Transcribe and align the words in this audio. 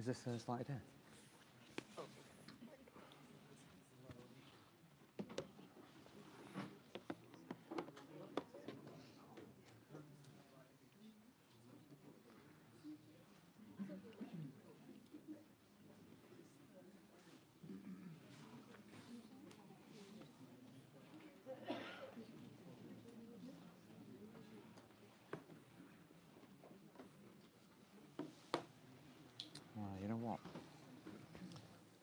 Is 0.00 0.06
this 0.06 0.26
uh, 0.26 0.38
slide 0.38 0.64
here? 0.66 0.80
Ah, 29.80 29.96
you 30.02 30.08
know 30.08 30.16
what? 30.16 30.38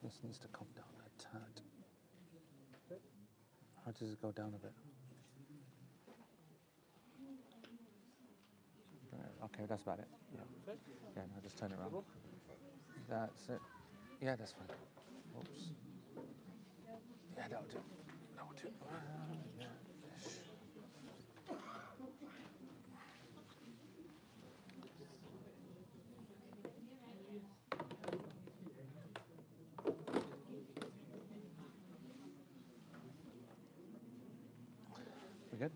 This 0.02 0.18
needs 0.24 0.40
to 0.40 0.48
come 0.48 0.66
down 0.76 0.86
a 1.06 1.22
tad. 1.22 1.62
How 3.88 3.94
does 3.94 4.12
it 4.12 4.22
go 4.22 4.34
down 4.34 4.54
a 4.54 4.60
bit? 4.60 4.74
Okay, 9.46 9.64
that's 9.66 9.82
about 9.82 10.00
it. 10.00 10.08
Yeah, 10.36 10.74
yeah 11.16 11.22
no, 11.34 11.42
just 11.42 11.58
turn 11.58 11.72
it 11.72 11.80
around. 11.80 12.04
That's 13.10 13.48
it. 13.48 13.62
Yeah, 14.22 14.36
that's 14.36 14.52
fine. 14.52 14.68
Oops. 15.40 15.72
Yeah, 17.38 17.44
that'll 17.50 17.64
do. 17.64 17.78
That'll 18.36 18.52
do. 18.62 18.68
Ah, 18.92 18.96
yeah. 19.58 19.68
ish. 20.18 20.42
We 35.54 35.58
good? 35.60 35.72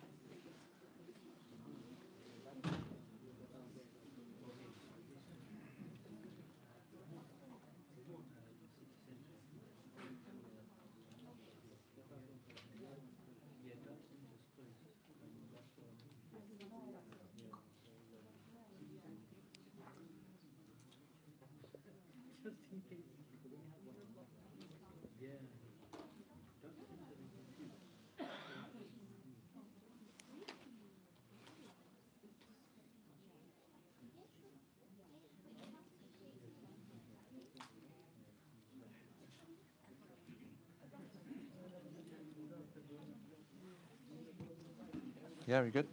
Yeah, 45.52 45.64
we 45.64 45.70
good? 45.70 45.86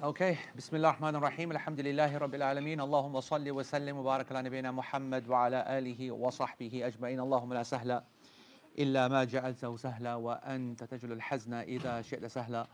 Okay, 0.00 0.38
Bismillah 0.54 0.90
ar-Rahman 0.90 1.16
ar-Rahim, 1.16 1.50
alhamdulillahi 1.50 2.20
rabbil 2.20 2.42
alameen, 2.42 2.78
Allahumma 2.78 3.20
salli 3.20 3.50
wa 3.50 3.62
sallim 3.62 3.96
wa 3.96 4.02
barak 4.04 4.30
ala 4.30 4.48
nabiyyina 4.48 4.72
Muhammad 4.72 5.26
wa 5.26 5.46
ala 5.46 5.64
alihi 5.64 6.12
wa 6.12 6.30
sahbihi 6.30 6.84
ajma'in, 6.84 7.18
Allahumma 7.18 7.54
la 7.54 7.62
sahla 7.62 8.02
illa 8.76 9.08
ma 9.08 9.26
ja'altahu 9.26 9.80
sahla 9.80 10.20
wa 10.20 10.38
anta 10.46 10.86
tajlul 10.86 11.18
hazna 11.18 11.64
idha 11.66 12.04
shi'ta 12.04 12.30
sahla. 12.30 12.68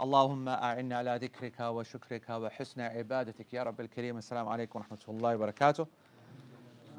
Allahumma 0.00 0.58
a'inna 0.60 0.98
ala 0.98 1.16
dhikrika 1.20 1.72
wa 1.72 1.84
shukrika 1.84 2.40
wa 2.42 2.50
husna 2.58 2.90
ibadatik, 2.98 3.52
ya 3.52 3.62
Rabbil 3.62 3.86
Kareem, 3.86 4.16
assalamu 4.16 4.50
alaikum 4.50 4.82
wa 4.82 4.86
rahmatullahi 4.90 5.38
wa 5.38 5.46
barakatuh. 5.46 5.86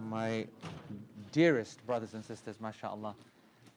My 0.09 0.47
dearest 1.31 1.85
brothers 1.85 2.13
and 2.13 2.23
sisters, 2.23 2.59
mashallah. 2.59 3.15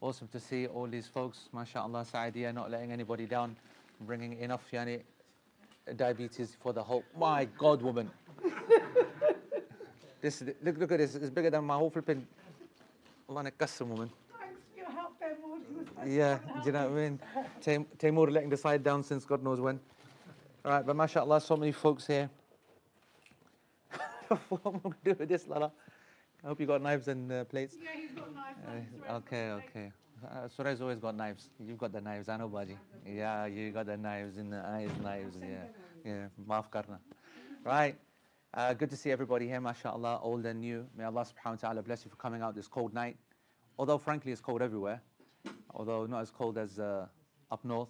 Awesome 0.00 0.28
to 0.28 0.40
see 0.40 0.66
all 0.66 0.86
these 0.86 1.06
folks, 1.06 1.48
mashallah, 1.52 2.04
Saadiya, 2.10 2.52
not 2.52 2.70
letting 2.70 2.92
anybody 2.92 3.26
down, 3.26 3.56
bringing 4.00 4.38
enough 4.40 4.62
yani, 4.72 5.00
diabetes 5.96 6.56
for 6.60 6.72
the 6.72 6.82
whole. 6.82 7.04
My 7.18 7.46
God, 7.56 7.80
woman. 7.80 8.10
this, 10.20 10.42
look, 10.62 10.78
look 10.78 10.92
at 10.92 10.98
this, 10.98 11.14
it's 11.14 11.30
bigger 11.30 11.50
than 11.50 11.64
my 11.64 11.76
whole 11.76 11.90
flipping. 11.90 12.26
Allah 13.28 13.44
nakassim, 13.44 13.86
woman. 13.86 14.10
Thanks 14.38 14.60
for 14.72 14.78
your 14.78 14.90
help, 14.90 15.18
Ben 15.18 15.36
Ward. 15.42 15.62
You 15.70 15.78
was 15.78 16.14
Yeah, 16.14 16.38
do 16.62 16.66
you 16.66 16.72
know 16.72 16.88
what 16.90 16.98
I 16.98 17.08
mean? 17.08 17.20
Taimur 17.98 18.30
letting 18.30 18.50
the 18.50 18.56
side 18.56 18.82
down 18.82 19.02
since 19.02 19.24
God 19.24 19.42
knows 19.42 19.60
when. 19.60 19.80
All 20.64 20.72
right, 20.72 20.84
but 20.84 20.96
mashallah, 20.96 21.40
so 21.40 21.56
many 21.56 21.72
folks 21.72 22.06
here. 22.06 22.28
what 24.48 24.60
am 24.66 24.76
I 24.76 24.78
going 24.78 24.94
to 25.04 25.12
do 25.12 25.16
with 25.18 25.28
this, 25.28 25.46
Lala? 25.46 25.70
I 26.44 26.48
hope 26.48 26.60
you 26.60 26.66
got 26.66 26.82
knives 26.82 27.08
and 27.08 27.32
uh, 27.32 27.44
plates. 27.44 27.76
Yeah, 27.82 27.88
he's 27.98 28.12
got 28.12 28.34
knives. 28.34 28.90
Uh, 29.08 29.12
okay, 29.14 29.50
okay. 29.52 29.92
Uh, 30.22 30.46
Surai's 30.46 30.82
always 30.82 30.98
got 30.98 31.16
knives. 31.16 31.48
You've 31.58 31.78
got 31.78 31.92
the 31.92 32.02
knives, 32.02 32.28
I 32.28 32.36
know, 32.36 32.48
Baji. 32.48 32.76
Yeah, 33.06 33.46
you 33.46 33.70
got 33.70 33.86
the 33.86 33.96
knives 33.96 34.36
in 34.36 34.50
the 34.50 34.58
eyes, 34.58 34.90
knives. 35.02 35.36
Yeah, 35.40 35.64
yeah. 36.04 36.26
Maaf 36.46 36.70
karna. 36.70 37.00
Right. 37.64 37.96
Uh, 38.52 38.74
good 38.74 38.90
to 38.90 38.96
see 38.96 39.10
everybody 39.10 39.48
here, 39.48 39.60
mashallah, 39.60 40.20
old 40.22 40.44
and 40.44 40.60
new. 40.60 40.86
May 40.96 41.04
Allah 41.04 41.24
subhanahu 41.24 41.62
wa 41.62 41.68
ta'ala 41.68 41.82
bless 41.82 42.04
you 42.04 42.10
for 42.10 42.16
coming 42.16 42.42
out 42.42 42.54
this 42.54 42.68
cold 42.68 42.92
night. 42.92 43.16
Although, 43.78 43.98
frankly, 43.98 44.30
it's 44.30 44.42
cold 44.42 44.60
everywhere. 44.60 45.00
Although 45.74 46.04
not 46.04 46.20
as 46.20 46.30
cold 46.30 46.58
as 46.58 46.78
uh, 46.78 47.06
up 47.50 47.64
north, 47.64 47.88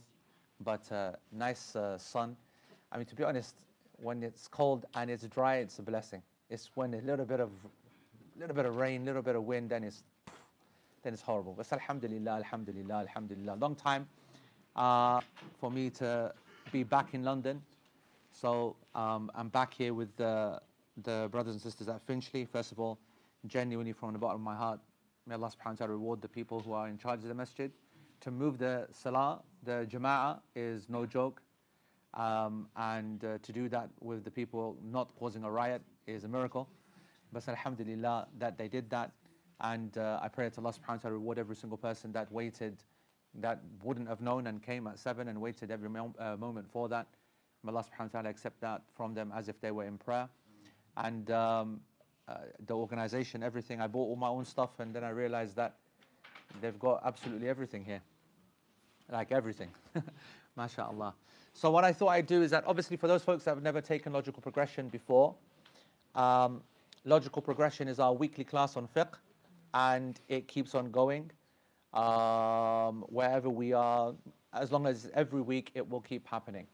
but 0.61 0.91
uh, 0.93 1.13
nice 1.33 1.75
uh, 1.75 1.99
sun. 1.99 2.37
I 2.93 2.99
mean, 2.99 3.07
to 3.07 3.17
be 3.17 3.25
honest, 3.25 3.57
when 4.01 4.23
it's 4.23 4.47
cold 4.47 4.87
and 4.95 5.11
it's 5.11 5.25
dry, 5.25 5.57
it's 5.57 5.81
a 5.81 5.83
blessing. 5.83 6.23
It's 6.51 6.71
when 6.77 6.95
a 6.95 7.01
little 7.01 7.27
bit 7.27 7.41
of, 7.41 7.51
little 8.39 8.55
bit 8.55 8.67
of 8.67 8.77
rain, 8.77 9.05
little 9.05 9.23
bit 9.23 9.37
of 9.37 9.45
wind, 9.45 9.71
then 9.71 9.85
it's 9.85 10.03
then 11.03 11.13
it's 11.13 11.23
horrible. 11.23 11.55
But 11.57 11.71
alhamdulillah, 11.71 12.37
alhamdulillah, 12.37 13.01
alhamdulillah. 13.01 13.57
Long 13.61 13.75
time 13.75 14.09
uh, 14.75 15.21
for 15.61 15.71
me 15.71 15.91
to 15.91 16.33
be 16.73 16.83
back 16.83 17.13
in 17.13 17.23
London. 17.23 17.63
So 18.33 18.75
um, 18.95 19.31
I'm 19.35 19.49
back 19.49 19.75
here 19.75 19.95
with 19.95 20.17
the, 20.17 20.61
the 21.03 21.29
brothers 21.31 21.55
and 21.55 21.63
sisters 21.63 21.89
at 21.89 22.01
Finchley. 22.01 22.47
First 22.47 22.73
of 22.73 22.81
all, 22.81 22.99
genuinely 23.47 23.93
from 23.93 24.13
the 24.15 24.19
bottom 24.19 24.41
of 24.41 24.45
my 24.45 24.57
heart, 24.57 24.81
may 25.27 25.35
Allah 25.35 25.51
subhanahu 25.51 25.73
wa 25.73 25.87
ta'ala 25.87 25.93
reward 25.93 26.23
the 26.23 26.29
people 26.29 26.61
who 26.61 26.73
are 26.73 26.89
in 26.89 26.99
charge 26.99 27.21
of 27.21 27.29
the 27.29 27.35
masjid. 27.35 27.71
To 28.23 28.31
move 28.31 28.57
the 28.59 28.89
salah, 28.91 29.43
the 29.63 29.87
jama'ah, 29.91 30.41
is 30.57 30.89
no 30.89 31.05
joke. 31.05 31.43
Um, 32.15 32.69
and 32.77 33.23
uh, 33.25 33.39
to 33.43 33.53
do 33.53 33.69
that 33.69 33.91
with 34.01 34.25
the 34.25 34.31
people 34.31 34.77
not 34.83 35.15
causing 35.19 35.45
a 35.45 35.51
riot 35.51 35.83
is 36.07 36.25
a 36.25 36.29
miracle. 36.29 36.69
But 37.35 37.49
alhamdulillah 37.49 38.29
that 38.39 38.57
they 38.57 38.69
did 38.69 38.89
that. 38.91 39.11
And 39.61 39.97
uh, 39.99 40.21
I 40.23 40.29
pray 40.29 40.49
that 40.49 40.59
Allah 40.59 40.73
subhanahu 40.73 40.89
wa 40.89 40.97
ta'ala 40.97 41.15
reward 41.15 41.39
every 41.39 41.57
single 41.57 41.79
person 41.79 42.13
that 42.13 42.31
waited, 42.33 42.83
that 43.41 43.61
wouldn't 43.83 44.09
have 44.09 44.21
known 44.21 44.47
and 44.47 44.63
came 44.63 44.87
at 44.87 44.99
seven 44.99 45.29
and 45.29 45.41
waited 45.41 45.71
every 45.71 45.89
uh, 46.19 46.37
moment 46.37 46.71
for 46.71 46.89
that. 46.89 47.07
May 47.63 47.73
Allah 47.73 47.85
subhanahu 47.85 48.15
wa 48.15 48.21
ta'ala 48.21 48.29
accept 48.31 48.61
that 48.61 48.83
from 48.95 49.15
them 49.15 49.33
as 49.35 49.49
if 49.49 49.61
they 49.61 49.71
were 49.71 49.85
in 49.85 49.99
prayer. 49.99 50.29
And 50.97 51.31
um, 51.31 51.81
uh, 52.29 52.37
the 52.67 52.75
organization, 52.75 53.43
everything, 53.43 53.81
I 53.81 53.87
bought 53.87 54.09
all 54.09 54.17
my 54.17 54.29
own 54.29 54.45
stuff 54.45 54.79
and 54.79 54.95
then 54.95 55.03
I 55.03 55.11
realized 55.11 55.57
that 55.57 55.75
they've 56.61 56.79
got 56.79 57.03
absolutely 57.05 57.49
everything 57.49 57.85
here. 57.85 58.01
Like 59.11 59.33
everything. 59.33 59.71
MashaAllah. 60.59 61.15
So 61.53 61.71
what 61.71 61.85
I 61.85 61.93
thought 61.93 62.09
I'd 62.09 62.27
do 62.27 62.43
is 62.43 62.51
that 62.51 62.65
obviously 62.67 62.97
for 62.97 63.09
those 63.09 63.23
folks 63.23 63.45
that 63.45 63.53
have 63.53 63.63
never 63.63 63.81
taken 63.81 64.13
logical 64.13 64.43
progression 64.43 64.89
before, 64.89 65.35
um, 66.15 66.63
logical 67.05 67.43
progression 67.43 67.89
is 67.89 67.99
our 67.99 68.13
weekly 68.13 68.45
class 68.45 68.77
on 68.77 68.89
fiqh 68.89 69.15
and 69.75 70.21
it 70.29 70.49
keeps 70.49 70.75
on 70.75 70.91
going. 70.91 71.31
Um, 71.93 73.05
wherever 73.09 73.49
we 73.49 73.73
are, 73.73 74.15
as 74.53 74.73
long 74.73 74.87
as 74.87 75.11
every 75.15 75.43
week 75.43 75.71
it 75.75 75.89
will 75.89 76.01
keep 76.01 76.27
happening. 76.27 76.67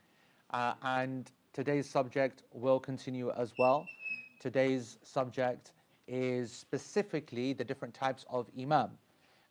Uh, 0.50 0.74
and 0.82 1.30
today's 1.52 1.88
subject 1.88 2.42
will 2.52 2.80
continue 2.80 3.30
as 3.36 3.52
well. 3.58 3.86
Today's 4.40 4.98
subject 5.02 5.72
is 6.08 6.50
specifically 6.50 7.52
the 7.52 7.64
different 7.64 7.92
types 7.92 8.24
of 8.30 8.48
imam 8.58 8.90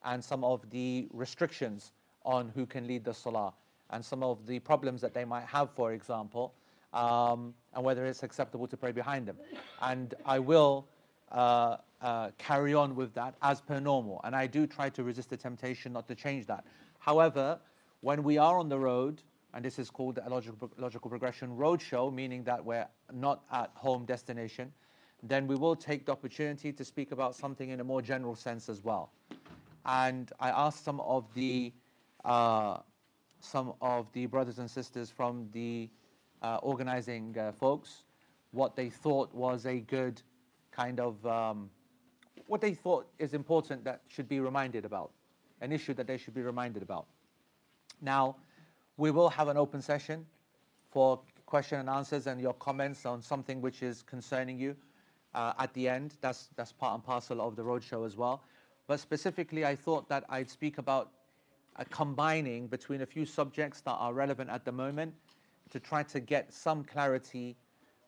and 0.03 0.23
some 0.23 0.43
of 0.43 0.67
the 0.71 1.07
restrictions 1.11 1.91
on 2.25 2.49
who 2.49 2.65
can 2.65 2.87
lead 2.87 3.03
the 3.03 3.13
salah 3.13 3.53
and 3.91 4.03
some 4.03 4.23
of 4.23 4.45
the 4.45 4.59
problems 4.59 5.01
that 5.01 5.13
they 5.13 5.25
might 5.25 5.45
have, 5.45 5.69
for 5.71 5.93
example, 5.93 6.53
um, 6.93 7.53
and 7.73 7.83
whether 7.83 8.05
it's 8.05 8.23
acceptable 8.23 8.67
to 8.67 8.77
pray 8.77 8.91
behind 8.91 9.27
them. 9.27 9.37
And 9.81 10.13
I 10.25 10.39
will 10.39 10.87
uh, 11.31 11.77
uh, 12.01 12.31
carry 12.37 12.73
on 12.73 12.95
with 12.95 13.13
that 13.13 13.35
as 13.41 13.61
per 13.61 13.79
normal. 13.79 14.21
And 14.23 14.35
I 14.35 14.47
do 14.47 14.65
try 14.65 14.89
to 14.89 15.03
resist 15.03 15.29
the 15.29 15.37
temptation 15.37 15.93
not 15.93 16.07
to 16.07 16.15
change 16.15 16.45
that. 16.47 16.65
However, 16.99 17.59
when 18.01 18.23
we 18.23 18.37
are 18.37 18.57
on 18.57 18.69
the 18.69 18.79
road 18.79 19.21
and 19.53 19.65
this 19.65 19.79
is 19.79 19.89
called 19.89 20.19
a 20.23 20.29
logical, 20.29 20.71
logical 20.77 21.09
progression 21.09 21.55
roadshow, 21.57 22.13
meaning 22.13 22.43
that 22.43 22.63
we're 22.63 22.87
not 23.11 23.43
at 23.51 23.71
home 23.73 24.05
destination, 24.05 24.71
then 25.23 25.47
we 25.47 25.55
will 25.55 25.75
take 25.75 26.05
the 26.05 26.11
opportunity 26.11 26.71
to 26.71 26.85
speak 26.85 27.11
about 27.11 27.35
something 27.35 27.69
in 27.69 27.79
a 27.79 27.83
more 27.83 28.01
general 28.01 28.35
sense 28.35 28.69
as 28.69 28.83
well. 28.83 29.11
And 29.85 30.31
I 30.39 30.49
asked 30.49 30.83
some 30.83 30.99
of 31.01 31.25
the 31.33 31.73
uh, 32.25 32.77
some 33.41 33.73
of 33.81 34.11
the 34.11 34.25
brothers 34.25 34.59
and 34.59 34.69
sisters 34.69 35.09
from 35.09 35.47
the 35.53 35.89
organizing 36.61 37.37
uh, 37.37 37.51
folks 37.51 38.03
what 38.51 38.75
they 38.75 38.89
thought 38.89 39.33
was 39.33 39.65
a 39.65 39.79
good 39.79 40.21
kind 40.71 40.99
of 40.99 41.23
um, 41.25 41.69
what 42.47 42.61
they 42.61 42.73
thought 42.73 43.07
is 43.19 43.33
important 43.33 43.83
that 43.83 44.01
should 44.07 44.27
be 44.27 44.39
reminded 44.39 44.85
about, 44.85 45.11
an 45.61 45.71
issue 45.71 45.93
that 45.93 46.07
they 46.07 46.17
should 46.17 46.33
be 46.33 46.41
reminded 46.41 46.81
about. 46.81 47.05
Now, 48.01 48.37
we 48.97 49.11
will 49.11 49.29
have 49.29 49.49
an 49.49 49.57
open 49.57 49.81
session 49.81 50.25
for 50.89 51.19
question 51.45 51.79
and 51.79 51.89
answers 51.89 52.27
and 52.27 52.41
your 52.41 52.53
comments 52.53 53.05
on 53.05 53.21
something 53.21 53.61
which 53.61 53.83
is 53.83 54.01
concerning 54.03 54.57
you 54.57 54.75
uh, 55.35 55.53
at 55.59 55.73
the 55.73 55.87
end. 55.87 56.15
That's, 56.21 56.49
that's 56.55 56.71
part 56.71 56.95
and 56.95 57.03
parcel 57.03 57.41
of 57.41 57.55
the 57.55 57.63
roadshow 57.63 58.05
as 58.05 58.17
well. 58.17 58.41
But 58.87 58.99
specifically, 58.99 59.65
I 59.65 59.75
thought 59.75 60.09
that 60.09 60.23
I'd 60.29 60.49
speak 60.49 60.79
about 60.79 61.11
uh, 61.75 61.83
combining 61.91 62.67
between 62.67 63.01
a 63.01 63.05
few 63.05 63.25
subjects 63.25 63.81
that 63.81 63.91
are 63.93 64.13
relevant 64.13 64.49
at 64.49 64.65
the 64.65 64.71
moment 64.71 65.13
to 65.71 65.79
try 65.79 66.03
to 66.03 66.19
get 66.19 66.53
some 66.53 66.83
clarity 66.83 67.55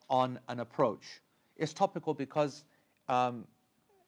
on 0.10 0.40
an 0.50 0.60
approach. 0.60 1.22
It's 1.58 1.74
topical 1.74 2.14
because 2.14 2.64
um, 3.08 3.46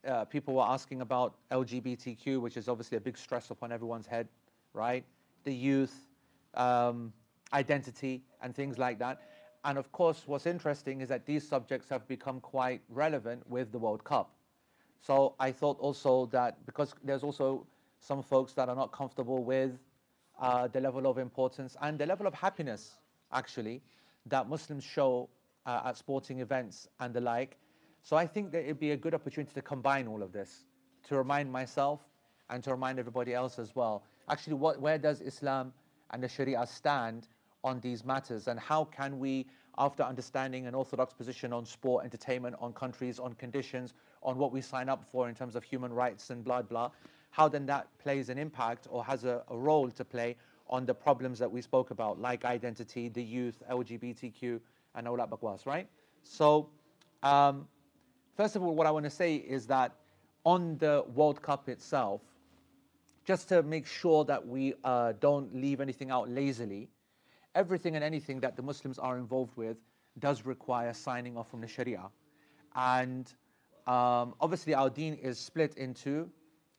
uh, 0.07 0.25
people 0.25 0.55
were 0.55 0.63
asking 0.63 1.01
about 1.01 1.35
LGBTQ, 1.51 2.41
which 2.41 2.57
is 2.57 2.67
obviously 2.67 2.97
a 2.97 3.01
big 3.01 3.17
stress 3.17 3.51
upon 3.51 3.71
everyone's 3.71 4.07
head, 4.07 4.27
right? 4.73 5.05
The 5.43 5.53
youth, 5.53 5.95
um, 6.55 7.13
identity, 7.53 8.23
and 8.41 8.55
things 8.55 8.77
like 8.77 8.99
that. 8.99 9.21
And 9.65 9.77
of 9.77 9.91
course, 9.91 10.23
what's 10.25 10.45
interesting 10.45 11.01
is 11.01 11.09
that 11.09 11.25
these 11.25 11.47
subjects 11.47 11.87
have 11.89 12.07
become 12.07 12.41
quite 12.41 12.81
relevant 12.89 13.49
with 13.49 13.71
the 13.71 13.79
World 13.79 14.03
Cup. 14.03 14.31
So 14.99 15.35
I 15.39 15.51
thought 15.51 15.79
also 15.79 16.25
that 16.27 16.65
because 16.65 16.93
there's 17.03 17.23
also 17.23 17.65
some 17.99 18.21
folks 18.21 18.53
that 18.53 18.67
are 18.67 18.75
not 18.75 18.91
comfortable 18.91 19.43
with 19.43 19.79
uh, 20.39 20.67
the 20.67 20.81
level 20.81 21.07
of 21.07 21.17
importance 21.17 21.77
and 21.81 21.97
the 21.97 22.05
level 22.05 22.27
of 22.27 22.33
happiness, 22.33 22.95
actually, 23.33 23.81
that 24.27 24.47
Muslims 24.47 24.83
show 24.83 25.29
uh, 25.65 25.81
at 25.85 25.97
sporting 25.97 26.39
events 26.39 26.87
and 26.99 27.13
the 27.13 27.21
like. 27.21 27.57
So 28.03 28.15
I 28.17 28.27
think 28.27 28.51
that 28.51 28.63
it'd 28.63 28.79
be 28.79 28.91
a 28.91 28.97
good 28.97 29.13
opportunity 29.13 29.53
to 29.53 29.61
combine 29.61 30.07
all 30.07 30.21
of 30.21 30.31
this, 30.31 30.65
to 31.07 31.17
remind 31.17 31.51
myself 31.51 32.01
and 32.49 32.63
to 32.63 32.71
remind 32.71 32.99
everybody 32.99 33.33
else 33.33 33.59
as 33.59 33.75
well. 33.75 34.03
Actually, 34.29 34.55
what, 34.55 34.79
where 34.79 34.97
does 34.97 35.21
Islam 35.21 35.73
and 36.11 36.21
the 36.21 36.27
Sharia 36.27 36.65
stand 36.67 37.27
on 37.63 37.79
these 37.79 38.03
matters, 38.03 38.47
and 38.47 38.59
how 38.59 38.83
can 38.83 39.19
we, 39.19 39.45
after 39.77 40.03
understanding 40.03 40.67
an 40.67 40.75
orthodox 40.75 41.13
position 41.13 41.53
on 41.53 41.65
sport, 41.65 42.03
entertainment, 42.03 42.55
on 42.59 42.73
countries, 42.73 43.19
on 43.19 43.33
conditions, 43.35 43.93
on 44.21 44.37
what 44.37 44.51
we 44.51 44.61
sign 44.61 44.89
up 44.89 45.03
for 45.03 45.29
in 45.29 45.35
terms 45.35 45.55
of 45.55 45.63
human 45.63 45.91
rights 45.93 46.29
and 46.29 46.43
blah 46.43 46.61
blah, 46.61 46.91
how 47.31 47.47
then 47.47 47.65
that 47.65 47.87
plays 47.99 48.29
an 48.29 48.37
impact 48.37 48.87
or 48.89 49.03
has 49.03 49.23
a, 49.23 49.41
a 49.49 49.57
role 49.57 49.89
to 49.89 50.03
play 50.03 50.35
on 50.73 50.87
the 50.87 50.93
problems 50.93 51.37
that 51.37 51.49
we 51.49 51.61
spoke 51.61 51.91
about, 51.91 52.19
like 52.19 52.43
identity, 52.45 53.07
the 53.07 53.21
youth, 53.21 53.61
LGBTQ, 53.69 54.59
and 54.95 55.07
all 55.07 55.15
that 55.15 55.29
bakwas, 55.29 55.67
right? 55.67 55.87
So, 56.23 56.67
um, 57.21 57.67
first 58.35 58.55
of 58.55 58.63
all, 58.63 58.73
what 58.73 58.87
I 58.87 58.91
want 58.91 59.05
to 59.05 59.11
say 59.11 59.35
is 59.35 59.67
that 59.67 59.93
on 60.43 60.79
the 60.79 61.05
World 61.13 61.43
Cup 61.43 61.69
itself, 61.69 62.21
just 63.23 63.47
to 63.49 63.61
make 63.61 63.85
sure 63.85 64.25
that 64.25 64.45
we 64.45 64.73
uh, 64.83 65.13
don't 65.19 65.55
leave 65.55 65.79
anything 65.79 66.09
out 66.09 66.27
lazily, 66.27 66.89
everything 67.53 67.95
and 67.95 68.03
anything 68.03 68.39
that 68.39 68.55
the 68.55 68.63
Muslims 68.63 68.97
are 68.97 69.19
involved 69.19 69.55
with 69.55 69.77
does 70.17 70.43
require 70.43 70.91
signing 70.91 71.37
off 71.37 71.51
from 71.51 71.61
the 71.61 71.67
Sharia. 71.67 72.09
And 72.75 73.31
um, 73.85 74.33
obviously, 74.41 74.73
our 74.73 74.89
deen 74.89 75.13
is 75.13 75.37
split 75.37 75.75
into 75.77 76.31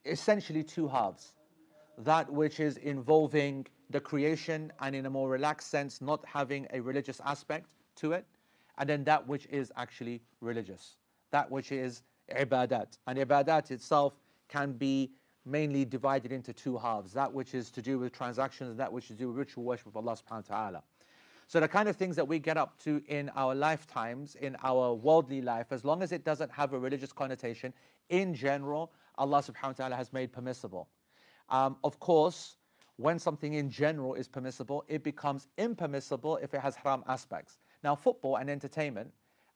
essentially 0.04 0.64
two 0.64 0.88
halves 0.88 1.34
that 1.98 2.28
which 2.28 2.58
is 2.58 2.76
involving 2.78 3.66
the 3.90 4.00
creation 4.00 4.72
and, 4.80 4.94
in 4.94 5.06
a 5.06 5.10
more 5.10 5.28
relaxed 5.28 5.70
sense, 5.70 6.00
not 6.00 6.24
having 6.26 6.66
a 6.72 6.80
religious 6.80 7.20
aspect 7.24 7.74
to 7.96 8.12
it, 8.12 8.26
and 8.78 8.88
then 8.88 9.04
that 9.04 9.26
which 9.26 9.46
is 9.46 9.72
actually 9.76 10.20
religious, 10.40 10.96
that 11.30 11.50
which 11.50 11.72
is 11.72 12.02
ibadat. 12.34 12.98
And 13.06 13.18
ibadat 13.18 13.70
itself 13.70 14.14
can 14.48 14.72
be 14.72 15.10
mainly 15.46 15.84
divided 15.84 16.32
into 16.32 16.52
two 16.52 16.78
halves 16.78 17.12
that 17.12 17.32
which 17.32 17.54
is 17.54 17.70
to 17.70 17.82
do 17.82 17.98
with 17.98 18.12
transactions 18.12 18.70
and 18.70 18.80
that 18.80 18.90
which 18.90 19.04
is 19.04 19.10
to 19.10 19.14
do 19.16 19.28
with 19.28 19.36
ritual 19.36 19.64
worship 19.64 19.86
of 19.86 19.96
Allah 19.96 20.16
subhanahu 20.16 20.48
wa 20.50 20.56
ta'ala. 20.56 20.82
So 21.46 21.60
the 21.60 21.68
kind 21.68 21.88
of 21.88 21.96
things 21.96 22.16
that 22.16 22.26
we 22.26 22.38
get 22.38 22.56
up 22.56 22.78
to 22.84 23.02
in 23.08 23.30
our 23.36 23.54
lifetimes, 23.54 24.34
in 24.36 24.56
our 24.62 24.94
worldly 24.94 25.42
life, 25.42 25.66
as 25.70 25.84
long 25.84 26.02
as 26.02 26.10
it 26.12 26.24
doesn't 26.24 26.50
have 26.50 26.72
a 26.72 26.78
religious 26.78 27.12
connotation, 27.12 27.74
in 28.08 28.34
general, 28.34 28.92
Allah 29.18 29.42
subhanahu 29.42 29.66
wa 29.66 29.72
ta'ala 29.72 29.96
has 29.96 30.12
made 30.12 30.32
permissible. 30.32 30.88
Um, 31.50 31.76
of 31.84 32.00
course, 32.00 32.56
when 32.96 33.18
something 33.18 33.54
in 33.54 33.70
general 33.70 34.14
is 34.14 34.28
permissible, 34.28 34.84
it 34.88 35.02
becomes 35.02 35.48
impermissible 35.58 36.36
if 36.42 36.54
it 36.54 36.60
has 36.60 36.76
haram 36.76 37.02
aspects. 37.08 37.58
Now, 37.82 37.94
football 37.94 38.36
and 38.36 38.48
entertainment 38.48 39.10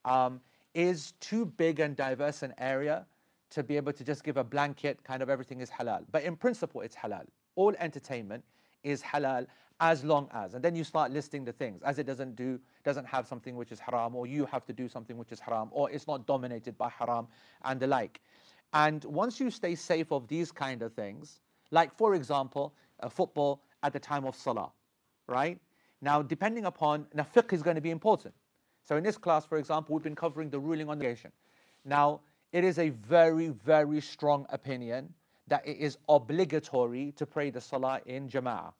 um, 0.04 0.40
is 0.74 1.12
too 1.20 1.46
big 1.46 1.80
and 1.80 1.96
diverse 1.96 2.42
an 2.42 2.54
area 2.58 3.06
to 3.50 3.62
be 3.62 3.76
able 3.76 3.92
to 3.92 4.04
just 4.04 4.24
give 4.24 4.36
a 4.36 4.44
blanket 4.44 5.02
kind 5.04 5.22
of 5.22 5.30
everything 5.30 5.60
is 5.60 5.70
halal. 5.70 6.04
But 6.12 6.24
in 6.24 6.36
principle, 6.36 6.82
it's 6.82 6.96
halal. 6.96 7.26
All 7.54 7.74
entertainment 7.78 8.44
is 8.82 9.02
halal 9.02 9.46
as 9.80 10.02
long 10.02 10.28
as, 10.32 10.54
and 10.54 10.64
then 10.64 10.74
you 10.74 10.82
start 10.82 11.12
listing 11.12 11.44
the 11.44 11.52
things, 11.52 11.82
as 11.82 11.98
it 11.98 12.06
doesn't 12.06 12.34
do, 12.34 12.58
doesn't 12.84 13.06
have 13.06 13.28
something 13.28 13.54
which 13.54 13.70
is 13.70 13.78
haram, 13.78 14.16
or 14.16 14.26
you 14.26 14.44
have 14.46 14.64
to 14.66 14.72
do 14.72 14.88
something 14.88 15.16
which 15.16 15.30
is 15.30 15.38
haram, 15.38 15.68
or 15.70 15.88
it's 15.90 16.08
not 16.08 16.26
dominated 16.26 16.76
by 16.76 16.88
haram 16.88 17.28
and 17.64 17.78
the 17.78 17.86
like. 17.86 18.20
And 18.72 19.04
once 19.04 19.38
you 19.38 19.50
stay 19.50 19.76
safe 19.76 20.10
of 20.10 20.26
these 20.26 20.50
kind 20.50 20.82
of 20.82 20.92
things, 20.92 21.40
like 21.70 21.96
for 21.96 22.14
example, 22.14 22.74
Uh, 23.00 23.08
football 23.08 23.62
at 23.84 23.92
the 23.92 24.00
time 24.00 24.24
of 24.24 24.34
salah, 24.34 24.72
right? 25.28 25.60
Now, 26.00 26.20
depending 26.20 26.64
upon, 26.64 27.06
now 27.14 27.22
fiqh 27.22 27.52
is 27.52 27.62
going 27.62 27.76
to 27.76 27.80
be 27.80 27.90
important. 27.90 28.34
So 28.82 28.96
in 28.96 29.04
this 29.04 29.16
class, 29.16 29.46
for 29.46 29.58
example, 29.58 29.94
we've 29.94 30.02
been 30.02 30.16
covering 30.16 30.50
the 30.50 30.58
ruling 30.58 30.88
on 30.88 30.98
negation. 30.98 31.30
Now, 31.84 32.20
it 32.52 32.64
is 32.64 32.78
a 32.78 32.88
very, 32.88 33.48
very 33.48 34.00
strong 34.00 34.46
opinion 34.50 35.14
that 35.46 35.66
it 35.66 35.76
is 35.78 35.96
obligatory 36.08 37.12
to 37.12 37.24
pray 37.24 37.50
the 37.50 37.60
salah 37.60 38.00
in 38.06 38.28
jama'ah. 38.28 38.72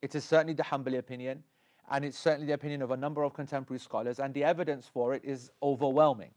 It 0.00 0.14
is 0.14 0.24
certainly 0.24 0.54
the 0.54 0.64
Hanbali 0.64 0.98
opinion, 0.98 1.44
and 1.90 2.04
it's 2.04 2.18
certainly 2.18 2.46
the 2.46 2.54
opinion 2.54 2.82
of 2.82 2.90
a 2.90 2.96
number 2.96 3.22
of 3.22 3.32
contemporary 3.32 3.78
scholars, 3.78 4.18
and 4.18 4.34
the 4.34 4.42
evidence 4.42 4.88
for 4.92 5.14
it 5.14 5.22
is 5.24 5.50
overwhelming. 5.62 6.30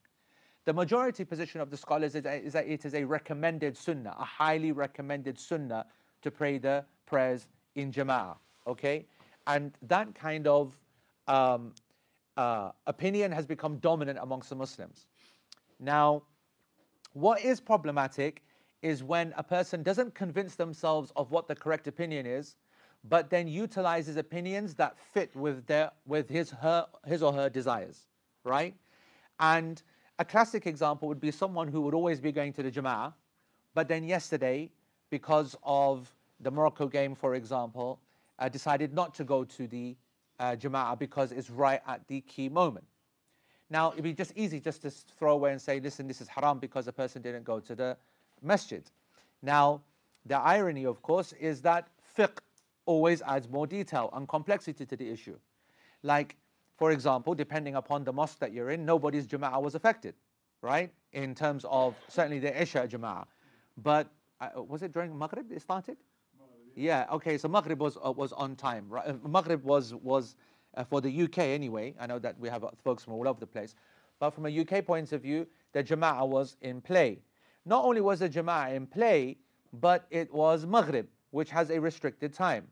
The 0.66 0.74
majority 0.74 1.26
position 1.26 1.62
of 1.62 1.70
the 1.70 1.78
scholars 1.78 2.16
is 2.16 2.24
that 2.24 2.68
it 2.68 2.86
is 2.86 2.94
a 2.94 3.04
recommended 3.04 3.78
sunnah, 3.78 4.16
a 4.20 4.26
highly 4.26 4.72
recommended 4.72 5.40
sunnah 5.40 5.86
to 6.22 6.32
pray 6.32 6.58
the 6.58 6.86
prayers 7.16 7.48
in 7.76 7.94
jama'ah. 7.94 8.36
Okay? 8.68 9.06
And 9.48 9.72
that 9.94 10.08
kind 10.16 10.48
of 10.48 10.78
um, 11.28 11.72
uh, 12.36 12.72
opinion 12.88 13.32
has 13.32 13.46
become 13.46 13.78
dominant 13.78 14.20
amongst 14.22 14.50
the 14.50 14.56
Muslims. 14.56 15.08
Now, 15.80 16.24
what 17.14 17.38
is 17.52 17.62
problematic 17.62 18.44
is 18.82 19.02
when 19.02 19.34
a 19.38 19.44
person 19.44 19.82
doesn't 19.82 20.14
convince 20.14 20.56
themselves 20.56 21.12
of 21.16 21.32
what 21.32 21.48
the 21.48 21.56
correct 21.56 21.88
opinion 21.88 22.26
is, 22.26 22.58
but 23.08 23.30
then 23.30 23.48
utilizes 23.48 24.18
opinions 24.18 24.74
that 24.76 25.00
fit 25.14 25.36
with 25.36 25.66
their 25.68 25.92
with 26.06 26.28
his 26.30 26.50
her 26.50 26.86
his 27.06 27.22
or 27.24 27.32
her 27.34 27.50
desires, 27.50 28.08
right? 28.44 28.76
And 29.40 29.82
a 30.20 30.26
classic 30.26 30.68
example 30.68 31.08
would 31.08 31.22
be 31.22 31.32
someone 31.32 31.68
who 31.68 31.82
would 31.82 31.94
always 31.94 32.20
be 32.20 32.32
going 32.32 32.54
to 32.54 32.64
the 32.64 32.72
Jama'ah, 32.72 33.14
but 33.74 33.88
then 33.88 34.04
yesterday, 34.04 34.72
because 35.10 35.56
of 35.64 36.15
the 36.40 36.52
Morocco 36.52 36.88
game, 36.88 37.16
for 37.16 37.36
example, 37.36 38.00
uh, 38.40 38.50
decided 38.50 38.94
not 38.94 39.14
to 39.16 39.24
go 39.24 39.44
to 39.44 39.68
the 39.68 39.96
uh, 40.40 40.56
Jama'ah 40.56 41.00
because 41.00 41.32
it's 41.32 41.50
right 41.50 41.82
at 41.88 42.06
the 42.08 42.22
key 42.22 42.50
moment. 42.50 42.86
Now, 43.70 43.92
it'd 43.92 44.04
be 44.04 44.14
just 44.14 44.34
easy 44.36 44.60
just 44.60 44.82
to 44.84 44.92
throw 44.92 45.34
away 45.34 45.52
and 45.52 45.62
say, 45.62 45.80
listen, 45.80 46.08
this 46.08 46.22
is 46.22 46.28
haram 46.28 46.60
because 46.60 46.86
the 46.86 46.94
person 46.94 47.22
didn't 47.22 47.44
go 47.44 47.60
to 47.60 47.74
the 47.74 47.98
masjid. 48.42 48.84
Now, 49.42 49.82
the 50.26 50.38
irony, 50.38 50.86
of 50.86 51.02
course, 51.02 51.34
is 51.34 51.62
that 51.62 51.88
fiqh 52.18 52.38
always 52.86 53.22
adds 53.24 53.50
more 53.50 53.66
detail 53.66 54.10
and 54.14 54.28
complexity 54.28 54.86
to 54.86 54.96
the 54.96 55.10
issue. 55.10 55.38
Like, 56.04 56.36
for 56.78 56.92
example, 56.92 57.34
depending 57.34 57.76
upon 57.76 58.04
the 58.04 58.14
mosque 58.14 58.40
that 58.40 58.52
you're 58.54 58.70
in, 58.70 58.86
nobody's 58.86 59.26
Jama'ah 59.26 59.62
was 59.62 59.76
affected, 59.76 60.14
right? 60.62 60.92
In 61.14 61.34
terms 61.34 61.66
of 61.70 61.96
certainly 62.08 62.40
the 62.40 62.62
Isha 62.62 62.88
Jama'ah. 62.88 63.26
But 63.78 64.08
uh, 64.42 64.62
was 64.62 64.84
it 64.84 64.92
during 64.92 65.18
Maghrib 65.18 65.52
it 65.52 65.62
started? 65.62 65.98
Yeah, 66.76 67.06
okay, 67.12 67.38
so 67.38 67.48
Maghrib 67.48 67.80
was, 67.80 67.98
uh, 68.06 68.12
was 68.12 68.34
on 68.34 68.56
time. 68.56 68.86
Right? 68.90 69.08
Uh, 69.08 69.28
Maghrib 69.28 69.64
was, 69.64 69.94
was 69.96 70.36
uh, 70.76 70.84
for 70.84 71.00
the 71.00 71.24
UK 71.24 71.40
anyway. 71.40 71.96
I 72.00 72.06
know 72.06 72.20
that 72.20 72.38
we 72.38 72.50
have 72.50 72.64
uh, 72.64 72.72
folks 72.84 73.04
from 73.04 73.14
all 73.14 73.28
over 73.28 73.40
the 73.40 73.48
place. 73.48 73.76
But 74.20 74.32
from 74.32 74.46
a 74.46 74.60
UK 74.60 74.86
point 74.86 75.12
of 75.14 75.22
view, 75.22 75.48
the 75.72 75.84
Jama'ah 75.84 76.28
was 76.28 76.58
in 76.62 76.82
play. 76.82 77.20
Not 77.66 77.84
only 77.86 78.02
was 78.02 78.20
the 78.20 78.30
Jama'ah 78.30 78.76
in 78.76 78.88
play, 78.88 79.38
but 79.74 80.06
it 80.10 80.34
was 80.34 80.66
Maghrib, 80.66 81.08
which 81.32 81.50
has 81.50 81.70
a 81.70 81.80
restricted 81.80 82.34
time. 82.34 82.68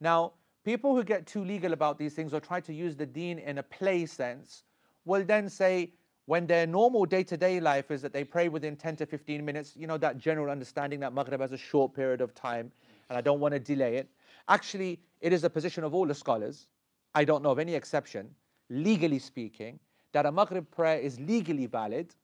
Now, 0.00 0.32
people 0.64 0.94
who 0.94 1.04
get 1.04 1.26
too 1.26 1.44
legal 1.44 1.72
about 1.72 1.98
these 1.98 2.14
things 2.14 2.32
or 2.32 2.40
try 2.40 2.60
to 2.60 2.72
use 2.72 2.96
the 2.96 3.06
deen 3.06 3.38
in 3.38 3.58
a 3.58 3.62
play 3.62 4.06
sense 4.06 4.64
will 5.04 5.24
then 5.24 5.48
say, 5.48 5.92
when 6.26 6.46
their 6.46 6.66
normal 6.66 7.06
day 7.06 7.22
to 7.24 7.38
day 7.38 7.58
life 7.58 7.90
is 7.90 8.02
that 8.02 8.12
they 8.12 8.22
pray 8.22 8.48
within 8.48 8.76
10 8.76 8.96
to 8.96 9.06
15 9.06 9.42
minutes, 9.42 9.74
you 9.74 9.86
know, 9.86 9.96
that 9.96 10.18
general 10.18 10.50
understanding 10.50 11.00
that 11.00 11.14
Maghrib 11.14 11.40
has 11.40 11.52
a 11.52 11.56
short 11.56 11.94
period 11.94 12.20
of 12.20 12.34
time 12.34 12.70
and 13.08 13.18
I 13.18 13.20
don't 13.20 13.40
want 13.40 13.54
to 13.54 13.60
delay 13.60 13.96
it. 13.96 14.08
Actually, 14.48 15.00
it 15.20 15.32
is 15.32 15.44
a 15.44 15.50
position 15.50 15.84
of 15.84 15.94
all 15.94 16.06
the 16.06 16.14
scholars, 16.14 16.68
I 17.14 17.24
don't 17.24 17.42
know 17.42 17.50
of 17.50 17.58
any 17.58 17.74
exception, 17.74 18.34
legally 18.70 19.18
speaking, 19.18 19.78
that 20.12 20.26
a 20.26 20.32
Maghrib 20.32 20.70
prayer 20.70 20.98
is 20.98 21.18
legally 21.20 21.66
valid, 21.66 22.14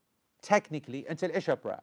technically, 0.43 1.07
until 1.09 1.31
Isha 1.31 1.57
prayer, 1.57 1.83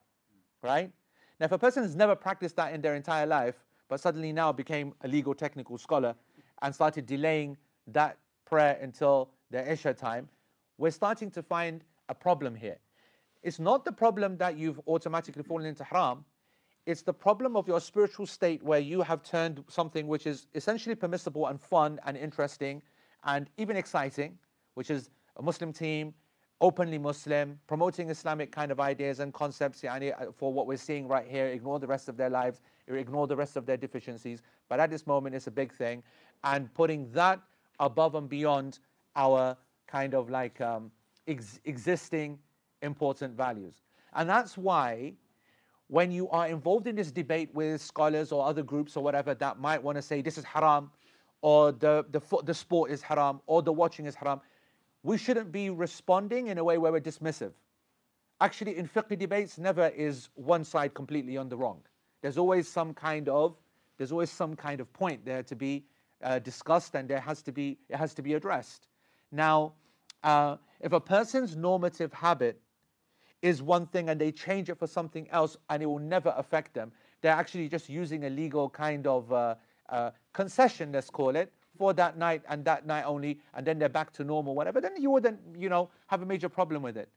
right? 0.61 0.91
Now, 1.39 1.45
if 1.45 1.51
a 1.51 1.57
person 1.57 1.83
has 1.83 1.95
never 1.95 2.15
practiced 2.15 2.55
that 2.57 2.73
in 2.73 2.81
their 2.81 2.95
entire 2.95 3.25
life, 3.25 3.55
but 3.89 3.99
suddenly 3.99 4.31
now 4.31 4.51
became 4.51 4.93
a 5.01 5.07
legal 5.07 5.33
technical 5.33 5.77
scholar 5.77 6.15
and 6.61 6.73
started 6.73 7.05
delaying 7.05 7.57
that 7.87 8.17
prayer 8.45 8.77
until 8.81 9.29
the 9.49 9.71
Isha 9.71 9.93
time, 9.93 10.29
we're 10.77 10.91
starting 10.91 11.29
to 11.31 11.43
find 11.43 11.83
a 12.09 12.15
problem 12.15 12.55
here. 12.55 12.77
It's 13.43 13.59
not 13.59 13.85
the 13.85 13.91
problem 13.91 14.37
that 14.37 14.57
you've 14.57 14.79
automatically 14.87 15.43
fallen 15.43 15.65
into 15.65 15.83
haram, 15.83 16.23
it's 16.85 17.01
the 17.01 17.13
problem 17.13 17.55
of 17.55 17.67
your 17.67 17.79
spiritual 17.79 18.25
state 18.25 18.63
where 18.63 18.79
you 18.79 19.01
have 19.01 19.23
turned 19.23 19.63
something 19.67 20.07
which 20.07 20.25
is 20.25 20.47
essentially 20.55 20.95
permissible 20.95 21.47
and 21.47 21.61
fun 21.61 21.99
and 22.05 22.17
interesting 22.17 22.81
and 23.23 23.49
even 23.57 23.77
exciting, 23.77 24.37
which 24.73 24.89
is 24.89 25.09
a 25.37 25.41
Muslim 25.41 25.71
team, 25.71 26.13
openly 26.59 26.97
Muslim, 26.97 27.59
promoting 27.67 28.09
Islamic 28.09 28.51
kind 28.51 28.71
of 28.71 28.79
ideas 28.79 29.19
and 29.19 29.33
concepts 29.33 29.81
yani, 29.81 30.13
uh, 30.19 30.31
for 30.31 30.53
what 30.53 30.67
we're 30.67 30.77
seeing 30.77 31.07
right 31.07 31.27
here, 31.27 31.47
ignore 31.47 31.79
the 31.79 31.87
rest 31.87 32.09
of 32.09 32.17
their 32.17 32.29
lives, 32.29 32.61
ignore 32.87 33.27
the 33.27 33.35
rest 33.35 33.55
of 33.57 33.65
their 33.65 33.77
deficiencies. 33.77 34.41
But 34.69 34.79
at 34.79 34.89
this 34.89 35.05
moment, 35.05 35.35
it's 35.35 35.47
a 35.47 35.51
big 35.51 35.71
thing. 35.73 36.03
And 36.43 36.73
putting 36.73 37.11
that 37.11 37.39
above 37.79 38.15
and 38.15 38.27
beyond 38.27 38.79
our 39.15 39.57
kind 39.87 40.13
of 40.13 40.29
like 40.29 40.59
um, 40.61 40.91
ex- 41.27 41.59
existing 41.65 42.39
important 42.81 43.35
values. 43.35 43.81
And 44.13 44.29
that's 44.29 44.57
why 44.57 45.13
when 45.91 46.09
you 46.09 46.29
are 46.29 46.47
involved 46.47 46.87
in 46.87 46.95
this 46.95 47.11
debate 47.11 47.49
with 47.53 47.81
scholars 47.81 48.31
or 48.31 48.45
other 48.45 48.63
groups 48.63 48.95
or 48.95 49.03
whatever 49.03 49.33
that 49.33 49.59
might 49.59 49.83
want 49.83 49.97
to 49.97 50.01
say 50.01 50.21
this 50.21 50.37
is 50.37 50.45
haram 50.45 50.89
or 51.41 51.73
the, 51.73 52.05
the, 52.11 52.21
the 52.45 52.53
sport 52.53 52.89
is 52.89 53.01
haram 53.01 53.41
or 53.45 53.61
the 53.61 53.73
watching 53.73 54.05
is 54.05 54.15
haram, 54.15 54.39
we 55.03 55.17
shouldn't 55.17 55.51
be 55.51 55.69
responding 55.69 56.47
in 56.47 56.57
a 56.57 56.63
way 56.63 56.77
where 56.77 56.93
we're 56.93 57.01
dismissive. 57.01 57.51
Actually, 58.39 58.77
in 58.77 58.87
fiqh 58.87 59.19
debates, 59.19 59.57
never 59.57 59.89
is 59.89 60.29
one 60.35 60.63
side 60.63 60.93
completely 60.93 61.35
on 61.35 61.49
the 61.49 61.57
wrong. 61.57 61.81
There's 62.21 62.37
always 62.37 62.69
some 62.69 62.93
kind 62.93 63.27
of 63.27 63.57
there's 63.97 64.13
always 64.13 64.31
some 64.31 64.55
kind 64.55 64.79
of 64.79 64.91
point 64.93 65.25
there 65.25 65.43
to 65.43 65.55
be 65.55 65.83
uh, 66.23 66.39
discussed, 66.39 66.95
and 66.95 67.07
there 67.09 67.19
has 67.19 67.41
to 67.41 67.51
be 67.51 67.77
it 67.89 67.97
has 67.97 68.13
to 68.13 68.21
be 68.21 68.35
addressed. 68.35 68.87
Now, 69.31 69.73
uh, 70.23 70.55
if 70.79 70.93
a 70.93 71.01
person's 71.01 71.57
normative 71.57 72.13
habit 72.13 72.61
is 73.41 73.61
one 73.61 73.85
thing 73.87 74.09
and 74.09 74.19
they 74.19 74.31
change 74.31 74.69
it 74.69 74.77
for 74.77 74.87
something 74.87 75.29
else 75.29 75.57
and 75.69 75.81
it 75.81 75.85
will 75.85 75.99
never 75.99 76.33
affect 76.37 76.73
them. 76.73 76.91
They're 77.21 77.33
actually 77.33 77.69
just 77.69 77.89
using 77.89 78.25
a 78.25 78.29
legal 78.29 78.69
kind 78.69 79.07
of 79.07 79.31
uh, 79.31 79.55
uh, 79.89 80.11
concession, 80.33 80.91
let's 80.91 81.09
call 81.09 81.35
it, 81.35 81.51
for 81.77 81.93
that 81.93 82.17
night 82.17 82.43
and 82.49 82.63
that 82.65 82.85
night 82.85 83.03
only, 83.05 83.39
and 83.53 83.65
then 83.65 83.79
they're 83.79 83.89
back 83.89 84.11
to 84.13 84.23
normal, 84.23 84.55
whatever. 84.55 84.81
Then 84.81 84.93
you 84.99 85.09
wouldn't, 85.09 85.39
you 85.57 85.69
know, 85.69 85.89
have 86.07 86.21
a 86.21 86.25
major 86.25 86.49
problem 86.49 86.81
with 86.81 86.97
it. 86.97 87.09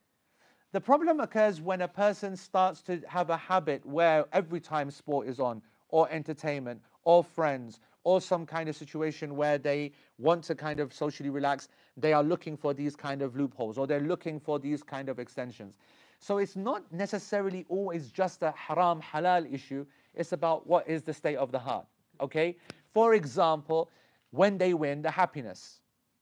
The 0.73 0.81
problem 0.81 1.21
occurs 1.21 1.61
when 1.61 1.83
a 1.83 1.89
person 1.89 2.37
starts 2.37 2.83
to 2.83 3.01
have 3.07 3.31
a 3.31 3.37
habit 3.37 3.85
where 3.87 4.25
every 4.33 4.61
time 4.61 4.91
sport 4.91 5.29
is 5.29 5.39
on, 5.39 5.63
or 5.89 6.11
entertainment, 6.11 6.81
or 7.05 7.23
friends, 7.23 7.81
or 8.03 8.21
some 8.21 8.45
kind 8.45 8.69
of 8.69 8.77
situation 8.77 9.37
where 9.37 9.57
they 9.57 9.93
want 10.19 10.45
to 10.45 10.55
kind 10.55 10.81
of 10.81 10.93
socially 10.93 11.31
relax, 11.31 11.69
they 11.97 12.13
are 12.13 12.23
looking 12.23 12.57
for 12.57 12.75
these 12.75 12.97
kind 12.97 13.23
of 13.23 13.37
loopholes, 13.37 13.79
or 13.79 13.87
they're 13.87 14.01
looking 14.01 14.41
for 14.41 14.59
these 14.59 14.83
kind 14.83 15.09
of 15.09 15.19
extensions. 15.19 15.79
So 16.25 16.39
it's 16.39 16.57
not 16.57 16.91
necessarily 16.91 17.67
always 17.69 18.11
just 18.11 18.43
a 18.43 18.51
haram 18.53 19.03
halal 19.03 19.45
issue, 19.53 19.85
it's 20.15 20.33
about 20.33 20.67
what 20.67 20.89
is 20.89 21.03
the 21.03 21.13
state 21.13 21.37
of 21.37 21.53
the 21.53 21.59
heart. 21.59 21.85
Okay? 22.19 22.57
For 22.95 23.13
example, 23.13 23.91
when 24.31 24.57
they 24.57 24.73
win, 24.73 25.03
the 25.03 25.11
happiness. 25.11 25.81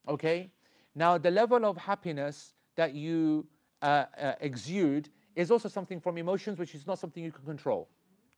Okay? 0.09 0.51
Now, 0.97 1.19
the 1.19 1.31
level 1.31 1.65
of 1.65 1.77
happiness 1.77 2.55
that 2.75 2.95
you 2.95 3.47
uh, 3.81 4.07
uh, 4.21 4.33
exude 4.41 5.09
is 5.37 5.53
also 5.53 5.69
something 5.69 6.01
from 6.01 6.19
emotions, 6.19 6.59
which 6.59 6.75
is 6.75 6.85
not 6.85 6.99
something 6.99 7.23
you 7.23 7.31
can 7.31 7.45
control, 7.45 7.89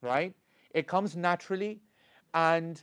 right? 0.02 0.35
It 0.75 0.87
comes 0.87 1.16
naturally, 1.16 1.80
and 2.35 2.83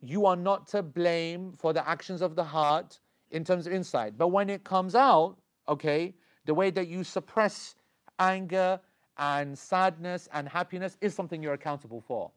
you 0.00 0.24
are 0.24 0.36
not 0.36 0.66
to 0.68 0.82
blame 0.82 1.52
for 1.58 1.74
the 1.74 1.86
actions 1.86 2.22
of 2.22 2.34
the 2.34 2.44
heart 2.44 2.98
in 3.30 3.44
terms 3.44 3.66
of 3.66 3.74
inside. 3.74 4.16
But 4.16 4.28
when 4.28 4.48
it 4.48 4.64
comes 4.64 4.94
out, 4.94 5.36
okay, 5.68 6.14
the 6.46 6.54
way 6.54 6.70
that 6.70 6.88
you 6.88 7.04
suppress 7.04 7.76
anger 8.18 8.80
and 9.18 9.58
sadness 9.58 10.28
and 10.32 10.48
happiness 10.48 10.96
is 11.00 11.14
something 11.14 11.42
you're 11.42 11.54
accountable 11.54 12.00
for. 12.00 12.30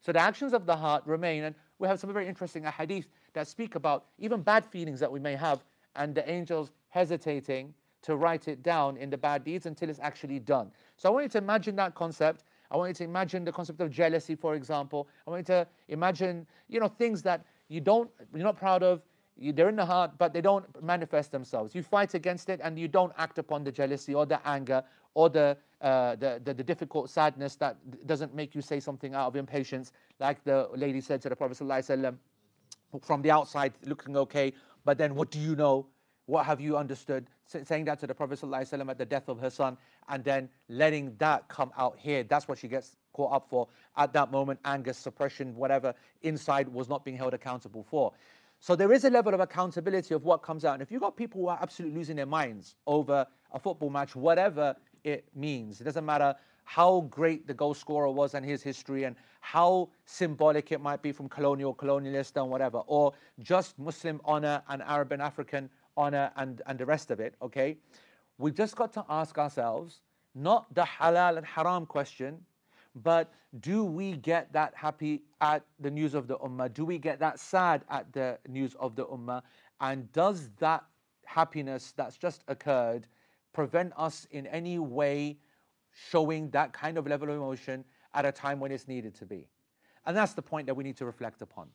So 0.00 0.12
the 0.12 0.20
actions 0.20 0.52
of 0.52 0.64
the 0.66 0.76
heart 0.76 1.02
remain, 1.06 1.44
and 1.44 1.54
we 1.78 1.88
have 1.88 2.00
some 2.00 2.12
very 2.12 2.26
interesting 2.26 2.64
hadith 2.64 3.08
that 3.34 3.46
speak 3.48 3.74
about 3.74 4.06
even 4.18 4.42
bad 4.42 4.64
feelings 4.64 5.00
that 5.00 5.12
we 5.12 5.20
may 5.20 5.36
have, 5.36 5.64
and 5.96 6.14
the 6.14 6.28
angels 6.30 6.70
hesitating 6.88 7.74
to 8.02 8.16
write 8.16 8.48
it 8.48 8.62
down 8.62 8.96
in 8.96 9.10
the 9.10 9.18
bad 9.18 9.44
deeds 9.44 9.66
until 9.66 9.90
it's 9.90 9.98
actually 10.00 10.38
done. 10.38 10.70
So 10.96 11.08
I 11.08 11.12
want 11.12 11.24
you 11.24 11.28
to 11.30 11.38
imagine 11.38 11.76
that 11.76 11.94
concept. 11.94 12.44
I 12.70 12.76
want 12.76 12.88
you 12.88 12.94
to 12.94 13.04
imagine 13.04 13.44
the 13.44 13.52
concept 13.52 13.80
of 13.80 13.90
jealousy, 13.90 14.34
for 14.34 14.54
example. 14.54 15.08
I 15.26 15.30
want 15.30 15.40
you 15.48 15.54
to 15.54 15.66
imagine, 15.88 16.46
you 16.68 16.80
know, 16.80 16.88
things 16.88 17.22
that 17.22 17.44
you 17.68 17.80
don't, 17.80 18.10
you're 18.32 18.44
not 18.44 18.56
proud 18.56 18.82
of, 18.82 19.02
they're 19.36 19.68
in 19.68 19.76
the 19.76 19.84
heart, 19.84 20.12
but 20.18 20.32
they 20.32 20.40
don't 20.40 20.64
manifest 20.82 21.32
themselves. 21.32 21.74
You 21.74 21.82
fight 21.82 22.14
against 22.14 22.48
it 22.48 22.60
and 22.62 22.78
you 22.78 22.88
don't 22.88 23.12
act 23.16 23.38
upon 23.38 23.64
the 23.64 23.72
jealousy 23.72 24.14
or 24.14 24.26
the 24.26 24.40
anger 24.46 24.82
or 25.14 25.28
the, 25.28 25.56
uh, 25.80 26.16
the, 26.16 26.40
the, 26.44 26.54
the, 26.54 26.62
difficult 26.62 27.10
sadness 27.10 27.56
that 27.56 27.76
doesn't 28.06 28.34
make 28.34 28.54
you 28.54 28.62
say 28.62 28.80
something 28.80 29.14
out 29.14 29.26
of 29.26 29.36
impatience, 29.36 29.92
like 30.18 30.42
the 30.44 30.68
lady 30.74 31.00
said 31.00 31.20
to 31.22 31.28
the 31.28 31.36
Prophet 31.36 31.58
ﷺ, 31.58 32.16
from 33.02 33.22
the 33.22 33.30
outside 33.30 33.72
looking 33.86 34.16
okay, 34.16 34.52
but 34.84 34.98
then 34.98 35.14
what 35.14 35.30
do 35.30 35.38
you 35.38 35.56
know? 35.56 35.86
What 36.26 36.46
have 36.46 36.60
you 36.60 36.76
understood? 36.76 37.26
saying 37.64 37.84
that 37.84 37.98
to 37.98 38.06
the 38.06 38.14
Prophet 38.14 38.38
ﷺ 38.40 38.88
at 38.88 38.98
the 38.98 39.04
death 39.04 39.28
of 39.28 39.40
her 39.40 39.50
son, 39.50 39.76
and 40.08 40.22
then 40.22 40.48
letting 40.68 41.16
that 41.18 41.48
come 41.48 41.72
out 41.76 41.98
here. 41.98 42.22
That's 42.22 42.46
what 42.46 42.58
she 42.58 42.68
gets 42.68 42.96
caught 43.12 43.32
up 43.32 43.48
for. 43.48 43.66
At 43.96 44.12
that 44.12 44.30
moment, 44.30 44.60
anger, 44.64 44.92
suppression, 44.92 45.56
whatever 45.56 45.94
inside 46.22 46.68
was 46.68 46.88
not 46.88 47.04
being 47.04 47.16
held 47.16 47.34
accountable 47.34 47.82
for. 47.82 48.12
So 48.60 48.76
there 48.76 48.92
is 48.92 49.04
a 49.04 49.10
level 49.10 49.32
of 49.32 49.40
accountability 49.40 50.14
of 50.14 50.24
what 50.24 50.42
comes 50.42 50.64
out. 50.64 50.74
And 50.74 50.82
if 50.82 50.92
you've 50.92 51.00
got 51.00 51.16
people 51.16 51.40
who 51.40 51.48
are 51.48 51.58
absolutely 51.60 51.96
losing 51.96 52.16
their 52.16 52.26
minds 52.26 52.76
over 52.86 53.26
a 53.52 53.58
football 53.58 53.90
match, 53.90 54.14
whatever 54.14 54.76
it 55.04 55.24
means. 55.34 55.80
It 55.80 55.84
doesn't 55.84 56.04
matter 56.04 56.34
how 56.64 57.00
great 57.10 57.46
the 57.46 57.54
goal 57.54 57.74
scorer 57.74 58.10
was 58.10 58.34
and 58.34 58.44
his 58.46 58.62
history 58.62 59.04
and 59.04 59.16
how 59.40 59.88
symbolic 60.04 60.70
it 60.70 60.80
might 60.80 61.02
be 61.02 61.10
from 61.10 61.28
colonial, 61.28 61.74
colonialist 61.74 62.40
and 62.40 62.48
whatever, 62.50 62.78
or 62.86 63.12
just 63.40 63.78
Muslim 63.78 64.20
honor 64.24 64.62
and 64.68 64.82
Arab 64.82 65.12
and 65.12 65.20
African 65.20 65.68
honor 65.96 66.30
and, 66.36 66.62
and 66.66 66.78
the 66.78 66.86
rest 66.86 67.10
of 67.10 67.18
it, 67.18 67.34
okay? 67.42 67.76
We've 68.38 68.54
just 68.54 68.76
got 68.76 68.92
to 68.92 69.04
ask 69.08 69.36
ourselves 69.36 70.00
not 70.34 70.72
the 70.74 70.82
halal 70.82 71.38
and 71.38 71.46
haram 71.46 71.86
question, 71.86 72.38
but 72.94 73.32
do 73.60 73.84
we 73.84 74.16
get 74.16 74.52
that 74.52 74.74
happy 74.76 75.22
at 75.40 75.64
the 75.80 75.90
news 75.90 76.14
of 76.14 76.28
the 76.28 76.38
ummah? 76.38 76.72
Do 76.72 76.84
we 76.84 76.98
get 76.98 77.18
that 77.18 77.40
sad 77.40 77.82
at 77.90 78.12
the 78.12 78.38
news 78.48 78.74
of 78.78 78.94
the 78.94 79.06
ummah? 79.06 79.42
And 79.80 80.10
does 80.12 80.50
that 80.58 80.84
happiness 81.24 81.92
that's 81.96 82.16
just 82.16 82.44
occurred 82.48 83.06
prevent 83.52 83.92
us 83.96 84.26
in 84.30 84.46
any 84.46 84.78
way 84.78 85.38
showing 85.92 86.50
that 86.50 86.72
kind 86.72 86.98
of 86.98 87.06
level 87.06 87.28
of 87.28 87.36
emotion 87.36 87.84
at 88.14 88.24
a 88.24 88.32
time 88.32 88.60
when 88.60 88.72
it's 88.72 88.88
needed 88.88 89.14
to 89.16 89.26
be. 89.26 89.46
And 90.06 90.16
that's 90.16 90.32
the 90.34 90.42
point 90.42 90.66
that 90.66 90.74
we 90.74 90.84
need 90.84 90.96
to 90.98 91.04
reflect 91.04 91.42
upon. 91.42 91.68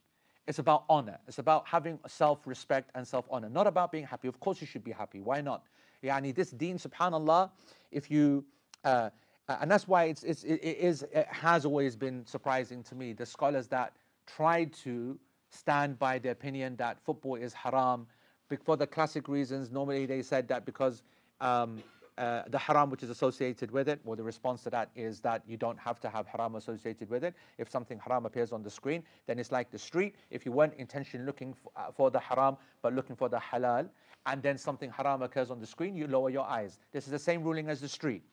It's 0.48 0.60
about 0.60 0.86
honor. 0.90 1.18
It's 1.28 1.40
about 1.40 1.68
having 1.68 2.00
self 2.08 2.46
respect 2.46 2.92
and 2.96 3.08
self 3.08 3.26
honor, 3.32 3.50
not 3.50 3.68
about 3.68 3.92
being 3.92 4.06
happy. 4.06 4.28
Of 4.28 4.40
course, 4.40 4.62
you 4.62 4.68
should 4.68 4.84
be 4.84 4.92
happy. 4.92 5.20
Why 5.20 5.42
not? 5.42 5.64
Yani, 6.04 6.36
this 6.36 6.52
deen, 6.52 6.78
subhanAllah, 6.78 7.50
if 7.92 8.12
you, 8.12 8.46
uh, 8.84 9.10
and 9.48 9.70
that's 9.70 9.88
why 9.88 10.06
it's, 10.06 10.24
it's, 10.24 10.44
it, 10.44 10.60
is, 10.62 11.04
it 11.12 11.28
has 11.30 11.66
always 11.66 11.96
been 11.96 12.26
surprising 12.26 12.84
to 12.84 12.96
me 12.96 13.14
the 13.14 13.26
scholars 13.26 13.68
that 13.68 13.94
tried 14.28 14.74
to 14.74 15.18
stand 15.50 15.98
by 15.98 16.20
the 16.20 16.30
opinion 16.30 16.76
that 16.76 17.00
football 17.04 17.36
is 17.36 17.54
haram 17.54 18.06
for 18.64 18.76
the 18.76 18.86
classic 18.86 19.28
reasons. 19.28 19.72
Normally, 19.72 20.06
they 20.06 20.22
said 20.22 20.48
that 20.50 20.66
because 20.66 21.04
um, 21.42 21.84
uh, 22.18 22.44
the 22.48 22.58
haram 22.58 22.90
which 22.90 23.04
is 23.04 23.10
associated 23.10 23.72
with 23.72 23.90
it, 23.90 24.00
well, 24.06 24.16
the 24.16 24.24
response 24.24 24.64
to 24.64 24.70
that 24.70 24.90
is 24.96 25.20
that 25.20 25.44
you 25.46 25.58
don't 25.58 25.78
have 25.78 26.00
to 26.00 26.10
have 26.10 26.26
haram 26.28 26.56
associated 26.56 27.10
with 27.10 27.24
it. 27.24 27.36
If 27.58 27.70
something 27.70 28.00
haram 28.00 28.26
appears 28.26 28.54
on 28.54 28.64
the 28.64 28.70
screen, 28.70 29.04
then 29.28 29.38
it's 29.38 29.52
like 29.52 29.70
the 29.70 29.78
street. 29.78 30.16
If 30.30 30.46
you 30.46 30.52
weren't 30.52 30.74
intentionally 30.76 31.26
looking 31.26 31.54
for, 31.54 31.72
uh, 31.76 31.92
for 31.92 32.10
the 32.10 32.20
haram, 32.20 32.56
but 32.82 32.94
looking 32.94 33.16
for 33.16 33.28
the 33.28 33.38
halal, 33.38 33.90
and 34.28 34.42
then 34.42 34.58
something 34.58 34.90
haram 34.90 35.22
occurs 35.22 35.52
on 35.52 35.60
the 35.60 35.68
screen, 35.68 35.96
you 35.96 36.08
lower 36.08 36.30
your 36.30 36.46
eyes. 36.46 36.80
This 36.92 37.06
is 37.06 37.12
the 37.12 37.20
same 37.20 37.44
ruling 37.44 37.70
as 37.70 37.82
the 37.82 37.90
street. 37.90 38.24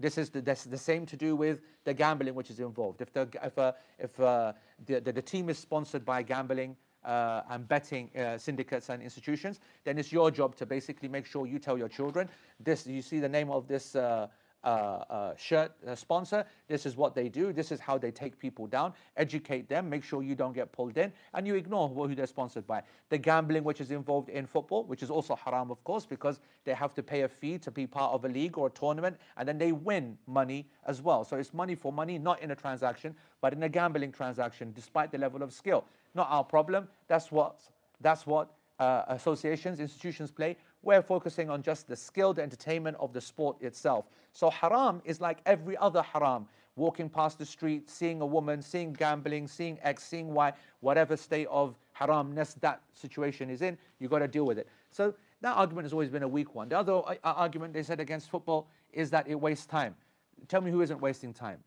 This 0.00 0.16
is 0.16 0.30
the, 0.30 0.40
the 0.40 0.78
same 0.78 1.04
to 1.06 1.16
do 1.16 1.36
with 1.36 1.60
the 1.84 1.92
gambling 1.92 2.34
which 2.34 2.50
is 2.50 2.58
involved. 2.58 3.02
If 3.02 3.12
the, 3.12 3.28
if, 3.42 3.58
uh, 3.58 3.72
if 3.98 4.16
the, 4.16 4.54
the, 4.86 5.00
the, 5.00 5.22
team 5.22 5.50
is 5.50 5.58
sponsored 5.58 6.06
by 6.06 6.22
gambling 6.22 6.74
uh, 7.04 7.42
and 7.50 7.66
betting 7.66 8.10
uh, 8.16 8.36
syndicates 8.38 8.88
and 8.88 9.02
institutions, 9.02 9.60
then 9.84 9.98
it's 9.98 10.12
your 10.12 10.30
job 10.30 10.54
to 10.56 10.66
basically 10.66 11.08
make 11.08 11.26
sure 11.26 11.46
you 11.46 11.58
tell 11.58 11.78
your 11.78 11.88
children 11.88 12.28
this. 12.58 12.86
You 12.86 13.02
see 13.02 13.20
the 13.20 13.28
name 13.28 13.50
of 13.50 13.66
this 13.66 13.96
uh, 13.96 14.28
uh, 14.64 14.66
uh, 14.66 15.36
shirt 15.36 15.72
uh, 15.86 15.94
sponsor. 15.94 16.44
This 16.68 16.86
is 16.86 16.96
what 16.96 17.14
they 17.14 17.28
do. 17.28 17.52
This 17.52 17.72
is 17.72 17.80
how 17.80 17.98
they 17.98 18.10
take 18.10 18.38
people 18.38 18.66
down. 18.66 18.92
Educate 19.16 19.68
them. 19.68 19.88
Make 19.88 20.04
sure 20.04 20.22
you 20.22 20.34
don't 20.34 20.52
get 20.52 20.72
pulled 20.72 20.98
in, 20.98 21.12
and 21.34 21.46
you 21.46 21.54
ignore 21.54 21.88
who 21.88 22.14
they're 22.14 22.26
sponsored 22.26 22.66
by. 22.66 22.82
The 23.08 23.18
gambling 23.18 23.64
which 23.64 23.80
is 23.80 23.90
involved 23.90 24.28
in 24.28 24.46
football, 24.46 24.84
which 24.84 25.02
is 25.02 25.10
also 25.10 25.34
haram, 25.34 25.70
of 25.70 25.82
course, 25.84 26.06
because 26.06 26.40
they 26.64 26.74
have 26.74 26.94
to 26.94 27.02
pay 27.02 27.22
a 27.22 27.28
fee 27.28 27.58
to 27.58 27.70
be 27.70 27.86
part 27.86 28.12
of 28.12 28.24
a 28.24 28.28
league 28.28 28.58
or 28.58 28.66
a 28.66 28.70
tournament, 28.70 29.16
and 29.36 29.48
then 29.48 29.58
they 29.58 29.72
win 29.72 30.18
money 30.26 30.66
as 30.86 31.00
well. 31.00 31.24
So 31.24 31.36
it's 31.36 31.54
money 31.54 31.74
for 31.74 31.92
money, 31.92 32.18
not 32.18 32.40
in 32.42 32.50
a 32.50 32.56
transaction, 32.56 33.14
but 33.40 33.52
in 33.52 33.62
a 33.62 33.68
gambling 33.68 34.12
transaction, 34.12 34.72
despite 34.74 35.10
the 35.10 35.18
level 35.18 35.42
of 35.42 35.52
skill. 35.52 35.84
Not 36.14 36.28
our 36.30 36.44
problem. 36.44 36.88
That's 37.08 37.30
what. 37.30 37.60
That's 38.02 38.26
what 38.26 38.50
uh, 38.78 39.04
associations, 39.08 39.78
institutions 39.78 40.30
play. 40.30 40.56
We're 40.82 41.02
focusing 41.02 41.50
on 41.50 41.62
just 41.62 41.88
the 41.88 41.96
skill, 41.96 42.32
the 42.32 42.42
entertainment 42.42 42.96
of 42.98 43.12
the 43.12 43.20
sport 43.20 43.60
itself. 43.60 44.06
So 44.32 44.48
haram 44.50 45.02
is 45.04 45.20
like 45.20 45.40
every 45.46 45.76
other 45.76 46.02
haram. 46.02 46.46
Walking 46.76 47.10
past 47.10 47.38
the 47.38 47.44
street, 47.44 47.90
seeing 47.90 48.22
a 48.22 48.26
woman, 48.26 48.62
seeing 48.62 48.92
gambling, 48.94 49.46
seeing 49.48 49.78
X, 49.82 50.04
seeing 50.04 50.32
Y, 50.32 50.52
whatever 50.80 51.16
state 51.16 51.48
of 51.50 51.74
haramness 51.92 52.54
that 52.60 52.80
situation 52.94 53.50
is 53.50 53.60
in, 53.60 53.76
you've 53.98 54.10
got 54.10 54.20
to 54.20 54.28
deal 54.28 54.46
with 54.46 54.56
it. 54.56 54.66
So 54.90 55.12
that 55.42 55.56
argument 55.56 55.84
has 55.84 55.92
always 55.92 56.08
been 56.08 56.22
a 56.22 56.28
weak 56.28 56.54
one. 56.54 56.68
The 56.68 56.78
other 56.78 56.92
uh, 56.92 57.16
argument 57.22 57.74
they 57.74 57.82
said 57.82 58.00
against 58.00 58.30
football 58.30 58.68
is 58.92 59.10
that 59.10 59.28
it 59.28 59.34
wastes 59.34 59.66
time. 59.66 59.94
Tell 60.48 60.62
me 60.62 60.70
who 60.70 60.80
isn't 60.80 61.00
wasting 61.00 61.34
time. 61.34 61.58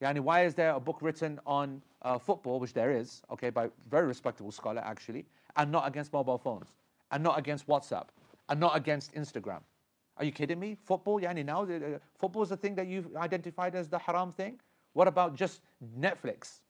Yani, 0.00 0.20
why 0.20 0.44
is 0.44 0.54
there 0.54 0.70
a 0.70 0.80
book 0.80 0.98
written 1.00 1.40
on 1.44 1.82
uh, 2.02 2.18
football, 2.18 2.60
which 2.60 2.72
there 2.72 2.92
is, 2.92 3.22
okay, 3.32 3.50
by 3.50 3.64
a 3.64 3.70
very 3.90 4.06
respectable 4.06 4.52
scholar 4.52 4.82
actually, 4.84 5.24
and 5.56 5.72
not 5.72 5.88
against 5.88 6.12
mobile 6.12 6.38
phones, 6.38 6.68
and 7.10 7.24
not 7.24 7.36
against 7.38 7.66
WhatsApp, 7.66 8.04
and 8.48 8.58
not 8.60 8.76
against 8.76 9.14
Instagram. 9.14 9.60
Are 10.16 10.24
you 10.24 10.32
kidding 10.32 10.58
me? 10.58 10.76
Football, 10.84 11.20
yani 11.20 11.44
now, 11.44 11.62
uh, 11.62 11.98
football 12.18 12.42
is 12.42 12.48
the 12.48 12.56
thing 12.56 12.74
that 12.74 12.88
you've 12.88 13.14
identified 13.16 13.74
as 13.74 13.88
the 13.88 13.98
haram 13.98 14.32
thing? 14.32 14.58
What 14.94 15.06
about 15.06 15.36
just 15.36 15.60
Netflix? 15.98 16.60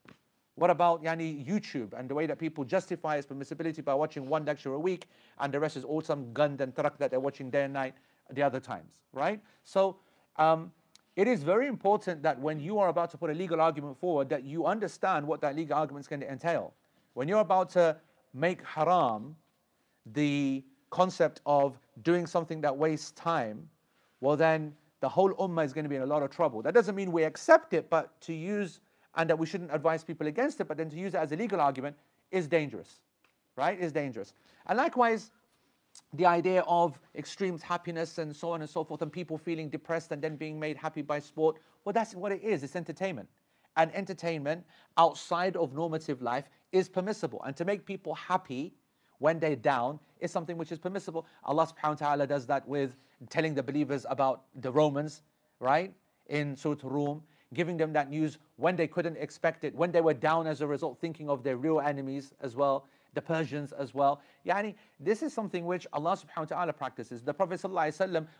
What 0.55 0.71
about 0.71 1.03
yani, 1.05 1.47
YouTube 1.47 1.93
and 1.99 2.11
the 2.11 2.15
way 2.15 2.27
that 2.27 2.39
people 2.39 2.65
justify 2.65 3.17
its 3.17 3.27
permissibility 3.27 3.83
by 3.83 3.95
watching 3.95 4.29
one 4.29 4.45
lecture 4.45 4.73
a 4.75 4.79
week 4.79 5.07
and 5.39 5.55
the 5.55 5.61
rest 5.61 5.77
is 5.77 5.85
all 5.85 6.01
some 6.01 6.33
gund 6.33 6.61
and 6.61 6.75
tarak 6.75 6.99
that 6.99 7.11
they're 7.11 7.21
watching 7.21 7.49
day 7.49 7.65
and 7.65 7.73
night 7.73 7.95
the 8.33 8.43
other 8.43 8.59
times, 8.59 9.01
right? 9.13 9.41
So 9.63 9.99
um, 10.37 10.73
it 11.15 11.29
is 11.29 11.45
very 11.45 11.69
important 11.69 12.23
that 12.25 12.39
when 12.41 12.59
you 12.61 12.79
are 12.81 12.89
about 12.89 13.11
to 13.13 13.17
put 13.17 13.31
a 13.31 13.35
legal 13.35 13.61
argument 13.61 13.99
forward 13.99 14.29
that 14.31 14.43
you 14.43 14.67
understand 14.67 15.27
what 15.27 15.41
that 15.41 15.55
legal 15.55 15.77
argument 15.77 16.03
is 16.05 16.09
going 16.09 16.21
to 16.21 16.31
entail. 16.31 16.75
When 17.15 17.29
you're 17.29 17.41
about 17.41 17.71
to 17.71 17.97
make 18.35 18.63
haram 18.65 19.37
the 20.07 20.65
concept 20.91 21.41
of 21.47 21.79
doing 22.03 22.27
something 22.27 22.61
that 22.63 22.77
wastes 22.77 23.11
time, 23.13 23.69
well, 24.21 24.37
then 24.37 24.75
the 25.01 25.09
whole 25.09 25.33
ummah 25.35 25.65
is 25.65 25.73
going 25.73 25.85
to 25.85 25.89
be 25.89 25.97
in 25.97 26.03
a 26.03 26.07
lot 26.07 26.23
of 26.23 26.31
trouble. 26.31 26.63
That 26.63 26.75
doesn't 26.75 26.95
mean 26.95 27.13
we 27.13 27.25
accept 27.25 27.73
it, 27.73 27.89
but 27.89 28.21
to 28.23 28.35
use, 28.35 28.81
and 29.17 29.29
that 29.31 29.39
we 29.39 29.47
shouldn't 29.47 29.73
advise 29.73 30.03
people 30.03 30.27
against 30.27 30.61
it, 30.61 30.69
but 30.69 30.77
then 30.77 30.91
to 30.91 30.99
use 30.99 31.15
it 31.15 31.19
as 31.19 31.33
a 31.33 31.37
legal 31.37 31.61
argument 31.61 31.97
is 32.31 32.47
dangerous, 32.47 33.01
right? 33.57 33.79
Is 33.79 33.93
dangerous. 33.93 34.35
And 34.67 34.77
likewise, 34.77 35.31
the 36.15 36.27
idea 36.27 36.63
of 36.67 36.99
extreme 37.17 37.59
happiness 37.59 38.19
and 38.19 38.35
so 38.35 38.51
on 38.51 38.61
and 38.61 38.71
so 38.71 38.85
forth, 38.85 39.03
and 39.03 39.13
people 39.13 39.39
feeling 39.39 39.69
depressed 39.69 40.13
and 40.13 40.23
then 40.23 40.37
being 40.37 40.59
made 40.59 40.77
happy 40.77 41.03
by 41.03 41.19
sport, 41.19 41.57
well, 41.85 41.93
that's 41.93 42.15
what 42.15 42.33
it 42.33 42.43
is. 42.43 42.63
It's 42.63 42.77
entertainment. 42.77 43.29
And 43.77 43.95
entertainment 43.95 44.65
outside 44.97 45.57
of 45.57 45.75
normative 45.75 46.21
life 46.23 46.49
is 46.73 46.89
permissible. 46.89 47.43
And 47.45 47.57
to 47.57 47.65
make 47.65 47.85
people 47.87 48.15
happy 48.15 48.75
when 49.19 49.39
they're 49.39 49.57
down 49.57 49.99
is 50.21 50.31
something 50.31 50.57
which 50.57 50.73
is 50.73 50.79
permissible. 50.79 51.27
Allah 51.45 51.67
subhanahu 51.67 52.01
wa 52.01 52.07
ta'ala 52.07 52.27
does 52.27 52.47
that 52.47 52.67
with 52.67 52.97
telling 53.31 53.55
the 53.55 53.63
believers 53.63 54.07
about 54.09 54.45
the 54.61 54.71
Romans, 54.71 55.23
right? 55.61 55.93
In 56.29 56.57
Surah 56.57 56.77
Rum, 56.83 57.23
giving 57.55 57.77
them 57.77 57.93
that 57.93 58.11
news 58.11 58.39
when 58.57 58.77
they 58.77 58.87
couldn't 58.87 59.17
expect 59.17 59.65
it, 59.65 59.75
when 59.75 59.91
they 59.91 60.01
were 60.01 60.15
down 60.15 60.47
as 60.47 60.61
a 60.61 60.67
result, 60.67 60.99
thinking 61.01 61.29
of 61.29 61.43
their 61.43 61.57
real 61.57 61.81
enemies 61.81 62.33
as 62.41 62.55
well, 62.57 62.87
the 63.15 63.23
Persians 63.23 63.73
as 63.73 63.95
well. 63.95 64.21
Yani, 64.47 64.75
this 65.01 65.23
is 65.23 65.33
something 65.33 65.65
which 65.65 65.87
Allah 65.93 66.17
subhanahu 66.17 66.51
wa 66.51 66.57
ta'ala 66.57 66.73
practices. 66.73 67.23
The 67.23 67.35
Prophet 67.35 67.65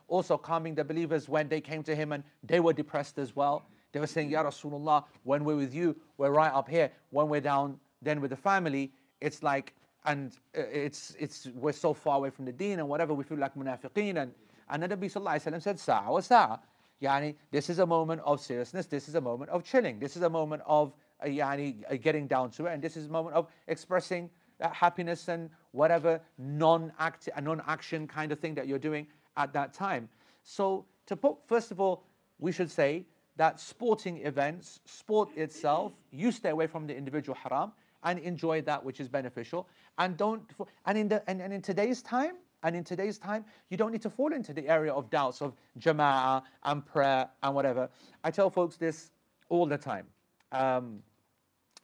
also 0.09 0.37
calming 0.37 0.75
the 0.75 0.85
believers 0.85 1.29
when 1.29 1.49
they 1.49 1.61
came 1.61 1.83
to 1.85 1.95
him 1.95 2.13
and 2.13 2.23
they 2.45 2.61
were 2.61 2.73
depressed 2.73 3.19
as 3.19 3.35
well. 3.35 3.65
They 3.93 4.01
were 4.01 4.07
saying, 4.07 4.31
Ya 4.31 4.45
Rasulullah, 4.45 5.05
when 5.25 5.45
we're 5.45 5.57
with 5.57 5.75
you, 5.75 5.97
we're 6.19 6.31
right 6.31 6.53
up 6.53 6.69
here. 6.69 6.91
When 7.11 7.29
we're 7.29 7.41
down, 7.41 7.81
then 8.03 8.21
with 8.21 8.31
the 8.31 8.37
family, 8.37 8.93
it's 9.21 9.43
like 9.43 9.75
and 10.05 10.33
uh, 10.57 10.63
it's, 10.73 11.15
it's, 11.19 11.49
we're 11.55 11.73
so 11.73 11.93
far 11.93 12.17
away 12.17 12.31
from 12.31 12.45
the 12.45 12.53
deen 12.53 12.79
and 12.79 12.89
whatever, 12.89 13.15
we 13.15 13.25
feel 13.25 13.39
like 13.39 13.55
munafiqeen. 13.55 14.21
And, 14.23 14.33
and 14.71 14.83
the 14.83 14.89
Nabi 14.89 15.13
Sallallahu 15.13 15.63
said, 15.63 15.79
sa'a 15.79 16.11
wa 16.11 16.21
sa'a. 16.21 16.61
Yani, 17.03 17.35
this 17.51 17.71
is 17.71 17.79
a 17.79 17.87
moment 17.87 18.21
of 18.25 18.41
seriousness, 18.41 18.87
this 18.87 19.09
is 19.09 19.15
a 19.15 19.21
moment 19.21 19.51
of 19.51 19.63
chilling, 19.63 20.01
this 20.01 20.17
is 20.17 20.23
a 20.23 20.31
moment 20.31 20.63
of 20.67 20.93
uh, 21.23 21.27
yani, 21.27 21.77
uh, 21.89 21.95
getting 21.95 22.27
down 22.27 22.51
to 22.51 22.67
it, 22.67 22.73
and 22.73 22.83
this 22.83 22.97
is 22.97 23.07
a 23.07 23.11
moment 23.11 23.37
of 23.37 23.47
expressing 23.69 24.29
that 24.59 24.75
happiness 24.75 25.29
and 25.29 25.49
whatever 25.71 26.21
non-act, 26.39 27.29
non-action 27.41 28.09
kind 28.09 28.33
of 28.33 28.41
thing 28.41 28.55
that 28.55 28.67
you're 28.67 28.81
doing 28.81 29.07
at 29.37 29.53
that 29.53 29.73
time. 29.73 30.09
So 30.43 30.87
to 31.07 31.17
put, 31.17 31.37
first 31.47 31.71
of 31.71 31.81
all, 31.81 32.03
we 32.41 32.51
should 32.51 32.71
say 32.71 33.07
that 33.37 33.61
sporting 33.61 34.19
events, 34.27 34.81
sport 34.85 35.29
itself, 35.37 35.93
you 36.11 36.33
stay 36.33 36.51
away 36.51 36.67
from 36.67 36.89
the 36.89 36.97
individual 36.97 37.39
haram 37.41 37.71
and 38.05 38.19
enjoy 38.19 38.63
that 38.63 38.85
which 38.85 39.01
is 39.01 39.09
beneficial. 39.09 39.69
And 39.99 40.17
don't 40.17 40.43
and 40.87 40.99
in 40.99 41.09
the 41.09 41.29
and, 41.29 41.41
and 41.41 41.53
in 41.53 41.63
today's 41.63 42.03
time, 42.03 42.37
and 42.63 42.75
in 42.75 42.85
today's 42.85 43.19
time, 43.19 43.45
you 43.71 43.77
don't 43.77 43.93
need 43.93 44.03
to 44.03 44.11
fall 44.11 44.33
into 44.33 44.53
the 44.53 44.69
area 44.69 44.93
of 44.93 45.11
doubts 45.11 45.41
of 45.41 45.55
jama'ah 45.79 46.43
and 46.65 46.85
prayer 46.85 47.29
and 47.43 47.55
whatever. 47.55 47.89
I 48.25 48.31
tell 48.31 48.51
folks 48.51 48.77
this 48.77 49.11
all 49.49 49.67
the 49.67 49.79
time. 49.79 50.07
Um, 50.53 51.03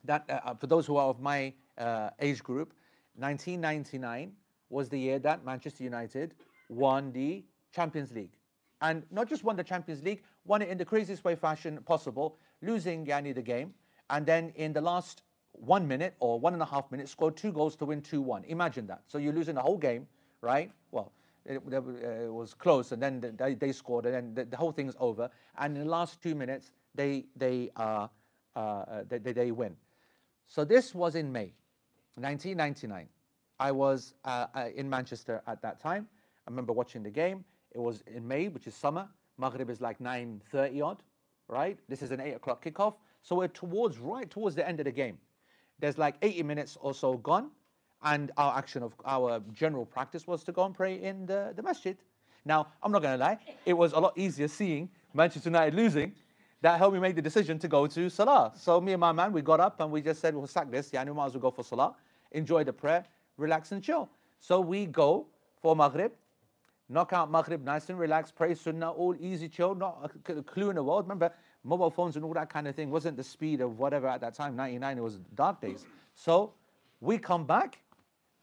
that 0.05 0.25
uh, 0.29 0.41
uh 0.45 0.55
for 0.55 0.67
those 0.67 0.87
who 0.87 0.97
are 0.97 1.09
of 1.09 1.21
my 1.21 1.53
uh, 1.79 2.11
age 2.21 2.43
group, 2.43 2.75
1999 3.17 4.33
was 4.71 4.89
the 4.89 4.99
year 4.99 5.19
that 5.21 5.45
Manchester 5.45 5.85
United 5.85 6.35
won 6.69 7.13
the 7.13 7.45
Champions 7.73 8.13
League. 8.13 8.37
And 8.81 9.05
not 9.11 9.29
just 9.29 9.45
won 9.45 9.57
the 9.57 9.65
Champions 9.65 10.03
League, 10.03 10.23
won 10.45 10.61
it 10.63 10.69
in 10.69 10.79
the 10.79 10.85
craziest 10.85 11.25
way 11.25 11.37
fashion 11.37 11.79
possible, 11.85 12.39
losing 12.61 13.07
Yani 13.07 13.35
the 13.35 13.43
game. 13.43 13.73
And 14.11 14.27
then 14.27 14.53
in 14.57 14.73
the 14.73 14.81
last 14.81 15.23
one 15.55 15.87
minute 15.87 16.15
or 16.21 16.39
one 16.39 16.53
and 16.53 16.63
a 16.63 16.67
half 16.67 16.91
minutes, 16.91 17.11
scored 17.11 17.37
two 17.37 17.53
goals 17.53 17.77
to 17.77 17.85
win 17.85 18.03
2 18.03 18.21
1. 18.21 18.45
Imagine 18.45 18.87
that. 18.87 19.03
So 19.07 19.19
you're 19.19 19.33
losing 19.33 19.55
the 19.55 19.63
whole 19.63 19.79
game, 19.79 20.07
right? 20.41 20.71
Well, 20.91 21.13
it, 21.47 21.63
it 21.67 22.33
was 22.33 22.55
close, 22.55 22.93
and 22.93 23.03
then 23.03 23.35
they, 23.37 23.55
they 23.55 23.73
scored, 23.73 24.07
and 24.07 24.15
then 24.15 24.35
the, 24.35 24.45
the, 24.45 24.57
whole 24.57 24.73
thing's 24.73 24.95
over. 24.99 25.29
And 25.59 25.77
in 25.77 25.85
the 25.85 25.91
last 25.91 26.23
two 26.23 26.35
minutes, 26.35 26.71
they, 26.95 27.27
they, 27.37 27.71
uh, 27.77 28.09
uh, 28.57 29.03
they, 29.09 29.19
they, 29.19 29.51
win. 29.51 29.77
So 30.49 30.65
this 30.65 30.95
was 30.95 31.17
in 31.17 31.31
May 31.31 31.53
1999. 32.15 33.09
I 33.61 33.73
was 33.73 34.15
uh, 34.25 34.47
uh, 34.55 34.69
in 34.75 34.89
Manchester 34.89 35.43
at 35.47 35.61
that 35.63 35.81
time. 35.81 36.09
I 36.47 36.51
remember 36.51 36.73
watching 36.73 37.03
the 37.03 37.11
game. 37.11 37.45
It 37.73 37.79
was 37.79 38.03
in 38.07 38.27
May, 38.27 38.49
which 38.49 38.67
is 38.67 38.75
summer. 38.75 39.09
Maghrib 39.39 39.69
is 39.69 39.81
like 39.81 39.99
9.30 39.99 40.85
odd, 40.85 41.03
right? 41.49 41.79
This 41.89 42.03
is 42.03 42.11
an 42.11 42.21
8 42.21 42.33
o'clock 42.33 42.65
kickoff. 42.65 42.95
So 43.23 43.37
we're 43.37 43.49
towards, 43.49 43.99
right 43.99 44.31
towards 44.31 44.55
the 44.55 44.67
end 44.67 44.81
of 44.81 44.85
the 44.85 44.93
game. 44.93 45.19
There's 45.79 45.99
like 45.99 46.17
80 46.23 46.43
minutes 46.45 46.79
or 46.81 46.95
so 46.95 47.15
gone, 47.15 47.51
and 48.03 48.31
our 48.37 48.57
action 48.57 48.83
of 48.83 48.95
our 49.05 49.41
general 49.53 49.87
practice 49.87 50.27
was 50.27 50.45
to 50.45 50.53
go 50.53 50.65
and 50.65 50.75
pray 50.75 51.03
in 51.03 51.27
the, 51.27 51.53
the 51.57 51.63
masjid. 51.63 51.97
Now, 52.45 52.69
I'm 52.83 52.93
not 52.93 53.03
going 53.03 53.19
to 53.19 53.25
lie, 53.25 53.39
it 53.65 53.73
was 53.73 53.93
a 53.93 53.99
lot 53.99 54.13
easier 54.17 54.49
seeing 54.49 54.91
Manchester 55.15 55.49
United 55.49 55.75
losing. 55.75 56.13
That 56.61 56.79
helped 56.79 56.95
me 56.95 57.01
make 57.01 57.15
the 57.15 57.23
decision 57.23 57.59
to 57.59 57.69
go 57.69 57.87
to 57.87 58.09
Salah. 58.09 58.53
So 58.57 58.81
me 58.81 58.93
and 58.93 59.01
my 59.01 59.13
man, 59.13 59.33
we 59.33 59.43
got 59.43 59.61
up 59.61 59.81
and 59.81 59.91
we 59.91 60.01
just 60.01 60.21
said, 60.21 60.35
we'll 60.35 60.47
sack 60.47 60.71
this. 60.71 60.91
Yeah, 60.93 61.05
we 61.05 61.13
might 61.13 61.27
as 61.27 61.33
well 61.33 61.43
go 61.43 61.51
for 61.51 61.63
Salah, 61.63 61.95
enjoy 62.33 62.65
the 62.65 62.73
prayer, 62.73 63.05
relax 63.37 63.73
and 63.73 63.83
chill. 63.83 64.09
So 64.41 64.61
we 64.61 64.87
go 64.87 65.27
for 65.61 65.75
Maghrib, 65.77 66.13
knock 66.89 67.13
out 67.13 67.31
Maghrib 67.31 67.65
nice 67.65 67.89
and 67.89 67.99
relaxed, 67.99 68.35
pray 68.35 68.55
Sunnah, 68.55 68.91
all 68.91 69.15
easy, 69.19 69.49
chill, 69.49 69.75
not 69.75 70.11
a 70.29 70.43
clue 70.43 70.71
in 70.71 70.77
the 70.77 70.83
world. 70.83 71.05
Remember, 71.05 71.33
mobile 71.65 71.91
phones 71.91 72.17
and 72.17 72.25
all 72.25 72.35
that 72.35 72.51
kind 72.51 72.69
of 72.69 72.75
thing 72.75 72.91
wasn't 72.91 73.17
the 73.17 73.25
speed 73.25 73.61
of 73.61 73.79
whatever 73.79 74.07
at 74.07 74.21
that 74.21 74.35
time, 74.35 74.55
99, 74.55 74.99
it 74.99 75.01
was 75.01 75.19
dark 75.35 75.61
days. 75.61 75.87
So 76.15 76.53
we 77.01 77.19
come 77.19 77.45
back, 77.45 77.79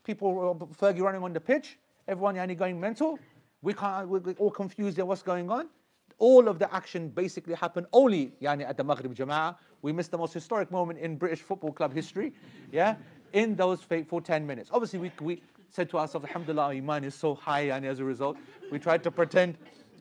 people, 0.03 0.57
uh, 0.61 0.65
Fergie 0.75 1.01
running 1.01 1.23
on 1.23 1.31
the 1.31 1.39
pitch, 1.39 1.77
everyone 2.07 2.35
yani 2.35 2.57
going 2.57 2.79
mental. 2.79 3.19
We 3.61 3.73
can't, 3.73 4.09
we're 4.09 4.33
all 4.39 4.51
confused 4.51 4.97
at 4.99 5.07
what's 5.07 5.21
going 5.21 5.49
on. 5.51 5.69
All 6.17 6.47
of 6.47 6.59
the 6.59 6.73
action 6.73 7.09
basically 7.09 7.53
happened 7.53 7.87
only 7.93 8.33
yani, 8.41 8.67
at 8.67 8.77
the 8.77 8.83
Maghrib 8.83 9.15
Jama'ah. 9.15 9.55
We 9.81 9.91
missed 9.91 10.11
the 10.11 10.17
most 10.17 10.33
historic 10.33 10.71
moment 10.71 10.99
in 10.99 11.15
British 11.15 11.39
football 11.39 11.71
club 11.71 11.93
history, 11.93 12.33
yeah, 12.71 12.95
in 13.33 13.55
those 13.55 13.81
fateful 13.81 14.21
10 14.21 14.45
minutes. 14.45 14.69
Obviously, 14.73 14.99
we, 14.99 15.11
we 15.21 15.41
said 15.69 15.89
to 15.89 15.97
ourselves, 15.97 16.25
Alhamdulillah, 16.27 16.69
Iman 16.75 17.03
is 17.03 17.15
so 17.15 17.33
high, 17.33 17.71
and 17.71 17.85
as 17.85 17.99
a 17.99 18.03
result, 18.03 18.37
we 18.71 18.77
tried 18.77 19.03
to 19.03 19.11
pretend, 19.11 19.57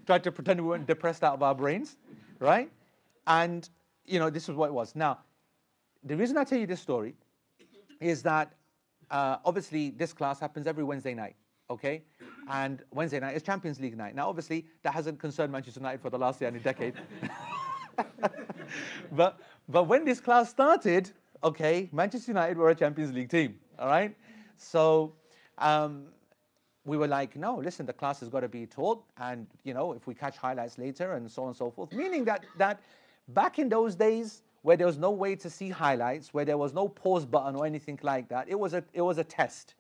tried 0.06 0.24
to 0.24 0.32
pretend 0.32 0.60
we 0.60 0.68
weren't 0.68 0.86
depressed 0.86 1.22
out 1.22 1.34
of 1.34 1.42
our 1.42 1.54
brains, 1.54 1.96
right? 2.38 2.70
And, 3.26 3.68
you 4.04 4.18
know, 4.18 4.30
this 4.30 4.48
is 4.48 4.54
what 4.54 4.66
it 4.66 4.72
was. 4.72 4.94
Now, 4.94 5.18
the 6.04 6.16
reason 6.16 6.36
I 6.36 6.44
tell 6.44 6.58
you 6.58 6.66
this 6.66 6.80
story 6.80 7.14
is 8.00 8.22
that 8.22 8.54
uh, 9.10 9.38
obviously, 9.44 9.90
this 9.90 10.12
class 10.12 10.38
happens 10.38 10.66
every 10.66 10.84
Wednesday 10.84 11.14
night, 11.14 11.34
okay? 11.68 12.02
And 12.48 12.82
Wednesday 12.92 13.18
night 13.18 13.36
is 13.36 13.42
Champions 13.42 13.80
League 13.80 13.96
night. 13.96 14.14
Now, 14.14 14.28
obviously, 14.28 14.66
that 14.82 14.94
hasn't 14.94 15.18
concerned 15.18 15.50
Manchester 15.50 15.80
United 15.80 16.00
for 16.00 16.10
the 16.10 16.18
last 16.18 16.40
year 16.40 16.48
and 16.48 16.56
a 16.56 16.60
decade. 16.60 16.94
but, 19.12 19.40
but 19.68 19.84
when 19.84 20.04
this 20.04 20.20
class 20.20 20.48
started, 20.48 21.10
okay, 21.42 21.88
Manchester 21.92 22.30
United 22.30 22.56
were 22.56 22.70
a 22.70 22.74
Champions 22.74 23.12
League 23.12 23.30
team, 23.30 23.58
all 23.78 23.88
right? 23.88 24.14
So 24.56 25.12
um, 25.58 26.04
we 26.84 26.96
were 26.96 27.08
like, 27.08 27.34
no, 27.36 27.56
listen, 27.56 27.86
the 27.86 27.92
class 27.92 28.20
has 28.20 28.28
got 28.28 28.40
to 28.40 28.48
be 28.48 28.66
taught, 28.66 29.02
and 29.18 29.46
you 29.64 29.74
know, 29.74 29.92
if 29.92 30.06
we 30.06 30.14
catch 30.14 30.36
highlights 30.36 30.78
later 30.78 31.14
and 31.14 31.30
so 31.30 31.42
on 31.42 31.48
and 31.48 31.56
so 31.56 31.70
forth. 31.70 31.92
Meaning 31.92 32.24
that 32.24 32.44
that 32.58 32.80
back 33.28 33.58
in 33.58 33.68
those 33.68 33.94
days, 33.94 34.42
where 34.62 34.76
there 34.76 34.86
was 34.86 34.98
no 34.98 35.10
way 35.10 35.34
to 35.36 35.48
see 35.48 35.70
highlights, 35.70 36.34
where 36.34 36.44
there 36.44 36.58
was 36.58 36.74
no 36.74 36.88
pause 36.88 37.24
button 37.24 37.56
or 37.56 37.64
anything 37.64 37.98
like 38.02 38.28
that, 38.28 38.48
it 38.48 38.58
was 38.58 38.74
a 38.74 38.84
it 38.92 39.02
was 39.02 39.18
a 39.18 39.24
test. 39.24 39.74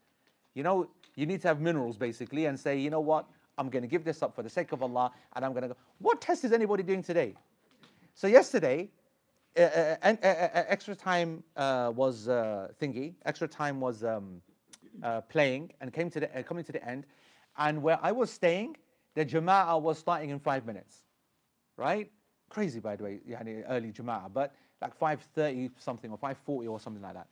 You 0.54 0.62
know, 0.62 0.88
you 1.16 1.26
need 1.26 1.42
to 1.42 1.48
have 1.48 1.60
minerals 1.60 1.96
basically, 1.96 2.46
and 2.46 2.58
say, 2.58 2.78
you 2.78 2.90
know 2.90 3.00
what, 3.00 3.26
I'm 3.58 3.68
going 3.68 3.82
to 3.82 3.88
give 3.88 4.04
this 4.04 4.22
up 4.22 4.34
for 4.34 4.42
the 4.42 4.50
sake 4.50 4.72
of 4.72 4.82
Allah, 4.82 5.12
and 5.34 5.44
I'm 5.44 5.52
going 5.52 5.62
to 5.62 5.68
go. 5.68 5.76
What 5.98 6.20
test 6.20 6.44
is 6.44 6.52
anybody 6.52 6.82
doing 6.82 7.02
today? 7.02 7.34
So 8.14 8.26
yesterday, 8.26 8.88
uh, 9.56 9.60
uh, 9.62 9.96
uh, 10.02 10.14
uh 10.22 10.64
extra 10.68 10.94
time 10.94 11.44
uh, 11.56 11.92
was 11.94 12.28
uh, 12.28 12.68
thingy. 12.80 13.14
Extra 13.24 13.48
time 13.48 13.80
was. 13.80 14.04
Um, 14.04 14.40
uh, 15.02 15.20
playing 15.22 15.72
and 15.80 15.92
came 15.92 16.10
to 16.10 16.20
the, 16.20 16.38
uh, 16.38 16.42
coming 16.42 16.64
to 16.64 16.72
the 16.72 16.86
end. 16.86 17.06
And 17.58 17.82
where 17.82 17.98
I 18.02 18.12
was 18.12 18.30
staying, 18.30 18.76
the 19.14 19.24
Jama'ah 19.24 19.80
was 19.80 19.98
starting 19.98 20.30
in 20.30 20.38
five 20.38 20.66
minutes, 20.66 21.02
right? 21.76 22.10
Crazy, 22.50 22.80
by 22.80 22.96
the 22.96 23.04
way, 23.04 23.20
yani 23.28 23.64
early 23.68 23.92
Jama'ah, 23.92 24.32
but 24.32 24.52
like 24.82 24.98
5.30 24.98 25.70
something 25.78 26.10
or 26.10 26.18
5.40 26.18 26.68
or 26.68 26.80
something 26.80 27.02
like 27.02 27.14
that. 27.14 27.28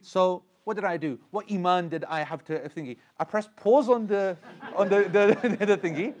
So 0.00 0.44
what 0.64 0.74
did 0.74 0.84
I 0.84 0.96
do? 0.96 1.18
What 1.30 1.50
iman 1.50 1.88
did 1.88 2.04
I 2.04 2.22
have 2.22 2.44
to 2.44 2.58
thingy? 2.68 2.96
I 3.18 3.24
pressed 3.24 3.54
pause 3.56 3.88
on 3.88 4.06
the 4.06 4.36
on 4.76 4.88
the, 4.88 5.02
the, 5.58 5.66
the 5.66 5.76
thingy. 5.76 6.14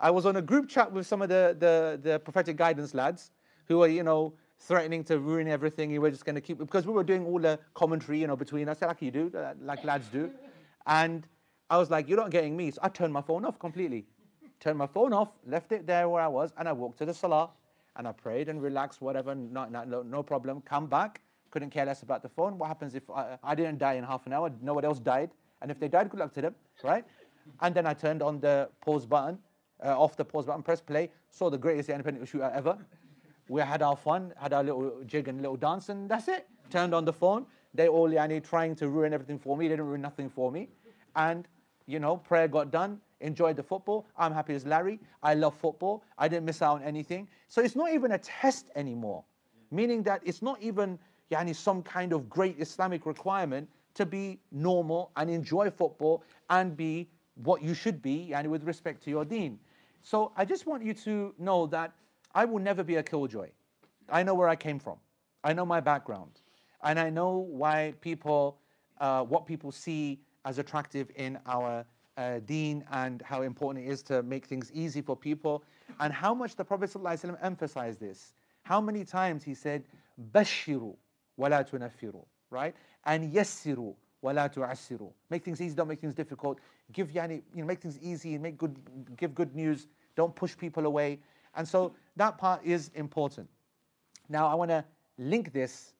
I 0.00 0.10
was 0.10 0.26
on 0.26 0.36
a 0.36 0.42
group 0.42 0.68
chat 0.68 0.92
with 0.92 1.06
some 1.06 1.22
of 1.22 1.28
the, 1.28 1.56
the, 1.58 2.00
the 2.02 2.18
prophetic 2.20 2.56
guidance 2.56 2.94
lads 2.94 3.32
who 3.66 3.78
were, 3.78 3.88
you 3.88 4.02
know, 4.02 4.34
threatening 4.58 5.04
to 5.04 5.18
ruin 5.18 5.48
everything. 5.48 5.90
You 5.90 6.00
were 6.00 6.10
just 6.10 6.24
going 6.24 6.34
to 6.34 6.40
keep 6.40 6.58
because 6.58 6.86
we 6.86 6.92
were 6.92 7.04
doing 7.04 7.24
all 7.26 7.38
the 7.38 7.58
commentary, 7.74 8.20
you 8.20 8.26
know, 8.26 8.36
between 8.36 8.68
us, 8.68 8.80
like 8.82 9.02
you 9.02 9.10
do, 9.10 9.32
uh, 9.36 9.54
like 9.62 9.84
lads 9.84 10.08
do. 10.08 10.30
And 10.86 11.26
I 11.70 11.78
was 11.78 11.90
like, 11.90 12.08
"You're 12.08 12.18
not 12.18 12.30
getting 12.30 12.56
me." 12.56 12.70
So 12.70 12.80
I 12.82 12.88
turned 12.88 13.12
my 13.12 13.22
phone 13.22 13.44
off 13.44 13.58
completely. 13.58 14.06
Turned 14.60 14.78
my 14.78 14.86
phone 14.86 15.12
off, 15.12 15.28
left 15.46 15.70
it 15.70 15.86
there 15.86 16.08
where 16.08 16.22
I 16.22 16.26
was, 16.26 16.52
and 16.58 16.68
I 16.68 16.72
walked 16.72 16.98
to 16.98 17.04
the 17.04 17.14
salah, 17.14 17.50
and 17.98 18.08
I 18.08 18.12
prayed 18.12 18.48
and 18.48 18.62
relaxed, 18.62 19.02
whatever, 19.02 19.34
no, 19.34 19.66
no, 19.66 20.02
no 20.02 20.22
problem. 20.22 20.62
Come 20.62 20.86
back, 20.86 21.20
couldn't 21.50 21.70
care 21.70 21.84
less 21.84 22.02
about 22.02 22.22
the 22.22 22.28
phone. 22.28 22.56
What 22.56 22.68
happens 22.68 22.94
if 22.94 23.10
I, 23.10 23.38
I 23.42 23.54
didn't 23.54 23.78
die 23.78 23.94
in 23.94 24.04
half 24.04 24.26
an 24.26 24.32
hour? 24.32 24.50
No 24.62 24.74
one 24.74 24.84
else 24.84 24.98
died, 24.98 25.30
and 25.60 25.70
if 25.70 25.78
they 25.78 25.88
died, 25.88 26.08
good 26.08 26.20
luck 26.20 26.32
to 26.34 26.40
them, 26.40 26.54
right? 26.82 27.04
And 27.60 27.74
then 27.74 27.86
I 27.86 27.94
turned 27.94 28.22
on 28.22 28.40
the 28.40 28.68
pause 28.80 29.04
button, 29.04 29.38
uh, 29.84 30.00
off 30.00 30.16
the 30.16 30.24
pause 30.24 30.46
button, 30.46 30.62
press 30.62 30.80
play, 30.80 31.10
saw 31.30 31.50
the 31.50 31.58
greatest 31.58 31.88
independent 31.88 32.28
shooter 32.28 32.50
ever, 32.54 32.78
we 33.48 33.62
had 33.62 33.82
our 33.82 33.96
fun, 33.96 34.32
had 34.36 34.52
our 34.52 34.62
little 34.62 35.02
jig 35.06 35.28
and 35.28 35.40
little 35.40 35.56
dance, 35.56 35.88
and 35.88 36.08
that's 36.08 36.28
it. 36.28 36.46
Turned 36.70 36.94
on 36.94 37.04
the 37.04 37.12
phone. 37.12 37.46
They 37.74 37.88
all 37.88 38.10
yani, 38.10 38.42
trying 38.46 38.74
to 38.76 38.88
ruin 38.88 39.14
everything 39.14 39.38
for 39.38 39.56
me. 39.56 39.68
They 39.68 39.72
didn't 39.72 39.86
ruin 39.86 40.02
nothing 40.02 40.28
for 40.28 40.52
me. 40.52 40.68
And, 41.16 41.48
you 41.88 41.98
know, 41.98 42.18
prayer 42.18 42.46
got 42.46 42.70
done. 42.70 43.00
Enjoyed 43.20 43.56
the 43.56 43.62
football. 43.62 44.06
I'm 44.16 44.32
happy 44.32 44.54
as 44.54 44.64
Larry. 44.64 45.00
I 45.22 45.34
love 45.34 45.54
football. 45.56 46.04
I 46.18 46.28
didn't 46.28 46.44
miss 46.44 46.62
out 46.62 46.76
on 46.76 46.82
anything. 46.82 47.26
So 47.48 47.62
it's 47.62 47.74
not 47.74 47.90
even 47.92 48.12
a 48.12 48.18
test 48.18 48.70
anymore. 48.76 49.24
Meaning 49.72 50.02
that 50.04 50.20
it's 50.24 50.42
not 50.42 50.60
even 50.62 50.98
yani, 51.32 51.56
some 51.56 51.82
kind 51.82 52.12
of 52.12 52.28
great 52.28 52.60
Islamic 52.60 53.06
requirement 53.06 53.68
to 53.94 54.06
be 54.06 54.38
normal 54.52 55.10
and 55.16 55.30
enjoy 55.30 55.70
football 55.70 56.22
and 56.50 56.76
be 56.76 57.08
what 57.42 57.62
you 57.62 57.74
should 57.74 58.00
be 58.02 58.28
yani, 58.32 58.46
with 58.46 58.64
respect 58.64 59.02
to 59.04 59.10
your 59.10 59.24
deen. 59.24 59.58
So 60.02 60.30
I 60.36 60.44
just 60.44 60.66
want 60.66 60.84
you 60.84 60.94
to 60.94 61.34
know 61.38 61.66
that 61.68 61.92
I 62.34 62.44
will 62.44 62.60
never 62.60 62.84
be 62.84 62.96
a 62.96 63.02
killjoy. 63.02 63.48
I 64.10 64.22
know 64.22 64.34
where 64.34 64.48
I 64.48 64.56
came 64.56 64.78
from. 64.78 64.98
I 65.42 65.54
know 65.54 65.64
my 65.64 65.80
background. 65.80 66.40
And 66.84 67.00
I 67.00 67.10
know 67.10 67.38
why 67.38 67.94
people, 68.00 68.58
uh, 69.00 69.22
what 69.24 69.46
people 69.46 69.72
see 69.72 70.20
as 70.48 70.58
attractive 70.58 71.10
in 71.14 71.38
our 71.46 71.84
uh, 72.16 72.40
deen 72.46 72.82
and 72.90 73.20
how 73.20 73.42
important 73.42 73.84
it 73.84 73.90
is 73.90 74.02
to 74.02 74.22
make 74.22 74.46
things 74.46 74.72
easy 74.72 75.02
for 75.02 75.14
people 75.14 75.62
and 76.00 76.10
how 76.10 76.32
much 76.32 76.56
the 76.56 76.64
Prophet 76.64 76.90
ﷺ 76.90 77.36
emphasized 77.42 78.00
this. 78.00 78.32
How 78.62 78.80
many 78.80 79.04
times 79.04 79.44
he 79.44 79.54
said, 79.54 79.84
Bashiru 80.32 80.96
wala 81.36 81.62
tunaffiru, 81.64 82.24
right? 82.50 82.74
And 83.04 83.30
yassiru 83.32 83.94
wala 84.22 84.48
tu'assiru. 84.48 85.12
Make 85.28 85.44
things 85.44 85.60
easy, 85.60 85.74
don't 85.74 85.86
make 85.86 86.00
things 86.00 86.14
difficult. 86.14 86.60
Give 86.92 87.08
yani, 87.10 87.42
you 87.54 87.60
know, 87.60 87.66
make 87.66 87.80
things 87.80 87.98
easy, 88.00 88.38
make 88.38 88.56
good, 88.56 88.78
give 89.18 89.34
good 89.34 89.54
news. 89.54 89.86
Don't 90.16 90.34
push 90.34 90.56
people 90.56 90.86
away. 90.86 91.20
And 91.56 91.68
so 91.68 91.94
that 92.16 92.38
part 92.38 92.64
is 92.64 92.90
important. 92.94 93.48
Now, 94.30 94.48
I 94.48 94.54
want 94.54 94.70
to 94.70 94.82
link 95.18 95.52
this 95.52 95.92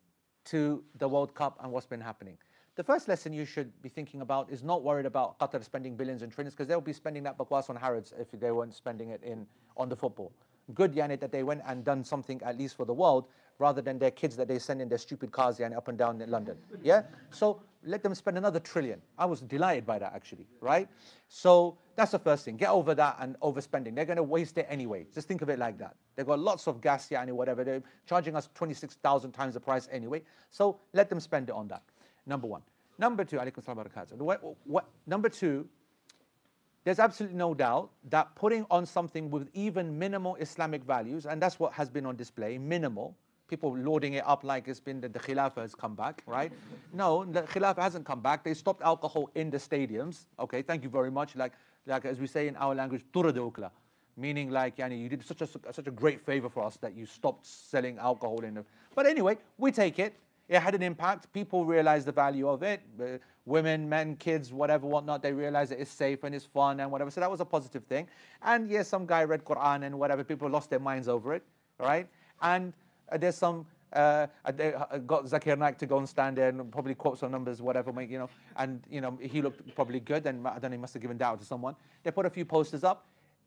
to 0.47 0.83
the 0.99 1.07
World 1.07 1.35
Cup 1.35 1.59
and 1.63 1.71
what's 1.71 1.87
been 1.87 2.01
happening. 2.01 2.39
The 2.79 2.85
first 2.85 3.09
lesson 3.09 3.33
you 3.33 3.45
should 3.45 3.73
be 3.83 3.89
thinking 3.89 4.21
about 4.21 4.53
is 4.53 4.63
not 4.63 4.85
worried 4.85 5.05
about 5.05 5.37
Qatar 5.41 5.65
spending 5.65 5.97
billions 5.97 6.23
and 6.23 6.31
trillions 6.31 6.55
because 6.55 6.69
they'll 6.69 6.81
be 6.81 6.93
spending 6.93 7.25
that 7.25 7.37
bakwas 7.37 7.69
on 7.69 7.75
Harrods 7.75 8.15
if 8.21 8.31
they 8.31 8.53
weren't 8.53 8.73
spending 8.73 9.11
it 9.11 9.21
in 9.25 9.49
on 9.77 9.89
the 9.89 9.97
football. 9.97 10.31
Good, 10.75 10.95
Yani, 10.95 11.19
that 11.19 11.33
they 11.33 11.43
went 11.43 11.63
and 11.67 11.85
done 11.85 12.05
something 12.05 12.41
at 12.45 12.57
least 12.57 12.77
for 12.77 12.85
the 12.87 12.95
world 12.95 13.27
rather 13.59 13.83
than 13.83 13.99
their 13.99 14.13
kids 14.13 14.37
that 14.37 14.47
they 14.47 14.61
send 14.61 14.81
in 14.81 14.89
their 14.89 14.99
stupid 14.99 15.33
cars 15.33 15.59
yani, 15.59 15.77
up 15.77 15.89
and 15.89 15.99
down 15.99 16.21
in 16.21 16.31
London. 16.31 16.57
Yeah? 16.81 17.03
So 17.31 17.61
let 17.83 18.05
them 18.05 18.15
spend 18.15 18.39
another 18.39 18.61
trillion. 18.61 19.03
I 19.19 19.27
was 19.27 19.41
delighted 19.41 19.85
by 19.85 19.99
that 19.99 20.13
actually, 20.15 20.47
right? 20.61 20.89
So 21.27 21.77
that's 21.97 22.13
the 22.13 22.21
first 22.21 22.45
thing. 22.45 22.57
Get 22.57 22.69
over 22.69 22.95
that 22.95 23.17
and 23.19 23.35
overspending. 23.41 23.97
They're 23.97 24.05
going 24.05 24.19
to 24.19 24.23
waste 24.23 24.57
it 24.57 24.69
anyway. 24.71 25.05
Just 25.13 25.27
think 25.27 25.43
of 25.43 25.49
it 25.49 25.59
like 25.59 25.79
that. 25.79 25.97
They've 26.15 26.25
got 26.25 26.39
lots 26.39 26.69
of 26.69 26.81
gas, 26.81 27.11
yeah, 27.11 27.23
and 27.23 27.37
whatever. 27.37 27.65
They're 27.65 27.83
charging 28.07 28.37
us 28.37 28.49
26,000 28.55 29.33
times 29.33 29.55
the 29.55 29.61
price 29.61 29.89
anyway. 29.91 30.23
So 30.53 30.79
let 30.93 31.11
them 31.11 31.19
spend 31.19 31.49
it 31.49 31.57
on 31.57 31.67
that. 31.69 31.83
Number 32.29 32.47
one. 32.47 32.63
Number 32.99 33.25
two, 33.25 33.39
alaikum 33.39 33.65
salam 33.65 33.87
what, 34.19 34.43
what, 34.65 34.85
number 35.07 35.29
two, 35.29 35.67
there's 36.85 36.99
absolutely 36.99 37.37
no 37.39 37.55
doubt 37.55 37.91
that 38.11 38.35
putting 38.35 38.67
on 38.71 38.87
something 38.87 39.31
with 39.31 39.49
even 39.55 39.99
minimal 39.99 40.37
Islamic 40.37 40.85
values, 40.85 41.27
and 41.27 41.41
that's 41.41 41.59
what 41.59 41.73
has 41.73 41.89
been 41.89 42.07
on 42.07 42.17
display, 42.17 42.59
minimal, 42.59 43.17
people 43.49 43.77
loading 43.77 44.15
it 44.15 44.27
up 44.27 44.45
like 44.45 44.69
it's 44.69 44.81
been 44.81 45.01
that 45.01 45.13
the 45.13 45.19
Khilafah 45.19 45.59
has 45.59 45.75
come 45.75 45.95
back, 45.95 46.23
right? 46.27 46.53
no, 46.93 47.25
the 47.25 47.43
Khilafah 47.43 47.79
hasn't 47.79 48.05
come 48.05 48.21
back. 48.21 48.45
They 48.45 48.55
stopped 48.55 48.83
alcohol 48.83 49.31
in 49.35 49.51
the 49.51 49.59
stadiums. 49.59 50.27
Okay, 50.39 50.63
thank 50.63 50.83
you 50.83 50.91
very 50.91 51.11
much. 51.11 51.35
Like, 51.35 51.53
like 51.87 52.05
as 52.05 52.21
we 52.21 52.27
say 52.27 52.47
in 52.49 52.57
our 52.57 52.75
language, 52.75 53.05
ukla, 53.15 53.71
meaning 54.17 54.51
like, 54.51 54.77
yani, 54.77 55.01
you 55.01 55.09
did 55.09 55.25
such 55.25 55.41
a, 55.41 55.47
such 55.47 55.87
a 55.87 55.91
great 55.91 56.21
favor 56.21 56.49
for 56.49 56.65
us 56.65 56.77
that 56.79 56.95
you 56.95 57.07
stopped 57.07 57.47
selling 57.47 57.97
alcohol 57.99 58.41
in 58.41 58.55
the. 58.55 58.65
But 58.95 59.07
anyway, 59.07 59.39
we 59.57 59.73
take 59.73 59.99
it. 59.99 60.15
It 60.49 60.61
had 60.61 60.75
an 60.75 60.83
impact. 60.83 61.33
People 61.33 61.65
realized 61.65 62.07
the 62.07 62.13
value 62.13 62.49
of 62.49 62.63
it. 62.63 62.81
Uh, 63.01 63.19
women, 63.45 63.89
men, 63.89 64.17
kids, 64.17 64.53
whatever, 64.53 64.87
whatnot, 64.87 65.23
they 65.23 65.33
realized 65.33 65.73
that 65.73 65.81
it's 65.81 65.91
safe 65.91 66.25
and 66.25 66.35
it's 66.35 66.45
fun 66.45 66.81
and 66.81 66.91
whatever. 66.91 67.11
So 67.11 67.21
that 67.21 67.31
was 67.31 67.41
a 67.41 67.45
positive 67.45 67.85
thing. 67.85 68.09
And 68.43 68.71
yes, 68.71 68.89
some 68.89 69.07
guy 69.07 69.25
read 69.25 69.45
Quran 69.45 69.85
and 69.85 69.99
whatever. 69.99 70.25
People 70.25 70.49
lost 70.49 70.71
their 70.71 70.79
minds 70.81 71.09
over 71.09 71.35
it, 71.35 71.43
right? 71.79 72.09
And 72.41 72.73
uh, 73.11 73.19
there's 73.19 73.37
some 73.37 73.67
uh, 73.93 74.27
uh, 74.45 74.99
got 75.07 75.25
Zakir 75.25 75.59
Naik 75.59 75.79
to 75.79 75.87
go 75.87 75.99
and 75.99 76.09
stand 76.09 76.37
there 76.37 76.49
and 76.49 76.71
probably 76.71 76.95
quote 76.95 77.19
some 77.19 77.31
numbers, 77.31 77.63
whatever, 77.63 77.91
you 78.03 78.19
know, 78.19 78.29
and 78.57 78.83
you 78.91 79.01
know 79.01 79.19
he 79.21 79.41
looked 79.41 79.75
probably 79.75 80.01
good, 80.01 80.27
and 80.27 80.47
I 80.47 80.59
don't 80.59 80.71
know, 80.71 80.77
he 80.77 80.81
must 80.81 80.95
have 80.95 81.03
given 81.03 81.17
doubt 81.17 81.41
to 81.41 81.47
someone. 81.47 81.75
They 82.03 82.11
put 82.11 82.27
a 82.27 82.31
few 82.31 82.45
posters 82.45 82.85
up. 82.85 83.07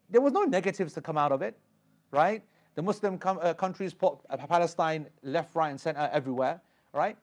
There 0.10 0.22
was 0.22 0.34
no 0.34 0.44
negatives 0.44 0.94
to 0.94 1.02
come 1.02 1.18
out 1.18 1.32
of 1.32 1.42
it, 1.42 1.58
right? 2.12 2.44
The 2.76 2.82
Muslim 2.82 3.18
com- 3.18 3.40
uh, 3.42 3.54
countries 3.54 3.94
put 3.94 4.20
uh, 4.30 4.38
Palestine 4.38 5.08
left, 5.24 5.56
right, 5.56 5.70
and 5.70 5.80
center 5.80 6.10
everywhere, 6.12 6.60
right? 6.94 7.18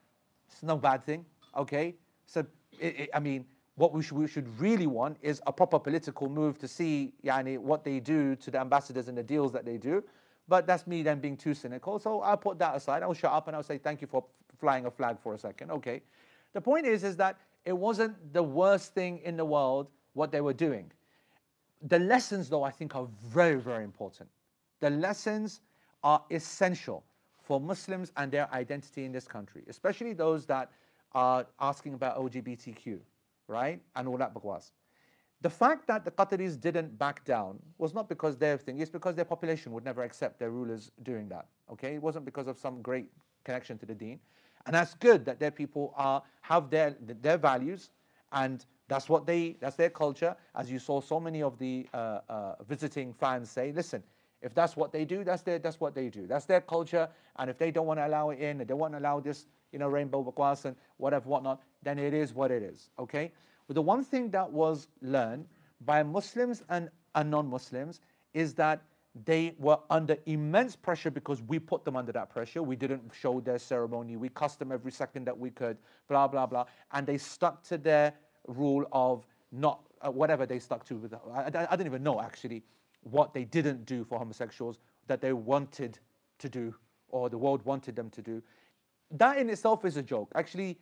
It's 0.50 0.62
no 0.62 0.76
bad 0.76 1.04
thing, 1.04 1.24
okay? 1.57 1.94
So 2.26 2.44
it, 2.78 3.00
it, 3.00 3.11
I 3.14 3.20
mean, 3.20 3.44
what 3.76 3.92
we 3.92 4.02
should, 4.02 4.18
we 4.18 4.26
should, 4.26 4.48
really 4.61 4.87
want 4.87 5.16
is 5.22 5.40
a 5.46 5.52
proper 5.52 5.78
political 5.78 6.28
move 6.28 6.59
to 6.59 6.68
see 6.68 7.12
yani, 7.24 7.59
what 7.59 7.85
they 7.85 8.00
do 8.00 8.35
to 8.37 8.50
the 8.50 8.59
ambassadors 8.59 9.09
and 9.09 9.16
the 9.16 9.22
deals 9.22 9.52
that 9.52 9.64
they 9.64 9.76
do. 9.76 10.02
But 10.48 10.66
that's 10.66 10.87
me 10.87 11.02
then 11.02 11.20
being 11.20 11.37
too 11.37 11.54
cynical. 11.54 11.98
So 11.98 12.20
I'll 12.20 12.37
put 12.37 12.59
that 12.59 12.74
aside. 12.74 13.02
I'll 13.02 13.14
shut 13.14 13.33
up 13.33 13.46
and 13.46 13.57
I'll 13.57 13.62
say 13.62 13.78
thank 13.78 14.00
you 14.00 14.09
for 14.09 14.24
flying 14.59 14.87
a 14.87 14.90
flag 14.90 15.18
for 15.20 15.35
a 15.35 15.38
second. 15.38 15.70
Okay. 15.70 16.02
The 16.54 16.61
point 16.61 16.87
is, 16.87 17.04
is 17.04 17.16
that 17.18 17.38
it 17.64 17.76
wasn't 17.76 18.33
the 18.33 18.42
worst 18.42 18.94
thing 18.94 19.20
in 19.24 19.37
the 19.37 19.44
world 19.44 19.88
what 20.14 20.33
they 20.33 20.40
were 20.40 20.54
doing. 20.54 20.90
The 21.83 21.98
lessons, 21.98 22.48
though, 22.48 22.64
I 22.64 22.70
think 22.70 22.96
are 22.96 23.07
very, 23.26 23.61
very 23.61 23.85
important. 23.85 24.28
The 24.81 24.90
lessons 24.90 25.61
are 26.02 26.22
essential 26.31 27.04
for 27.48 27.58
Muslims 27.58 28.12
and 28.18 28.30
their 28.30 28.52
identity 28.52 29.06
in 29.06 29.11
this 29.11 29.26
country, 29.26 29.62
especially 29.68 30.12
those 30.12 30.44
that 30.44 30.70
are 31.12 31.46
asking 31.58 31.94
about 31.94 32.18
LGBTQ, 32.18 32.98
right? 33.46 33.80
And 33.96 34.06
all 34.06 34.18
that 34.18 34.34
bakwas. 34.34 34.72
The 35.40 35.48
fact 35.48 35.87
that 35.87 36.04
the 36.04 36.11
Qataris 36.11 36.61
didn't 36.61 36.98
back 36.98 37.24
down 37.24 37.58
was 37.78 37.94
not 37.94 38.06
because 38.06 38.37
their 38.37 38.58
thing, 38.58 38.80
it's 38.80 38.90
because 38.90 39.14
their 39.14 39.24
population 39.24 39.72
would 39.72 39.82
never 39.82 40.02
accept 40.02 40.38
their 40.38 40.50
rulers 40.50 40.90
doing 41.04 41.26
that. 41.30 41.46
Okay? 41.72 41.94
It 41.94 42.02
wasn't 42.02 42.26
because 42.26 42.48
of 42.48 42.58
some 42.58 42.82
great 42.82 43.06
connection 43.44 43.78
to 43.78 43.87
the 43.87 43.94
deen. 43.94 44.20
And 44.66 44.74
that's 44.74 44.92
good 44.92 45.24
that 45.24 45.40
their 45.40 45.50
people 45.50 45.94
are 45.96 46.22
have 46.42 46.68
their 46.68 46.96
their 47.22 47.38
values, 47.38 47.90
and 48.32 48.66
that's 48.88 49.08
what 49.08 49.24
they 49.24 49.56
that's 49.61 49.76
their 49.76 49.88
culture. 49.88 50.37
As 50.54 50.70
you 50.70 50.78
saw, 50.78 51.00
so 51.00 51.18
many 51.18 51.42
of 51.42 51.58
the 51.58 51.88
uh, 51.94 52.20
uh, 52.28 52.54
visiting 52.68 53.14
fans 53.14 53.50
say, 53.50 53.72
"Listen, 53.72 54.02
if 54.40 54.55
that's 54.55 54.77
what 54.77 54.92
they 54.92 55.05
do, 55.05 55.24
that's 55.24 55.42
their 55.42 55.59
that's 55.59 55.81
what 55.81 55.94
they 55.94 56.09
do. 56.09 56.27
That's 56.27 56.44
their 56.44 56.61
culture. 56.61 57.09
And 57.37 57.51
if 57.51 57.59
they 57.59 57.70
don't 57.70 57.87
want 57.87 57.98
to 57.98 58.07
allow 58.07 58.31
it 58.31 58.38
in, 58.38 58.59
they 58.59 58.64
don't 58.64 58.79
want 58.79 58.94
to 58.94 58.98
allow 58.98 59.20
this, 59.20 59.46
you 59.72 59.79
know, 59.79 59.88
rainbow 59.88 60.22
bakwas 60.22 60.64
and 60.64 60.77
whatever, 60.96 61.29
whatnot, 61.29 61.62
then 61.83 61.98
it 61.98 62.14
is 62.14 62.35
what 62.35 62.51
it 62.51 62.62
is. 62.62 62.90
Okay. 62.98 63.33
But 63.66 63.74
the 63.74 63.83
one 63.83 64.05
thing 64.05 64.31
that 64.31 64.51
was 64.51 64.88
learned 65.03 65.46
by 65.85 66.03
Muslims 66.03 66.62
and, 66.68 66.88
and 67.14 67.31
non-Muslims 67.31 68.01
is 68.33 68.55
that 68.55 68.83
they 69.24 69.55
were 69.59 69.79
under 69.90 70.16
immense 70.27 70.77
pressure 70.77 71.11
because 71.11 71.42
we 71.42 71.59
put 71.59 71.85
them 71.85 71.96
under 71.96 72.12
that 72.12 72.31
pressure. 72.31 72.62
We 72.62 72.77
didn't 72.77 73.11
show 73.12 73.40
their 73.40 73.59
ceremony. 73.59 74.16
We 74.16 74.29
cussed 74.29 74.59
them 74.59 74.72
every 74.72 74.92
second 74.92 75.24
that 75.27 75.37
we 75.37 75.51
could, 75.51 75.77
blah, 76.09 76.29
blah, 76.29 76.46
blah. 76.46 76.64
And 76.92 77.07
they 77.07 77.18
stuck 77.18 77.62
to 77.64 77.79
their 77.79 78.14
rule 78.46 78.87
of 78.92 79.27
not, 79.53 79.81
uh, 80.01 80.11
whatever 80.11 80.46
they 80.46 80.59
stuck 80.61 80.85
to. 80.87 81.11
I, 81.35 81.40
I, 81.40 81.68
I 81.70 81.77
don't 81.77 81.87
even 81.87 82.03
know 82.03 82.20
actually 82.20 82.62
what 83.11 83.35
they 83.35 83.44
didn't 83.44 83.85
do 83.87 84.05
for 84.05 84.18
homosexuals 84.18 84.79
that 85.07 85.21
they 85.21 85.33
wanted 85.33 85.99
to 86.38 86.49
do 86.49 86.75
or 87.09 87.29
the 87.29 87.38
world 87.38 87.64
wanted 87.64 87.97
them 87.97 88.11
to 88.11 88.23
do. 88.23 88.42
That 89.12 89.38
in 89.38 89.49
itself 89.49 89.85
is 89.85 89.97
a 89.97 90.03
joke. 90.03 90.31
Actually, 90.35 90.79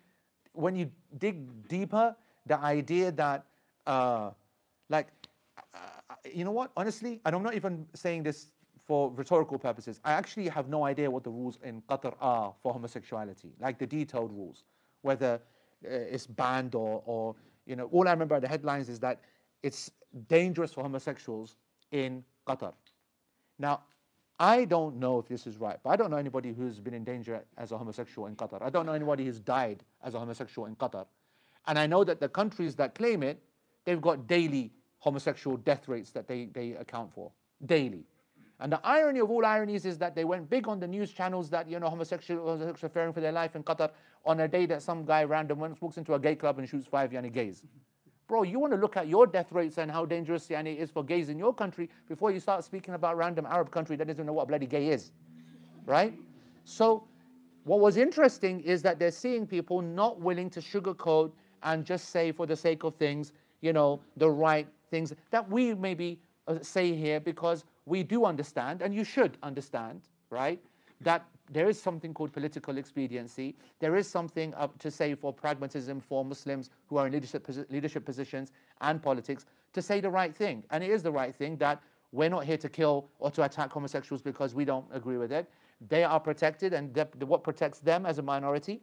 when 0.52 0.74
you 0.74 0.90
dig 1.18 1.68
deeper, 1.68 2.16
the 2.46 2.58
idea 2.58 3.12
that, 3.12 3.46
uh, 3.86 4.30
like, 4.88 5.08
uh, 5.74 5.78
you 6.32 6.44
know 6.44 6.50
what? 6.50 6.70
Honestly, 6.76 7.20
and 7.24 7.34
I'm 7.34 7.42
not 7.42 7.54
even 7.54 7.86
saying 7.94 8.22
this 8.24 8.48
for 8.84 9.10
rhetorical 9.12 9.58
purposes. 9.58 10.00
I 10.04 10.12
actually 10.12 10.48
have 10.48 10.68
no 10.68 10.84
idea 10.84 11.10
what 11.10 11.24
the 11.24 11.30
rules 11.30 11.58
in 11.62 11.82
Qatar 11.82 12.14
are 12.20 12.54
for 12.62 12.72
homosexuality, 12.72 13.52
like 13.60 13.78
the 13.78 13.86
detailed 13.86 14.32
rules, 14.32 14.64
whether 15.02 15.34
uh, 15.34 15.88
it's 15.88 16.26
banned 16.26 16.74
or, 16.74 17.02
or, 17.04 17.34
you 17.66 17.76
know, 17.76 17.86
all 17.92 18.06
I 18.06 18.12
remember 18.12 18.38
the 18.40 18.48
headlines 18.48 18.88
is 18.88 19.00
that 19.00 19.20
it's 19.62 19.90
dangerous 20.28 20.72
for 20.72 20.82
homosexuals 20.82 21.56
in 22.04 22.24
Qatar. 22.46 22.72
Now, 23.58 23.82
I 24.38 24.66
don't 24.66 24.96
know 24.96 25.18
if 25.18 25.28
this 25.28 25.46
is 25.46 25.56
right, 25.56 25.78
but 25.82 25.90
I 25.90 25.96
don't 25.96 26.10
know 26.10 26.18
anybody 26.18 26.52
who's 26.52 26.78
been 26.78 26.92
in 26.94 27.04
danger 27.04 27.42
as 27.56 27.72
a 27.72 27.78
homosexual 27.78 28.28
in 28.28 28.36
Qatar. 28.36 28.60
I 28.60 28.68
don't 28.68 28.84
know 28.84 28.92
anybody 28.92 29.24
who's 29.24 29.40
died 29.40 29.82
as 30.02 30.14
a 30.14 30.18
homosexual 30.18 30.66
in 30.66 30.76
Qatar. 30.76 31.06
And 31.66 31.78
I 31.78 31.86
know 31.86 32.04
that 32.04 32.20
the 32.20 32.28
countries 32.28 32.76
that 32.76 32.94
claim 32.94 33.22
it, 33.22 33.42
they've 33.84 34.00
got 34.00 34.26
daily 34.26 34.72
homosexual 34.98 35.56
death 35.56 35.88
rates 35.88 36.10
that 36.10 36.28
they, 36.28 36.46
they 36.46 36.72
account 36.72 37.12
for, 37.12 37.32
daily. 37.64 38.04
And 38.60 38.72
the 38.72 38.80
irony 38.84 39.20
of 39.20 39.30
all 39.30 39.44
ironies 39.44 39.84
is 39.84 39.98
that 39.98 40.14
they 40.14 40.24
went 40.24 40.48
big 40.48 40.68
on 40.68 40.80
the 40.80 40.86
news 40.86 41.12
channels 41.12 41.50
that, 41.50 41.68
you 41.68 41.78
know, 41.78 41.88
homosexuals 41.88 42.82
are 42.82 42.88
fearing 42.88 43.12
for 43.12 43.20
their 43.20 43.32
life 43.32 43.56
in 43.56 43.62
Qatar 43.62 43.90
on 44.24 44.40
a 44.40 44.48
day 44.48 44.66
that 44.66 44.82
some 44.82 45.04
guy 45.04 45.24
random 45.24 45.58
walks 45.80 45.96
into 45.96 46.14
a 46.14 46.18
gay 46.18 46.34
club 46.34 46.58
and 46.58 46.68
shoots 46.68 46.86
five 46.86 47.10
yani 47.10 47.32
gays. 47.32 47.62
Bro, 48.28 48.42
you 48.42 48.58
want 48.58 48.72
to 48.72 48.78
look 48.78 48.96
at 48.96 49.06
your 49.06 49.26
death 49.26 49.52
rates 49.52 49.78
and 49.78 49.90
how 49.90 50.04
dangerous 50.04 50.48
yani, 50.48 50.76
is 50.76 50.90
for 50.90 51.04
gays 51.04 51.28
in 51.28 51.38
your 51.38 51.54
country 51.54 51.88
before 52.08 52.32
you 52.32 52.40
start 52.40 52.64
speaking 52.64 52.94
about 52.94 53.16
random 53.16 53.46
Arab 53.46 53.70
country 53.70 53.94
that 53.96 54.06
doesn't 54.06 54.26
know 54.26 54.32
what 54.32 54.48
bloody 54.48 54.66
gay 54.66 54.88
is. 54.88 55.12
Right? 55.86 56.12
So 56.64 57.04
what 57.64 57.80
was 57.80 57.96
interesting 57.96 58.60
is 58.60 58.82
that 58.82 58.98
they're 58.98 59.10
seeing 59.12 59.46
people 59.46 59.80
not 59.80 60.20
willing 60.20 60.50
to 60.50 60.60
sugarcoat 60.60 61.30
and 61.62 61.84
just 61.84 62.10
say 62.10 62.32
for 62.32 62.46
the 62.46 62.56
sake 62.56 62.82
of 62.84 62.94
things, 62.96 63.32
you 63.60 63.72
know, 63.72 64.00
the 64.16 64.30
right 64.30 64.66
things 64.90 65.12
that 65.30 65.48
we 65.48 65.74
maybe 65.74 66.18
uh, 66.48 66.58
say 66.62 66.94
here 66.94 67.20
because 67.20 67.64
we 67.86 68.02
do 68.02 68.24
understand, 68.24 68.82
and 68.82 68.94
you 68.94 69.04
should 69.04 69.36
understand, 69.42 70.00
right, 70.30 70.60
that 71.00 71.24
there 71.50 71.68
is 71.68 71.80
something 71.80 72.12
called 72.12 72.32
political 72.32 72.78
expediency. 72.78 73.54
There 73.78 73.96
is 73.96 74.08
something 74.08 74.54
to 74.78 74.90
say 74.90 75.14
for 75.14 75.32
pragmatism 75.32 76.00
for 76.00 76.24
Muslims 76.24 76.70
who 76.88 76.96
are 76.96 77.06
in 77.06 77.12
leadership, 77.12 77.46
leadership 77.70 78.04
positions 78.04 78.52
and 78.80 79.02
politics 79.02 79.46
to 79.72 79.82
say 79.82 80.00
the 80.00 80.10
right 80.10 80.34
thing. 80.34 80.64
And 80.70 80.82
it 80.82 80.90
is 80.90 81.02
the 81.02 81.12
right 81.12 81.34
thing 81.34 81.56
that 81.58 81.82
we're 82.12 82.30
not 82.30 82.44
here 82.44 82.56
to 82.56 82.68
kill 82.68 83.08
or 83.18 83.30
to 83.32 83.44
attack 83.44 83.70
homosexuals 83.70 84.22
because 84.22 84.54
we 84.54 84.64
don't 84.64 84.86
agree 84.92 85.18
with 85.18 85.32
it. 85.32 85.48
They 85.88 86.04
are 86.04 86.18
protected, 86.18 86.72
and 86.72 86.96
what 87.26 87.44
protects 87.44 87.80
them 87.80 88.06
as 88.06 88.18
a 88.18 88.22
minority, 88.22 88.80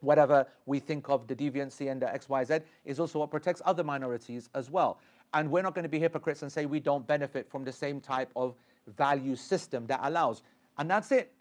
whatever 0.00 0.46
we 0.66 0.78
think 0.78 1.08
of 1.08 1.26
the 1.26 1.34
deviancy 1.34 1.90
and 1.90 2.00
the 2.00 2.06
XYZ, 2.06 2.62
is 2.84 3.00
also 3.00 3.18
what 3.18 3.30
protects 3.30 3.60
other 3.64 3.82
minorities 3.82 4.48
as 4.54 4.70
well. 4.70 5.00
And 5.32 5.50
we're 5.50 5.62
not 5.62 5.74
going 5.74 5.82
to 5.82 5.88
be 5.88 5.98
hypocrites 5.98 6.42
and 6.42 6.52
say 6.52 6.66
we 6.66 6.78
don't 6.78 7.04
benefit 7.06 7.50
from 7.50 7.64
the 7.64 7.72
same 7.72 8.00
type 8.00 8.30
of 8.36 8.54
value 8.96 9.34
system 9.34 9.86
that 9.86 10.00
allows. 10.04 10.42
And 10.78 10.88
that's 10.88 11.10
it. 11.10 11.32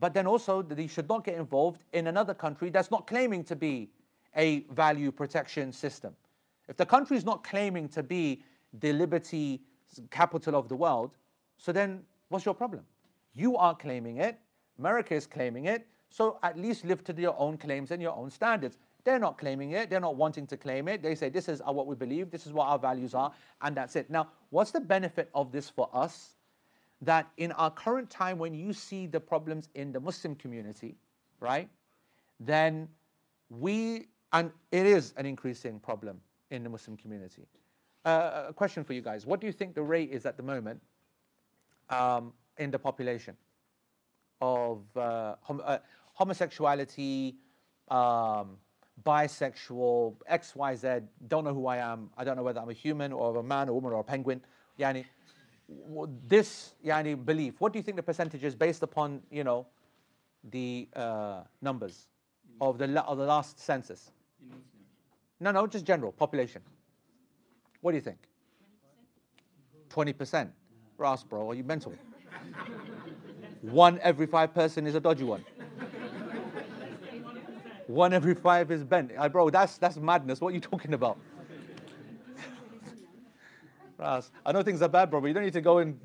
But 0.00 0.14
then 0.14 0.26
also 0.26 0.62
that 0.62 0.78
he 0.78 0.88
should 0.88 1.08
not 1.08 1.24
get 1.24 1.36
involved 1.36 1.84
in 1.92 2.06
another 2.06 2.34
country 2.34 2.70
that's 2.70 2.90
not 2.90 3.06
claiming 3.06 3.44
to 3.44 3.54
be 3.54 3.90
a 4.34 4.60
value 4.70 5.12
protection 5.12 5.72
system. 5.72 6.16
If 6.68 6.76
the 6.76 6.86
country 6.86 7.16
is 7.16 7.24
not 7.24 7.44
claiming 7.44 7.88
to 7.90 8.02
be 8.02 8.42
the 8.80 8.92
liberty 8.92 9.60
capital 10.10 10.56
of 10.56 10.68
the 10.68 10.76
world, 10.76 11.10
so 11.58 11.72
then 11.72 12.02
what's 12.28 12.44
your 12.44 12.54
problem? 12.54 12.84
You 13.34 13.56
are 13.56 13.74
claiming 13.74 14.18
it, 14.18 14.38
America 14.78 15.14
is 15.14 15.26
claiming 15.26 15.66
it, 15.66 15.86
so 16.08 16.38
at 16.42 16.58
least 16.58 16.84
live 16.84 17.04
to 17.04 17.12
your 17.12 17.38
own 17.38 17.58
claims 17.58 17.90
and 17.90 18.00
your 18.00 18.16
own 18.16 18.30
standards. 18.30 18.78
They're 19.04 19.18
not 19.18 19.38
claiming 19.38 19.72
it, 19.72 19.90
they're 19.90 20.00
not 20.00 20.16
wanting 20.16 20.46
to 20.48 20.56
claim 20.56 20.88
it. 20.88 21.02
They 21.02 21.14
say, 21.14 21.28
this 21.28 21.48
is 21.48 21.60
what 21.64 21.86
we 21.86 21.94
believe, 21.94 22.30
this 22.30 22.46
is 22.46 22.52
what 22.52 22.68
our 22.68 22.78
values 22.78 23.14
are, 23.14 23.32
and 23.62 23.76
that's 23.76 23.96
it. 23.96 24.10
Now, 24.10 24.28
what's 24.50 24.70
the 24.70 24.80
benefit 24.80 25.30
of 25.34 25.52
this 25.52 25.68
for 25.68 25.88
us? 25.92 26.36
That 27.02 27.30
in 27.36 27.52
our 27.52 27.70
current 27.70 28.10
time, 28.10 28.38
when 28.38 28.54
you 28.54 28.72
see 28.72 29.06
the 29.06 29.20
problems 29.20 29.68
in 29.74 29.92
the 29.92 30.00
Muslim 30.00 30.34
community, 30.34 30.96
right, 31.40 31.68
then 32.38 32.88
we, 33.48 34.08
and 34.32 34.50
it 34.70 34.86
is 34.86 35.14
an 35.16 35.26
increasing 35.26 35.78
problem 35.80 36.20
in 36.50 36.62
the 36.62 36.68
Muslim 36.68 36.96
community. 36.96 37.46
Uh, 38.04 38.44
a 38.48 38.52
question 38.52 38.82
for 38.82 38.94
you 38.94 39.02
guys 39.02 39.26
What 39.26 39.40
do 39.40 39.46
you 39.46 39.52
think 39.52 39.74
the 39.74 39.82
rate 39.82 40.10
is 40.10 40.24
at 40.24 40.38
the 40.38 40.42
moment 40.42 40.80
um, 41.90 42.32
in 42.56 42.70
the 42.70 42.78
population 42.78 43.36
of 44.40 44.80
uh, 44.96 45.34
hom- 45.42 45.60
uh, 45.64 45.78
homosexuality, 46.14 47.36
um, 47.88 48.56
bisexual, 49.04 50.14
XYZ, 50.30 51.02
don't 51.28 51.44
know 51.44 51.54
who 51.54 51.66
I 51.66 51.78
am, 51.78 52.10
I 52.16 52.24
don't 52.24 52.36
know 52.36 52.42
whether 52.42 52.60
I'm 52.60 52.70
a 52.70 52.74
human 52.74 53.12
or 53.12 53.36
a 53.36 53.42
man 53.42 53.68
or 53.68 53.72
a 53.72 53.74
woman 53.74 53.92
or 53.92 54.00
a 54.00 54.04
penguin. 54.04 54.40
Yani, 54.78 55.04
this 56.26 56.74
yani, 56.84 57.22
belief, 57.24 57.60
what 57.60 57.72
do 57.72 57.78
you 57.78 57.82
think 57.82 57.96
the 57.96 58.02
percentage 58.02 58.44
is 58.44 58.54
based 58.54 58.82
upon, 58.82 59.22
you 59.30 59.44
know, 59.44 59.66
the 60.50 60.88
uh, 60.96 61.42
numbers 61.60 62.06
of 62.60 62.78
the, 62.78 63.02
of 63.04 63.18
the 63.18 63.24
last 63.24 63.58
census? 63.58 64.10
No, 65.38 65.52
no, 65.52 65.66
just 65.66 65.84
general 65.84 66.12
population. 66.12 66.62
What 67.80 67.92
do 67.92 67.96
you 67.96 68.02
think? 68.02 68.18
20%. 69.88 70.50
Ras, 70.98 71.24
bro, 71.24 71.50
are 71.50 71.54
you 71.54 71.64
mental? 71.64 71.94
one 73.62 73.98
every 74.02 74.26
five 74.26 74.52
person 74.52 74.86
is 74.86 74.94
a 74.94 75.00
dodgy 75.00 75.24
one. 75.24 75.44
one 77.86 78.12
every 78.12 78.34
five 78.34 78.70
is 78.70 78.84
bent. 78.84 79.12
Uh, 79.16 79.28
bro, 79.28 79.50
that's, 79.50 79.78
that's 79.78 79.96
madness. 79.96 80.40
What 80.40 80.48
are 80.48 80.54
you 80.54 80.60
talking 80.60 80.94
about? 80.94 81.18
I 84.02 84.52
know 84.52 84.62
things 84.62 84.82
are 84.82 84.88
bad, 84.88 85.10
bro, 85.10 85.20
but 85.20 85.26
you 85.28 85.34
don't 85.34 85.44
need 85.44 85.52
to 85.52 85.60
go 85.60 85.78
in, 85.78 85.98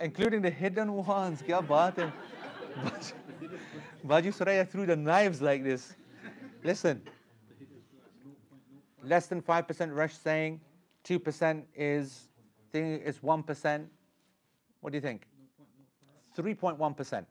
including 0.00 0.42
the 0.42 0.50
hidden 0.50 0.92
ones. 0.92 1.42
Kya 1.42 1.66
baat 1.66 1.96
hai? 1.96 2.12
Baji 4.04 4.30
Suraya 4.30 4.68
threw 4.68 4.86
the 4.86 4.96
knives 4.96 5.42
like 5.42 5.64
this. 5.64 5.94
Listen, 6.62 7.02
less 9.02 9.26
than 9.26 9.42
5% 9.42 9.94
Rush 9.94 10.14
saying, 10.14 10.60
2% 11.04 11.62
is, 11.74 12.28
thing 12.72 13.00
is 13.00 13.18
1%. 13.18 13.86
What 14.80 14.92
do 14.92 14.96
you 14.96 15.02
think? 15.02 15.26
3.1%. 16.36 17.26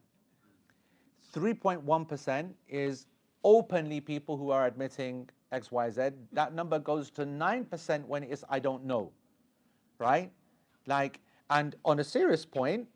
3.1% 1.34 2.50
is 2.68 3.06
openly 3.44 4.00
people 4.00 4.36
who 4.36 4.50
are 4.50 4.66
admitting 4.66 5.28
XYZ, 5.52 6.12
that 6.32 6.54
number 6.54 6.78
goes 6.78 7.10
to 7.10 7.24
9% 7.24 8.06
when 8.06 8.22
it's 8.22 8.44
I 8.48 8.58
don't 8.58 8.84
know, 8.84 9.12
right? 9.98 10.30
Like, 10.86 11.20
and 11.50 11.74
on 11.84 12.00
a 12.00 12.04
serious 12.04 12.44
point, 12.44 12.86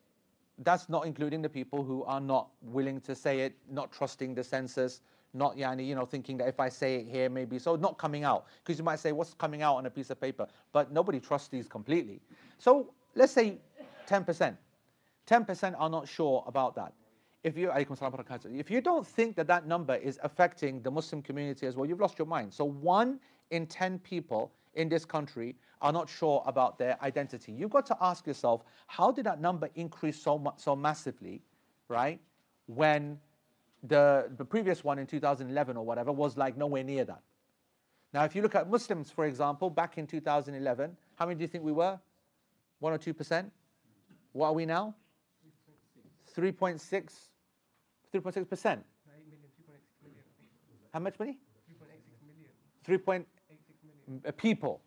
that's 0.58 0.88
not 0.88 1.06
including 1.06 1.42
the 1.42 1.48
people 1.48 1.82
who 1.82 2.04
are 2.04 2.20
not 2.20 2.48
willing 2.60 3.00
to 3.02 3.14
say 3.14 3.40
it, 3.40 3.56
not 3.70 3.90
trusting 3.90 4.34
the 4.34 4.44
census, 4.44 5.00
not 5.34 5.56
yani, 5.56 5.86
you 5.86 5.94
know, 5.94 6.04
thinking 6.04 6.36
that 6.36 6.48
if 6.48 6.60
I 6.60 6.68
say 6.68 6.96
it 6.96 7.06
here, 7.06 7.30
maybe 7.30 7.58
so 7.58 7.74
not 7.76 7.96
coming 7.96 8.22
out. 8.22 8.46
Because 8.62 8.78
you 8.78 8.84
might 8.84 8.98
say, 8.98 9.12
what's 9.12 9.32
coming 9.32 9.62
out 9.62 9.76
on 9.76 9.86
a 9.86 9.90
piece 9.90 10.10
of 10.10 10.20
paper? 10.20 10.46
But 10.72 10.92
nobody 10.92 11.20
trusts 11.20 11.48
these 11.48 11.66
completely. 11.66 12.20
So 12.58 12.92
let's 13.14 13.32
say 13.32 13.58
10%. 14.06 14.56
10% 15.26 15.74
are 15.78 15.88
not 15.88 16.06
sure 16.06 16.44
about 16.46 16.74
that 16.74 16.92
if 17.44 17.57
you 17.57 17.72
if 17.74 18.70
you 18.70 18.81
don't 18.81 19.07
think 19.07 19.37
that 19.37 19.46
that 19.48 19.66
number 19.66 19.96
is 19.96 20.18
affecting 20.22 20.81
the 20.83 20.90
Muslim 20.90 21.22
community 21.22 21.66
as 21.66 21.76
well, 21.76 21.87
you've 21.87 22.00
lost 22.00 22.18
your 22.18 22.26
mind. 22.26 22.52
So 22.55 22.64
one 22.64 23.18
in 23.50 23.66
10 23.66 23.98
people 23.98 24.52
in 24.74 24.88
this 24.88 25.05
country 25.05 25.57
are 25.81 25.92
not 25.92 26.09
sure 26.09 26.42
about 26.46 26.78
their 26.78 26.96
identity. 27.02 27.52
You've 27.52 27.70
got 27.70 27.85
to 27.87 27.96
ask 28.00 28.26
yourself, 28.26 28.62
how 28.87 29.11
did 29.11 29.26
that 29.26 29.40
number 29.40 29.68
increase 29.74 30.20
so 30.20 30.38
much, 30.38 30.55
so 30.59 30.76
massively, 30.76 31.42
right? 31.88 32.20
When 32.66 33.18
the, 33.83 34.31
the 34.37 34.44
previous 34.44 34.85
one 34.85 34.98
in 34.98 35.07
2011 35.07 35.76
or 35.76 35.85
whatever 35.85 36.12
was 36.12 36.37
like 36.37 36.57
nowhere 36.57 36.85
near 36.85 37.05
that. 37.05 37.20
Now, 38.14 38.24
if 38.24 38.37
you 38.37 38.42
look 38.42 38.55
at 38.55 38.70
Muslims, 38.70 39.11
for 39.11 39.26
example, 39.26 39.70
back 39.70 39.98
in 39.98 40.07
2011, 40.07 40.96
how 41.16 41.26
many 41.26 41.37
do 41.37 41.42
you 41.42 41.48
think 41.48 41.64
we 41.64 41.72
were? 41.72 41.98
One 42.78 42.92
or 42.92 42.98
two 42.98 43.14
percent? 43.14 43.50
What 44.33 44.48
are 44.48 44.52
we 44.52 44.66
now? 44.66 44.94
3.6, 46.37 47.11
3.6 48.12 48.48
percent. 48.48 48.85
How 50.92 51.01
much 51.01 51.18
money? 51.18 51.38
3.86 52.87 53.03
million. 53.07 53.25
Uh, 54.27 54.31
people. 54.33 54.81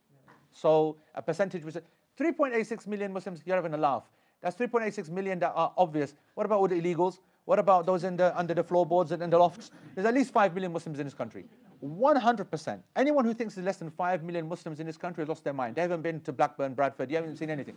So 0.51 0.97
a 1.15 1.21
percentage 1.21 1.63
was 1.63 1.77
3.86 2.19 2.87
million 2.87 3.11
Muslims. 3.11 3.41
You're 3.45 3.55
having 3.55 3.73
a 3.73 3.77
laugh. 3.77 4.03
That's 4.41 4.55
3.86 4.55 5.09
million 5.09 5.39
that 5.39 5.53
are 5.55 5.73
obvious. 5.77 6.13
What 6.35 6.45
about 6.45 6.59
all 6.59 6.67
the 6.67 6.79
illegals? 6.79 7.19
What 7.45 7.59
about 7.59 7.85
those 7.85 8.03
in 8.03 8.17
the, 8.17 8.37
under 8.37 8.53
the 8.53 8.63
floorboards 8.63 9.11
and 9.11 9.21
in 9.23 9.29
the 9.29 9.37
lofts? 9.37 9.71
There's 9.93 10.05
at 10.05 10.13
least 10.13 10.31
5 10.31 10.53
million 10.53 10.71
Muslims 10.73 10.99
in 10.99 11.05
this 11.05 11.13
country. 11.13 11.45
100%. 11.83 12.79
Anyone 12.95 13.25
who 13.25 13.33
thinks 13.33 13.55
there's 13.55 13.65
less 13.65 13.77
than 13.77 13.91
5 13.91 14.23
million 14.23 14.47
Muslims 14.47 14.79
in 14.79 14.87
this 14.87 14.97
country 14.97 15.21
has 15.21 15.29
lost 15.29 15.43
their 15.43 15.53
mind. 15.53 15.75
They 15.75 15.81
haven't 15.81 16.01
been 16.01 16.21
to 16.21 16.33
Blackburn, 16.33 16.73
Bradford. 16.73 17.09
You 17.09 17.17
haven't 17.17 17.37
seen 17.37 17.49
anything. 17.49 17.75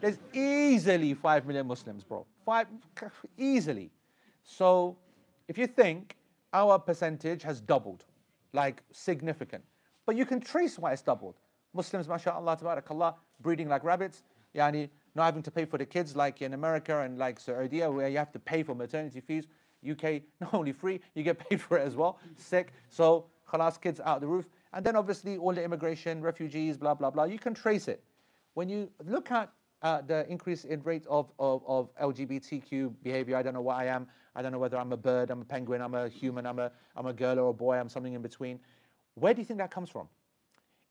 There's 0.00 0.18
easily 0.34 1.14
5 1.14 1.46
million 1.46 1.66
Muslims, 1.66 2.04
bro. 2.04 2.26
Five, 2.44 2.66
easily. 3.38 3.90
So 4.46 4.96
if 5.48 5.58
you 5.58 5.66
think 5.66 6.16
our 6.54 6.78
percentage 6.78 7.42
has 7.42 7.60
doubled, 7.60 8.04
like 8.52 8.82
significant, 8.92 9.62
but 10.06 10.16
you 10.16 10.24
can 10.24 10.40
trace 10.40 10.78
why 10.78 10.92
it's 10.92 11.02
doubled. 11.02 11.34
Muslims, 11.74 12.08
mashallah, 12.08 12.56
tabarakallah, 12.56 13.14
breeding 13.40 13.68
like 13.68 13.84
rabbits, 13.84 14.22
yani 14.54 14.88
not 15.14 15.24
having 15.24 15.42
to 15.42 15.50
pay 15.50 15.64
for 15.64 15.78
the 15.78 15.84
kids 15.84 16.14
like 16.14 16.40
in 16.40 16.54
America 16.54 17.00
and 17.00 17.18
like 17.18 17.40
Saudi, 17.40 17.80
where 17.80 18.08
you 18.08 18.16
have 18.16 18.32
to 18.32 18.38
pay 18.38 18.62
for 18.62 18.74
maternity 18.74 19.20
fees. 19.20 19.46
UK, 19.88 20.22
not 20.40 20.54
only 20.54 20.72
free, 20.72 21.00
you 21.14 21.22
get 21.22 21.38
paid 21.38 21.60
for 21.60 21.76
it 21.76 21.82
as 21.82 21.96
well. 21.96 22.18
Sick. 22.36 22.72
So, 22.88 23.26
khalas, 23.50 23.80
kids 23.80 24.00
out 24.00 24.20
the 24.20 24.26
roof. 24.26 24.46
And 24.72 24.84
then 24.84 24.96
obviously 24.96 25.38
all 25.38 25.52
the 25.52 25.62
immigration, 25.62 26.22
refugees, 26.22 26.76
blah, 26.76 26.94
blah, 26.94 27.10
blah. 27.10 27.24
You 27.24 27.38
can 27.38 27.54
trace 27.54 27.88
it. 27.88 28.02
When 28.54 28.68
you 28.68 28.90
look 29.04 29.30
at 29.30 29.50
uh, 29.82 30.02
the 30.02 30.28
increase 30.30 30.64
in 30.64 30.82
rate 30.82 31.06
of, 31.08 31.30
of, 31.38 31.62
of 31.66 31.94
LGBTQ 31.96 32.94
behavior, 33.02 33.36
I 33.36 33.42
don't 33.42 33.54
know 33.54 33.60
what 33.60 33.76
I 33.76 33.86
am. 33.86 34.06
I 34.34 34.42
don't 34.42 34.52
know 34.52 34.58
whether 34.58 34.76
I'm 34.76 34.92
a 34.92 34.96
bird, 34.96 35.30
I'm 35.30 35.40
a 35.40 35.44
penguin, 35.44 35.80
I'm 35.80 35.94
a 35.94 36.08
human, 36.08 36.46
I'm 36.46 36.58
a, 36.58 36.70
I'm 36.94 37.06
a 37.06 37.12
girl 37.12 37.38
or 37.38 37.50
a 37.50 37.54
boy, 37.54 37.76
I'm 37.78 37.88
something 37.88 38.12
in 38.12 38.20
between. 38.20 38.60
Where 39.14 39.32
do 39.32 39.40
you 39.40 39.46
think 39.46 39.58
that 39.60 39.70
comes 39.70 39.88
from? 39.88 40.08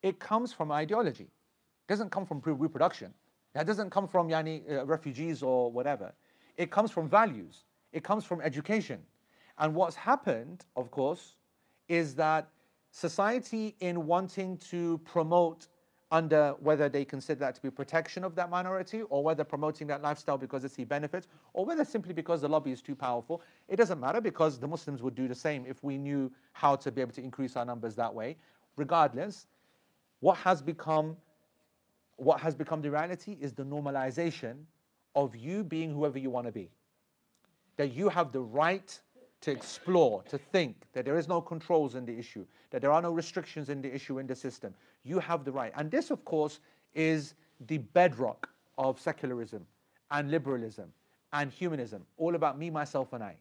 It 0.02 0.20
comes 0.20 0.52
from 0.52 0.72
ideology. 0.72 1.26
It 1.26 1.88
doesn't 1.88 2.10
come 2.10 2.26
from 2.26 2.42
reproduction. 2.44 3.14
That 3.54 3.68
doesn't 3.68 3.92
come 3.92 4.08
from 4.08 4.30
yani, 4.30 4.70
uh, 4.70 4.86
refugees 4.86 5.44
or 5.44 5.72
whatever. 5.72 6.12
It 6.58 6.72
comes 6.72 6.92
from 6.92 7.08
values. 7.08 7.66
It 7.94 8.04
comes 8.04 8.26
from 8.26 8.42
education. 8.42 9.00
And 9.60 9.76
what's 9.76 9.96
happened, 9.96 10.66
of 10.76 10.90
course, 10.92 11.36
is 11.88 12.16
that 12.16 12.50
society, 12.92 13.76
in 13.80 14.06
wanting 14.06 14.58
to 14.58 14.98
promote 15.00 15.68
under 16.12 16.56
whether 16.60 16.88
they 16.88 17.04
consider 17.04 17.40
that 17.40 17.56
to 17.56 17.62
be 17.62 17.70
protection 17.70 18.24
of 18.24 18.36
that 18.36 18.50
minority 18.50 19.02
or 19.04 19.24
whether 19.24 19.44
promoting 19.44 19.88
that 19.88 20.02
lifestyle 20.02 20.38
because 20.38 20.62
they 20.62 20.68
see 20.68 20.84
benefits 20.84 21.28
or 21.54 21.66
whether 21.66 21.84
simply 21.84 22.14
because 22.14 22.42
the 22.42 22.48
lobby 22.48 22.72
is 22.72 22.82
too 22.82 22.96
powerful, 22.96 23.42
it 23.68 23.76
doesn't 23.76 24.00
matter 24.00 24.22
because 24.22 24.60
the 24.60 24.68
Muslims 24.68 25.02
would 25.02 25.16
do 25.16 25.28
the 25.28 25.36
same 25.36 25.66
if 25.68 25.84
we 25.84 25.98
knew 25.98 26.32
how 26.54 26.76
to 26.76 26.92
be 26.92 27.02
able 27.02 27.12
to 27.12 27.22
increase 27.22 27.56
our 27.56 27.66
numbers 27.66 27.96
that 27.96 28.14
way. 28.14 28.38
Regardless, 28.78 29.48
what 30.20 30.38
has 30.38 30.62
become 30.62 31.18
what 32.18 32.40
has 32.40 32.56
become 32.56 32.82
the 32.82 32.90
reality 32.90 33.38
is 33.42 33.52
the 33.52 33.64
normalization 33.66 34.56
of 35.16 35.36
you 35.36 35.66
being 35.66 35.94
whoever 35.94 36.18
you 36.18 36.30
want 36.30 36.46
to 36.46 36.52
be 36.52 36.70
that 37.78 37.94
you 37.94 38.08
have 38.08 38.32
the 38.32 38.40
right 38.40 39.00
to 39.46 39.52
explore, 39.52 40.24
to 40.24 40.40
think, 40.40 40.76
that 40.94 41.06
there 41.06 41.20
is 41.20 41.28
no 41.28 41.40
controls 41.40 41.94
in 41.94 42.04
the 42.04 42.18
issue, 42.18 42.44
that 42.72 42.82
there 42.82 42.92
are 42.92 43.02
no 43.02 43.12
restrictions 43.12 43.70
in 43.70 43.80
the 43.80 43.94
issue 43.94 44.18
in 44.18 44.26
the 44.26 44.36
system. 44.36 44.74
You 45.04 45.20
have 45.20 45.46
the 45.46 45.52
right. 45.52 45.72
And 45.76 45.92
this, 45.92 46.10
of 46.10 46.26
course, 46.26 46.60
is 46.96 47.36
the 47.68 47.78
bedrock 47.78 48.50
of 48.80 49.00
secularism 49.00 49.64
and 50.10 50.32
liberalism 50.32 50.92
and 51.32 51.52
humanism, 51.52 52.04
all 52.18 52.34
about 52.34 52.58
me, 52.58 52.72
myself, 52.72 53.14
and 53.14 53.24
I. 53.24 53.36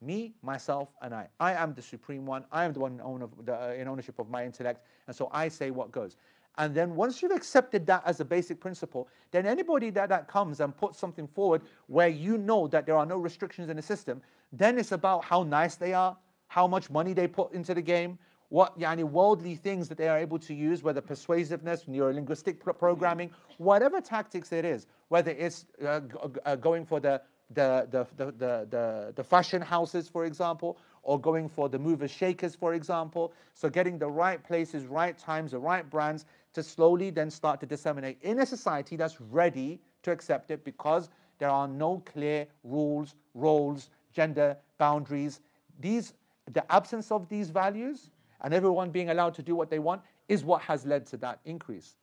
Me, 0.00 0.32
myself, 0.42 0.88
and 1.02 1.14
I. 1.14 1.28
I 1.38 1.52
am 1.52 1.74
the 1.74 1.82
supreme 1.82 2.24
one. 2.24 2.46
I 2.50 2.64
am 2.64 2.72
the 2.72 2.80
one 2.80 2.94
in, 2.94 3.00
own 3.02 3.20
of 3.20 3.30
the, 3.44 3.54
uh, 3.54 3.74
in 3.74 3.86
ownership 3.86 4.18
of 4.18 4.30
my 4.30 4.46
intellect, 4.46 4.86
and 5.08 5.14
so 5.14 5.28
I 5.30 5.48
say 5.48 5.70
what 5.70 5.92
goes. 5.92 6.16
And 6.56 6.74
then 6.74 6.94
once 6.94 7.20
you've 7.20 7.32
accepted 7.32 7.86
that 7.86 8.02
as 8.06 8.20
a 8.20 8.24
basic 8.24 8.60
principle, 8.60 9.08
then 9.30 9.46
anybody 9.46 9.90
that, 9.90 10.08
that 10.08 10.26
comes 10.26 10.60
and 10.60 10.74
puts 10.74 10.98
something 10.98 11.28
forward 11.28 11.62
where 11.86 12.08
you 12.08 12.38
know 12.38 12.66
that 12.68 12.86
there 12.86 12.96
are 12.96 13.06
no 13.06 13.18
restrictions 13.18 13.68
in 13.68 13.76
the 13.76 13.82
system, 13.82 14.22
then 14.52 14.78
it's 14.78 14.92
about 14.92 15.24
how 15.24 15.42
nice 15.42 15.76
they 15.76 15.94
are, 15.94 16.16
how 16.48 16.66
much 16.66 16.90
money 16.90 17.12
they 17.12 17.28
put 17.28 17.52
into 17.52 17.74
the 17.74 17.82
game, 17.82 18.18
what 18.48 18.76
yani, 18.78 19.04
worldly 19.04 19.54
things 19.54 19.88
that 19.88 19.96
they 19.96 20.08
are 20.08 20.18
able 20.18 20.38
to 20.38 20.52
use, 20.52 20.82
whether 20.82 21.00
persuasiveness, 21.00 21.84
neurolinguistic 21.84 22.58
programming, 22.78 23.30
whatever 23.58 24.00
tactics 24.00 24.52
it 24.52 24.64
is, 24.64 24.86
whether 25.08 25.30
it's 25.30 25.66
uh, 25.86 26.00
uh, 26.44 26.56
going 26.56 26.84
for 26.84 26.98
the, 26.98 27.22
the, 27.54 27.86
the, 27.90 28.06
the, 28.16 28.66
the, 28.68 29.12
the 29.14 29.24
fashion 29.24 29.62
houses, 29.62 30.08
for 30.08 30.24
example, 30.24 30.78
or 31.04 31.18
going 31.20 31.48
for 31.48 31.68
the 31.68 31.78
movers 31.78 32.10
shakers, 32.10 32.56
for 32.56 32.74
example. 32.74 33.32
So 33.54 33.68
getting 33.70 33.98
the 33.98 34.10
right 34.10 34.42
places, 34.42 34.84
right 34.86 35.16
times, 35.16 35.52
the 35.52 35.58
right 35.58 35.88
brands, 35.88 36.24
to 36.54 36.62
slowly 36.62 37.10
then 37.10 37.30
start 37.30 37.60
to 37.60 37.66
disseminate 37.66 38.18
in 38.22 38.40
a 38.40 38.46
society 38.46 38.96
that's 38.96 39.20
ready 39.20 39.80
to 40.02 40.10
accept 40.10 40.50
it 40.50 40.64
because 40.64 41.08
there 41.38 41.48
are 41.50 41.68
no 41.68 42.02
clear 42.04 42.46
rules, 42.64 43.14
roles, 43.34 43.90
gender 44.12 44.56
boundaries. 44.78 45.40
These, 45.80 46.14
the 46.52 46.70
absence 46.72 47.10
of 47.10 47.28
these 47.28 47.50
values 47.50 48.10
and 48.42 48.54
everyone 48.54 48.90
being 48.90 49.10
allowed 49.10 49.34
to 49.34 49.42
do 49.42 49.54
what 49.54 49.70
they 49.70 49.78
want 49.78 50.02
is 50.28 50.44
what 50.44 50.62
has 50.62 50.86
led 50.86 51.06
to 51.06 51.16
that 51.18 51.40
increase. 51.44 51.96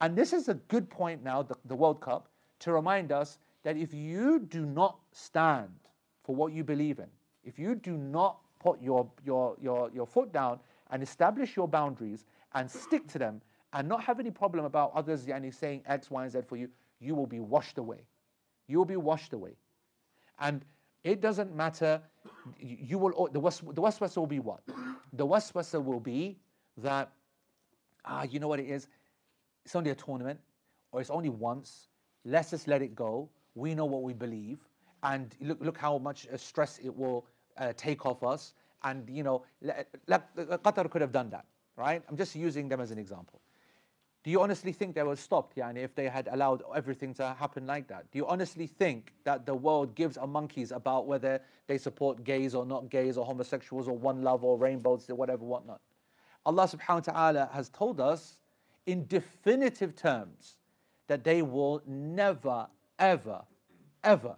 And 0.00 0.16
this 0.16 0.32
is 0.32 0.48
a 0.48 0.54
good 0.54 0.88
point 0.90 1.22
now, 1.22 1.42
the, 1.42 1.56
the 1.66 1.74
World 1.74 2.00
Cup, 2.00 2.28
to 2.60 2.72
remind 2.72 3.12
us 3.12 3.38
that 3.62 3.76
if 3.76 3.92
you 3.94 4.40
do 4.40 4.66
not 4.66 4.98
stand 5.12 5.72
for 6.22 6.34
what 6.34 6.52
you 6.52 6.64
believe 6.64 6.98
in, 6.98 7.08
if 7.44 7.58
you 7.58 7.74
do 7.74 7.96
not 7.96 8.38
put 8.58 8.80
your, 8.80 9.08
your, 9.24 9.56
your, 9.60 9.90
your 9.94 10.06
foot 10.06 10.32
down 10.32 10.58
and 10.90 11.02
establish 11.02 11.56
your 11.56 11.68
boundaries 11.68 12.24
and 12.54 12.70
stick 12.70 13.06
to 13.08 13.18
them 13.18 13.40
and 13.72 13.88
not 13.88 14.02
have 14.02 14.20
any 14.20 14.30
problem 14.30 14.64
about 14.64 14.92
others 14.94 15.26
yani, 15.26 15.52
saying 15.52 15.82
X, 15.86 16.10
Y, 16.10 16.22
and 16.22 16.32
Z 16.32 16.40
for 16.46 16.56
you, 16.56 16.68
you 17.00 17.14
will 17.14 17.26
be 17.26 17.40
washed 17.40 17.78
away. 17.78 18.00
You 18.68 18.78
will 18.78 18.84
be 18.84 18.96
washed 18.96 19.32
away. 19.32 19.56
And 20.38 20.64
it 21.04 21.20
doesn't 21.20 21.54
matter, 21.54 22.00
you 22.58 22.98
will, 22.98 23.28
the, 23.30 23.38
was, 23.38 23.60
the 23.60 23.82
waswasa 23.82 24.16
will 24.16 24.26
be 24.26 24.40
what? 24.40 24.60
The 25.12 25.26
waswasa 25.26 25.82
will 25.82 26.00
be 26.00 26.38
that, 26.78 27.12
ah, 28.06 28.24
you 28.24 28.40
know 28.40 28.48
what 28.48 28.58
it 28.58 28.68
is? 28.68 28.88
It's 29.64 29.76
only 29.76 29.90
a 29.90 29.94
tournament, 29.94 30.40
or 30.92 31.00
it's 31.00 31.10
only 31.10 31.28
once. 31.28 31.88
Let's 32.24 32.50
just 32.50 32.66
let 32.66 32.80
it 32.82 32.94
go. 32.94 33.28
We 33.54 33.74
know 33.74 33.84
what 33.84 34.02
we 34.02 34.14
believe. 34.14 34.58
And 35.02 35.34
look, 35.40 35.58
look 35.60 35.76
how 35.76 35.98
much 35.98 36.26
uh, 36.32 36.38
stress 36.38 36.80
it 36.82 36.94
will 36.94 37.26
uh, 37.58 37.74
take 37.76 38.06
off 38.06 38.24
us. 38.24 38.54
And, 38.82 39.08
you 39.08 39.22
know, 39.22 39.44
Qatar 40.08 40.90
could 40.90 41.00
have 41.02 41.12
done 41.12 41.30
that, 41.30 41.44
right? 41.76 42.02
I'm 42.08 42.16
just 42.16 42.34
using 42.34 42.68
them 42.68 42.80
as 42.80 42.90
an 42.90 42.98
example. 42.98 43.40
Do 44.24 44.30
you 44.30 44.40
honestly 44.40 44.72
think 44.72 44.94
they 44.94 45.02
would 45.02 45.18
stop, 45.18 45.54
yani, 45.54 45.84
if 45.84 45.94
they 45.94 46.08
had 46.08 46.28
allowed 46.32 46.62
everything 46.74 47.12
to 47.14 47.36
happen 47.38 47.66
like 47.66 47.86
that? 47.88 48.10
Do 48.10 48.16
you 48.16 48.26
honestly 48.26 48.66
think 48.66 49.12
that 49.24 49.44
the 49.44 49.54
world 49.54 49.94
gives 49.94 50.16
a 50.16 50.26
monkeys 50.26 50.72
about 50.72 51.06
whether 51.06 51.42
they 51.66 51.76
support 51.76 52.24
gays 52.24 52.54
or 52.54 52.64
not 52.64 52.88
gays 52.88 53.18
or 53.18 53.26
homosexuals 53.26 53.86
or 53.86 53.96
one 53.96 54.22
love 54.22 54.42
or 54.42 54.56
rainbows 54.56 55.10
or 55.10 55.14
whatever, 55.14 55.44
whatnot? 55.44 55.82
Allah 56.46 56.66
subhanahu 56.66 57.06
wa 57.06 57.12
ta'ala 57.12 57.50
has 57.52 57.68
told 57.68 58.00
us 58.00 58.38
in 58.86 59.06
definitive 59.08 59.94
terms 59.94 60.56
that 61.06 61.22
they 61.22 61.42
will 61.42 61.82
never, 61.86 62.66
ever, 62.98 63.42
ever 64.04 64.36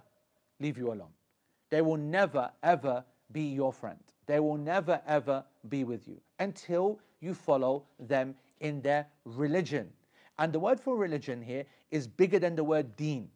leave 0.59 0.79
you 0.79 0.89
alone. 0.89 1.15
They 1.71 1.81
will 1.81 1.97
never, 1.97 2.51
ever 2.65 3.05
be 3.31 3.43
your 3.43 3.73
friend. 3.73 4.01
They 4.27 4.41
will 4.41 4.57
never, 4.57 5.01
ever 5.07 5.45
be 5.69 5.85
with 5.85 6.09
you 6.09 6.21
until 6.41 6.99
you 7.21 7.35
follow 7.35 7.85
them 8.01 8.35
in 8.61 8.81
their 8.83 9.07
religion. 9.25 9.91
And 10.39 10.53
the 10.53 10.59
word 10.59 10.79
for 10.81 10.97
religion 10.97 11.41
here 11.43 11.65
is 11.91 12.07
bigger 12.07 12.39
than 12.39 12.57
the 12.57 12.65
word 12.65 12.97
deen. 12.97 13.31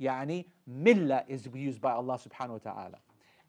Yani, 0.00 0.46
millah 0.70 1.24
is 1.28 1.48
used 1.54 1.80
by 1.80 1.92
Allah 1.92 2.18
subhanahu 2.18 2.64
wa 2.64 2.72
ta'ala. 2.72 2.98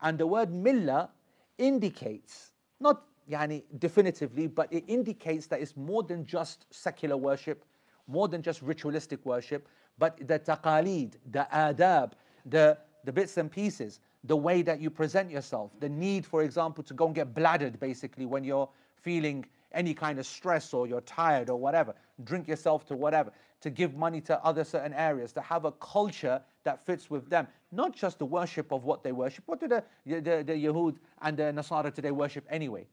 And 0.01 0.17
the 0.17 0.27
word 0.27 0.49
millah 0.51 1.09
indicates, 1.57 2.51
not 2.79 3.03
yani, 3.29 3.63
definitively, 3.79 4.47
but 4.47 4.71
it 4.71 4.83
indicates 4.87 5.47
that 5.47 5.61
it's 5.61 5.77
more 5.77 6.03
than 6.03 6.25
just 6.25 6.65
secular 6.71 7.17
worship, 7.17 7.65
more 8.07 8.27
than 8.27 8.41
just 8.41 8.61
ritualistic 8.61 9.25
worship, 9.25 9.67
but 9.97 10.17
the 10.27 10.39
taqaleed, 10.39 11.13
the 11.31 11.47
adab, 11.53 12.13
the, 12.45 12.77
the 13.03 13.11
bits 13.11 13.37
and 13.37 13.51
pieces, 13.51 13.99
the 14.23 14.35
way 14.35 14.61
that 14.61 14.79
you 14.79 14.89
present 14.89 15.29
yourself, 15.29 15.71
the 15.79 15.89
need, 15.89 16.25
for 16.25 16.43
example, 16.43 16.83
to 16.83 16.93
go 16.93 17.05
and 17.07 17.15
get 17.15 17.33
bladdered 17.33 17.79
basically 17.79 18.25
when 18.25 18.43
you're 18.43 18.69
feeling 18.95 19.45
any 19.73 19.93
kind 19.93 20.19
of 20.19 20.25
stress 20.25 20.73
or 20.73 20.87
you're 20.87 21.01
tired 21.01 21.49
or 21.49 21.57
whatever, 21.57 21.93
drink 22.23 22.47
yourself 22.47 22.85
to 22.87 22.95
whatever, 22.95 23.31
to 23.61 23.69
give 23.69 23.95
money 23.95 24.21
to 24.21 24.43
other 24.43 24.63
certain 24.63 24.93
areas, 24.93 25.31
to 25.33 25.41
have 25.41 25.65
a 25.65 25.71
culture 25.73 26.41
that 26.63 26.85
fits 26.85 27.09
with 27.09 27.29
them. 27.29 27.47
Not 27.71 27.95
just 27.95 28.19
the 28.19 28.25
worship 28.25 28.71
of 28.71 28.83
what 28.83 29.03
they 29.03 29.11
worship. 29.11 29.43
What 29.47 29.59
do 29.59 29.67
the, 29.67 29.83
the, 30.05 30.43
the, 30.45 30.53
Yahud 30.53 30.97
and 31.21 31.37
the 31.37 31.43
Nasara 31.43 31.93
today 31.93 32.11
worship 32.11 32.45
anyway? 32.49 32.87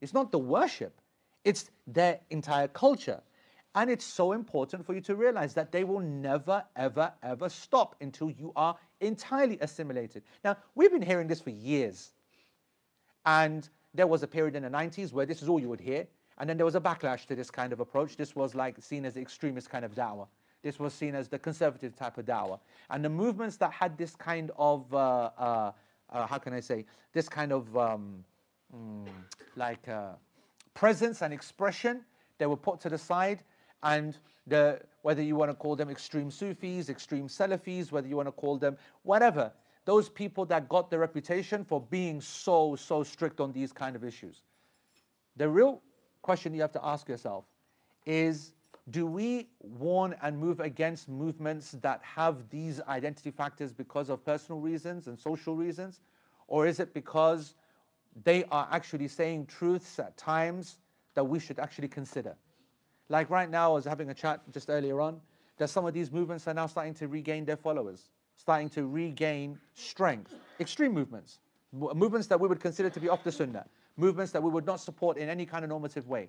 It's 0.00 0.14
not 0.14 0.30
the 0.30 0.38
worship, 0.38 1.00
it's 1.44 1.70
their 1.86 2.20
entire 2.30 2.68
culture. 2.68 3.20
And 3.74 3.90
it's 3.90 4.06
so 4.06 4.32
important 4.32 4.86
for 4.86 4.94
you 4.94 5.02
to 5.02 5.14
realize 5.14 5.52
that 5.52 5.70
they 5.70 5.84
will 5.84 6.00
never, 6.00 6.64
ever, 6.76 7.12
ever 7.22 7.48
stop 7.50 7.94
until 8.00 8.30
you 8.30 8.50
are 8.56 8.74
entirely 9.00 9.58
assimilated. 9.60 10.22
Now, 10.42 10.56
we've 10.74 10.90
been 10.90 11.02
hearing 11.02 11.28
this 11.28 11.42
for 11.42 11.50
years. 11.50 12.12
And 13.26 13.68
there 13.96 14.06
was 14.06 14.22
a 14.22 14.26
period 14.26 14.54
in 14.54 14.62
the 14.62 14.68
90s 14.68 15.12
where 15.12 15.26
this 15.26 15.42
is 15.42 15.48
all 15.48 15.58
you 15.58 15.68
would 15.68 15.80
hear. 15.80 16.06
And 16.38 16.48
then 16.48 16.56
there 16.56 16.66
was 16.66 16.74
a 16.74 16.80
backlash 16.80 17.26
to 17.26 17.34
this 17.34 17.50
kind 17.50 17.72
of 17.72 17.80
approach. 17.80 18.16
This 18.16 18.36
was 18.36 18.54
like 18.54 18.76
seen 18.82 19.04
as 19.06 19.14
the 19.14 19.20
extremist 19.20 19.70
kind 19.70 19.84
of 19.84 19.94
da'wah. 19.94 20.26
This 20.62 20.78
was 20.78 20.92
seen 20.92 21.14
as 21.14 21.28
the 21.28 21.38
conservative 21.38 21.96
type 21.96 22.18
of 22.18 22.26
da'wah. 22.26 22.60
And 22.90 23.04
the 23.04 23.08
movements 23.08 23.56
that 23.56 23.72
had 23.72 23.96
this 23.96 24.14
kind 24.14 24.50
of, 24.58 24.92
uh, 24.92 25.30
uh, 25.38 25.72
uh, 26.10 26.26
how 26.26 26.38
can 26.38 26.52
I 26.52 26.60
say, 26.60 26.84
this 27.12 27.28
kind 27.28 27.52
of 27.52 27.74
um, 27.76 28.24
mm, 28.74 29.06
like 29.56 29.88
uh, 29.88 30.12
presence 30.74 31.22
and 31.22 31.32
expression, 31.32 32.02
they 32.38 32.46
were 32.46 32.56
put 32.56 32.80
to 32.80 32.90
the 32.90 32.98
side 32.98 33.42
and 33.82 34.18
the, 34.46 34.80
whether 35.02 35.22
you 35.22 35.36
want 35.36 35.50
to 35.50 35.54
call 35.54 35.74
them 35.74 35.88
extreme 35.88 36.30
Sufis, 36.30 36.90
extreme 36.90 37.28
Salafis, 37.28 37.92
whether 37.92 38.08
you 38.08 38.16
want 38.16 38.28
to 38.28 38.32
call 38.32 38.58
them 38.58 38.76
whatever, 39.04 39.52
those 39.86 40.08
people 40.08 40.44
that 40.44 40.68
got 40.68 40.90
the 40.90 40.98
reputation 40.98 41.64
for 41.64 41.80
being 41.80 42.20
so, 42.20 42.76
so 42.76 43.02
strict 43.02 43.40
on 43.40 43.52
these 43.52 43.72
kind 43.72 43.96
of 43.96 44.04
issues. 44.04 44.42
The 45.36 45.48
real 45.48 45.80
question 46.22 46.52
you 46.52 46.60
have 46.60 46.72
to 46.72 46.84
ask 46.84 47.08
yourself 47.08 47.44
is 48.04 48.52
do 48.90 49.06
we 49.06 49.48
warn 49.60 50.14
and 50.22 50.38
move 50.38 50.60
against 50.60 51.08
movements 51.08 51.72
that 51.82 52.00
have 52.02 52.48
these 52.50 52.80
identity 52.82 53.30
factors 53.30 53.72
because 53.72 54.10
of 54.10 54.24
personal 54.24 54.60
reasons 54.60 55.06
and 55.06 55.18
social 55.18 55.56
reasons? 55.56 56.00
Or 56.46 56.66
is 56.66 56.78
it 56.78 56.94
because 56.94 57.54
they 58.24 58.44
are 58.50 58.68
actually 58.70 59.08
saying 59.08 59.46
truths 59.46 59.98
at 59.98 60.16
times 60.16 60.78
that 61.14 61.24
we 61.24 61.40
should 61.40 61.58
actually 61.58 61.88
consider? 61.88 62.36
Like 63.08 63.30
right 63.30 63.50
now, 63.50 63.70
I 63.70 63.74
was 63.74 63.84
having 63.84 64.10
a 64.10 64.14
chat 64.14 64.40
just 64.52 64.68
earlier 64.70 65.00
on, 65.00 65.20
that 65.58 65.70
some 65.70 65.86
of 65.86 65.94
these 65.94 66.12
movements 66.12 66.46
are 66.46 66.54
now 66.54 66.66
starting 66.66 66.94
to 66.94 67.08
regain 67.08 67.44
their 67.44 67.56
followers, 67.56 68.10
starting 68.36 68.68
to 68.70 68.86
regain 68.86 69.58
strength. 69.74 70.34
Extreme 70.60 70.92
movements, 70.92 71.40
movements 71.72 72.26
that 72.28 72.38
we 72.38 72.48
would 72.48 72.60
consider 72.60 72.90
to 72.90 73.00
be 73.00 73.08
off 73.08 73.24
the 73.24 73.32
sunnah, 73.32 73.66
movements 73.96 74.32
that 74.32 74.42
we 74.42 74.50
would 74.50 74.66
not 74.66 74.80
support 74.80 75.16
in 75.16 75.28
any 75.28 75.46
kind 75.46 75.64
of 75.64 75.70
normative 75.70 76.06
way. 76.08 76.28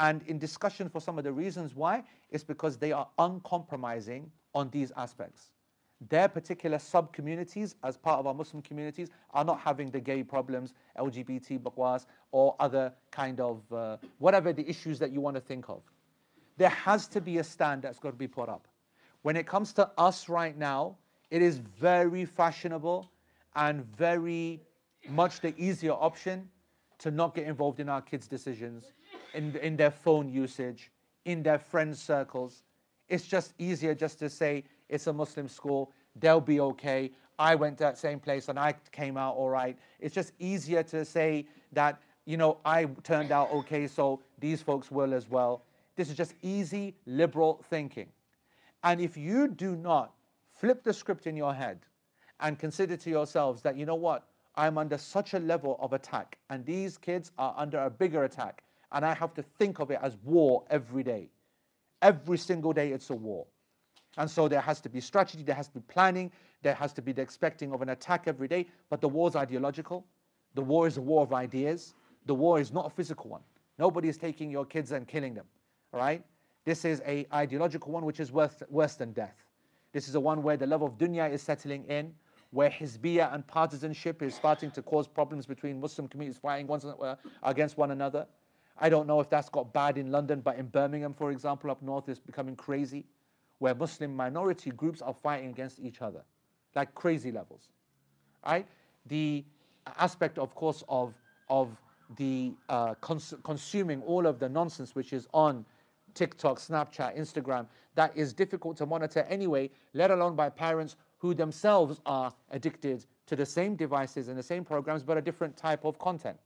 And 0.00 0.22
in 0.26 0.38
discussion 0.38 0.88
for 0.88 1.00
some 1.00 1.18
of 1.18 1.24
the 1.24 1.32
reasons 1.32 1.74
why, 1.74 2.04
it's 2.30 2.44
because 2.44 2.76
they 2.76 2.92
are 2.92 3.08
uncompromising 3.18 4.30
on 4.54 4.70
these 4.70 4.92
aspects. 4.96 5.50
Their 6.08 6.28
particular 6.28 6.78
sub 6.78 7.12
communities, 7.12 7.74
as 7.82 7.96
part 7.96 8.20
of 8.20 8.26
our 8.28 8.34
Muslim 8.34 8.62
communities, 8.62 9.10
are 9.32 9.44
not 9.44 9.58
having 9.58 9.90
the 9.90 9.98
gay 9.98 10.22
problems, 10.22 10.72
LGBT 10.96 11.58
bakwas, 11.58 12.06
or 12.30 12.54
other 12.60 12.92
kind 13.10 13.40
of 13.40 13.72
uh, 13.72 13.96
whatever 14.18 14.52
the 14.52 14.68
issues 14.68 15.00
that 15.00 15.10
you 15.10 15.20
want 15.20 15.34
to 15.34 15.40
think 15.40 15.68
of. 15.68 15.82
There 16.56 16.68
has 16.68 17.08
to 17.08 17.20
be 17.20 17.38
a 17.38 17.44
stand 17.44 17.82
that's 17.82 17.98
got 17.98 18.10
to 18.10 18.16
be 18.16 18.28
put 18.28 18.48
up. 18.48 18.68
When 19.22 19.36
it 19.36 19.46
comes 19.46 19.72
to 19.74 19.90
us 19.98 20.28
right 20.28 20.56
now, 20.56 20.96
it 21.30 21.42
is 21.42 21.58
very 21.58 22.24
fashionable 22.24 23.10
and 23.54 23.84
very 23.96 24.60
much 25.08 25.40
the 25.40 25.54
easier 25.58 25.92
option 25.92 26.48
to 26.98 27.10
not 27.10 27.34
get 27.34 27.46
involved 27.46 27.80
in 27.80 27.88
our 27.88 28.02
kids' 28.02 28.26
decisions, 28.26 28.92
in, 29.34 29.54
in 29.56 29.76
their 29.76 29.90
phone 29.90 30.28
usage, 30.28 30.90
in 31.24 31.42
their 31.42 31.58
friends' 31.58 32.00
circles. 32.00 32.62
It's 33.08 33.26
just 33.26 33.54
easier 33.58 33.94
just 33.94 34.18
to 34.18 34.28
say 34.28 34.64
it's 34.88 35.06
a 35.06 35.12
Muslim 35.12 35.48
school, 35.48 35.92
they'll 36.16 36.40
be 36.40 36.60
okay. 36.60 37.12
I 37.38 37.54
went 37.54 37.78
to 37.78 37.84
that 37.84 37.98
same 37.98 38.18
place 38.18 38.48
and 38.48 38.58
I 38.58 38.74
came 38.90 39.16
out 39.16 39.36
all 39.36 39.50
right. 39.50 39.78
It's 40.00 40.14
just 40.14 40.32
easier 40.38 40.82
to 40.84 41.04
say 41.04 41.46
that, 41.72 42.00
you 42.24 42.36
know, 42.36 42.58
I 42.64 42.86
turned 43.04 43.30
out 43.30 43.50
okay, 43.52 43.86
so 43.86 44.20
these 44.38 44.60
folks 44.60 44.90
will 44.90 45.14
as 45.14 45.28
well. 45.30 45.62
This 45.94 46.10
is 46.10 46.16
just 46.16 46.34
easy 46.42 46.96
liberal 47.06 47.64
thinking. 47.70 48.08
And 48.82 49.00
if 49.00 49.16
you 49.16 49.48
do 49.48 49.76
not 49.76 50.12
flip 50.58 50.82
the 50.82 50.92
script 50.92 51.26
in 51.26 51.36
your 51.36 51.54
head 51.54 51.80
and 52.40 52.58
consider 52.58 52.96
to 52.96 53.10
yourselves 53.10 53.62
that, 53.62 53.76
you 53.76 53.86
know 53.86 53.94
what, 53.94 54.24
I'm 54.56 54.76
under 54.76 54.98
such 54.98 55.34
a 55.34 55.38
level 55.38 55.78
of 55.80 55.92
attack, 55.92 56.36
and 56.50 56.66
these 56.66 56.98
kids 56.98 57.30
are 57.38 57.54
under 57.56 57.78
a 57.78 57.90
bigger 57.90 58.24
attack, 58.24 58.64
and 58.90 59.04
I 59.04 59.14
have 59.14 59.32
to 59.34 59.42
think 59.42 59.78
of 59.78 59.90
it 59.90 60.00
as 60.02 60.16
war 60.24 60.64
every 60.68 61.04
day. 61.04 61.30
Every 62.02 62.38
single 62.38 62.72
day, 62.72 62.90
it's 62.90 63.10
a 63.10 63.14
war. 63.14 63.46
And 64.16 64.28
so 64.28 64.48
there 64.48 64.60
has 64.60 64.80
to 64.80 64.88
be 64.88 65.00
strategy, 65.00 65.44
there 65.44 65.54
has 65.54 65.68
to 65.68 65.74
be 65.74 65.84
planning, 65.88 66.32
there 66.62 66.74
has 66.74 66.92
to 66.94 67.02
be 67.02 67.12
the 67.12 67.22
expecting 67.22 67.72
of 67.72 67.82
an 67.82 67.90
attack 67.90 68.24
every 68.26 68.48
day. 68.48 68.66
But 68.90 69.00
the 69.00 69.08
war 69.08 69.28
is 69.28 69.36
ideological. 69.36 70.04
The 70.54 70.62
war 70.62 70.88
is 70.88 70.96
a 70.96 71.00
war 71.00 71.22
of 71.22 71.32
ideas. 71.32 71.94
The 72.26 72.34
war 72.34 72.58
is 72.58 72.72
not 72.72 72.86
a 72.86 72.90
physical 72.90 73.30
one. 73.30 73.42
Nobody 73.78 74.08
is 74.08 74.16
taking 74.16 74.50
your 74.50 74.64
kids 74.64 74.90
and 74.90 75.06
killing 75.06 75.34
them. 75.34 75.46
Right? 75.92 76.24
This 76.64 76.84
is 76.84 77.00
a 77.06 77.26
ideological 77.32 77.92
one 77.92 78.04
which 78.04 78.18
is 78.18 78.32
worse, 78.32 78.60
worse 78.68 78.96
than 78.96 79.12
death. 79.12 79.36
This 79.98 80.06
is 80.06 80.12
the 80.12 80.20
one 80.20 80.44
where 80.44 80.56
the 80.56 80.64
love 80.64 80.82
of 80.82 80.96
dunya 80.96 81.28
is 81.28 81.42
settling 81.42 81.82
in, 81.86 82.14
where 82.52 82.70
hizbiyah 82.70 83.34
and 83.34 83.44
partisanship 83.44 84.22
is 84.22 84.32
starting 84.32 84.70
to 84.70 84.80
cause 84.80 85.08
problems 85.08 85.44
between 85.44 85.80
Muslim 85.80 86.06
communities 86.06 86.38
fighting 86.40 86.70
uh, 86.70 87.16
against 87.42 87.76
one 87.76 87.90
another. 87.90 88.24
I 88.78 88.90
don't 88.90 89.08
know 89.08 89.18
if 89.18 89.28
that's 89.28 89.48
got 89.48 89.72
bad 89.72 89.98
in 89.98 90.12
London, 90.12 90.40
but 90.40 90.56
in 90.56 90.66
Birmingham, 90.66 91.14
for 91.14 91.32
example, 91.32 91.68
up 91.72 91.82
north, 91.82 92.08
it's 92.08 92.20
becoming 92.20 92.54
crazy, 92.54 93.06
where 93.58 93.74
Muslim 93.74 94.14
minority 94.14 94.70
groups 94.70 95.02
are 95.02 95.12
fighting 95.12 95.50
against 95.50 95.80
each 95.80 96.00
other, 96.00 96.22
like 96.76 96.94
crazy 96.94 97.32
levels. 97.32 97.66
Right? 98.46 98.68
The 99.06 99.44
aspect, 99.98 100.38
of 100.38 100.54
course, 100.54 100.84
of 100.88 101.12
of 101.50 101.76
the 102.18 102.52
uh, 102.68 102.94
cons- 103.00 103.34
consuming 103.42 104.02
all 104.02 104.28
of 104.28 104.38
the 104.38 104.48
nonsense 104.48 104.94
which 104.94 105.12
is 105.12 105.26
on 105.34 105.66
TikTok, 106.18 106.58
Snapchat, 106.58 107.16
Instagram, 107.16 107.66
that 107.94 108.16
is 108.16 108.32
difficult 108.32 108.76
to 108.78 108.86
monitor 108.86 109.24
anyway, 109.28 109.70
let 109.94 110.10
alone 110.10 110.34
by 110.34 110.48
parents 110.48 110.96
who 111.18 111.32
themselves 111.32 112.00
are 112.06 112.34
addicted 112.50 113.06
to 113.26 113.36
the 113.36 113.46
same 113.46 113.76
devices 113.76 114.26
and 114.26 114.36
the 114.36 114.42
same 114.42 114.64
programs, 114.64 115.04
but 115.04 115.16
a 115.16 115.22
different 115.22 115.56
type 115.56 115.84
of 115.84 115.96
content. 115.98 116.36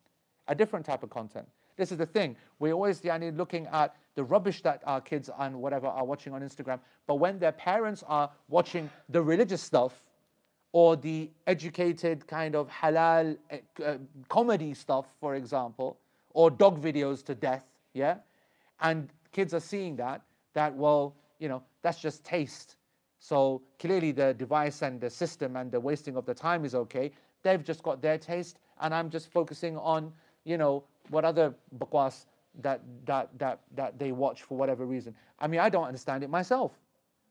A 0.49 0.55
different 0.55 0.85
type 0.85 1.03
of 1.03 1.09
content. 1.09 1.47
This 1.77 1.91
is 1.91 1.97
the 1.97 2.07
thing. 2.07 2.37
We're 2.59 2.75
always 2.75 3.01
yani, 3.01 3.35
looking 3.35 3.67
at 3.69 3.97
the 4.15 4.25
rubbish 4.25 4.61
that 4.63 4.83
our 4.85 5.01
kids 5.01 5.31
and 5.39 5.57
whatever 5.57 5.87
are 5.87 6.05
watching 6.05 6.35
on 6.35 6.43
Instagram. 6.43 6.79
But 7.07 7.15
when 7.15 7.39
their 7.39 7.53
parents 7.53 8.05
are 8.07 8.31
watching 8.49 8.91
the 9.09 9.23
religious 9.23 9.63
stuff 9.63 10.03
or 10.73 10.97
the 10.97 11.31
educated 11.47 12.27
kind 12.27 12.55
of 12.55 12.69
halal 12.69 13.39
uh, 13.85 13.95
comedy 14.29 14.75
stuff, 14.75 15.07
for 15.19 15.35
example, 15.37 15.99
or 16.35 16.51
dog 16.51 16.83
videos 16.83 17.25
to 17.25 17.35
death, 17.35 17.65
yeah? 17.95 18.17
And 18.81 19.09
kids 19.33 19.55
are 19.55 19.61
seeing 19.61 19.97
that, 19.97 20.23
that, 20.55 20.75
well, 20.75 21.17
you 21.39 21.49
know, 21.49 21.63
that's 21.83 21.99
just 21.99 22.25
taste. 22.25 22.77
So 23.19 23.63
clearly 23.79 24.13
the 24.13 24.35
device 24.35 24.83
and 24.83 25.01
the 25.01 25.11
system 25.11 25.57
and 25.57 25.71
the 25.71 25.81
wasting 25.81 26.17
of 26.17 26.27
the 26.27 26.35
time 26.35 26.65
is 26.65 26.75
okay. 26.75 27.13
They've 27.43 27.63
just 27.63 27.83
got 27.83 28.01
their 28.01 28.19
taste, 28.19 28.59
and 28.81 28.95
I'm 28.95 29.11
just 29.11 29.31
focusing 29.31 29.77
on, 29.79 30.13
you 30.45 30.59
know, 30.59 30.85
what 31.11 31.25
other 31.25 31.55
bakwas 31.79 32.27
that, 32.61 32.81
that, 33.07 33.31
that, 33.39 33.61
that 33.75 33.99
they 33.99 34.13
watch 34.13 34.43
for 34.43 34.57
whatever 34.57 34.87
reason. 34.87 35.15
I 35.41 35.47
mean, 35.49 35.61
I 35.61 35.69
don't 35.69 35.87
understand 35.87 36.23
it 36.23 36.31
myself, 36.31 36.73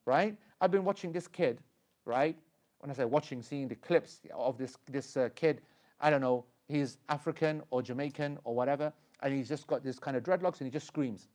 right? 0.06 0.36
I've 0.60 0.72
been 0.72 0.84
watching 0.84 1.12
this 1.12 1.28
kid, 1.28 1.60
right? 2.06 2.38
When 2.80 2.90
I 2.90 2.94
say 2.94 3.06
watching, 3.06 3.42
seeing 3.42 3.68
the 3.68 3.76
clips 3.76 4.22
of 4.34 4.58
this, 4.58 4.76
this 4.90 5.16
uh, 5.16 5.30
kid, 5.36 5.62
I 6.00 6.10
don't 6.10 6.22
know, 6.22 6.46
he's 6.68 6.98
African 7.10 7.62
or 7.70 7.82
Jamaican 7.82 8.40
or 8.44 8.56
whatever, 8.56 8.92
and 9.22 9.34
he's 9.34 9.48
just 9.48 9.68
got 9.68 9.84
this 9.84 10.00
kind 10.00 10.18
of 10.18 10.24
dreadlocks 10.24 10.60
and 10.60 10.68
he 10.68 10.72
just 10.72 10.88
screams 10.88 11.28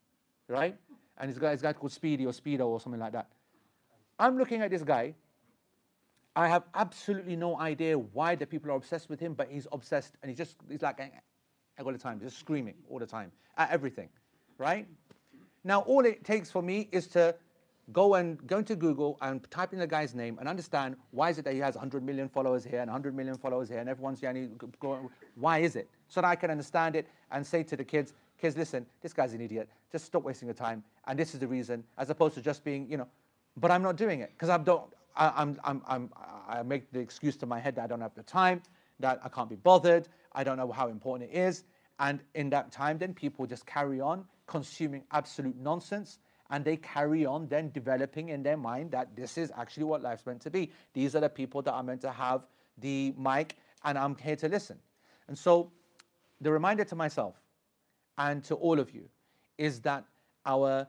right? 0.49 0.77
And 1.19 1.31
he's 1.31 1.39
got 1.39 1.53
this 1.53 1.63
guy 1.63 1.73
called 1.73 1.93
Speedy 1.93 2.27
or 2.27 2.33
Speedo 2.33 2.67
or 2.67 2.81
something 2.81 3.01
like 3.01 3.13
that. 3.13 3.29
I'm 4.19 4.39
looking 4.39 4.63
at 4.63 4.71
this 4.71 4.83
guy. 4.83 5.15
I 6.35 6.49
have 6.49 6.65
absolutely 6.75 7.37
no 7.37 7.59
idea 7.59 7.99
why 7.99 8.35
the 8.35 8.47
people 8.47 8.71
are 8.71 8.77
obsessed 8.77 9.09
with 9.09 9.19
him, 9.19 9.33
but 9.35 9.49
he's 9.51 9.67
obsessed 9.73 10.17
and 10.23 10.29
he's 10.31 10.37
just, 10.37 10.57
he's 10.69 10.83
like, 10.83 11.01
eh, 11.01 11.09
eh, 11.79 11.83
all 11.83 11.93
the 11.93 11.99
time, 11.99 12.21
just 12.21 12.39
screaming 12.39 12.75
all 12.91 12.99
the 12.99 13.07
time 13.07 13.33
at 13.57 13.71
everything, 13.71 14.09
right? 14.59 14.87
Now, 15.65 15.81
all 15.81 16.05
it 16.05 16.25
takes 16.25 16.51
for 16.51 16.63
me 16.63 16.89
is 16.93 17.07
to 17.09 17.35
go 17.93 18.15
and 18.17 18.45
go 18.47 18.59
into 18.59 18.77
Google 18.77 19.17
and 19.23 19.49
type 19.51 19.73
in 19.73 19.79
the 19.79 19.87
guy's 19.87 20.15
name 20.15 20.39
and 20.39 20.49
understand 20.49 20.97
why 21.13 21.31
is 21.31 21.39
it 21.39 21.45
that 21.45 21.55
he 21.55 21.61
has 21.61 21.75
100 21.75 22.05
million 22.05 22.29
followers 22.29 22.65
here 22.65 22.81
and 22.81 22.89
100 22.89 23.15
million 23.15 23.39
followers 23.39 23.69
here 23.69 23.79
and 23.79 23.89
everyone's 23.89 24.21
yani, 24.21 24.51
why 25.37 25.59
is 25.59 25.77
it? 25.77 25.89
So 26.09 26.21
that 26.21 26.27
I 26.27 26.37
can 26.37 26.51
understand 26.51 26.97
it 26.97 27.07
and 27.31 27.47
say 27.47 27.63
to 27.63 27.77
the 27.77 27.85
kids, 27.85 28.13
kids, 28.41 28.57
listen, 28.57 28.87
this 29.01 29.13
guy's 29.13 29.33
an 29.33 29.41
idiot. 29.41 29.69
Just 29.91 30.05
stop 30.05 30.23
wasting 30.23 30.49
your 30.49 30.55
time. 30.55 30.83
And 31.07 31.19
this 31.19 31.35
is 31.35 31.41
the 31.41 31.47
reason, 31.47 31.85
as 31.99 32.11
opposed 32.11 32.35
to 32.35 32.43
just 32.43 32.65
being, 32.65 32.91
you 32.91 32.97
know, 32.97 33.09
but 33.57 33.71
I'm 33.71 33.83
not 33.83 33.97
doing 33.97 34.21
it 34.21 34.33
because 34.35 34.49
I 34.49 34.59
don't. 34.59 34.93
I'm, 35.19 35.59
I'm, 35.65 35.81
I'm, 35.89 36.11
I 36.47 36.63
make 36.63 36.93
the 36.93 37.01
excuse 37.01 37.39
to 37.39 37.47
my 37.47 37.59
head 37.59 37.77
that 37.77 37.85
I 37.85 37.87
don't 37.87 38.03
have 38.03 38.15
the 38.15 38.23
time, 38.23 38.61
that 39.01 39.19
I 39.25 39.31
can't 39.31 39.49
be 39.49 39.57
bothered, 39.57 40.09
I 40.33 40.45
don't 40.45 40.59
know 40.59 40.71
how 40.71 40.89
important 40.89 41.31
it 41.31 41.35
is. 41.35 41.65
And 41.99 42.21
in 42.35 42.51
that 42.51 42.71
time, 42.71 42.99
then 42.99 43.15
people 43.15 43.47
just 43.47 43.65
carry 43.65 43.99
on 43.99 44.27
consuming 44.47 45.05
absolute 45.13 45.57
nonsense 45.57 46.19
and 46.51 46.65
they 46.65 46.77
carry 46.77 47.27
on 47.27 47.49
then 47.49 47.71
developing 47.71 48.29
in 48.29 48.43
their 48.43 48.57
mind 48.57 48.91
that 48.93 49.17
this 49.17 49.39
is 49.39 49.51
actually 49.57 49.85
what 49.85 50.03
life's 50.03 50.27
meant 50.27 50.41
to 50.43 50.51
be. 50.51 50.71
These 50.93 51.17
are 51.17 51.21
the 51.21 51.29
people 51.29 51.63
that 51.63 51.73
are 51.73 51.83
meant 51.83 52.01
to 52.03 52.13
have 52.13 52.47
the 52.79 53.15
mic, 53.19 53.57
and 53.85 53.99
I'm 53.99 54.17
here 54.17 54.37
to 54.37 54.49
listen. 54.49 54.79
And 55.29 55.37
so, 55.37 55.73
the 56.41 56.53
reminder 56.53 56.85
to 56.85 56.95
myself 56.95 57.35
and 58.19 58.43
to 58.45 58.55
all 58.55 58.79
of 58.79 58.91
you 58.95 59.09
is 59.59 59.81
that 59.81 60.05
our 60.45 60.87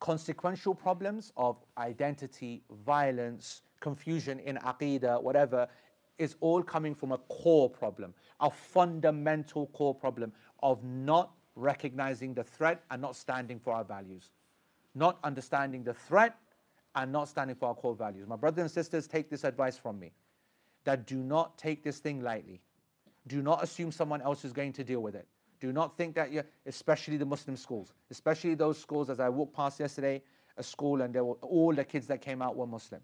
consequential 0.00 0.74
problems 0.74 1.32
of 1.36 1.56
identity, 1.78 2.62
violence, 2.84 3.62
confusion 3.80 4.38
in 4.40 4.56
aqidah, 4.56 5.22
whatever, 5.22 5.68
is 6.18 6.36
all 6.40 6.62
coming 6.62 6.94
from 6.94 7.12
a 7.12 7.18
core 7.18 7.68
problem, 7.68 8.14
a 8.40 8.50
fundamental 8.50 9.66
core 9.68 9.94
problem 9.94 10.32
of 10.62 10.82
not 10.84 11.32
recognizing 11.56 12.34
the 12.34 12.44
threat 12.44 12.82
and 12.90 13.00
not 13.00 13.16
standing 13.16 13.58
for 13.58 13.72
our 13.72 13.84
values. 13.84 14.30
Not 14.94 15.18
understanding 15.24 15.82
the 15.82 15.94
threat 15.94 16.36
and 16.94 17.10
not 17.10 17.28
standing 17.28 17.56
for 17.56 17.68
our 17.68 17.74
core 17.74 17.94
values. 17.94 18.26
My 18.28 18.36
brothers 18.36 18.62
and 18.62 18.70
sisters, 18.70 19.06
take 19.06 19.28
this 19.28 19.44
advice 19.44 19.76
from 19.76 19.98
me 19.98 20.12
that 20.84 21.06
do 21.06 21.16
not 21.16 21.58
take 21.58 21.82
this 21.82 21.98
thing 21.98 22.22
lightly. 22.22 22.60
Do 23.26 23.42
not 23.42 23.62
assume 23.62 23.90
someone 23.90 24.22
else 24.22 24.44
is 24.44 24.52
going 24.52 24.72
to 24.74 24.84
deal 24.84 25.00
with 25.00 25.14
it. 25.14 25.26
Do 25.64 25.72
not 25.72 25.96
think 25.96 26.14
that 26.16 26.30
you, 26.30 26.42
especially 26.66 27.16
the 27.16 27.24
Muslim 27.24 27.56
schools, 27.56 27.94
especially 28.10 28.54
those 28.54 28.78
schools. 28.78 29.08
As 29.08 29.18
I 29.18 29.30
walked 29.30 29.56
past 29.56 29.80
yesterday, 29.80 30.20
a 30.58 30.62
school, 30.62 31.00
and 31.00 31.14
were 31.14 31.38
all 31.40 31.72
the 31.74 31.86
kids 31.86 32.06
that 32.08 32.20
came 32.20 32.42
out 32.42 32.54
were 32.54 32.66
Muslim, 32.66 33.00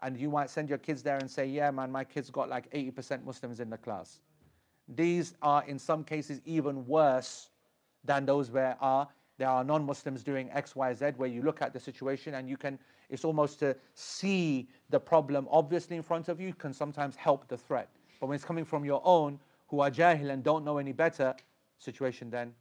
and 0.00 0.16
you 0.16 0.30
might 0.30 0.48
send 0.48 0.68
your 0.68 0.78
kids 0.78 1.02
there 1.02 1.16
and 1.16 1.28
say, 1.28 1.44
"Yeah, 1.44 1.72
man, 1.72 1.90
my 1.90 2.04
kids 2.04 2.30
got 2.30 2.48
like 2.48 2.70
80% 2.70 3.24
Muslims 3.24 3.58
in 3.58 3.68
the 3.68 3.76
class." 3.76 4.20
These 4.86 5.34
are, 5.42 5.64
in 5.64 5.76
some 5.76 6.04
cases, 6.04 6.40
even 6.44 6.86
worse 6.86 7.50
than 8.04 8.26
those 8.26 8.48
where 8.48 8.76
are 8.80 9.08
there 9.36 9.48
are 9.48 9.64
non-Muslims 9.64 10.22
doing 10.22 10.48
X, 10.52 10.76
Y, 10.76 10.94
Z, 10.94 11.14
where 11.16 11.28
you 11.28 11.42
look 11.42 11.62
at 11.62 11.72
the 11.72 11.80
situation 11.80 12.34
and 12.34 12.48
you 12.48 12.56
can. 12.56 12.78
It's 13.10 13.24
almost 13.24 13.58
to 13.58 13.76
see 13.94 14.68
the 14.90 15.00
problem 15.00 15.48
obviously 15.50 15.96
in 15.96 16.04
front 16.04 16.28
of 16.28 16.40
you 16.40 16.54
can 16.54 16.72
sometimes 16.72 17.16
help 17.16 17.48
the 17.48 17.58
threat. 17.58 17.88
But 18.20 18.28
when 18.28 18.36
it's 18.36 18.44
coming 18.44 18.64
from 18.64 18.84
your 18.84 19.02
own, 19.04 19.40
who 19.66 19.80
are 19.80 19.90
jahil 19.90 20.30
and 20.30 20.44
don't 20.44 20.64
know 20.64 20.78
any 20.78 20.92
better, 20.92 21.34
situation 21.84 22.30
then 22.30 22.52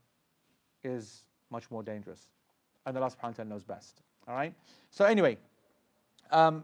is 0.83 1.23
much 1.49 1.71
more 1.71 1.83
dangerous. 1.83 2.27
And 2.85 2.97
Allah 2.97 3.07
subhanahu 3.07 3.23
wa 3.23 3.31
ta'ala 3.31 3.49
knows 3.49 3.63
best. 3.63 4.01
All 4.27 4.35
right? 4.35 4.53
So 4.89 5.05
anyway, 5.05 5.37
um, 6.31 6.63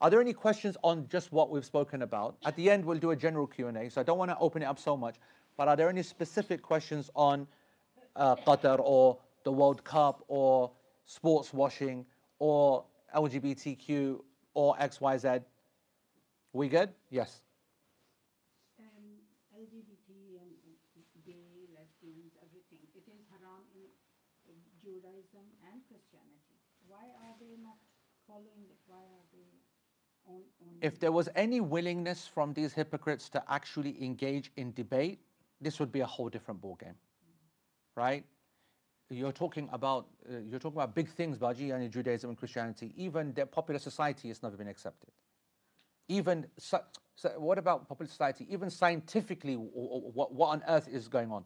are 0.00 0.10
there 0.10 0.20
any 0.20 0.32
questions 0.32 0.76
on 0.84 1.08
just 1.08 1.32
what 1.32 1.50
we've 1.50 1.64
spoken 1.64 2.02
about? 2.02 2.36
At 2.44 2.54
the 2.56 2.70
end, 2.70 2.84
we'll 2.84 2.98
do 2.98 3.10
a 3.10 3.16
general 3.16 3.46
Q&A, 3.46 3.90
so 3.90 4.00
I 4.00 4.04
don't 4.04 4.18
want 4.18 4.30
to 4.30 4.38
open 4.38 4.62
it 4.62 4.66
up 4.66 4.78
so 4.78 4.96
much. 4.96 5.16
But 5.56 5.66
are 5.66 5.76
there 5.76 5.88
any 5.88 6.04
specific 6.04 6.62
questions 6.62 7.10
on 7.16 7.48
uh, 8.14 8.36
Qatar 8.36 8.78
or 8.80 9.18
the 9.42 9.50
World 9.50 9.82
Cup 9.82 10.22
or 10.28 10.70
sports 11.06 11.52
washing 11.52 12.06
or 12.38 12.84
LGBTQ 13.16 14.20
or 14.54 14.76
XYZ? 14.76 15.42
We 16.52 16.68
good? 16.68 16.90
Yes. 17.10 17.40
Judaism 24.88 25.44
and 25.68 25.78
Christianity. 25.86 26.58
Why 26.88 27.04
are 27.04 27.04
they 27.04 27.04
not 27.04 27.04
following 27.04 27.04
it? 27.04 27.04
Why 27.04 27.06
are 27.12 27.36
they 27.36 27.37
on, 27.37 27.37
on 27.37 27.37
If 30.80 31.00
there 31.00 31.12
was 31.12 31.28
any 31.34 31.60
willingness 31.60 32.26
from 32.26 32.52
these 32.52 32.72
hypocrites 32.72 33.28
to 33.30 33.42
actually 33.48 34.02
engage 34.02 34.52
in 34.56 34.72
debate, 34.74 35.20
this 35.60 35.80
would 35.80 35.90
be 35.90 36.00
a 36.00 36.06
whole 36.06 36.28
different 36.28 36.60
ballgame, 36.60 36.94
right? 37.96 38.24
You're 39.10 39.32
talking 39.32 39.68
about 39.72 40.06
uh, 40.30 40.38
you're 40.38 40.58
talking 40.58 40.76
about 40.76 40.94
big 40.94 41.08
things, 41.08 41.38
Baji, 41.38 41.70
and 41.70 41.90
Judaism 41.90 42.30
and 42.30 42.38
Christianity. 42.38 42.92
Even 42.96 43.32
their 43.32 43.46
popular 43.46 43.78
society 43.80 44.28
has 44.28 44.42
never 44.42 44.56
been 44.56 44.68
accepted. 44.68 45.10
Even 46.08 46.46
so, 46.58 46.80
so 47.16 47.30
what 47.38 47.58
about 47.58 47.88
popular 47.88 48.08
society? 48.08 48.46
Even 48.50 48.70
scientifically, 48.70 49.54
what, 49.54 50.32
what 50.32 50.48
on 50.48 50.62
earth 50.68 50.88
is 50.88 51.08
going 51.08 51.32
on? 51.32 51.44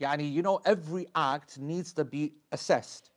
Yani, 0.00 0.32
you 0.32 0.42
know, 0.42 0.60
every 0.64 1.06
act 1.14 1.58
needs 1.58 1.92
to 1.92 2.04
be 2.04 2.32
assessed. 2.52 3.09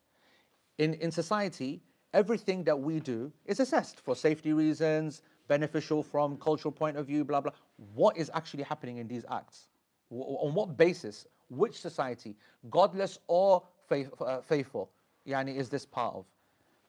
In, 0.77 0.95
in 0.95 1.11
society, 1.11 1.81
everything 2.13 2.63
that 2.63 2.79
we 2.79 2.99
do 2.99 3.31
is 3.45 3.59
assessed 3.59 3.99
for 3.99 4.15
safety 4.15 4.53
reasons, 4.53 5.21
beneficial 5.47 6.01
from 6.01 6.37
cultural 6.37 6.71
point 6.71 6.97
of 6.97 7.07
view, 7.07 7.23
blah, 7.23 7.41
blah. 7.41 7.51
What 7.93 8.17
is 8.17 8.31
actually 8.33 8.63
happening 8.63 8.97
in 8.97 9.07
these 9.07 9.25
acts? 9.29 9.67
W- 10.09 10.37
on 10.37 10.53
what 10.53 10.77
basis? 10.77 11.27
Which 11.49 11.79
society, 11.79 12.35
godless 12.69 13.19
or 13.27 13.63
faith, 13.87 14.09
uh, 14.21 14.41
faithful, 14.41 14.89
yani, 15.27 15.55
is 15.55 15.69
this 15.69 15.85
part 15.85 16.15
of? 16.15 16.25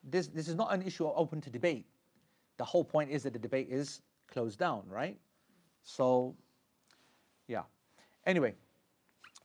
This, 0.03 0.27
this 0.27 0.47
is 0.47 0.55
not 0.55 0.73
an 0.73 0.81
issue 0.81 1.05
open 1.07 1.41
to 1.41 1.49
debate. 1.49 1.85
The 2.57 2.63
whole 2.63 2.83
point 2.83 3.11
is 3.11 3.23
that 3.23 3.33
the 3.33 3.39
debate 3.39 3.67
is 3.69 4.01
closed 4.27 4.57
down, 4.57 4.83
right? 4.87 5.17
So, 5.83 6.35
yeah. 7.47 7.63
Anyway, 8.25 8.53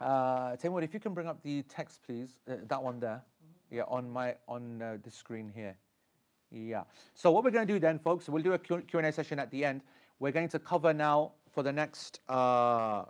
uh, 0.01 0.57
if 0.63 0.95
you 0.95 1.01
can 1.01 1.13
bring 1.13 1.27
up 1.27 1.43
the 1.43 1.63
text, 1.63 2.01
please, 2.07 2.39
uh, 2.49 2.55
that 2.69 2.83
one 2.83 3.01
there, 3.01 3.23
yeah, 3.71 3.83
on 3.89 4.11
my 4.11 4.35
on 4.49 4.83
uh, 4.83 4.97
the 5.03 5.11
screen 5.11 5.51
here. 5.55 5.77
Yeah. 6.51 6.83
So 7.15 7.31
what 7.31 7.45
we're 7.45 7.51
going 7.51 7.67
to 7.67 7.73
do 7.73 7.79
then, 7.79 7.99
folks, 7.99 8.29
we'll 8.29 8.43
do 8.43 8.53
a 8.55 8.59
Q&A 8.59 9.13
session 9.13 9.39
at 9.39 9.51
the 9.51 9.65
end. 9.65 9.83
We're 10.19 10.33
going 10.33 10.49
to 10.49 10.59
cover 10.59 10.93
now 10.93 11.33
for 11.53 11.63
the 11.63 11.73
next 11.73 12.21
uh, 12.29 13.05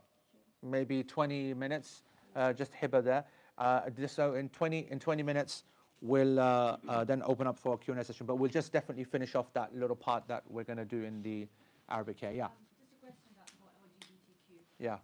maybe 0.63 1.03
20 1.03 1.55
minutes, 1.55 2.03
uh, 2.37 2.53
just 2.53 2.73
hibba 2.73 3.03
there. 3.03 3.25
Uh, 3.57 3.83
so 4.07 4.35
in 4.35 4.49
20 4.51 4.89
in 4.91 4.99
20 4.99 5.23
minutes, 5.23 5.65
we'll 6.01 6.39
uh, 6.39 6.77
uh, 6.89 7.05
then 7.05 7.23
open 7.25 7.47
up 7.47 7.59
for 7.59 7.75
a 7.75 7.79
Q&A 7.79 8.05
session. 8.05 8.27
But 8.27 8.37
we'll 8.37 8.51
just 8.51 8.73
definitely 8.73 9.05
finish 9.05 9.35
off 9.35 9.53
that 9.55 9.75
little 9.75 9.97
part 9.97 10.29
that 10.29 10.45
we're 10.49 10.65
going 10.65 10.79
to 10.79 10.85
do 10.85 11.05
in 11.05 11.23
the 11.23 11.47
Arabic 11.89 12.21
here. 12.21 12.33
Yeah. 12.33 12.47
Um, 12.47 12.51
just 12.79 12.93
a 12.93 13.07
question 13.07 13.29
about 13.37 13.73
LGBTQ. 14.01 14.59
Yeah. 14.79 14.97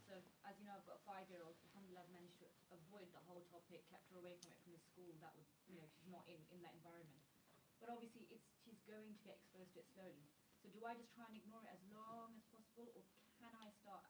But 7.87 7.95
obviously 7.95 8.27
it's 8.35 8.43
she's 8.67 8.83
going 8.91 9.15
to 9.15 9.23
get 9.23 9.39
exposed 9.39 9.71
to 9.79 9.79
it 9.79 9.87
slowly. 9.95 10.27
So 10.59 10.67
do 10.75 10.83
I 10.83 10.99
just 10.99 11.15
try 11.15 11.23
and 11.31 11.39
ignore 11.39 11.63
it 11.63 11.71
as 11.71 11.79
long 11.95 12.35
as 12.35 12.43
possible, 12.51 12.91
or 12.99 13.07
can 13.39 13.55
I 13.63 13.71
start 13.79 14.03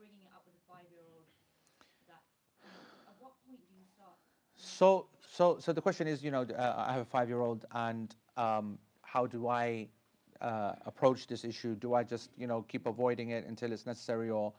bringing 0.00 0.24
it 0.24 0.32
up 0.32 0.48
with 0.48 0.56
a 0.56 0.64
five-year-old? 0.64 1.28
That 2.08 2.24
at 2.64 3.14
what 3.20 3.36
point 3.44 3.60
do 3.68 3.76
you 3.76 3.84
start? 3.84 4.16
So, 4.56 5.12
so, 5.20 5.60
so 5.60 5.72
the 5.72 5.84
question 5.84 6.08
is, 6.08 6.24
you 6.24 6.30
know, 6.30 6.48
uh, 6.48 6.84
I 6.88 6.92
have 6.96 7.02
a 7.02 7.12
five-year-old, 7.12 7.66
and 7.72 8.14
um, 8.36 8.78
how 9.02 9.26
do 9.26 9.48
I 9.48 9.88
uh, 10.40 10.72
approach 10.86 11.26
this 11.26 11.44
issue? 11.44 11.74
Do 11.74 11.92
I 11.92 12.02
just, 12.02 12.30
you 12.38 12.46
know, 12.46 12.62
keep 12.62 12.86
avoiding 12.86 13.30
it 13.30 13.44
until 13.46 13.72
it's 13.72 13.84
necessary, 13.84 14.30
or 14.30 14.52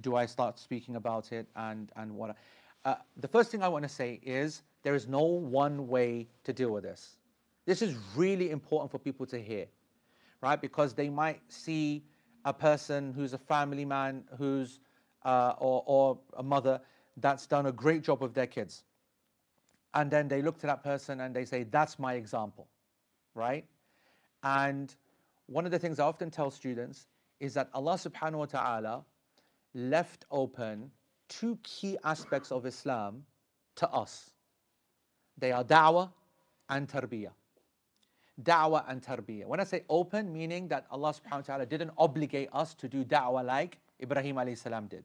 do 0.00 0.16
I 0.16 0.26
start 0.26 0.58
speaking 0.58 0.96
about 0.96 1.30
it? 1.30 1.46
And 1.54 1.92
and 1.94 2.16
what? 2.16 2.34
Uh, 2.84 2.96
the 3.18 3.28
first 3.28 3.52
thing 3.52 3.62
I 3.62 3.68
want 3.68 3.84
to 3.84 3.88
say 3.88 4.18
is 4.24 4.62
there 4.82 4.96
is 4.96 5.06
no 5.06 5.22
one 5.22 5.86
way 5.86 6.26
to 6.42 6.52
deal 6.52 6.70
with 6.70 6.82
this. 6.82 7.16
This 7.64 7.80
is 7.82 7.94
really 8.16 8.50
important 8.50 8.90
for 8.90 8.98
people 8.98 9.26
to 9.26 9.40
hear, 9.40 9.66
right? 10.40 10.60
Because 10.60 10.94
they 10.94 11.08
might 11.08 11.40
see 11.48 12.04
a 12.44 12.52
person 12.52 13.12
who's 13.12 13.32
a 13.34 13.38
family 13.38 13.84
man, 13.84 14.24
who's 14.36 14.80
uh, 15.24 15.54
or, 15.58 15.84
or 15.86 16.18
a 16.36 16.42
mother 16.42 16.80
that's 17.18 17.46
done 17.46 17.66
a 17.66 17.72
great 17.72 18.02
job 18.02 18.20
with 18.20 18.34
their 18.34 18.48
kids, 18.48 18.82
and 19.94 20.10
then 20.10 20.26
they 20.26 20.42
look 20.42 20.58
to 20.58 20.66
that 20.66 20.82
person 20.82 21.20
and 21.20 21.36
they 21.36 21.44
say, 21.44 21.62
"That's 21.62 21.98
my 21.98 22.14
example," 22.14 22.66
right? 23.34 23.64
And 24.42 24.92
one 25.46 25.64
of 25.64 25.70
the 25.70 25.78
things 25.78 26.00
I 26.00 26.04
often 26.04 26.30
tell 26.30 26.50
students 26.50 27.06
is 27.38 27.54
that 27.54 27.68
Allah 27.74 27.94
Subhanahu 27.94 28.38
wa 28.38 28.46
Taala 28.46 29.04
left 29.74 30.24
open 30.32 30.90
two 31.28 31.58
key 31.62 31.96
aspects 32.02 32.50
of 32.50 32.66
Islam 32.66 33.24
to 33.76 33.88
us. 33.90 34.32
They 35.38 35.52
are 35.52 35.62
da'wah 35.64 36.10
and 36.68 36.88
tarbiyah 36.88 37.30
da'wah 38.42 38.84
and 38.88 39.02
tarbiyah. 39.02 39.46
When 39.46 39.60
I 39.60 39.64
say 39.64 39.84
open, 39.88 40.32
meaning 40.32 40.68
that 40.68 40.86
Allah 40.90 41.12
subhanahu 41.12 41.36
wa 41.36 41.40
ta'ala 41.40 41.66
didn't 41.66 41.90
obligate 41.98 42.48
us 42.52 42.74
to 42.74 42.88
do 42.88 43.04
da'wah 43.04 43.44
like 43.44 43.78
Ibrahim 44.00 44.36
alayhi 44.36 44.56
salam 44.58 44.86
did. 44.86 45.04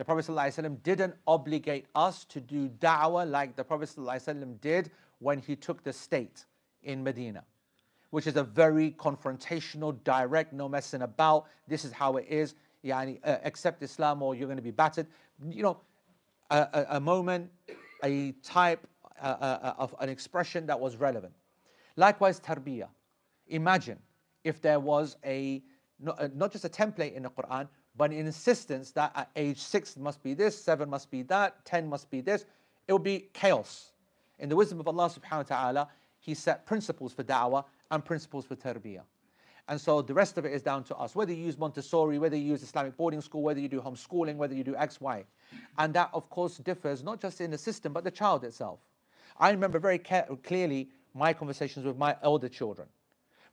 The 0.00 0.04
Prophet 0.06 0.32
ﷺ 0.32 0.82
didn't 0.82 1.14
obligate 1.26 1.84
us 1.94 2.24
to 2.26 2.40
do 2.40 2.70
da'wah 2.70 3.30
like 3.30 3.54
the 3.54 3.62
Prophet 3.62 3.92
ﷺ 3.94 4.58
did 4.62 4.90
when 5.18 5.38
he 5.38 5.54
took 5.54 5.84
the 5.84 5.92
state 5.92 6.46
in 6.82 7.04
Medina, 7.04 7.44
which 8.08 8.26
is 8.26 8.36
a 8.36 8.42
very 8.42 8.92
confrontational, 8.92 10.02
direct, 10.02 10.54
no 10.54 10.70
messing 10.70 11.02
about. 11.02 11.48
This 11.68 11.84
is 11.84 11.92
how 11.92 12.16
it 12.16 12.24
is. 12.30 12.54
Yani, 12.82 13.20
uh, 13.24 13.36
accept 13.44 13.82
Islam 13.82 14.22
or 14.22 14.34
you're 14.34 14.46
going 14.46 14.56
to 14.56 14.62
be 14.62 14.70
battered. 14.70 15.06
You 15.46 15.62
know, 15.62 15.80
a, 16.50 16.56
a, 16.72 16.86
a 16.96 17.00
moment, 17.00 17.50
a 18.02 18.32
type 18.42 18.86
uh, 19.20 19.26
uh, 19.26 19.74
of 19.76 19.94
an 20.00 20.08
expression 20.08 20.64
that 20.64 20.80
was 20.80 20.96
relevant. 20.96 21.34
Likewise, 22.00 22.40
tarbiyah. 22.40 22.88
Imagine 23.48 23.98
if 24.42 24.62
there 24.62 24.80
was 24.80 25.18
a 25.22 25.62
not, 25.98 26.18
uh, 26.18 26.48
just 26.48 26.64
a 26.64 26.68
template 26.70 27.12
in 27.12 27.24
the 27.24 27.28
Quran, 27.28 27.68
but 27.94 28.10
an 28.10 28.16
insistence 28.16 28.90
that 28.92 29.12
at 29.14 29.28
age 29.36 29.58
six 29.58 29.98
must 29.98 30.22
be 30.22 30.32
this, 30.32 30.56
seven 30.58 30.88
must 30.88 31.10
be 31.10 31.20
that, 31.24 31.62
ten 31.66 31.86
must 31.86 32.10
be 32.10 32.22
this. 32.22 32.46
It 32.88 32.94
would 32.94 33.02
be 33.02 33.28
chaos. 33.34 33.92
In 34.38 34.48
the 34.48 34.56
wisdom 34.56 34.80
of 34.80 34.88
Allah 34.88 35.10
subhanahu 35.10 35.50
wa 35.50 35.56
ta'ala, 35.56 35.88
He 36.20 36.32
set 36.32 36.64
principles 36.64 37.12
for 37.12 37.22
da'wah 37.22 37.66
and 37.90 38.02
principles 38.02 38.46
for 38.46 38.56
tarbiyah. 38.56 39.02
And 39.68 39.78
so 39.78 40.00
the 40.00 40.14
rest 40.14 40.38
of 40.38 40.46
it 40.46 40.54
is 40.54 40.62
down 40.62 40.84
to 40.84 40.96
us. 40.96 41.14
Whether 41.14 41.34
you 41.34 41.44
use 41.44 41.58
Montessori, 41.58 42.18
whether 42.18 42.34
you 42.34 42.46
use 42.52 42.62
Islamic 42.62 42.96
boarding 42.96 43.20
school, 43.20 43.42
whether 43.42 43.60
you 43.60 43.68
do 43.68 43.78
homeschooling, 43.78 44.36
whether 44.36 44.54
you 44.54 44.64
do 44.64 44.74
X, 44.74 45.02
Y. 45.02 45.22
And 45.76 45.92
that, 45.92 46.08
of 46.14 46.30
course, 46.30 46.56
differs 46.56 47.02
not 47.02 47.20
just 47.20 47.42
in 47.42 47.50
the 47.50 47.58
system, 47.58 47.92
but 47.92 48.04
the 48.04 48.10
child 48.10 48.42
itself. 48.44 48.80
I 49.38 49.50
remember 49.50 49.78
very 49.78 49.98
clearly 49.98 50.88
my 51.14 51.32
conversations 51.32 51.84
with 51.84 51.96
my 51.96 52.16
elder 52.22 52.48
children. 52.48 52.88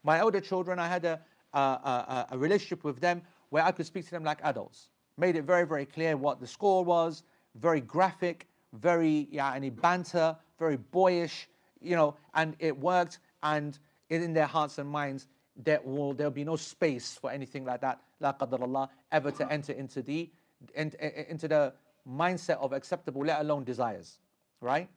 My 0.03 0.20
elder 0.20 0.41
children, 0.41 0.80
I 0.80 0.88
had 0.88 1.05
a, 1.05 1.20
a, 1.53 1.60
a, 1.60 2.28
a 2.32 2.38
relationship 2.38 2.84
with 2.84 2.99
them 2.99 3.22
where 3.49 3.64
I 3.64 3.72
could 3.72 3.86
speak 3.86 4.05
to 4.05 4.12
them 4.12 4.24
like 4.24 4.39
adults. 4.43 4.89
Made 5.18 5.36
it 5.36 5.43
very, 5.43 5.66
very 5.66 5.86
clear 5.86 6.16
what 6.16 6.39
the 6.39 6.47
score 6.47 6.84
was, 6.84 7.24
very 7.55 7.82
graphic, 7.82 8.47
very 8.74 9.28
yeah, 9.32 9.53
any 9.53 9.70
banter, 9.70 10.36
very 10.60 10.78
boyish, 10.78 11.47
you 11.82 11.95
know, 11.95 12.16
and 12.34 12.55
it 12.60 12.78
worked. 12.78 13.20
And 13.43 13.78
in 14.10 14.34
their 14.34 14.45
hearts 14.45 14.78
and 14.78 14.89
minds, 14.89 15.28
there 15.55 15.82
will 15.84 16.14
there'll 16.14 16.32
be 16.32 16.43
no 16.43 16.55
space 16.55 17.18
for 17.20 17.32
anything 17.32 17.66
like 17.66 17.82
that, 17.82 17.99
la 18.20 18.34
Allah, 18.39 18.89
ever 19.12 19.32
to 19.32 19.51
enter 19.51 19.74
into 19.74 20.01
the 20.01 20.30
into 20.76 21.47
the 21.47 21.74
mindset 22.08 22.58
of 22.58 22.74
acceptable, 22.74 23.22
let 23.22 23.41
alone 23.41 23.64
desires, 23.64 24.20
right? 24.62 24.88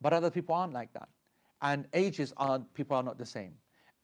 But 0.00 0.12
other 0.12 0.30
people 0.30 0.54
aren't 0.54 0.72
like 0.72 0.92
that, 0.94 1.08
and 1.64 1.88
ages 1.94 2.32
are 2.36 2.60
people 2.74 2.96
are 2.96 3.02
not 3.02 3.18
the 3.18 3.26
same, 3.26 3.54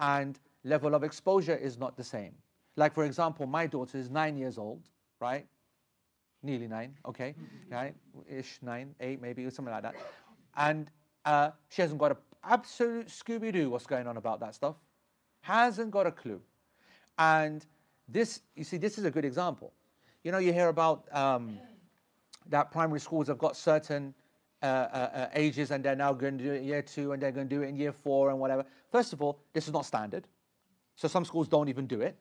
and 0.01 0.41
level 0.65 0.95
of 0.95 1.05
exposure 1.05 1.57
is 1.57 1.79
not 1.79 1.97
the 1.97 2.05
same. 2.05 2.35
Like 2.77 2.95
for 2.95 3.05
example, 3.05 3.47
my 3.47 3.67
daughter 3.69 3.99
is 3.99 4.11
nine 4.11 4.37
years 4.37 4.59
old, 4.59 4.83
right? 5.21 5.47
Nearly 6.43 6.67
nine, 6.67 6.97
okay, 7.07 7.35
right? 7.71 7.95
Ish 8.29 8.59
nine, 8.63 8.95
eight, 9.01 9.21
maybe 9.21 9.45
or 9.45 9.51
something 9.51 9.73
like 9.73 9.83
that, 9.83 9.95
and 10.57 10.91
uh, 11.25 11.51
she 11.69 11.83
hasn't 11.83 12.01
got 12.01 12.11
a 12.11 12.17
absolute 12.43 13.09
Scooby 13.09 13.53
Doo 13.53 13.69
what's 13.71 13.87
going 13.87 14.07
on 14.07 14.17
about 14.17 14.41
that 14.41 14.55
stuff 14.55 14.77
hasn't 15.43 15.91
got 15.91 16.07
a 16.07 16.13
clue. 16.13 16.41
And 17.19 17.65
this, 18.09 18.41
you 18.55 18.65
see, 18.65 18.77
this 18.77 18.99
is 18.99 19.05
a 19.05 19.11
good 19.11 19.25
example. 19.25 19.73
You 20.25 20.33
know, 20.33 20.39
you 20.39 20.53
hear 20.53 20.69
about 20.69 21.05
um, 21.15 21.59
that 22.49 22.71
primary 22.71 23.01
schools 23.01 23.29
have 23.29 23.39
got 23.39 23.57
certain 23.57 24.15
uh, 24.63 24.67
uh, 24.67 25.11
uh, 25.15 25.29
ages 25.35 25.71
and 25.71 25.85
they're 25.85 25.97
now 25.97 26.13
going 26.13 26.37
to 26.37 26.45
do 26.45 26.53
it 26.53 26.59
in 26.59 26.65
year 26.65 26.83
two 26.83 27.13
and 27.13 27.23
they're 27.23 27.33
going 27.33 27.49
to 27.49 27.57
do 27.57 27.63
it 27.63 27.69
in 27.69 27.77
year 27.77 27.93
four 27.93 28.31
and 28.31 28.39
whatever. 28.39 28.65
First 28.93 29.13
of 29.13 29.23
all, 29.23 29.41
this 29.53 29.67
is 29.67 29.73
not 29.73 29.87
standard. 29.87 30.27
So 30.97 31.09
some 31.09 31.25
schools 31.25 31.49
don't 31.49 31.69
even 31.69 31.87
do 31.87 32.01
it, 32.03 32.17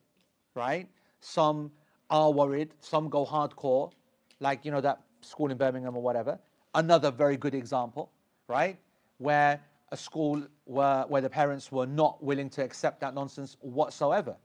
right? 0.55 0.87
Some 1.19 1.71
are 2.09 2.31
worried, 2.31 2.73
some 2.79 3.09
go 3.09 3.25
hardcore, 3.25 3.91
like, 4.39 4.63
you 4.63 4.71
know, 4.71 4.81
that 4.81 5.01
school 5.21 5.51
in 5.51 5.57
Birmingham 5.57 5.95
or 5.95 6.01
whatever. 6.01 6.39
Another 6.75 7.11
very 7.11 7.35
good 7.35 7.53
example, 7.53 8.09
right? 8.47 8.77
Where 9.17 9.59
a 9.91 9.97
school 9.97 10.41
where, 10.65 11.03
where 11.07 11.21
the 11.21 11.29
parents 11.29 11.71
were 11.71 11.87
not 11.87 12.23
willing 12.23 12.49
to 12.51 12.63
accept 12.63 13.01
that 13.01 13.13
nonsense 13.13 13.57
whatsoever. 13.59 14.35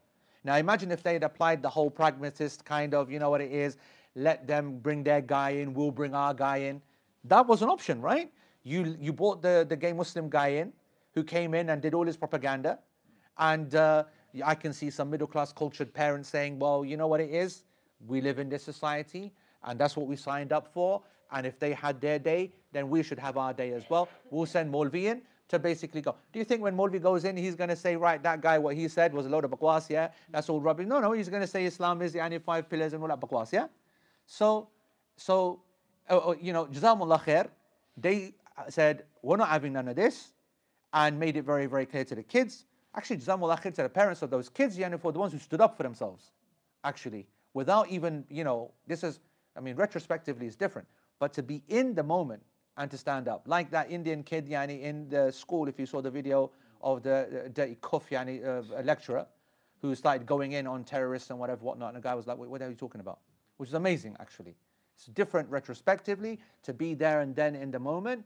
Now 0.42 0.56
imagine 0.56 0.90
if 0.90 1.02
they 1.02 1.12
had 1.12 1.22
applied 1.22 1.62
the 1.62 1.70
whole 1.70 1.90
pragmatist 1.90 2.64
kind 2.64 2.92
of, 2.94 3.10
you 3.10 3.18
know 3.18 3.30
what 3.30 3.40
it 3.40 3.52
is, 3.52 3.76
let 4.14 4.46
them 4.46 4.78
bring 4.78 5.02
their 5.02 5.20
guy 5.20 5.50
in, 5.50 5.74
we'll 5.74 5.90
bring 5.90 6.14
our 6.14 6.34
guy 6.34 6.58
in. 6.58 6.82
That 7.24 7.46
was 7.46 7.62
an 7.62 7.68
option, 7.68 8.00
right? 8.00 8.30
You, 8.62 8.96
you 9.00 9.12
brought 9.12 9.42
the, 9.42 9.66
the 9.68 9.76
gay 9.76 9.92
Muslim 9.92 10.28
guy 10.28 10.48
in 10.48 10.72
who 11.14 11.22
came 11.22 11.54
in 11.54 11.70
and 11.70 11.80
did 11.80 11.94
all 11.94 12.06
his 12.06 12.16
propaganda. 12.16 12.78
And 13.38 13.74
uh, 13.74 14.04
I 14.44 14.54
can 14.54 14.72
see 14.72 14.90
some 14.90 15.10
middle 15.10 15.26
class 15.26 15.52
cultured 15.52 15.92
parents 15.92 16.28
saying, 16.28 16.58
well, 16.58 16.84
you 16.84 16.96
know 16.96 17.06
what 17.06 17.20
it 17.20 17.30
is? 17.30 17.64
We 18.06 18.20
live 18.20 18.38
in 18.38 18.48
this 18.48 18.62
society 18.62 19.32
and 19.64 19.78
that's 19.78 19.96
what 19.96 20.06
we 20.06 20.16
signed 20.16 20.52
up 20.52 20.68
for. 20.72 21.02
And 21.32 21.46
if 21.46 21.58
they 21.58 21.72
had 21.72 22.00
their 22.00 22.18
day, 22.18 22.52
then 22.72 22.88
we 22.88 23.02
should 23.02 23.18
have 23.18 23.36
our 23.36 23.52
day 23.52 23.72
as 23.72 23.84
well. 23.88 24.08
We'll 24.30 24.46
send 24.46 24.72
Molvi 24.72 25.04
in 25.04 25.22
to 25.48 25.58
basically 25.58 26.00
go. 26.00 26.14
Do 26.32 26.38
you 26.38 26.44
think 26.44 26.62
when 26.62 26.76
Molvi 26.76 27.00
goes 27.00 27.24
in, 27.24 27.36
he's 27.36 27.54
going 27.54 27.70
to 27.70 27.76
say, 27.76 27.96
right, 27.96 28.22
that 28.22 28.40
guy, 28.40 28.58
what 28.58 28.76
he 28.76 28.88
said 28.88 29.12
was 29.12 29.26
a 29.26 29.28
load 29.28 29.44
of 29.44 29.50
bakwas, 29.50 29.90
yeah? 29.90 30.08
That's 30.30 30.48
all 30.48 30.60
rubbish. 30.60 30.86
No, 30.86 31.00
no, 31.00 31.12
he's 31.12 31.28
going 31.28 31.42
to 31.42 31.46
say 31.46 31.64
Islam 31.64 32.02
is 32.02 32.12
the 32.12 32.20
only 32.20 32.38
five 32.38 32.68
pillars 32.68 32.92
and 32.92 33.02
all 33.02 33.08
that 33.08 33.20
bakwas, 33.20 33.52
yeah? 33.52 33.66
So, 34.26 34.68
so 35.16 35.60
you 36.10 36.52
know, 36.52 36.66
Jazakumullah 36.66 37.22
khair, 37.22 37.48
they 37.96 38.34
said, 38.68 39.04
we're 39.22 39.36
not 39.36 39.48
having 39.48 39.72
none 39.72 39.88
of 39.88 39.96
this, 39.96 40.32
and 40.92 41.18
made 41.18 41.36
it 41.36 41.44
very, 41.44 41.66
very 41.66 41.86
clear 41.86 42.04
to 42.04 42.14
the 42.14 42.22
kids. 42.22 42.66
Actually, 42.94 43.18
Jazakumullah 43.18 43.60
khair 43.60 43.74
to 43.74 43.82
the 43.82 43.88
parents 43.88 44.22
of 44.22 44.30
those 44.30 44.48
kids, 44.48 44.78
yeah, 44.78 44.96
for 44.96 45.12
the 45.12 45.18
ones 45.18 45.32
who 45.32 45.38
stood 45.38 45.60
up 45.60 45.76
for 45.76 45.82
themselves, 45.82 46.30
actually, 46.84 47.26
without 47.54 47.88
even, 47.88 48.24
you 48.28 48.44
know, 48.44 48.70
this 48.86 49.02
is, 49.02 49.20
I 49.56 49.60
mean, 49.60 49.76
retrospectively, 49.76 50.46
is 50.46 50.56
different. 50.56 50.88
But 51.18 51.32
to 51.34 51.42
be 51.42 51.62
in 51.68 51.94
the 51.94 52.02
moment 52.02 52.42
and 52.76 52.90
to 52.90 52.98
stand 52.98 53.28
up. 53.28 53.44
Like 53.46 53.70
that 53.70 53.90
Indian 53.90 54.22
kid 54.22 54.48
yani, 54.48 54.82
in 54.82 55.08
the 55.08 55.30
school, 55.30 55.68
if 55.68 55.78
you 55.78 55.86
saw 55.86 56.00
the 56.00 56.10
video 56.10 56.50
of 56.82 57.02
the, 57.02 57.50
dirty 57.52 57.78
kuff 57.80 58.10
yani, 58.10 58.44
uh, 58.44 58.82
lecturer 58.82 59.26
who 59.80 59.94
started 59.94 60.26
going 60.26 60.52
in 60.52 60.66
on 60.66 60.82
terrorists 60.84 61.30
and 61.30 61.38
whatever, 61.38 61.64
whatnot. 61.64 61.94
And 61.94 62.02
the 62.02 62.06
guy 62.06 62.14
was 62.14 62.26
like, 62.26 62.38
what 62.38 62.62
are 62.62 62.68
you 62.68 62.74
talking 62.74 63.00
about? 63.00 63.20
Which 63.58 63.68
is 63.68 63.74
amazing, 63.74 64.16
actually. 64.18 64.56
It's 64.96 65.06
different 65.06 65.48
retrospectively 65.50 66.40
to 66.62 66.72
be 66.72 66.94
there 66.94 67.20
and 67.20 67.34
then 67.34 67.54
in 67.54 67.70
the 67.70 67.78
moment. 67.78 68.24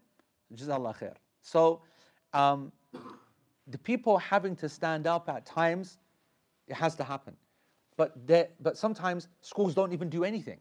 Jazakallah 0.55 0.97
khair. 0.99 1.15
So, 1.43 1.83
um, 2.33 2.73
the 3.67 3.79
people 3.79 4.19
having 4.19 4.57
to 4.57 4.69
stand 4.69 5.07
up 5.07 5.29
at 5.29 5.45
times, 5.45 5.99
it 6.67 6.75
has 6.75 6.95
to 6.97 7.05
happen. 7.05 7.37
But, 7.97 8.15
but 8.63 8.77
sometimes 8.77 9.29
schools 9.41 9.75
don't 9.75 9.93
even 9.93 10.09
do 10.09 10.25
anything. 10.25 10.59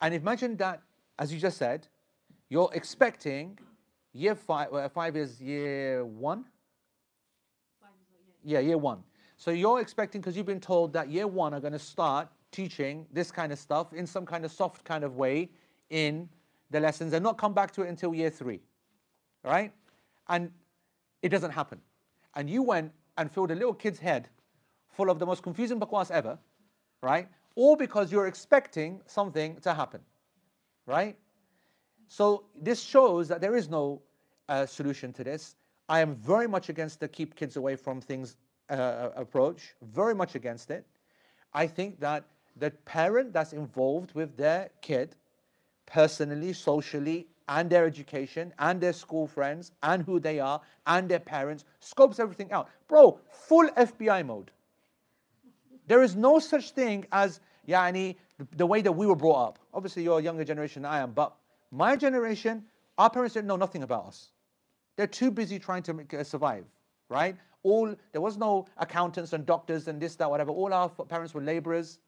And 0.00 0.14
imagine 0.14 0.56
that, 0.58 0.82
as 1.18 1.32
you 1.32 1.38
just 1.38 1.58
said, 1.58 1.88
you're 2.48 2.70
expecting 2.72 3.58
year 4.12 4.34
five, 4.34 4.68
five 4.92 5.16
is 5.16 5.40
year 5.40 6.04
one? 6.04 6.44
Yeah, 8.44 8.60
year 8.60 8.78
one. 8.78 9.02
So 9.36 9.50
you're 9.50 9.80
expecting, 9.80 10.20
because 10.20 10.36
you've 10.36 10.46
been 10.46 10.60
told 10.60 10.92
that 10.92 11.10
year 11.10 11.26
one 11.26 11.52
are 11.52 11.60
going 11.60 11.72
to 11.72 11.78
start 11.78 12.28
teaching 12.52 13.06
this 13.12 13.30
kind 13.30 13.52
of 13.52 13.58
stuff 13.58 13.92
in 13.92 14.06
some 14.06 14.24
kind 14.26 14.44
of 14.44 14.52
soft 14.52 14.84
kind 14.84 15.04
of 15.04 15.16
way 15.16 15.50
in 15.90 16.28
the 16.70 16.80
lessons 16.80 17.12
and 17.12 17.22
not 17.22 17.38
come 17.38 17.52
back 17.52 17.70
to 17.72 17.82
it 17.82 17.88
until 17.88 18.14
year 18.14 18.30
three. 18.30 18.60
Right? 19.44 19.72
And 20.28 20.50
it 21.22 21.28
doesn't 21.28 21.52
happen. 21.52 21.80
And 22.34 22.50
you 22.50 22.62
went 22.62 22.92
and 23.18 23.30
filled 23.30 23.50
a 23.50 23.54
little 23.54 23.74
kid's 23.74 23.98
head 23.98 24.28
full 24.88 25.10
of 25.10 25.18
the 25.18 25.26
most 25.26 25.42
confusing 25.42 25.78
bakwas 25.78 26.10
ever, 26.10 26.38
right? 27.02 27.28
All 27.54 27.76
because 27.76 28.10
you're 28.10 28.26
expecting 28.26 29.00
something 29.06 29.56
to 29.60 29.74
happen, 29.74 30.00
right? 30.86 31.16
So 32.08 32.44
this 32.60 32.82
shows 32.82 33.28
that 33.28 33.40
there 33.40 33.56
is 33.56 33.68
no 33.68 34.02
uh, 34.48 34.66
solution 34.66 35.12
to 35.14 35.24
this. 35.24 35.56
I 35.88 36.00
am 36.00 36.14
very 36.16 36.46
much 36.46 36.68
against 36.68 37.00
the 37.00 37.08
keep 37.08 37.34
kids 37.34 37.56
away 37.56 37.76
from 37.76 38.00
things 38.00 38.36
uh, 38.70 39.10
approach, 39.16 39.74
very 39.82 40.14
much 40.14 40.34
against 40.34 40.70
it. 40.70 40.84
I 41.52 41.66
think 41.66 42.00
that 42.00 42.24
the 42.56 42.70
parent 42.70 43.32
that's 43.32 43.52
involved 43.52 44.14
with 44.14 44.36
their 44.36 44.70
kid, 44.80 45.16
personally, 45.86 46.52
socially, 46.52 47.26
and 47.48 47.70
their 47.70 47.86
education, 47.86 48.52
and 48.58 48.80
their 48.80 48.92
school 48.92 49.26
friends, 49.26 49.72
and 49.82 50.02
who 50.02 50.18
they 50.18 50.40
are, 50.40 50.60
and 50.86 51.08
their 51.08 51.20
parents, 51.20 51.64
scopes 51.80 52.18
everything 52.18 52.50
out. 52.50 52.68
Bro, 52.88 53.20
full 53.30 53.68
FBI 53.70 54.26
mode. 54.26 54.50
There 55.86 56.02
is 56.02 56.16
no 56.16 56.40
such 56.40 56.72
thing 56.72 57.06
as, 57.12 57.40
yani, 57.68 58.16
the, 58.38 58.46
the 58.56 58.66
way 58.66 58.82
that 58.82 58.90
we 58.90 59.06
were 59.06 59.14
brought 59.14 59.48
up. 59.48 59.58
Obviously, 59.72 60.02
you're 60.02 60.18
a 60.18 60.22
younger 60.22 60.44
generation 60.44 60.82
than 60.82 60.90
I 60.90 60.98
am, 60.98 61.12
but 61.12 61.36
my 61.70 61.94
generation, 61.94 62.64
our 62.98 63.10
parents 63.10 63.34
didn't 63.34 63.46
know 63.46 63.56
nothing 63.56 63.84
about 63.84 64.06
us. 64.06 64.30
They're 64.96 65.06
too 65.06 65.30
busy 65.30 65.58
trying 65.58 65.82
to 65.84 65.94
make, 65.94 66.12
uh, 66.12 66.24
survive, 66.24 66.64
right? 67.08 67.36
All 67.62 67.94
there 68.12 68.20
was 68.20 68.36
no 68.36 68.66
accountants 68.78 69.32
and 69.32 69.44
doctors 69.46 69.88
and 69.88 70.00
this, 70.00 70.16
that, 70.16 70.30
whatever. 70.30 70.50
All 70.50 70.72
our 70.72 70.88
parents 70.88 71.34
were 71.34 71.42
laborers. 71.42 71.98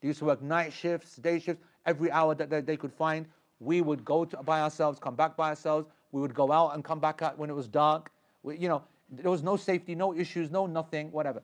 They 0.00 0.08
used 0.08 0.20
to 0.20 0.26
work 0.26 0.42
night 0.42 0.72
shifts, 0.72 1.16
day 1.16 1.38
shifts, 1.38 1.62
every 1.86 2.10
hour 2.10 2.34
that 2.34 2.50
they, 2.50 2.60
they 2.60 2.76
could 2.76 2.92
find. 2.92 3.26
We 3.60 3.80
would 3.80 4.04
go 4.04 4.24
to, 4.24 4.36
by 4.38 4.60
ourselves, 4.60 4.98
come 4.98 5.16
back 5.16 5.36
by 5.36 5.50
ourselves. 5.50 5.88
We 6.12 6.20
would 6.20 6.34
go 6.34 6.52
out 6.52 6.74
and 6.74 6.84
come 6.84 7.00
back 7.00 7.22
out 7.22 7.38
when 7.38 7.50
it 7.50 7.54
was 7.54 7.68
dark. 7.68 8.10
We, 8.42 8.56
you 8.56 8.68
know, 8.68 8.82
there 9.10 9.30
was 9.30 9.42
no 9.42 9.56
safety, 9.56 9.94
no 9.94 10.14
issues, 10.14 10.50
no 10.50 10.66
nothing, 10.66 11.10
whatever. 11.10 11.42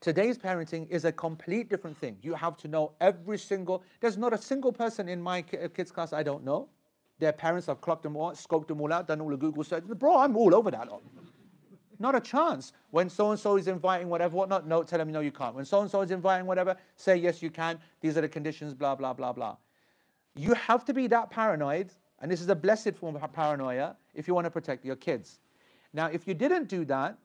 Today's 0.00 0.36
parenting 0.36 0.88
is 0.90 1.04
a 1.04 1.12
complete 1.12 1.68
different 1.68 1.96
thing. 1.96 2.16
You 2.22 2.34
have 2.34 2.56
to 2.58 2.68
know 2.68 2.92
every 3.00 3.38
single. 3.38 3.84
There's 4.00 4.16
not 4.16 4.32
a 4.32 4.38
single 4.38 4.72
person 4.72 5.08
in 5.08 5.22
my 5.22 5.42
kids' 5.42 5.92
class 5.92 6.12
I 6.12 6.22
don't 6.22 6.44
know. 6.44 6.68
Their 7.20 7.32
parents 7.32 7.68
have 7.68 7.80
clocked 7.80 8.02
them 8.02 8.16
all, 8.16 8.32
scoped 8.32 8.66
them 8.66 8.80
all 8.80 8.92
out, 8.92 9.06
done 9.06 9.20
all 9.20 9.30
the 9.30 9.36
Google 9.36 9.62
search. 9.62 9.84
Bro, 9.84 10.18
I'm 10.18 10.36
all 10.36 10.54
over 10.56 10.72
that. 10.72 10.88
Not 12.02 12.16
a 12.16 12.20
chance. 12.20 12.72
When 12.90 13.08
so 13.08 13.30
and 13.30 13.38
so 13.38 13.56
is 13.56 13.68
inviting 13.68 14.08
whatever, 14.08 14.34
whatnot, 14.34 14.66
no, 14.66 14.82
tell 14.82 14.98
them 14.98 15.12
no, 15.12 15.20
you 15.20 15.30
can't. 15.30 15.54
When 15.54 15.64
so 15.64 15.82
and 15.82 15.88
so 15.88 16.00
is 16.00 16.10
inviting 16.10 16.46
whatever, 16.46 16.76
say 16.96 17.14
yes, 17.14 17.40
you 17.40 17.48
can. 17.48 17.78
These 18.00 18.18
are 18.18 18.22
the 18.22 18.28
conditions, 18.28 18.74
blah, 18.74 18.96
blah, 18.96 19.12
blah, 19.12 19.32
blah. 19.32 19.56
You 20.34 20.52
have 20.54 20.84
to 20.86 20.92
be 20.92 21.06
that 21.06 21.30
paranoid, 21.30 21.92
and 22.20 22.28
this 22.28 22.40
is 22.40 22.48
a 22.48 22.56
blessed 22.56 22.96
form 22.96 23.14
of 23.14 23.32
paranoia, 23.32 23.94
if 24.14 24.26
you 24.26 24.34
want 24.34 24.46
to 24.46 24.50
protect 24.50 24.84
your 24.84 24.96
kids. 24.96 25.38
Now, 25.92 26.06
if 26.06 26.26
you 26.26 26.34
didn't 26.34 26.68
do 26.68 26.84
that, 26.86 27.18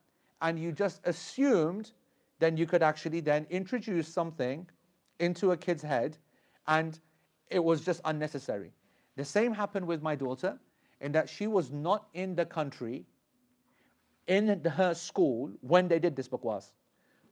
and 0.44 0.60
you 0.60 0.72
just 0.72 1.02
assumed, 1.06 1.90
then 2.38 2.56
you 2.56 2.68
could 2.68 2.84
actually 2.84 3.22
then 3.22 3.48
introduce 3.50 4.08
something 4.08 4.68
into 5.20 5.54
a 5.54 5.58
kid's 5.58 5.82
head, 5.82 6.20
and 6.68 7.00
it 7.50 7.64
was 7.64 7.82
just 7.82 8.00
unnecessary. 8.06 8.72
The 9.16 9.26
same 9.26 9.56
happened 9.56 9.88
with 9.88 10.04
my 10.04 10.14
daughter. 10.16 10.60
in 11.00 11.12
that 11.12 11.30
she 11.30 11.48
was 11.48 11.72
not 11.72 12.08
in 12.14 12.36
the 12.36 12.46
country, 12.46 13.06
in 14.28 14.64
her 14.64 14.94
school, 14.94 15.52
when 15.62 15.88
they 15.88 16.00
did 16.00 16.16
this 16.16 16.28
bakwas. 16.28 16.72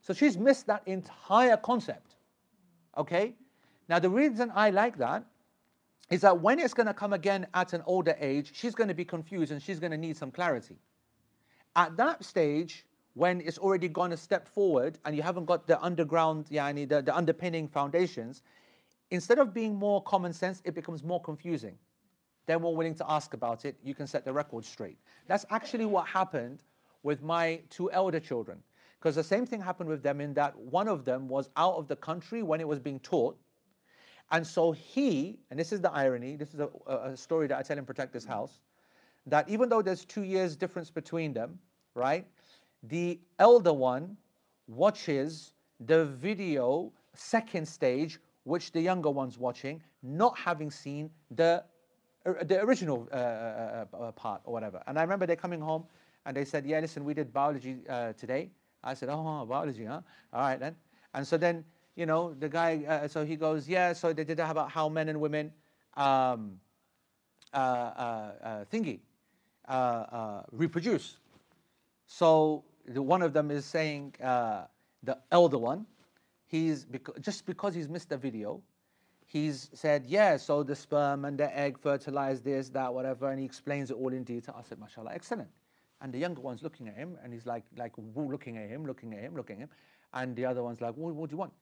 So 0.00 0.14
she's 0.14 0.38
missed 0.38 0.66
that 0.66 0.82
entire 0.86 1.56
concept. 1.56 2.16
Okay? 2.96 3.34
Now, 3.88 3.98
the 3.98 4.10
reason 4.10 4.50
I 4.54 4.70
like 4.70 4.98
that 4.98 5.24
is 6.10 6.20
that 6.22 6.40
when 6.40 6.58
it's 6.58 6.74
going 6.74 6.86
to 6.86 6.94
come 6.94 7.12
again 7.12 7.46
at 7.54 7.72
an 7.72 7.82
older 7.86 8.16
age, 8.20 8.52
she's 8.54 8.74
going 8.74 8.88
to 8.88 8.94
be 8.94 9.04
confused 9.04 9.52
and 9.52 9.62
she's 9.62 9.80
going 9.80 9.90
to 9.90 9.98
need 9.98 10.16
some 10.16 10.30
clarity. 10.30 10.76
At 11.74 11.96
that 11.96 12.24
stage, 12.24 12.86
when 13.14 13.40
it's 13.40 13.58
already 13.58 13.88
gone 13.88 14.12
a 14.12 14.16
step 14.16 14.46
forward 14.48 14.98
and 15.04 15.16
you 15.16 15.22
haven't 15.22 15.46
got 15.46 15.66
the 15.66 15.80
underground, 15.82 16.46
yani 16.50 16.88
the, 16.88 17.02
the 17.02 17.14
underpinning 17.16 17.66
foundations, 17.66 18.42
instead 19.10 19.38
of 19.38 19.52
being 19.52 19.74
more 19.74 20.02
common 20.02 20.32
sense, 20.32 20.62
it 20.64 20.74
becomes 20.74 21.02
more 21.02 21.20
confusing. 21.20 21.76
They're 22.46 22.60
more 22.60 22.76
willing 22.76 22.94
to 22.96 23.10
ask 23.10 23.34
about 23.34 23.64
it. 23.64 23.76
You 23.82 23.94
can 23.94 24.06
set 24.06 24.24
the 24.24 24.32
record 24.32 24.64
straight. 24.64 24.98
That's 25.26 25.44
actually 25.50 25.86
what 25.86 26.06
happened 26.06 26.62
with 27.06 27.22
my 27.22 27.60
two 27.70 27.90
elder 27.92 28.18
children. 28.18 28.58
Because 28.98 29.14
the 29.14 29.22
same 29.22 29.46
thing 29.46 29.60
happened 29.60 29.88
with 29.88 30.02
them 30.02 30.20
in 30.20 30.34
that 30.34 30.58
one 30.58 30.88
of 30.88 31.04
them 31.04 31.28
was 31.28 31.48
out 31.56 31.76
of 31.76 31.86
the 31.86 31.94
country 31.94 32.42
when 32.42 32.60
it 32.60 32.66
was 32.66 32.80
being 32.80 32.98
taught, 32.98 33.38
and 34.32 34.44
so 34.44 34.72
he, 34.72 35.38
and 35.50 35.58
this 35.58 35.72
is 35.72 35.80
the 35.80 35.92
irony, 35.92 36.34
this 36.34 36.52
is 36.52 36.58
a, 36.58 36.68
a 36.88 37.16
story 37.16 37.46
that 37.46 37.56
I 37.56 37.62
tell 37.62 37.78
in 37.78 37.84
Protect 37.84 38.12
This 38.12 38.24
House, 38.24 38.58
that 39.26 39.48
even 39.48 39.68
though 39.68 39.82
there's 39.82 40.04
two 40.04 40.24
years 40.24 40.56
difference 40.56 40.90
between 40.90 41.32
them, 41.32 41.60
right, 41.94 42.26
the 42.82 43.20
elder 43.38 43.72
one 43.72 44.16
watches 44.66 45.52
the 45.86 46.06
video 46.06 46.92
second 47.14 47.68
stage, 47.68 48.18
which 48.42 48.72
the 48.72 48.80
younger 48.80 49.10
one's 49.10 49.38
watching, 49.38 49.80
not 50.02 50.36
having 50.36 50.72
seen 50.72 51.08
the, 51.30 51.62
uh, 52.24 52.32
the 52.42 52.60
original 52.62 53.08
uh, 53.12 53.16
uh, 53.16 53.84
uh, 53.94 54.12
part 54.12 54.40
or 54.44 54.52
whatever. 54.52 54.82
And 54.88 54.98
I 54.98 55.02
remember 55.02 55.24
they're 55.24 55.36
coming 55.36 55.60
home 55.60 55.84
and 56.26 56.36
they 56.36 56.44
said, 56.44 56.66
yeah, 56.66 56.80
listen, 56.80 57.04
we 57.04 57.14
did 57.14 57.32
biology 57.32 57.78
uh, 57.88 58.12
today. 58.12 58.50
I 58.84 58.94
said, 58.94 59.08
oh, 59.10 59.46
biology, 59.48 59.84
huh? 59.84 60.00
All 60.32 60.40
right 60.40 60.60
then. 60.60 60.76
And 61.14 61.26
so 61.26 61.38
then 61.38 61.64
you 61.96 62.04
know, 62.04 62.34
the 62.34 62.48
guy, 62.48 62.84
uh, 62.86 63.08
so 63.08 63.24
he 63.24 63.36
goes, 63.36 63.66
yeah, 63.66 63.94
so 63.94 64.12
they 64.12 64.22
did 64.22 64.38
about 64.38 64.70
how 64.70 64.88
men 64.88 65.08
and 65.08 65.18
women 65.18 65.50
um, 65.96 66.60
uh, 67.52 67.56
uh, 67.56 68.32
uh 68.42 68.64
thingy, 68.70 69.00
uh, 69.66 70.42
reproduce. 70.52 71.16
So 72.06 72.64
the, 72.86 73.02
one 73.02 73.22
of 73.22 73.32
them 73.32 73.50
is 73.50 73.64
saying, 73.64 74.14
the 74.20 75.18
elder 75.32 75.58
one, 75.58 75.86
he's 76.46 76.84
beca- 76.84 77.20
just 77.20 77.46
because 77.46 77.74
he's 77.74 77.88
missed 77.88 78.10
the 78.10 78.18
video, 78.18 78.60
he's 79.24 79.70
said, 79.72 80.04
yeah, 80.06 80.36
so 80.36 80.62
the 80.62 80.76
sperm 80.76 81.24
and 81.24 81.38
the 81.38 81.58
egg 81.58 81.78
fertilize 81.78 82.42
this, 82.42 82.68
that, 82.70 82.92
whatever, 82.92 83.30
and 83.30 83.38
he 83.38 83.46
explains 83.46 83.90
it 83.90 83.94
all 83.94 84.12
in 84.12 84.22
detail. 84.22 84.54
I 84.58 84.62
said, 84.68 84.78
mashallah, 84.78 85.12
excellent. 85.14 85.48
And 86.00 86.12
the 86.12 86.18
younger 86.18 86.42
one's 86.42 86.62
looking 86.62 86.88
at 86.88 86.94
him, 86.94 87.16
and 87.22 87.32
he's 87.32 87.46
like, 87.46 87.64
like 87.76 87.92
looking 88.16 88.58
at 88.58 88.68
him, 88.68 88.84
looking 88.86 89.14
at 89.14 89.20
him, 89.20 89.34
looking 89.34 89.56
at 89.56 89.62
him, 89.62 89.68
and 90.12 90.36
the 90.36 90.44
other 90.44 90.62
one's 90.62 90.80
like, 90.80 90.94
well, 90.96 91.12
what 91.12 91.30
do 91.30 91.34
you 91.34 91.38
want? 91.38 91.52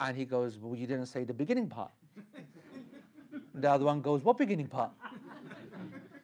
And 0.00 0.16
he 0.16 0.24
goes, 0.24 0.58
Well, 0.58 0.74
you 0.74 0.86
didn't 0.86 1.06
say 1.06 1.24
the 1.24 1.34
beginning 1.34 1.68
part. 1.68 1.92
the 3.54 3.70
other 3.70 3.84
one 3.84 4.00
goes, 4.00 4.22
What 4.24 4.38
beginning 4.38 4.66
part? 4.66 4.90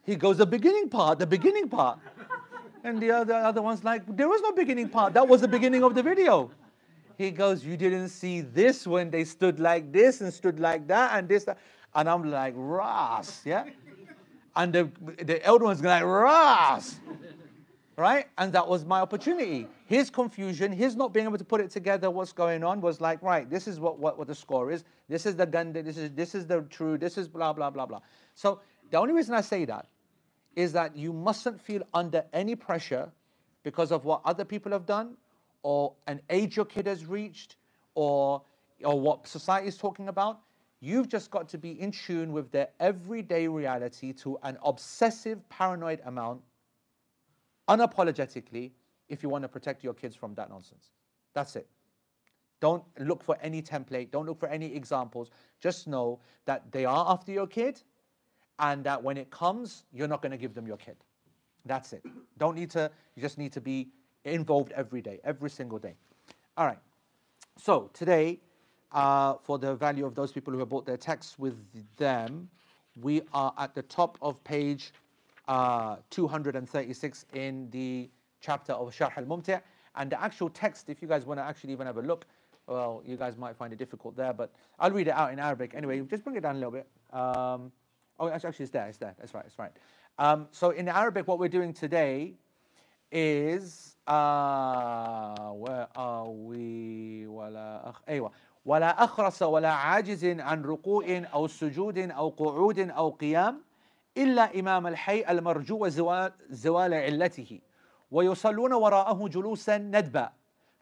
He 0.02 0.16
goes, 0.16 0.38
The 0.38 0.46
beginning 0.46 0.88
part, 0.88 1.18
the 1.18 1.26
beginning 1.26 1.68
part. 1.68 1.98
And 2.82 2.98
the 2.98 3.10
other, 3.10 3.34
other 3.34 3.60
one's 3.60 3.84
like, 3.84 4.02
There 4.16 4.28
was 4.28 4.40
no 4.40 4.52
beginning 4.52 4.88
part. 4.88 5.12
That 5.14 5.28
was 5.28 5.42
the 5.42 5.48
beginning 5.48 5.84
of 5.84 5.94
the 5.94 6.02
video. 6.02 6.50
He 7.18 7.30
goes, 7.30 7.64
You 7.64 7.76
didn't 7.76 8.08
see 8.08 8.40
this 8.40 8.86
when 8.86 9.10
they 9.10 9.24
stood 9.24 9.60
like 9.60 9.92
this 9.92 10.20
and 10.22 10.32
stood 10.32 10.58
like 10.58 10.88
that 10.88 11.16
and 11.16 11.28
this. 11.28 11.44
That. 11.44 11.58
And 11.94 12.08
I'm 12.08 12.30
like, 12.30 12.54
Ras, 12.56 13.42
yeah? 13.44 13.64
And 14.56 14.72
the, 14.72 14.90
the 15.22 15.44
elder 15.44 15.66
one's 15.66 15.82
like, 15.82 16.02
Ras 16.02 16.96
right? 18.00 18.28
And 18.38 18.50
that 18.54 18.66
was 18.66 18.86
my 18.86 19.00
opportunity. 19.00 19.66
His 19.84 20.08
confusion, 20.08 20.72
his 20.72 20.96
not 20.96 21.12
being 21.12 21.26
able 21.26 21.36
to 21.36 21.44
put 21.44 21.60
it 21.60 21.70
together, 21.70 22.10
what's 22.10 22.32
going 22.32 22.64
on, 22.64 22.80
was 22.80 22.98
like, 22.98 23.22
right, 23.22 23.48
this 23.48 23.68
is 23.68 23.78
what, 23.78 23.98
what, 23.98 24.16
what 24.16 24.26
the 24.26 24.34
score 24.34 24.70
is. 24.70 24.84
This 25.08 25.26
is 25.26 25.36
the 25.36 25.44
gun, 25.44 25.74
this 25.74 25.98
is, 25.98 26.10
this 26.12 26.34
is 26.34 26.46
the 26.46 26.62
true, 26.62 26.96
this 26.96 27.18
is 27.18 27.28
blah, 27.28 27.52
blah, 27.52 27.68
blah, 27.68 27.84
blah. 27.84 28.00
So 28.34 28.60
the 28.90 28.98
only 28.98 29.12
reason 29.12 29.34
I 29.34 29.42
say 29.42 29.66
that 29.66 29.86
is 30.56 30.72
that 30.72 30.96
you 30.96 31.12
mustn't 31.12 31.60
feel 31.60 31.82
under 31.92 32.24
any 32.32 32.56
pressure 32.56 33.10
because 33.64 33.92
of 33.92 34.06
what 34.06 34.22
other 34.24 34.46
people 34.46 34.72
have 34.72 34.86
done 34.86 35.16
or 35.62 35.92
an 36.06 36.22
age 36.30 36.56
your 36.56 36.64
kid 36.64 36.86
has 36.86 37.04
reached 37.04 37.56
or, 37.94 38.40
or 38.82 38.98
what 38.98 39.28
society 39.28 39.68
is 39.68 39.76
talking 39.76 40.08
about. 40.08 40.40
You've 40.80 41.10
just 41.10 41.30
got 41.30 41.50
to 41.50 41.58
be 41.58 41.78
in 41.78 41.92
tune 41.92 42.32
with 42.32 42.50
their 42.50 42.68
everyday 42.80 43.46
reality 43.46 44.14
to 44.14 44.38
an 44.42 44.56
obsessive, 44.64 45.46
paranoid 45.50 46.00
amount 46.06 46.40
unapologetically 47.70 48.72
if 49.08 49.22
you 49.22 49.28
want 49.28 49.42
to 49.42 49.48
protect 49.48 49.82
your 49.82 49.94
kids 49.94 50.14
from 50.14 50.34
that 50.34 50.50
nonsense. 50.50 50.90
That's 51.34 51.56
it. 51.56 51.68
Don't 52.60 52.84
look 52.98 53.22
for 53.22 53.38
any 53.40 53.62
template, 53.62 54.10
don't 54.10 54.26
look 54.26 54.38
for 54.38 54.48
any 54.48 54.74
examples. 54.74 55.30
Just 55.60 55.88
know 55.88 56.20
that 56.44 56.70
they 56.72 56.84
are 56.84 57.06
after 57.08 57.32
your 57.32 57.46
kid 57.46 57.80
and 58.58 58.84
that 58.84 59.02
when 59.02 59.16
it 59.16 59.30
comes, 59.30 59.84
you're 59.92 60.08
not 60.08 60.20
going 60.20 60.32
to 60.32 60.36
give 60.36 60.52
them 60.52 60.66
your 60.66 60.76
kid. 60.76 60.96
That's 61.64 61.92
it. 61.94 62.04
Don't 62.36 62.56
need 62.56 62.70
to, 62.70 62.90
you 63.14 63.22
just 63.22 63.38
need 63.38 63.52
to 63.52 63.60
be 63.60 63.88
involved 64.24 64.72
every 64.72 65.00
day, 65.00 65.20
every 65.24 65.48
single 65.48 65.78
day. 65.78 65.94
All 66.56 66.66
right. 66.66 66.78
So 67.56 67.90
today, 67.94 68.40
uh, 68.92 69.34
for 69.42 69.58
the 69.58 69.74
value 69.74 70.04
of 70.04 70.14
those 70.14 70.32
people 70.32 70.52
who 70.52 70.58
have 70.58 70.68
bought 70.68 70.84
their 70.84 70.96
texts 70.96 71.38
with 71.38 71.56
them, 71.96 72.48
we 73.00 73.22
are 73.32 73.54
at 73.56 73.74
the 73.74 73.82
top 73.82 74.18
of 74.20 74.42
page 74.44 74.92
uh, 75.49 75.97
236 76.09 77.25
in 77.33 77.69
the 77.71 78.09
chapter 78.41 78.73
of 78.73 78.93
Sharh 78.93 79.17
al-Mumti' 79.17 79.59
and 79.95 80.11
the 80.11 80.21
actual 80.21 80.49
text, 80.49 80.89
if 80.89 81.01
you 81.01 81.07
guys 81.07 81.25
want 81.25 81.39
to 81.39 81.43
actually 81.43 81.73
even 81.73 81.87
have 81.87 81.97
a 81.97 82.01
look, 82.01 82.25
well, 82.67 83.03
you 83.05 83.15
guys 83.15 83.37
might 83.37 83.55
find 83.55 83.71
it 83.71 83.79
difficult 83.79 84.15
there, 84.15 84.33
but 84.33 84.51
I'll 84.79 84.91
read 84.91 85.07
it 85.07 85.13
out 85.13 85.31
in 85.31 85.39
Arabic. 85.39 85.73
Anyway, 85.75 86.01
just 86.01 86.23
bring 86.23 86.35
it 86.35 86.41
down 86.41 86.55
a 86.55 86.59
little 86.59 86.71
bit. 86.71 86.87
Um, 87.13 87.71
oh, 88.19 88.29
actually, 88.29 88.55
it's 88.59 88.71
there, 88.71 88.87
it's 88.87 88.97
there, 88.97 89.15
that's 89.19 89.33
right, 89.33 89.43
that's 89.43 89.59
right. 89.59 89.71
Um, 90.17 90.47
so 90.51 90.71
in 90.71 90.87
Arabic, 90.87 91.27
what 91.27 91.39
we're 91.39 91.49
doing 91.49 91.73
today 91.73 92.33
is, 93.11 93.95
uh, 94.07 95.49
where 95.51 95.87
are 95.95 96.29
we? 96.29 97.25
ولا 97.27 97.89
أخ... 97.89 98.01
أيوة. 98.09 98.31
ولا 98.65 99.03
أخرس 99.03 99.41
ولا 99.43 99.69
عاجز 99.69 100.25
عن 100.25 100.61
ركوع 100.63 101.23
أو 101.33 101.47
سجود 101.47 101.97
أو 101.97 102.29
قعود 102.29 102.79
أو 102.79 103.09
قيام 103.09 103.61
إلا 104.16 104.60
إمام 104.60 104.86
الحي 104.86 105.24
المرجو 105.30 105.88
زوال, 105.88 106.32
زوال 106.50 106.94
علته 106.94 107.60
ويصلون 108.10 108.72
وراءه 108.72 109.28
جلوسا 109.28 109.78
ندبا 109.78 110.32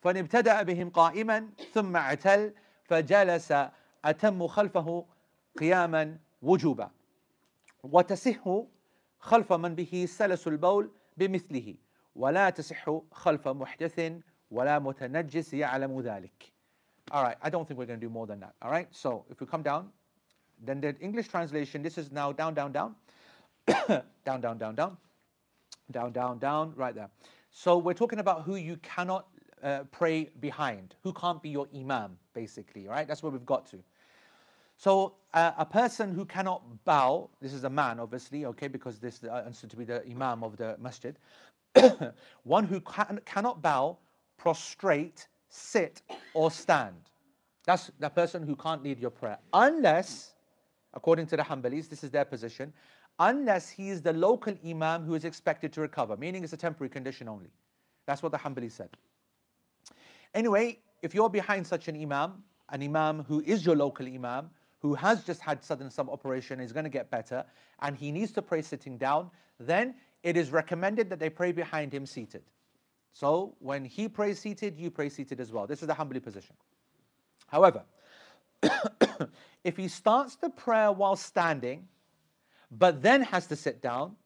فإن 0.01 0.16
ابتدأ 0.16 0.62
بهم 0.62 0.91
قائما 0.91 1.49
ثم 1.72 1.97
اعتل 1.97 2.55
فجلس 2.85 3.55
أتم 4.05 4.47
خلفه 4.47 5.05
قياما 5.59 6.18
وجوبا 6.43 6.91
وتصح 7.85 8.61
خلف 9.20 9.53
من 9.53 9.74
به 9.74 10.07
سلس 10.09 10.49
البول 10.49 10.91
بمثله 11.16 11.74
ولا 12.16 12.51
تصح 12.51 12.91
خلف 13.12 13.49
محدث 13.49 14.12
ولا 14.51 14.79
متنجس 14.79 15.55
يعلم 15.55 16.01
ذلك 16.01 16.53
All 17.11 17.22
right, 17.22 17.39
I 17.41 17.49
don't 17.49 17.66
think 17.66 17.79
we're 17.79 17.87
going 17.87 18.01
to 18.01 18.07
do 18.07 18.11
more 18.11 18.26
than 18.26 18.41
that. 18.41 18.55
All 18.61 18.70
right, 18.70 18.87
so 18.91 19.24
if 19.31 19.41
we 19.41 19.47
come 19.47 19.62
down, 19.62 19.89
then 20.62 20.79
the 20.79 20.95
English 21.01 21.29
translation, 21.29 21.83
this 21.83 21.97
is 21.97 22.12
now 22.12 22.33
down, 22.33 22.53
down, 22.53 22.70
down. 22.70 22.95
down, 24.24 24.40
down, 24.40 24.58
down, 24.58 24.74
down, 24.74 24.96
down, 25.90 26.12
down, 26.12 26.38
down, 26.38 26.72
right 26.76 26.94
there. 26.94 27.10
So 27.50 27.78
we're 27.78 27.94
talking 27.94 28.18
about 28.18 28.42
who 28.42 28.56
you 28.56 28.76
cannot 28.78 29.26
uh, 29.62 29.84
pray 29.90 30.30
behind, 30.40 30.94
who 31.02 31.12
can't 31.12 31.42
be 31.42 31.48
your 31.48 31.66
imam, 31.74 32.16
basically, 32.34 32.86
right? 32.86 33.06
That's 33.06 33.22
where 33.22 33.32
we've 33.32 33.46
got 33.46 33.66
to. 33.70 33.78
So 34.76 35.14
uh, 35.34 35.52
a 35.58 35.66
person 35.66 36.14
who 36.14 36.24
cannot 36.24 36.62
bow, 36.84 37.30
this 37.40 37.52
is 37.52 37.64
a 37.64 37.70
man, 37.70 37.98
obviously, 37.98 38.44
okay, 38.46 38.68
because 38.68 38.98
this 38.98 39.22
is 39.22 39.28
uh, 39.28 39.50
to 39.68 39.76
be 39.76 39.84
the 39.84 40.04
imam 40.08 40.44
of 40.44 40.56
the 40.56 40.76
masjid. 40.80 41.18
One 42.44 42.64
who 42.64 42.80
can, 42.80 43.20
cannot 43.24 43.60
bow, 43.60 43.98
prostrate, 44.36 45.26
sit, 45.48 46.02
or 46.32 46.50
stand. 46.50 46.94
That's 47.66 47.90
the 47.98 48.08
person 48.08 48.44
who 48.44 48.54
can't 48.56 48.82
lead 48.82 48.98
your 49.00 49.10
prayer, 49.10 49.38
unless, 49.52 50.34
according 50.94 51.26
to 51.26 51.36
the 51.36 51.42
Hanbalis, 51.42 51.88
this 51.88 52.04
is 52.04 52.10
their 52.10 52.24
position, 52.24 52.72
unless 53.18 53.68
he 53.68 53.90
is 53.90 54.02
the 54.02 54.12
local 54.12 54.54
imam 54.66 55.04
who 55.04 55.14
is 55.14 55.24
expected 55.24 55.72
to 55.72 55.80
recover, 55.80 56.16
meaning 56.16 56.44
it's 56.44 56.52
a 56.52 56.56
temporary 56.56 56.88
condition 56.88 57.28
only. 57.28 57.50
That's 58.06 58.22
what 58.22 58.32
the 58.32 58.38
Hanbali 58.38 58.70
said. 58.70 58.90
Anyway, 60.34 60.78
if 61.02 61.14
you're 61.14 61.30
behind 61.30 61.66
such 61.66 61.88
an 61.88 62.00
imam, 62.00 62.42
an 62.70 62.82
imam 62.82 63.24
who 63.24 63.40
is 63.40 63.64
your 63.64 63.76
local 63.76 64.06
imam, 64.06 64.50
who 64.80 64.94
has 64.94 65.24
just 65.24 65.40
had 65.40 65.62
sudden 65.64 65.90
some 65.90 66.08
operation, 66.08 66.60
is 66.60 66.72
going 66.72 66.84
to 66.84 66.90
get 66.90 67.10
better, 67.10 67.44
and 67.80 67.96
he 67.96 68.12
needs 68.12 68.32
to 68.32 68.42
pray 68.42 68.62
sitting 68.62 68.96
down, 68.96 69.30
then 69.58 69.94
it 70.22 70.36
is 70.36 70.50
recommended 70.50 71.10
that 71.10 71.18
they 71.18 71.30
pray 71.30 71.52
behind 71.52 71.92
him 71.92 72.06
seated. 72.06 72.42
So 73.12 73.54
when 73.58 73.84
he 73.84 74.08
prays 74.08 74.38
seated, 74.38 74.78
you 74.78 74.90
pray 74.90 75.08
seated 75.08 75.40
as 75.40 75.50
well. 75.50 75.66
This 75.66 75.82
is 75.82 75.88
the 75.88 75.94
Hanbali 75.94 76.22
position. 76.22 76.54
However, 77.46 77.82
if 79.64 79.76
he 79.76 79.88
starts 79.88 80.36
the 80.36 80.50
prayer 80.50 80.92
while 80.92 81.16
standing, 81.16 81.88
but 82.70 83.02
then 83.02 83.22
has 83.22 83.46
to 83.46 83.56
sit 83.56 83.80
down, 83.80 84.16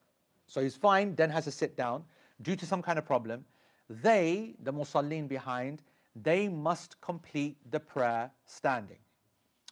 So 0.46 0.60
he's 0.60 0.76
fine, 0.76 1.14
then 1.14 1.30
has 1.30 1.44
to 1.44 1.50
sit 1.50 1.76
down 1.76 2.04
due 2.42 2.56
to 2.56 2.66
some 2.66 2.82
kind 2.82 2.98
of 2.98 3.06
problem. 3.06 3.44
They, 3.88 4.54
the 4.62 4.72
musallin 4.72 5.28
behind, 5.28 5.82
they 6.14 6.48
must 6.48 7.00
complete 7.00 7.56
the 7.70 7.80
prayer 7.80 8.30
standing. 8.44 8.98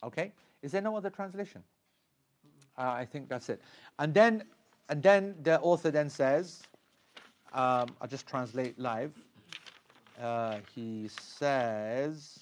Okay? 0.02 0.32
Is 0.62 0.72
there 0.72 0.80
no 0.80 0.96
other 0.96 1.10
translation? 1.10 1.62
Uh, 2.78 2.92
I 2.92 3.04
think 3.04 3.28
that's 3.28 3.48
it. 3.48 3.60
And 3.98 4.14
then, 4.14 4.44
and 4.88 5.02
then 5.02 5.34
the 5.42 5.60
author 5.60 5.90
then 5.90 6.08
says, 6.08 6.62
um, 7.52 7.88
I'll 8.00 8.08
just 8.08 8.26
translate 8.26 8.78
live. 8.78 9.12
Uh, 10.20 10.58
he 10.74 11.08
says, 11.08 12.40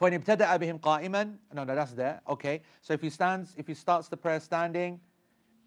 فَإِنْ 0.00 0.24
ابْتَدَأَ 0.24 0.58
بِهِمْ 0.58 0.80
قَائِمًا 0.80 1.36
No, 1.54 1.64
no, 1.64 1.74
that's 1.74 1.92
there. 1.92 2.20
Okay. 2.28 2.62
So 2.80 2.92
if 2.92 3.00
he 3.00 3.10
stands, 3.10 3.54
if 3.56 3.66
he 3.66 3.74
starts 3.74 4.08
the 4.08 4.16
prayer 4.16 4.40
standing, 4.40 5.00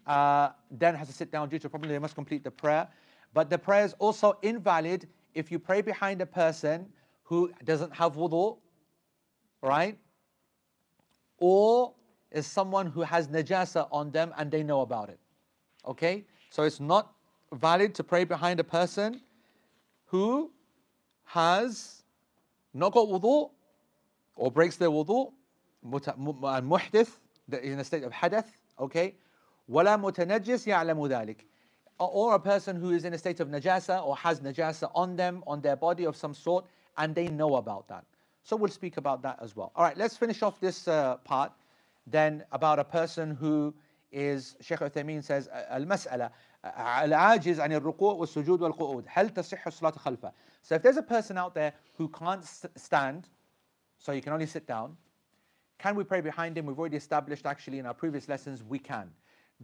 uh, 0.06 0.50
then 0.70 0.94
has 0.94 1.08
to 1.08 1.14
sit 1.14 1.30
down 1.30 1.48
due 1.48 1.58
to 1.58 1.66
a 1.66 1.70
problem, 1.70 1.90
they 1.90 1.98
must 1.98 2.14
complete 2.14 2.44
the 2.44 2.50
prayer. 2.50 2.86
But 3.32 3.50
the 3.50 3.58
prayer 3.58 3.84
is 3.84 3.94
also 3.98 4.38
invalid 4.42 5.08
if 5.34 5.50
you 5.50 5.58
pray 5.58 5.82
behind 5.82 6.20
a 6.20 6.26
person 6.26 6.86
who 7.22 7.52
doesn't 7.64 7.94
have 7.94 8.14
wudu, 8.14 8.58
right? 9.62 9.98
Or 11.38 11.94
is 12.30 12.46
someone 12.46 12.86
who 12.86 13.02
has 13.02 13.28
najasa 13.28 13.88
on 13.90 14.10
them 14.10 14.32
and 14.36 14.50
they 14.50 14.62
know 14.62 14.80
about 14.82 15.08
it. 15.08 15.18
Okay? 15.86 16.24
So 16.50 16.62
it's 16.62 16.80
not 16.80 17.12
valid 17.52 17.94
to 17.96 18.04
pray 18.04 18.24
behind 18.24 18.60
a 18.60 18.64
person 18.64 19.20
who 20.06 20.50
has 21.24 22.02
not 22.74 22.92
got 22.92 23.08
wudu 23.08 23.50
or 24.40 24.50
breaks 24.50 24.76
their 24.76 24.90
wudu, 24.90 25.32
muhdith, 25.84 27.10
in 27.62 27.78
a 27.78 27.84
state 27.84 28.02
of 28.02 28.12
hadath, 28.12 28.50
okay? 28.78 29.14
ولا 29.68 29.96
متنجس 29.96 30.66
يعلم 30.66 31.08
ذلك 31.08 31.44
or 31.98 32.34
a 32.34 32.38
person 32.38 32.76
who 32.76 32.90
is 32.90 33.04
in 33.04 33.14
a 33.14 33.18
state 33.18 33.40
of 33.40 33.48
najasa 33.48 34.04
or 34.04 34.16
has 34.16 34.40
najasa 34.40 34.90
on 34.94 35.16
them, 35.16 35.42
on 35.46 35.60
their 35.60 35.76
body 35.76 36.04
of 36.04 36.14
some 36.16 36.34
sort, 36.34 36.66
and 36.98 37.14
they 37.14 37.28
know 37.28 37.56
about 37.56 37.88
that. 37.88 38.04
So 38.42 38.54
we'll 38.56 38.70
speak 38.70 38.96
about 38.96 39.22
that 39.22 39.38
as 39.40 39.56
well. 39.56 39.72
All 39.74 39.84
right, 39.84 39.96
let's 39.96 40.16
finish 40.16 40.42
off 40.42 40.60
this 40.60 40.86
uh, 40.88 41.16
part. 41.18 41.52
Then 42.06 42.44
about 42.52 42.78
a 42.78 42.84
person 42.84 43.34
who 43.34 43.74
is, 44.12 44.56
Sheikh 44.60 44.80
Uthaymeen 44.80 45.24
says, 45.24 45.48
المسألة 45.72 46.30
العاجز 46.64 47.60
عن 47.60 47.72
الركوع 47.72 48.14
والسجود 48.14 48.62
والقعود 48.62 49.04
هل 49.08 49.30
تصح 49.30 49.66
الصلاة 49.66 49.98
خلفه 49.98 50.32
So 50.62 50.74
if 50.74 50.82
there's 50.82 50.96
a 50.96 51.02
person 51.02 51.38
out 51.38 51.54
there 51.54 51.72
who 51.96 52.08
can't 52.08 52.44
stand, 52.76 53.28
so 54.01 54.11
you 54.11 54.21
can 54.21 54.33
only 54.33 54.47
sit 54.47 54.65
down, 54.65 54.97
can 55.77 55.95
we 55.95 56.03
pray 56.03 56.21
behind 56.21 56.57
him? 56.57 56.65
We've 56.65 56.77
already 56.77 56.97
established 56.97 57.45
actually 57.45 57.79
in 57.79 57.85
our 57.85 57.93
previous 57.93 58.27
lessons 58.27 58.63
we 58.63 58.79
can. 58.79 59.09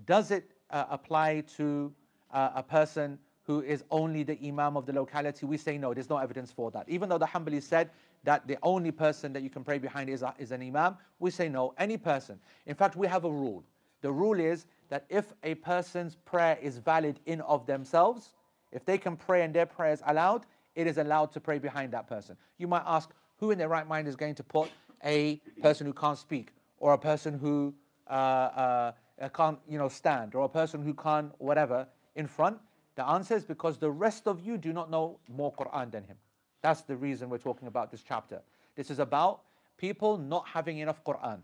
Does 0.06 0.32
it 0.32 0.52
uh, 0.70 0.86
apply 0.90 1.42
to 1.58 1.92
uh, 2.32 2.52
a 2.56 2.64
person 2.64 3.18
who 3.44 3.62
is 3.62 3.84
only 3.92 4.24
the 4.24 4.38
imam 4.46 4.78
of 4.78 4.86
the 4.86 4.94
locality? 4.94 5.46
We 5.46 5.58
say 5.58 5.78
no, 5.78 5.94
there's 5.94 6.10
no 6.10 6.18
evidence 6.18 6.52
for 6.52 6.70
that. 6.72 6.88
Even 6.88 7.10
though 7.10 7.18
the 7.18 7.26
Hanbali 7.26 7.62
said 7.62 7.90
that 8.24 8.48
the 8.48 8.58
only 8.62 8.92
person 8.92 9.34
that 9.34 9.42
you 9.42 9.50
can 9.50 9.64
pray 9.64 9.80
behind 9.80 10.10
is, 10.10 10.22
a, 10.22 10.34
is 10.38 10.52
an 10.52 10.62
imam, 10.62 10.98
we 11.20 11.32
say 11.32 11.50
no, 11.50 11.74
any 11.78 11.98
person. 11.98 12.40
In 12.66 12.76
fact, 12.76 12.96
we 12.96 13.08
have 13.08 13.26
a 13.26 13.32
rule. 13.32 13.64
The 14.02 14.12
rule 14.12 14.40
is 14.40 14.66
that 14.90 15.06
if 15.10 15.34
a 15.44 15.56
person's 15.56 16.16
prayer 16.16 16.58
is 16.62 16.78
valid 16.78 17.20
in 17.26 17.42
of 17.42 17.66
themselves, 17.66 18.34
if 18.72 18.86
they 18.86 18.98
can 18.98 19.16
pray 19.16 19.44
and 19.44 19.54
their 19.54 19.66
prayer 19.66 19.94
is 19.94 20.04
allowed, 20.06 20.46
it 20.76 20.86
is 20.86 20.98
allowed 20.98 21.32
to 21.34 21.40
pray 21.40 21.58
behind 21.58 21.92
that 21.94 22.08
person. 22.08 22.38
You 22.58 22.68
might 22.68 22.84
ask, 22.86 23.10
who 23.40 23.52
in 23.52 23.58
their 23.58 23.70
right 23.70 23.88
mind 23.88 24.08
is 24.08 24.16
going 24.16 24.36
to 24.36 24.44
put 24.44 24.70
a 25.04 25.40
person 25.62 25.86
who 25.86 25.94
can't 25.94 26.18
speak, 26.18 26.54
or 26.80 26.94
a 26.94 26.98
person 26.98 27.38
who 27.38 27.74
uh, 28.10 28.14
uh, 28.14 28.92
can't, 29.34 29.60
you 29.68 29.78
know, 29.78 29.90
stand, 29.90 30.36
or 30.36 30.46
a 30.46 30.50
person 30.50 30.84
who 30.84 30.94
can't 30.94 31.32
whatever 31.40 31.88
in 32.16 32.28
front? 32.28 32.58
The 32.96 33.08
answer 33.08 33.36
is 33.36 33.44
because 33.44 33.78
the 33.78 33.92
rest 33.92 34.28
of 34.28 34.40
you 34.46 34.58
do 34.58 34.74
not 34.74 34.90
know 34.90 35.20
more 35.30 35.54
Quran 35.54 35.92
than 35.92 36.04
him. 36.04 36.18
That's 36.62 36.82
the 36.82 36.96
reason 36.96 37.30
we're 37.30 37.38
talking 37.38 37.68
about 37.68 37.92
this 37.92 38.04
chapter. 38.08 38.42
This 38.76 38.90
is 38.90 39.00
about 39.00 39.42
people 39.78 40.18
not 40.18 40.48
having 40.48 40.80
enough 40.80 41.04
Quran, 41.04 41.40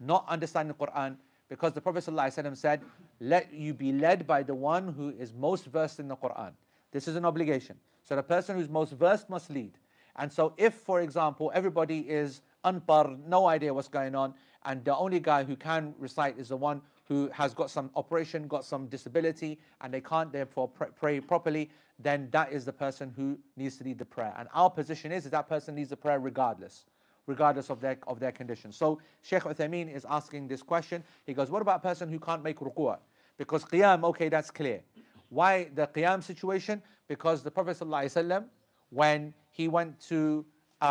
not 0.00 0.24
understanding 0.28 0.74
Quran, 0.74 1.16
because 1.48 1.72
the 1.72 1.80
Prophet 1.80 2.04
ﷺ 2.04 2.56
said, 2.56 2.82
Let 3.20 3.52
you 3.52 3.72
be 3.72 3.92
led 3.92 4.26
by 4.26 4.42
the 4.42 4.54
one 4.54 4.88
who 4.88 5.10
is 5.10 5.32
most 5.32 5.66
versed 5.66 6.00
in 6.00 6.08
the 6.08 6.16
Quran. 6.16 6.52
This 6.90 7.08
is 7.08 7.16
an 7.16 7.24
obligation. 7.24 7.76
So 8.04 8.16
the 8.16 8.22
person 8.22 8.56
who's 8.56 8.68
most 8.68 8.92
versed 8.92 9.30
must 9.30 9.50
lead. 9.50 9.72
And 10.18 10.32
so, 10.32 10.52
if, 10.56 10.74
for 10.74 11.00
example, 11.00 11.50
everybody 11.54 12.00
is 12.00 12.42
unpar, 12.64 13.18
no 13.26 13.46
idea 13.46 13.72
what's 13.72 13.88
going 13.88 14.14
on, 14.14 14.34
and 14.64 14.84
the 14.84 14.94
only 14.96 15.20
guy 15.20 15.44
who 15.44 15.56
can 15.56 15.94
recite 15.98 16.38
is 16.38 16.48
the 16.48 16.56
one 16.56 16.82
who 17.06 17.30
has 17.32 17.54
got 17.54 17.70
some 17.70 17.90
operation, 17.96 18.46
got 18.48 18.64
some 18.64 18.86
disability, 18.88 19.58
and 19.80 19.94
they 19.94 20.00
can't 20.00 20.30
therefore 20.32 20.68
pray 20.68 21.20
properly, 21.20 21.70
then 21.98 22.28
that 22.32 22.52
is 22.52 22.64
the 22.64 22.72
person 22.72 23.12
who 23.16 23.38
needs 23.56 23.76
to 23.78 23.84
lead 23.84 23.98
the 23.98 24.04
prayer. 24.04 24.34
And 24.38 24.48
our 24.52 24.68
position 24.68 25.10
is 25.10 25.24
that 25.24 25.30
that 25.30 25.48
person 25.48 25.76
leads 25.76 25.90
the 25.90 25.96
prayer 25.96 26.20
regardless 26.20 26.84
regardless 27.28 27.68
of 27.70 27.78
their, 27.80 27.98
of 28.08 28.18
their 28.18 28.32
condition. 28.32 28.72
So 28.72 29.00
Sheikh 29.22 29.42
Uthaymeen 29.42 29.94
is 29.94 30.04
asking 30.08 30.48
this 30.48 30.62
question. 30.62 31.04
He 31.26 31.34
goes, 31.34 31.50
what 31.50 31.62
about 31.62 31.76
a 31.76 31.82
person 31.82 32.08
who 32.08 32.18
can't 32.18 32.42
make 32.42 32.58
ruku'ah? 32.58 32.98
Because 33.36 33.64
qiyam, 33.66 34.02
okay, 34.04 34.28
that's 34.30 34.50
clear. 34.50 34.80
Why 35.28 35.68
the 35.74 35.86
qiyam 35.86 36.22
situation? 36.22 36.82
Because 37.06 37.42
the 37.42 37.50
Prophet 37.50 37.76
ﷺ, 37.78 38.46
when 38.90 39.34
he 39.58 39.66
went 39.66 39.98
to, 40.00 40.46
uh, 40.80 40.84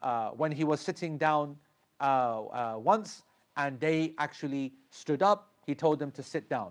uh, 0.00 0.30
when 0.30 0.52
he 0.52 0.62
was 0.62 0.80
sitting 0.80 1.18
down 1.18 1.56
uh, 2.00 2.04
uh, 2.04 2.74
once 2.78 3.24
and 3.56 3.80
they 3.80 4.14
actually 4.16 4.72
stood 4.90 5.22
up, 5.24 5.50
he 5.66 5.74
told 5.74 5.98
them 5.98 6.12
to 6.12 6.22
sit 6.22 6.48
down. 6.48 6.70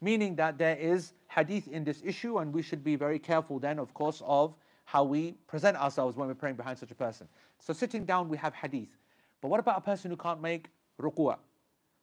Meaning 0.00 0.36
that 0.36 0.58
there 0.58 0.76
is 0.76 1.12
hadith 1.28 1.66
in 1.66 1.82
this 1.82 2.02
issue 2.04 2.38
and 2.38 2.54
we 2.54 2.62
should 2.62 2.84
be 2.84 2.94
very 2.94 3.18
careful 3.18 3.58
then, 3.58 3.80
of 3.80 3.92
course, 3.94 4.22
of 4.24 4.54
how 4.84 5.02
we 5.02 5.32
present 5.48 5.76
ourselves 5.76 6.16
when 6.16 6.28
we're 6.28 6.34
praying 6.34 6.56
behind 6.56 6.78
such 6.78 6.92
a 6.92 6.94
person. 6.94 7.26
So 7.58 7.72
sitting 7.72 8.04
down, 8.04 8.28
we 8.28 8.36
have 8.36 8.54
hadith. 8.54 8.96
But 9.40 9.48
what 9.48 9.58
about 9.58 9.78
a 9.78 9.80
person 9.80 10.08
who 10.08 10.16
can't 10.16 10.40
make 10.40 10.68
ruku'ah? 11.00 11.38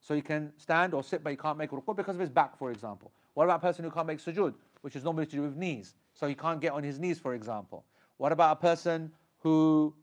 So 0.01 0.13
he 0.13 0.21
can 0.21 0.51
stand 0.57 0.93
or 0.93 1.03
sit, 1.03 1.23
but 1.23 1.29
he 1.29 1.37
can't 1.37 1.57
make 1.57 1.71
ruku'ah 1.71 1.95
because 1.95 2.15
of 2.15 2.21
his 2.21 2.29
back, 2.29 2.57
for 2.57 2.69
example. 2.69 3.11
What 3.33 3.45
about 3.45 3.57
a 3.57 3.61
person 3.61 3.85
who 3.85 3.91
can't 3.91 4.07
make 4.07 4.19
sujood, 4.19 4.55
which 4.81 4.97
is 4.97 5.05
normally 5.05 5.25
to 5.27 5.35
do 5.37 5.41
with 5.43 5.55
knees? 5.55 5.93
So 6.13 6.27
he 6.27 6.35
can't 6.35 6.59
get 6.59 6.73
on 6.73 6.83
his 6.83 6.99
knees, 6.99 7.17
for 7.17 7.33
example. 7.33 7.85
What 8.19 8.33
about 8.33 8.57
a 8.57 8.59
person 8.59 9.11
who 9.39 9.93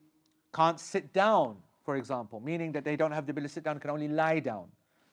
can't 0.55 0.81
sit 0.81 1.13
down, 1.13 1.59
for 1.85 1.97
example, 1.97 2.41
meaning 2.41 2.73
that 2.73 2.83
they 2.83 2.97
don't 2.97 3.13
have 3.13 3.27
the 3.27 3.31
ability 3.31 3.49
to 3.49 3.55
sit 3.55 3.65
down, 3.65 3.79
can 3.79 3.91
only 3.91 4.09
lie 4.09 4.41
down? 4.41 4.65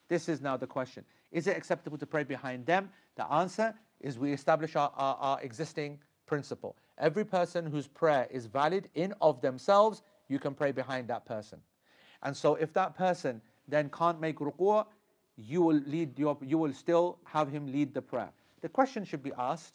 This 0.08 0.30
is 0.30 0.39
now 0.39 0.56
the 0.56 0.68
question. 0.68 1.04
Is 1.30 1.47
it 1.47 1.58
acceptable 1.58 1.97
to 1.97 2.06
pray 2.06 2.24
behind 2.24 2.66
them? 2.66 2.89
The 3.18 3.30
answer 3.30 3.76
is 3.99 4.18
we 4.18 4.32
establish 4.32 4.78
our, 4.78 4.89
our, 4.95 5.18
our 5.18 5.41
existing 5.41 5.99
principle. 6.26 6.78
Every 6.97 7.26
person 7.26 7.66
whose 7.66 7.88
prayer 7.88 8.26
is 8.32 8.45
valid 8.45 8.88
in 8.95 9.14
of 9.20 9.41
themselves 9.41 10.01
you 10.30 10.39
can 10.39 10.54
pray 10.54 10.72
behind 10.72 11.10
that 11.10 11.26
person. 11.26 11.60
And 12.22 12.36
so 12.36 12.56
if 12.56 12.72
that 12.74 12.95
person 12.95 13.41
then 13.68 13.89
can't 13.89 14.22
make 14.22 14.39
ruku', 14.39 14.86
you 15.36 15.62
will 15.62 15.82
lead 15.86 16.18
your, 16.18 16.38
you 16.41 16.58
will 16.58 16.74
still 16.74 17.18
have 17.26 17.51
him 17.51 17.68
lead 17.70 17.93
the 17.93 18.01
prayer. 18.01 18.30
The 18.62 18.70
question 18.70 19.04
should 19.04 19.22
be 19.22 19.34
asked, 19.38 19.74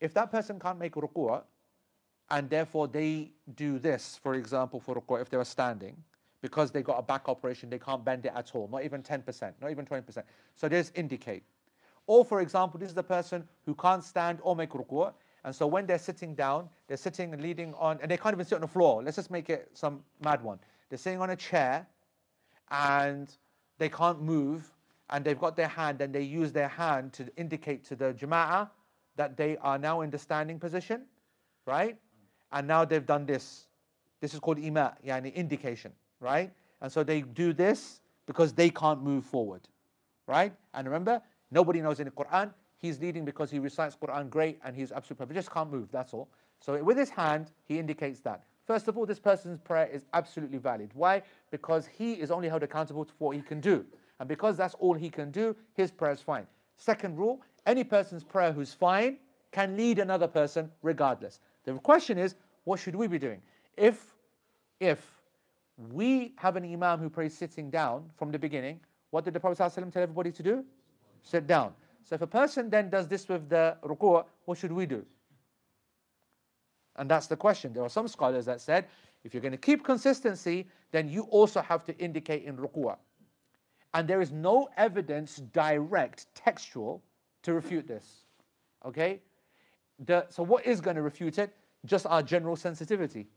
if 0.00 0.14
that 0.14 0.30
person 0.30 0.58
can't 0.58 0.78
make 0.78 0.94
ruku' 0.94 1.42
and 2.32 2.48
therefore 2.48 2.88
they 2.88 3.30
do 3.54 3.78
this, 3.78 4.18
for 4.22 4.34
example, 4.34 4.80
for 4.80 4.96
ruku' 4.96 5.20
if 5.20 5.28
they 5.28 5.36
were 5.36 5.44
standing, 5.44 5.94
because 6.40 6.72
they 6.72 6.82
got 6.82 6.98
a 6.98 7.02
back 7.02 7.28
operation, 7.28 7.68
they 7.68 7.78
can't 7.78 8.04
bend 8.04 8.24
it 8.24 8.32
at 8.34 8.50
all, 8.54 8.68
not 8.72 8.84
even 8.84 9.02
10%, 9.02 9.52
not 9.60 9.70
even 9.70 9.84
20%. 9.84 10.22
So 10.56 10.68
this 10.68 10.90
indicate. 10.94 11.44
Or 12.06 12.24
for 12.24 12.40
example, 12.40 12.80
this 12.80 12.88
is 12.88 12.94
the 12.94 13.02
person 13.02 13.46
who 13.66 13.74
can't 13.74 14.02
stand 14.02 14.38
or 14.42 14.56
make 14.56 14.70
ruku', 14.70 15.12
and 15.44 15.54
so 15.54 15.66
when 15.66 15.86
they're 15.86 15.98
sitting 15.98 16.34
down, 16.34 16.70
they're 16.88 16.96
sitting 16.96 17.34
and 17.34 17.42
leading 17.42 17.74
on, 17.74 17.98
and 18.00 18.10
they 18.10 18.16
can't 18.16 18.34
even 18.34 18.46
sit 18.46 18.54
on 18.54 18.62
the 18.62 18.66
floor. 18.66 19.02
Let's 19.02 19.16
just 19.16 19.30
make 19.30 19.50
it 19.50 19.70
some 19.74 20.02
mad 20.24 20.42
one. 20.42 20.58
They're 20.88 20.98
sitting 20.98 21.20
on 21.20 21.30
a 21.30 21.36
chair 21.36 21.86
and 22.70 23.28
they 23.76 23.90
can't 23.90 24.22
move, 24.22 24.72
and 25.10 25.22
they've 25.22 25.38
got 25.38 25.54
their 25.56 25.68
hand, 25.68 26.00
and 26.00 26.14
they 26.14 26.22
use 26.22 26.50
their 26.52 26.68
hand 26.68 27.12
to 27.14 27.28
indicate 27.36 27.84
to 27.88 27.96
the 27.96 28.14
jama'ah 28.14 28.70
that 29.16 29.36
they 29.36 29.58
are 29.58 29.78
now 29.78 30.00
in 30.00 30.10
the 30.10 30.18
standing 30.18 30.58
position, 30.58 31.02
right? 31.66 31.98
And 32.52 32.68
now 32.68 32.84
they've 32.84 33.06
done 33.06 33.26
this. 33.26 33.66
This 34.20 34.34
is 34.34 34.40
called 34.40 34.58
ima, 34.58 34.96
yani 35.04 35.34
indication, 35.34 35.92
right? 36.20 36.52
And 36.80 36.92
so 36.92 37.02
they 37.02 37.22
do 37.22 37.52
this 37.52 38.00
because 38.26 38.52
they 38.52 38.70
can't 38.70 39.02
move 39.02 39.24
forward, 39.24 39.62
right? 40.26 40.52
And 40.74 40.86
remember, 40.86 41.20
nobody 41.50 41.80
knows 41.80 41.98
in 41.98 42.04
the 42.06 42.10
Quran 42.12 42.52
He's 42.82 43.00
leading 43.00 43.24
because 43.24 43.48
he 43.48 43.60
recites 43.60 43.96
Quran 43.96 44.28
great 44.28 44.58
and 44.64 44.74
he's 44.74 44.90
absolutely 44.90 45.24
perfect. 45.24 45.36
Just 45.36 45.52
can't 45.52 45.70
move, 45.70 45.88
that's 45.92 46.12
all. 46.12 46.28
So 46.60 46.82
with 46.82 46.98
his 46.98 47.10
hand, 47.10 47.52
he 47.64 47.78
indicates 47.78 48.18
that. 48.20 48.42
First 48.66 48.88
of 48.88 48.98
all, 48.98 49.06
this 49.06 49.20
person's 49.20 49.60
prayer 49.60 49.86
is 49.86 50.04
absolutely 50.12 50.58
valid. 50.58 50.90
Why? 50.94 51.22
Because 51.52 51.86
he 51.86 52.14
is 52.14 52.32
only 52.32 52.48
held 52.48 52.64
accountable 52.64 53.04
for 53.04 53.28
what 53.28 53.36
he 53.36 53.42
can 53.42 53.60
do. 53.60 53.84
And 54.18 54.28
because 54.28 54.56
that's 54.56 54.74
all 54.74 54.94
he 54.94 55.10
can 55.10 55.30
do, 55.30 55.54
his 55.74 55.92
prayer 55.92 56.12
is 56.12 56.20
fine. 56.20 56.46
Second 56.76 57.16
rule, 57.16 57.40
any 57.66 57.84
person's 57.84 58.24
prayer 58.24 58.52
who's 58.52 58.74
fine 58.74 59.18
can 59.52 59.76
lead 59.76 60.00
another 60.00 60.26
person 60.26 60.68
regardless. 60.82 61.38
The 61.64 61.74
question 61.74 62.18
is, 62.18 62.34
what 62.64 62.80
should 62.80 62.94
we 62.94 63.06
be 63.06 63.18
doing? 63.18 63.40
If, 63.76 64.14
if 64.80 65.04
we 65.90 66.34
have 66.36 66.56
an 66.56 66.64
imam 66.64 66.98
who 66.98 67.08
prays 67.08 67.36
sitting 67.36 67.70
down 67.70 68.10
from 68.16 68.30
the 68.30 68.38
beginning, 68.38 68.80
what 69.10 69.24
did 69.24 69.34
the 69.34 69.40
Prophet 69.40 69.58
ﷺ 69.58 69.92
tell 69.92 70.02
everybody 70.02 70.32
to 70.32 70.42
do? 70.42 70.64
Sit 71.22 71.46
down. 71.46 71.74
So 72.04 72.14
if 72.14 72.22
a 72.22 72.26
person 72.26 72.68
then 72.68 72.90
does 72.90 73.06
this 73.06 73.28
with 73.28 73.48
the 73.48 73.76
ruku', 73.82 74.24
what 74.44 74.58
should 74.58 74.72
we 74.72 74.86
do? 74.86 75.04
And 76.96 77.10
that's 77.10 77.26
the 77.26 77.36
question. 77.36 77.72
There 77.72 77.82
are 77.82 77.88
some 77.88 78.08
scholars 78.08 78.44
that 78.46 78.60
said 78.60 78.86
if 79.24 79.32
you're 79.32 79.40
going 79.40 79.52
to 79.52 79.58
keep 79.58 79.84
consistency, 79.84 80.66
then 80.90 81.08
you 81.08 81.22
also 81.24 81.60
have 81.60 81.84
to 81.84 81.96
indicate 81.98 82.44
in 82.44 82.56
ruku'. 82.56 82.96
And 83.94 84.08
there 84.08 84.20
is 84.20 84.32
no 84.32 84.68
evidence, 84.76 85.36
direct, 85.36 86.26
textual, 86.34 87.02
to 87.42 87.52
refute 87.52 87.86
this. 87.86 88.24
Okay? 88.84 89.20
The, 90.06 90.26
so, 90.28 90.42
what 90.42 90.66
is 90.66 90.80
going 90.80 90.96
to 90.96 91.02
refute 91.02 91.38
it? 91.38 91.54
Just 91.84 92.06
our 92.06 92.22
general 92.22 92.56
sensitivity. 92.56 93.28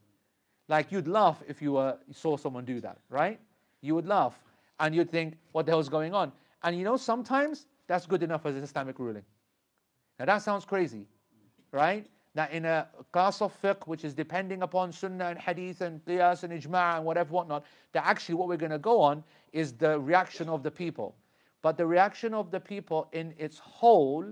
Like 0.68 0.92
you'd 0.92 1.08
laugh 1.08 1.44
if 1.48 1.62
you 1.62 1.74
were, 1.74 1.98
you 2.08 2.14
saw 2.14 2.38
someone 2.38 2.66
do 2.66 2.80
that, 2.82 2.98
right? 3.10 3.40
You 3.82 3.96
would 3.96 4.08
laugh 4.08 4.40
and 4.80 4.96
you'd 4.96 5.10
think, 5.10 5.36
what 5.52 5.66
the 5.66 5.72
hell 5.72 5.80
is 5.80 5.90
going 5.90 6.14
on? 6.14 6.32
And 6.64 6.78
you 6.78 6.84
know, 6.84 6.98
sometimes 6.98 7.68
that's 7.88 8.06
good 8.06 8.24
enough 8.24 8.46
as 8.46 8.56
an 8.56 8.64
Islamic 8.64 8.98
ruling. 8.98 9.24
Now 10.18 10.26
that 10.26 10.42
sounds 10.42 10.66
crazy, 10.66 11.08
right? 11.72 12.08
Now 12.34 12.48
in 12.52 12.66
a 12.66 12.88
class 13.12 13.42
of 13.42 13.54
fiqh, 13.62 13.86
which 13.86 14.04
is 14.04 14.14
depending 14.14 14.64
upon 14.64 14.92
sunnah 14.92 15.26
and 15.26 15.40
hadith 15.40 15.82
and 15.82 16.04
qiyas 16.06 16.44
and 16.44 16.52
ijma' 16.52 16.98
and 16.98 17.06
whatever 17.06 17.32
whatnot, 17.32 17.66
that 17.92 18.06
actually 18.06 18.36
what 18.36 18.48
we're 18.48 18.58
going 18.58 18.72
to 18.72 18.80
go 18.80 19.00
on 19.00 19.24
is 19.54 19.74
the 19.74 20.00
reaction 20.00 20.50
of 20.50 20.64
the 20.64 20.72
people. 20.72 21.16
But 21.62 21.78
the 21.78 21.86
reaction 21.86 22.34
of 22.34 22.52
the 22.52 22.60
people 22.60 23.08
in 23.12 23.34
its 23.38 23.60
whole 23.60 24.26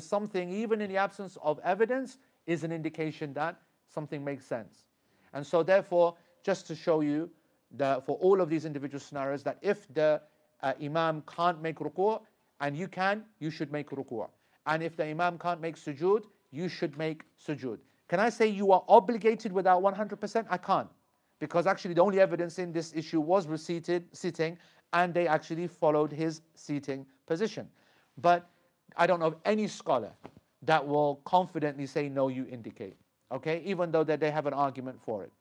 something, 0.00 0.50
even 0.50 0.80
in 0.80 0.90
the 0.90 0.96
absence 0.96 1.36
of 1.42 1.58
evidence, 1.64 2.18
is 2.46 2.64
an 2.64 2.72
indication 2.72 3.32
that 3.34 3.60
something 3.88 4.24
makes 4.24 4.44
sense. 4.44 4.84
And 5.32 5.46
so 5.46 5.62
therefore, 5.62 6.16
just 6.42 6.66
to 6.68 6.74
show 6.74 7.00
you 7.00 7.30
that 7.72 8.06
for 8.06 8.16
all 8.18 8.40
of 8.40 8.48
these 8.48 8.64
individual 8.64 9.00
scenarios, 9.00 9.42
that 9.42 9.58
if 9.62 9.92
the 9.92 10.20
uh, 10.62 10.72
imam 10.82 11.22
can't 11.26 11.60
make 11.60 11.78
ruku' 11.78 12.20
and 12.60 12.76
you 12.76 12.88
can, 12.88 13.24
you 13.38 13.50
should 13.50 13.72
make 13.72 13.90
ruku'. 13.90 14.28
And 14.66 14.82
if 14.82 14.96
the 14.96 15.04
imam 15.04 15.38
can't 15.38 15.60
make 15.60 15.76
sujood, 15.76 16.24
you 16.50 16.68
should 16.68 16.96
make 16.96 17.24
sujood. 17.38 17.78
Can 18.08 18.20
I 18.20 18.28
say 18.30 18.46
you 18.46 18.72
are 18.72 18.84
obligated 18.88 19.52
without 19.52 19.82
100%? 19.82 20.46
I 20.48 20.56
can't. 20.56 20.88
Because 21.38 21.66
actually, 21.66 21.94
the 21.94 22.00
only 22.00 22.20
evidence 22.20 22.58
in 22.58 22.72
this 22.72 22.94
issue 22.94 23.20
was 23.20 23.46
seated, 23.60 24.06
sitting, 24.12 24.56
and 24.92 25.12
they 25.12 25.26
actually 25.26 25.66
followed 25.66 26.10
his 26.10 26.40
seating 26.54 27.04
position. 27.26 27.68
But 28.18 28.48
I 28.96 29.06
don't 29.06 29.20
know 29.20 29.26
of 29.26 29.36
any 29.44 29.66
scholar 29.66 30.12
that 30.62 30.86
will 30.86 31.16
confidently 31.24 31.86
say, 31.86 32.08
no, 32.08 32.28
you 32.28 32.46
indicate. 32.50 32.96
Okay? 33.30 33.62
Even 33.64 33.90
though 33.90 34.04
that 34.04 34.20
they 34.20 34.30
have 34.30 34.46
an 34.46 34.54
argument 34.54 34.98
for 35.02 35.24
it. 35.24 35.32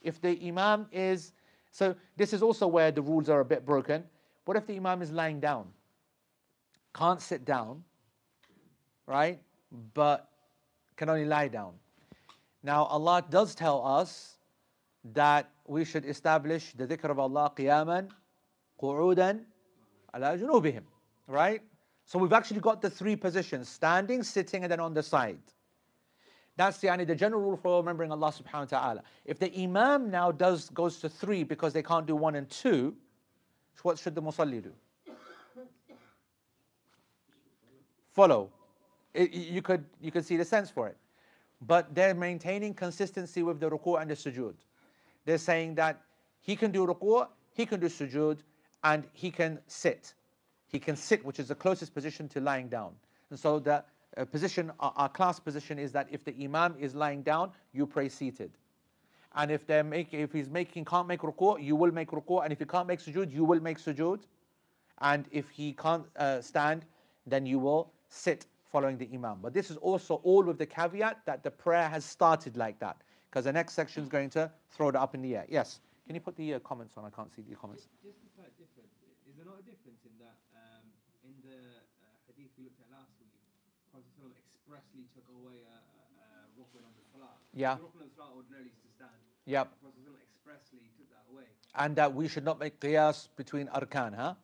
If 0.00 0.20
the 0.20 0.38
imam 0.46 0.86
is, 0.92 1.32
so 1.70 1.94
this 2.16 2.32
is 2.32 2.42
also 2.42 2.66
where 2.66 2.90
the 2.90 3.02
rules 3.02 3.28
are 3.28 3.40
a 3.40 3.44
bit 3.44 3.64
broken. 3.64 4.04
What 4.44 4.56
if 4.56 4.66
the 4.66 4.76
imam 4.76 5.02
is 5.02 5.12
lying 5.12 5.40
down? 5.40 5.66
Can't 6.94 7.20
sit 7.20 7.44
down, 7.44 7.84
right? 9.06 9.40
But 9.94 10.28
can 10.96 11.08
only 11.08 11.24
lie 11.24 11.48
down. 11.48 11.74
Now, 12.62 12.84
Allah 12.84 13.24
does 13.28 13.54
tell 13.54 13.84
us 13.84 14.38
that 15.14 15.50
we 15.66 15.84
should 15.84 16.04
establish 16.04 16.72
the 16.72 16.86
dhikr 16.86 17.10
of 17.10 17.18
Allah 17.18 17.52
qiyaman, 17.56 18.08
qu'udan, 18.80 19.40
ala 20.14 20.36
junubihim, 20.38 20.82
right? 21.26 21.62
So 22.04 22.18
we've 22.18 22.32
actually 22.32 22.60
got 22.60 22.82
the 22.82 22.90
three 22.90 23.16
positions, 23.16 23.68
standing, 23.68 24.22
sitting, 24.22 24.64
and 24.64 24.72
then 24.72 24.80
on 24.80 24.94
the 24.94 25.02
side. 25.02 25.38
That's 26.56 26.78
the, 26.78 27.04
the 27.06 27.14
general 27.14 27.40
rule 27.40 27.56
for 27.56 27.78
remembering 27.78 28.12
Allah 28.12 28.32
subhanahu 28.32 28.72
wa 28.72 28.78
ta'ala. 28.78 29.02
If 29.24 29.38
the 29.38 29.50
imam 29.58 30.10
now 30.10 30.30
does 30.30 30.68
goes 30.70 30.98
to 31.00 31.08
three 31.08 31.44
because 31.44 31.72
they 31.72 31.82
can't 31.82 32.06
do 32.06 32.14
one 32.14 32.34
and 32.34 32.48
two, 32.50 32.94
what 33.82 33.98
should 33.98 34.14
the 34.14 34.22
musalli 34.22 34.62
do? 34.62 34.72
Follow. 38.12 38.50
It, 39.14 39.32
you 39.32 39.62
could 39.62 39.84
you 40.00 40.10
could 40.10 40.24
see 40.24 40.36
the 40.36 40.44
sense 40.44 40.70
for 40.70 40.88
it. 40.88 40.96
But 41.66 41.94
they're 41.94 42.14
maintaining 42.14 42.74
consistency 42.74 43.42
with 43.42 43.60
the 43.60 43.70
ruku' 43.70 44.00
and 44.00 44.10
the 44.10 44.14
sujood. 44.14 44.54
They're 45.24 45.38
saying 45.38 45.76
that 45.76 46.02
he 46.40 46.56
can 46.56 46.72
do 46.72 46.86
ruku', 46.86 47.28
he 47.54 47.64
can 47.64 47.80
do 47.80 47.86
sujood, 47.86 48.38
and 48.84 49.04
he 49.12 49.30
can 49.30 49.58
sit. 49.66 50.12
He 50.72 50.78
can 50.78 50.96
sit, 50.96 51.24
which 51.24 51.38
is 51.38 51.48
the 51.48 51.54
closest 51.54 51.94
position 51.94 52.28
to 52.30 52.40
lying 52.40 52.68
down. 52.68 52.92
And 53.30 53.38
so 53.38 53.58
the 53.58 53.84
uh, 54.16 54.24
position, 54.24 54.72
our, 54.80 54.92
our, 54.96 55.08
class 55.08 55.38
position 55.38 55.78
is 55.78 55.92
that 55.92 56.08
if 56.10 56.24
the 56.24 56.34
imam 56.42 56.74
is 56.78 56.94
lying 56.94 57.22
down, 57.22 57.52
you 57.72 57.86
pray 57.86 58.08
seated. 58.08 58.50
And 59.34 59.50
if 59.50 59.66
they're 59.66 59.84
making, 59.84 60.20
if 60.20 60.32
he's 60.32 60.48
making 60.48 60.84
can't 60.84 61.08
make 61.08 61.20
ruku', 61.20 61.62
you 61.62 61.76
will 61.76 61.92
make 61.92 62.10
ruku', 62.10 62.44
and 62.44 62.52
if 62.52 62.58
he 62.58 62.64
can't 62.64 62.86
make 62.86 63.00
sujood, 63.00 63.32
you 63.32 63.44
will 63.44 63.60
make 63.60 63.78
sujood. 63.78 64.20
And 65.00 65.26
if 65.30 65.48
he 65.50 65.72
can't 65.72 66.04
uh, 66.16 66.40
stand, 66.40 66.84
then 67.26 67.46
you 67.46 67.58
will 67.58 67.92
sit 68.08 68.46
following 68.70 68.96
the 68.96 69.08
Imam. 69.12 69.38
But 69.42 69.52
this 69.52 69.70
is 69.70 69.76
also 69.76 70.16
all 70.24 70.42
with 70.42 70.58
the 70.58 70.66
caveat 70.66 71.20
that 71.26 71.42
the 71.42 71.50
prayer 71.50 71.88
has 71.88 72.04
started 72.04 72.56
like 72.56 72.78
that. 72.80 72.96
Because 73.28 73.44
the 73.44 73.52
next 73.52 73.74
section 73.74 74.02
is 74.02 74.08
going 74.08 74.30
to 74.30 74.50
throw 74.70 74.88
it 74.88 74.96
up 74.96 75.14
in 75.14 75.22
the 75.22 75.36
air. 75.36 75.46
Yes. 75.48 75.80
Can 76.06 76.14
you 76.14 76.20
put 76.20 76.36
the 76.36 76.54
uh, 76.54 76.58
comments 76.60 76.94
on? 76.96 77.04
I 77.04 77.10
can't 77.10 77.32
see 77.34 77.42
the 77.42 77.56
comments. 77.56 77.88
Just 78.04 78.18
a 78.20 78.28
slight 78.36 78.52
difference. 78.58 78.92
Is 79.28 79.36
there 79.36 79.46
not 79.46 79.56
a 79.56 79.64
difference 79.64 80.04
in 80.04 80.12
that 80.20 80.36
um, 80.52 80.84
in 81.24 81.32
the 81.40 81.56
uh, 81.56 82.12
hadith 82.28 82.52
we 82.58 82.68
looked 82.68 82.80
at 82.84 82.90
last 82.92 83.16
week, 83.16 83.32
Prophet 83.92 84.32
expressly 84.40 85.04
took 85.12 85.28
away 85.36 85.60
a, 85.68 85.76
a, 85.76 86.00
a 86.24 86.50
rukn 86.56 86.80
on 86.80 86.92
the 86.96 87.04
salah. 87.12 87.36
Yeah. 87.52 87.76
The 87.76 87.84
rukn 87.84 88.00
on 88.00 88.08
the 88.08 88.14
salah 88.16 88.32
ordinarily 88.34 88.72
is 88.72 88.80
to 88.82 88.90
stand. 88.96 89.16
Yep. 89.46 89.68
Expressly 90.32 90.80
took 90.96 91.08
that 91.12 91.24
away. 91.30 91.44
And 91.76 91.94
that 91.96 92.14
we 92.14 92.26
should 92.26 92.44
not 92.44 92.58
make 92.58 92.80
qiyas 92.80 93.28
between 93.36 93.68
arkan, 93.68 94.16
huh? 94.16 94.34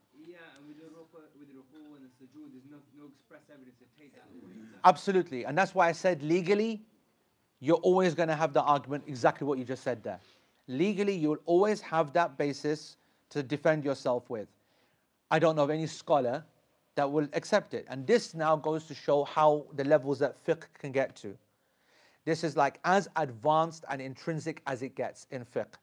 Absolutely. 4.83 5.45
And 5.45 5.57
that's 5.57 5.75
why 5.75 5.89
I 5.89 5.91
said 5.91 6.23
legally, 6.23 6.81
you're 7.59 7.77
always 7.77 8.15
going 8.15 8.29
to 8.29 8.35
have 8.35 8.53
the 8.53 8.61
argument 8.61 9.03
exactly 9.07 9.45
what 9.45 9.57
you 9.57 9.65
just 9.65 9.83
said 9.83 10.03
there. 10.03 10.19
Legally, 10.67 11.15
you'll 11.15 11.43
always 11.45 11.81
have 11.81 12.13
that 12.13 12.37
basis 12.37 12.95
to 13.31 13.43
defend 13.43 13.83
yourself 13.83 14.29
with. 14.29 14.47
I 15.31 15.39
don't 15.39 15.55
know 15.55 15.63
of 15.63 15.69
any 15.69 15.87
scholar 15.87 16.43
that 16.95 17.09
will 17.09 17.27
accept 17.33 17.73
it. 17.73 17.85
And 17.89 18.05
this 18.05 18.33
now 18.33 18.55
goes 18.55 18.85
to 18.85 18.93
show 18.93 19.23
how 19.23 19.65
the 19.73 19.83
levels 19.83 20.19
that 20.19 20.43
fiqh 20.45 20.63
can 20.77 20.91
get 20.91 21.15
to. 21.17 21.37
This 22.25 22.43
is 22.43 22.57
like 22.57 22.79
as 22.83 23.07
advanced 23.15 23.85
and 23.89 24.01
intrinsic 24.01 24.61
as 24.67 24.81
it 24.81 24.95
gets 24.95 25.25
in 25.31 25.45
fiqh, 25.45 25.75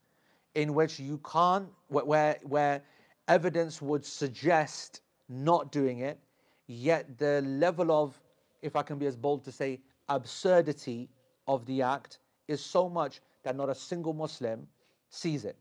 in 0.55 0.75
which 0.75 1.01
you 1.01 1.19
can't, 1.31 1.69
where, 1.89 2.39
where 2.43 2.83
evidence 3.29 3.81
would 3.81 4.05
suggest 4.05 5.01
not 5.29 5.73
doing 5.73 6.01
it, 6.01 6.19
yet 6.67 7.19
the 7.19 7.43
level 7.43 7.91
of 7.91 8.21
if 8.63 8.77
I 8.77 8.83
can 8.83 8.99
be 8.99 9.07
as 9.07 9.17
bold 9.17 9.45
to 9.45 9.53
say, 9.53 9.81
absurdity 10.09 11.09
of 11.47 11.65
the 11.67 11.83
act 11.83 12.19
is 12.49 12.61
so 12.65 12.89
much 12.89 13.21
that 13.43 13.57
not 13.57 13.69
a 13.69 13.75
single 13.75 14.13
Muslim 14.13 14.67
sees 15.11 15.45
it, 15.45 15.57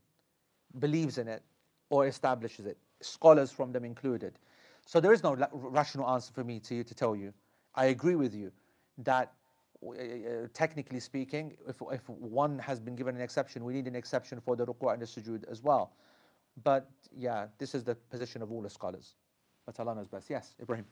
believes 0.79 1.17
in 1.17 1.27
it, 1.27 1.43
or 1.89 2.07
establishes 2.07 2.65
it, 2.65 2.77
scholars 3.01 3.51
from 3.51 3.71
them 3.71 3.85
included. 3.85 4.39
So 4.85 4.99
there 4.99 5.13
is 5.13 5.23
no 5.23 5.35
rational 5.51 6.07
answer 6.09 6.31
for 6.31 6.43
me 6.43 6.59
to 6.61 6.75
you 6.75 6.83
to 6.83 6.93
tell 6.93 7.15
you. 7.15 7.33
I 7.73 7.85
agree 7.85 8.15
with 8.15 8.33
you 8.33 8.51
that 8.99 9.33
uh, 9.85 10.47
technically 10.53 10.99
speaking, 10.99 11.57
if, 11.67 11.81
if 11.91 12.07
one 12.09 12.59
has 12.59 12.79
been 12.79 12.95
given 12.95 13.15
an 13.15 13.21
exception, 13.21 13.65
we 13.65 13.73
need 13.73 13.87
an 13.87 13.95
exception 13.95 14.39
for 14.39 14.55
the 14.55 14.65
ruku' 14.65 14.93
and 14.93 15.01
the 15.01 15.05
sujood 15.05 15.43
as 15.49 15.61
well. 15.61 15.93
But 16.63 16.89
yeah, 17.15 17.47
this 17.57 17.75
is 17.75 17.83
the 17.83 17.95
position 17.95 18.41
of 18.41 18.51
all 18.51 18.61
the 18.61 18.69
scholars. 18.69 19.15
But 19.65 19.79
Allah 19.79 19.95
knows 19.95 20.07
best. 20.07 20.29
Yes, 20.29 20.55
Ibrahim. 20.61 20.85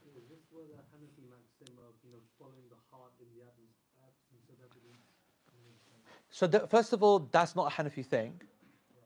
So 6.30 6.48
the, 6.48 6.68
first 6.68 6.94
of 6.94 7.04
all, 7.04 7.20
that's 7.32 7.56
not 7.56 7.72
a 7.72 7.76
Hanafi 7.76 8.04
thing, 8.04 8.42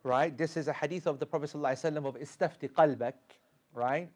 right? 0.04 0.36
This 0.36 0.56
is 0.56 0.70
a 0.70 0.74
hadith 0.74 1.08
of 1.08 1.20
the 1.20 1.26
Prophet 1.26 1.50
ﷺ 1.54 2.06
of 2.06 2.16
istafti 2.16 2.72
qalbak, 2.72 3.14
right? 3.74 4.10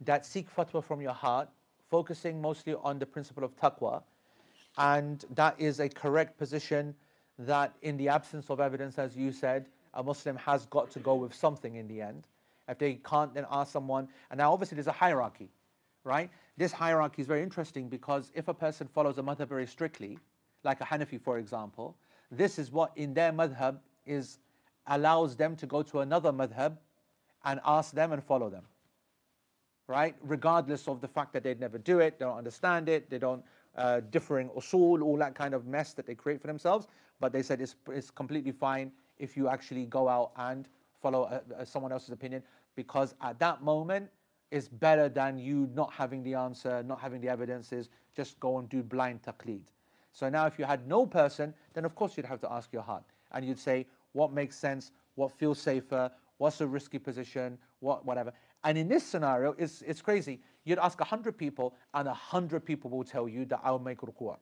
That 0.00 0.26
seek 0.26 0.54
fatwa 0.54 0.82
from 0.82 1.00
your 1.00 1.12
heart, 1.12 1.48
focusing 1.88 2.40
mostly 2.40 2.74
on 2.74 2.98
the 2.98 3.06
principle 3.06 3.44
of 3.44 3.56
taqwa. 3.56 4.02
And 4.78 5.24
that 5.34 5.58
is 5.58 5.80
a 5.80 5.88
correct 5.88 6.36
position 6.36 6.94
that 7.38 7.74
in 7.82 7.96
the 7.96 8.08
absence 8.08 8.50
of 8.50 8.60
evidence, 8.60 8.98
as 8.98 9.16
you 9.16 9.32
said, 9.32 9.66
a 9.94 10.02
Muslim 10.02 10.36
has 10.36 10.66
got 10.66 10.90
to 10.90 10.98
go 10.98 11.14
with 11.14 11.34
something 11.34 11.76
in 11.76 11.88
the 11.88 12.02
end. 12.02 12.26
If 12.68 12.78
they 12.78 12.94
can't, 12.94 13.32
then 13.32 13.46
ask 13.50 13.72
someone. 13.72 14.08
And 14.30 14.38
now 14.38 14.52
obviously 14.52 14.76
there's 14.76 14.86
a 14.86 14.92
hierarchy, 14.92 15.48
right? 16.04 16.30
This 16.56 16.72
hierarchy 16.72 17.22
is 17.22 17.28
very 17.28 17.42
interesting 17.42 17.88
because 17.88 18.30
if 18.34 18.48
a 18.48 18.54
person 18.54 18.88
follows 18.88 19.18
a 19.18 19.22
madhab 19.22 19.48
very 19.48 19.66
strictly, 19.66 20.18
like 20.64 20.80
a 20.80 20.84
Hanafi 20.84 21.20
for 21.20 21.38
example, 21.38 21.96
this 22.30 22.58
is 22.58 22.72
what 22.72 22.92
in 22.96 23.14
their 23.14 23.32
madhab 23.32 23.78
is 24.04 24.38
allows 24.86 25.36
them 25.36 25.56
to 25.56 25.66
go 25.66 25.82
to 25.82 26.00
another 26.00 26.32
madhab 26.32 26.76
and 27.44 27.60
ask 27.64 27.92
them 27.92 28.12
and 28.12 28.22
follow 28.22 28.50
them. 28.50 28.64
Right? 29.88 30.16
Regardless 30.20 30.88
of 30.88 31.00
the 31.00 31.08
fact 31.08 31.32
that 31.34 31.44
they'd 31.44 31.60
never 31.60 31.78
do 31.78 32.00
it, 32.00 32.18
they 32.18 32.24
don't 32.24 32.36
understand 32.36 32.88
it, 32.88 33.08
they 33.08 33.18
don't 33.18 33.44
uh, 33.76 34.00
differing 34.10 34.48
usul, 34.50 35.02
all 35.02 35.16
that 35.18 35.34
kind 35.34 35.54
of 35.54 35.66
mess 35.66 35.92
that 35.92 36.06
they 36.06 36.14
create 36.14 36.40
for 36.40 36.48
themselves. 36.48 36.88
But 37.20 37.32
they 37.32 37.42
said 37.42 37.60
it's, 37.60 37.76
it's 37.88 38.10
completely 38.10 38.52
fine 38.52 38.90
if 39.18 39.36
you 39.36 39.48
actually 39.48 39.86
go 39.86 40.08
out 40.08 40.32
and 40.36 40.68
follow 41.00 41.24
uh, 41.24 41.40
uh, 41.54 41.64
someone 41.64 41.92
else's 41.92 42.10
opinion 42.10 42.42
because 42.74 43.14
at 43.22 43.38
that 43.38 43.62
moment 43.62 44.08
it's 44.50 44.68
better 44.68 45.08
than 45.08 45.38
you 45.38 45.68
not 45.74 45.92
having 45.92 46.22
the 46.22 46.34
answer, 46.34 46.82
not 46.82 47.00
having 47.00 47.20
the 47.20 47.28
evidences, 47.28 47.88
just 48.14 48.38
go 48.40 48.58
and 48.58 48.68
do 48.68 48.82
blind 48.82 49.22
taqleed. 49.22 49.64
So 50.12 50.28
now 50.28 50.46
if 50.46 50.58
you 50.58 50.64
had 50.64 50.86
no 50.86 51.04
person, 51.06 51.52
then 51.74 51.84
of 51.84 51.94
course 51.94 52.16
you'd 52.16 52.26
have 52.26 52.40
to 52.40 52.52
ask 52.52 52.72
your 52.72 52.82
heart. 52.82 53.04
And 53.32 53.44
you'd 53.44 53.58
say, 53.58 53.86
what 54.12 54.32
makes 54.32 54.56
sense, 54.56 54.92
what 55.16 55.32
feels 55.32 55.58
safer, 55.58 56.10
what's 56.38 56.60
a 56.60 56.66
risky 56.66 56.98
position, 56.98 57.58
what 57.80 58.04
whatever. 58.06 58.32
And 58.66 58.76
in 58.76 58.88
this 58.88 59.04
scenario, 59.04 59.54
it's, 59.58 59.82
it's 59.82 60.02
crazy. 60.02 60.40
You'd 60.64 60.80
ask 60.80 60.98
100 60.98 61.38
people, 61.38 61.76
and 61.94 62.08
100 62.08 62.64
people 62.64 62.90
will 62.90 63.04
tell 63.04 63.28
you 63.28 63.44
that 63.44 63.60
I'll 63.62 63.78
make 63.78 64.00
ruku'. 64.00 64.36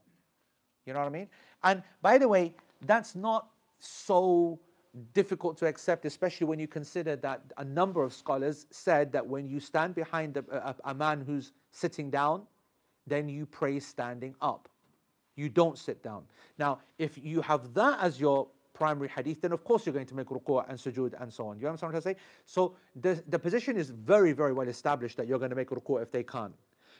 You 0.86 0.94
know 0.94 1.00
what 1.00 1.06
I 1.06 1.10
mean? 1.10 1.28
And 1.62 1.82
by 2.00 2.16
the 2.16 2.26
way, 2.26 2.54
that's 2.86 3.14
not 3.14 3.50
so 3.80 4.58
difficult 5.12 5.58
to 5.58 5.66
accept, 5.66 6.06
especially 6.06 6.46
when 6.46 6.58
you 6.58 6.66
consider 6.66 7.16
that 7.16 7.42
a 7.58 7.64
number 7.64 8.02
of 8.02 8.14
scholars 8.14 8.66
said 8.70 9.12
that 9.12 9.26
when 9.26 9.46
you 9.46 9.60
stand 9.60 9.94
behind 9.94 10.38
a, 10.38 10.44
a, 10.50 10.74
a 10.84 10.94
man 10.94 11.20
who's 11.20 11.52
sitting 11.70 12.10
down, 12.10 12.46
then 13.06 13.28
you 13.28 13.44
pray 13.44 13.78
standing 13.78 14.34
up. 14.40 14.70
You 15.36 15.50
don't 15.50 15.76
sit 15.76 16.02
down. 16.02 16.22
Now, 16.58 16.78
if 16.98 17.18
you 17.22 17.42
have 17.42 17.74
that 17.74 17.98
as 18.00 18.18
your 18.18 18.48
primary 18.74 19.08
hadith, 19.08 19.40
then 19.40 19.52
of 19.52 19.64
course 19.64 19.86
you're 19.86 19.94
going 19.94 20.06
to 20.06 20.14
make 20.14 20.26
ruku' 20.26 20.68
and 20.68 20.78
sujood 20.78 21.20
and 21.22 21.32
so 21.32 21.46
on. 21.46 21.58
You 21.58 21.66
understand 21.68 21.92
what 21.92 21.96
I'm 21.96 22.02
trying 22.02 22.16
say? 22.16 22.20
So 22.44 22.76
the, 22.96 23.22
the 23.28 23.38
position 23.38 23.76
is 23.76 23.90
very, 23.90 24.32
very 24.32 24.52
well 24.52 24.68
established 24.68 25.16
that 25.16 25.26
you're 25.26 25.38
going 25.38 25.50
to 25.50 25.56
make 25.56 25.70
ruku' 25.70 26.02
if 26.02 26.10
they 26.10 26.22
can't. 26.22 26.52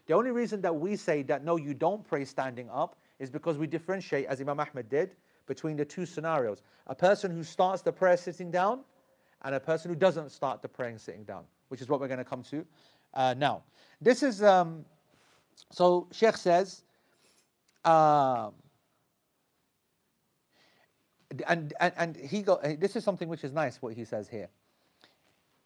The 0.06 0.14
only 0.14 0.30
reason 0.30 0.60
that 0.62 0.74
we 0.74 0.96
say 0.96 1.22
that 1.24 1.44
no, 1.44 1.56
you 1.56 1.74
don't 1.74 2.06
pray 2.06 2.24
standing 2.24 2.70
up 2.70 2.96
is 3.18 3.30
because 3.30 3.58
we 3.58 3.66
differentiate, 3.66 4.26
as 4.26 4.40
Imam 4.40 4.60
Ahmed 4.60 4.88
did, 4.88 5.16
between 5.46 5.76
the 5.76 5.84
two 5.84 6.06
scenarios. 6.06 6.62
A 6.86 6.94
person 6.94 7.30
who 7.30 7.42
starts 7.42 7.82
the 7.82 7.92
prayer 7.92 8.16
sitting 8.16 8.50
down 8.50 8.80
and 9.42 9.54
a 9.54 9.60
person 9.60 9.90
who 9.90 9.96
doesn't 9.96 10.30
start 10.30 10.62
the 10.62 10.68
praying 10.68 10.98
sitting 10.98 11.24
down, 11.24 11.44
which 11.68 11.80
is 11.80 11.88
what 11.88 12.00
we're 12.00 12.08
going 12.08 12.18
to 12.18 12.24
come 12.24 12.42
to 12.44 12.64
uh, 13.14 13.34
now. 13.36 13.62
This 14.00 14.22
is, 14.22 14.42
um, 14.42 14.84
so 15.70 16.08
Sheikh 16.12 16.36
says, 16.36 16.82
um, 17.84 18.52
and, 21.46 21.72
and, 21.80 21.92
and 21.96 22.16
he 22.16 22.42
got, 22.42 22.64
eh, 22.64 22.76
this 22.78 22.96
is 22.96 23.04
something 23.04 23.28
which 23.28 23.44
is 23.44 23.52
nice 23.52 23.80
what 23.80 23.94
he 23.94 24.04
says 24.04 24.28
here. 24.28 24.48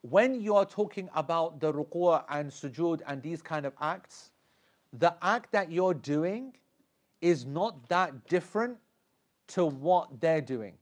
When 0.02 0.40
you 0.40 0.54
are 0.54 0.64
talking 0.64 1.08
about 1.14 1.60
the 1.60 1.72
ruku' 1.72 2.22
and 2.30 2.50
sujood 2.50 3.00
and 3.06 3.22
these 3.22 3.42
kind 3.42 3.66
of 3.66 3.72
acts, 3.80 4.30
the 4.92 5.14
act 5.22 5.52
that 5.52 5.70
you're 5.70 5.94
doing 5.94 6.54
is 7.20 7.44
not 7.44 7.88
that 7.88 8.28
different 8.28 8.78
to 9.48 9.66
what 9.66 10.20
they're 10.20 10.40
doing. 10.40 10.74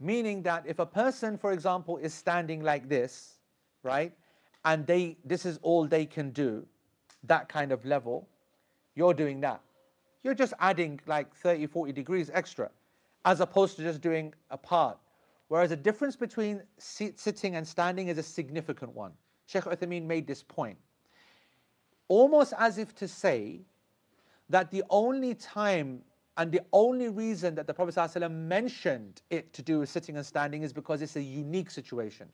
Meaning 0.00 0.42
that 0.42 0.64
if 0.66 0.78
a 0.78 0.86
person, 0.86 1.38
for 1.38 1.52
example, 1.52 1.96
is 1.98 2.12
standing 2.12 2.62
like 2.62 2.88
this, 2.88 3.38
right, 3.82 4.12
and 4.64 4.86
they 4.86 5.16
this 5.24 5.46
is 5.46 5.58
all 5.62 5.86
they 5.86 6.04
can 6.04 6.30
do, 6.30 6.66
that 7.22 7.48
kind 7.48 7.72
of 7.72 7.84
level, 7.84 8.28
you're 8.94 9.14
doing 9.14 9.40
that. 9.40 9.60
You're 10.22 10.34
just 10.34 10.52
adding 10.58 11.00
like 11.06 11.34
30, 11.34 11.66
40 11.66 11.92
degrees 11.92 12.30
extra, 12.34 12.70
as 13.26 13.40
opposed 13.40 13.76
to 13.76 13.82
just 13.82 14.00
doing 14.00 14.32
a 14.50 14.56
part. 14.56 14.96
Whereas 15.48 15.70
the 15.70 15.76
difference 15.76 16.16
between 16.16 16.62
sit, 16.78 17.18
sitting 17.18 17.56
and 17.56 17.66
standing 17.66 18.08
is 18.08 18.18
a 18.18 18.22
significant 18.22 18.94
one. 18.94 19.12
Sheikh 19.46 19.64
Uthaymeen 19.64 20.06
made 20.06 20.26
this 20.26 20.42
point. 20.42 20.78
Almost 22.08 22.54
as 22.56 22.78
if 22.78 22.94
to 22.94 23.08
say 23.08 23.60
that 24.48 24.70
the 24.70 24.82
only 24.90 25.34
time 25.34 26.02
and 26.36 26.52
the 26.52 26.60
only 26.72 27.08
reason 27.08 27.54
that 27.56 27.66
the 27.66 27.74
Prophet 27.74 27.94
ﷺ 27.94 28.30
mentioned 28.30 29.22
it 29.30 29.52
to 29.54 29.62
do 29.62 29.80
with 29.80 29.88
sitting 29.88 30.16
and 30.16 30.24
standing 30.24 30.62
is 30.62 30.72
because 30.72 31.02
it's 31.02 31.16
a 31.16 31.22
unique 31.22 31.70
situation. 31.70 32.28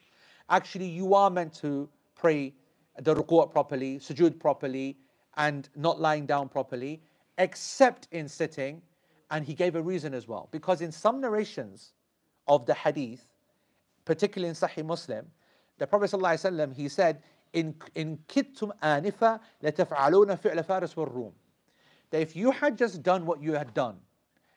Actually, 0.50 0.88
you 0.88 1.14
are 1.14 1.30
meant 1.30 1.54
to 1.54 1.88
pray 2.14 2.52
the 2.98 3.14
ruku' 3.14 3.50
properly, 3.50 3.98
sujood 3.98 4.38
properly, 4.38 4.98
and 5.36 5.68
not 5.76 6.00
lying 6.00 6.26
down 6.26 6.48
properly, 6.48 7.00
except 7.38 8.08
in 8.10 8.28
sitting. 8.28 8.82
And 9.32 9.44
he 9.44 9.54
gave 9.54 9.74
a 9.74 9.82
reason 9.82 10.14
as 10.14 10.28
well. 10.28 10.48
Because 10.52 10.80
in 10.80 10.92
some 10.92 11.20
narrations 11.20 11.94
of 12.46 12.66
the 12.66 12.74
hadith, 12.74 13.26
particularly 14.04 14.50
in 14.50 14.54
Sahih 14.54 14.84
Muslim, 14.84 15.26
the 15.78 15.86
Prophet 15.86 16.10
ﷺ, 16.12 16.76
he 16.76 16.88
said, 16.88 17.22
in 17.52 17.74
in 17.94 18.18
kittum 18.28 18.70
anifa 18.82 19.40
lataf'aluna 19.62 20.40
fi'la 20.40 20.64
faris 20.64 20.96
wal 20.96 21.06
rum 21.06 21.32
that 22.12 22.20
if 22.20 22.36
you 22.36 22.50
had 22.50 22.78
just 22.78 23.02
done 23.02 23.26
what 23.26 23.42
you 23.42 23.54
had 23.54 23.74
done, 23.74 23.96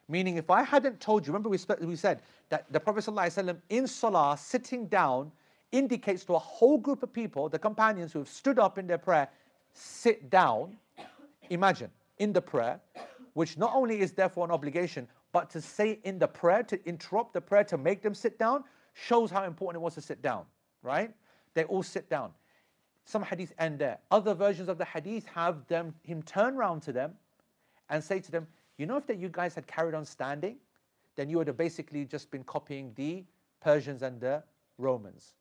meaning 0.08 0.36
if 0.36 0.50
I 0.50 0.62
hadn't 0.62 1.00
told 1.00 1.26
you, 1.26 1.32
remember 1.32 1.48
we, 1.48 1.58
we 1.80 1.96
said 1.96 2.22
that 2.50 2.70
the 2.70 2.78
Prophet 2.78 3.04
ﷺ 3.04 3.56
in 3.70 3.86
Salah, 3.86 4.36
sitting 4.38 4.86
down, 4.86 5.32
indicates 5.72 6.24
to 6.26 6.34
a 6.34 6.38
whole 6.38 6.78
group 6.78 7.02
of 7.02 7.12
people, 7.12 7.48
the 7.48 7.58
companions 7.58 8.12
who 8.12 8.20
have 8.20 8.28
stood 8.28 8.58
up 8.58 8.78
in 8.78 8.86
their 8.86 8.98
prayer, 8.98 9.28
sit 9.72 10.30
down. 10.30 10.76
Imagine, 11.48 11.90
in 12.18 12.32
the 12.32 12.42
prayer, 12.42 12.78
which 13.36 13.58
not 13.58 13.70
only 13.74 14.00
is 14.00 14.12
therefore 14.12 14.46
an 14.46 14.50
obligation, 14.50 15.06
but 15.30 15.50
to 15.50 15.60
say 15.60 16.00
in 16.04 16.18
the 16.18 16.26
prayer, 16.26 16.62
to 16.62 16.88
interrupt 16.88 17.34
the 17.34 17.40
prayer, 17.40 17.62
to 17.62 17.76
make 17.76 18.00
them 18.00 18.14
sit 18.14 18.38
down, 18.38 18.64
shows 18.94 19.30
how 19.30 19.44
important 19.44 19.82
it 19.82 19.84
was 19.84 19.94
to 19.94 20.00
sit 20.00 20.22
down, 20.22 20.46
right? 20.82 21.12
They 21.52 21.64
all 21.64 21.82
sit 21.82 22.08
down. 22.08 22.30
Some 23.04 23.22
hadith 23.22 23.52
end 23.58 23.78
there. 23.78 23.98
Other 24.10 24.32
versions 24.32 24.70
of 24.70 24.78
the 24.78 24.86
hadith 24.86 25.26
have 25.34 25.66
them 25.66 25.94
him 26.02 26.22
turn 26.22 26.56
round 26.56 26.80
to 26.84 26.94
them 26.94 27.12
and 27.90 28.02
say 28.02 28.20
to 28.20 28.30
them, 28.30 28.46
you 28.78 28.86
know, 28.86 28.96
if 28.96 29.06
that 29.06 29.18
you 29.18 29.28
guys 29.28 29.54
had 29.54 29.66
carried 29.66 29.94
on 29.94 30.06
standing, 30.06 30.56
then 31.14 31.28
you 31.28 31.36
would 31.36 31.46
have 31.46 31.58
basically 31.58 32.06
just 32.06 32.30
been 32.30 32.42
copying 32.42 32.94
the 32.94 33.22
Persians 33.60 34.00
and 34.00 34.18
the 34.18 34.42
Romans. 34.78 35.34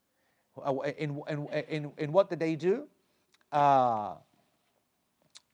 Uh, 0.61 0.79
in, 0.97 1.21
in, 1.29 1.47
in, 1.69 1.91
in 1.97 2.11
what 2.11 2.29
did 2.29 2.39
they 2.39 2.57
do? 2.57 2.89
Uh, 3.53 4.15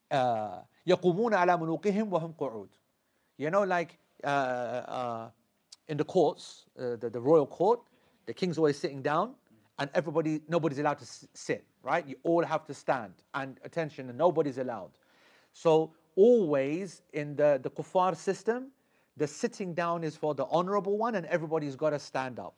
uh, 0.09 0.61
يقومون 0.86 1.34
على 1.34 1.57
ملوكهم 1.57 2.12
وهم 2.12 2.34
قعود. 2.38 2.68
You 3.38 3.51
know, 3.51 3.62
like 3.64 3.99
uh, 4.24 4.26
uh, 4.26 5.30
in 5.88 5.97
the 5.97 6.05
courts, 6.05 6.66
uh, 6.78 6.97
the, 6.97 7.11
the 7.11 7.20
royal 7.20 7.47
court, 7.47 7.80
the 8.26 8.34
king's 8.34 8.59
always 8.59 8.78
sitting 8.78 9.03
down, 9.03 9.34
and 9.78 9.90
everybody, 9.94 10.40
nobody's 10.49 10.78
allowed 10.78 10.99
to 10.99 11.07
sit, 11.34 11.64
right? 11.82 12.07
You 12.07 12.16
all 12.22 12.44
have 12.44 12.64
to 12.66 12.74
stand, 12.74 13.12
and 13.34 13.59
attention, 13.64 14.09
and 14.09 14.18
nobody's 14.18 14.59
allowed. 14.59 14.92
So 15.53 15.92
always 16.16 17.03
in 17.12 17.36
the, 17.36 17.61
the 17.62 17.70
kuffar 17.70 18.16
system, 18.16 18.72
the 19.16 19.26
sitting 19.26 19.74
down 19.74 20.05
is 20.05 20.16
for 20.16 20.34
the 20.34 20.47
honorable 20.47 20.99
one 20.99 21.14
and 21.14 21.26
everybody's 21.26 21.76
got 21.76 21.90
to 21.90 21.99
stand 21.99 22.38
up. 22.38 22.55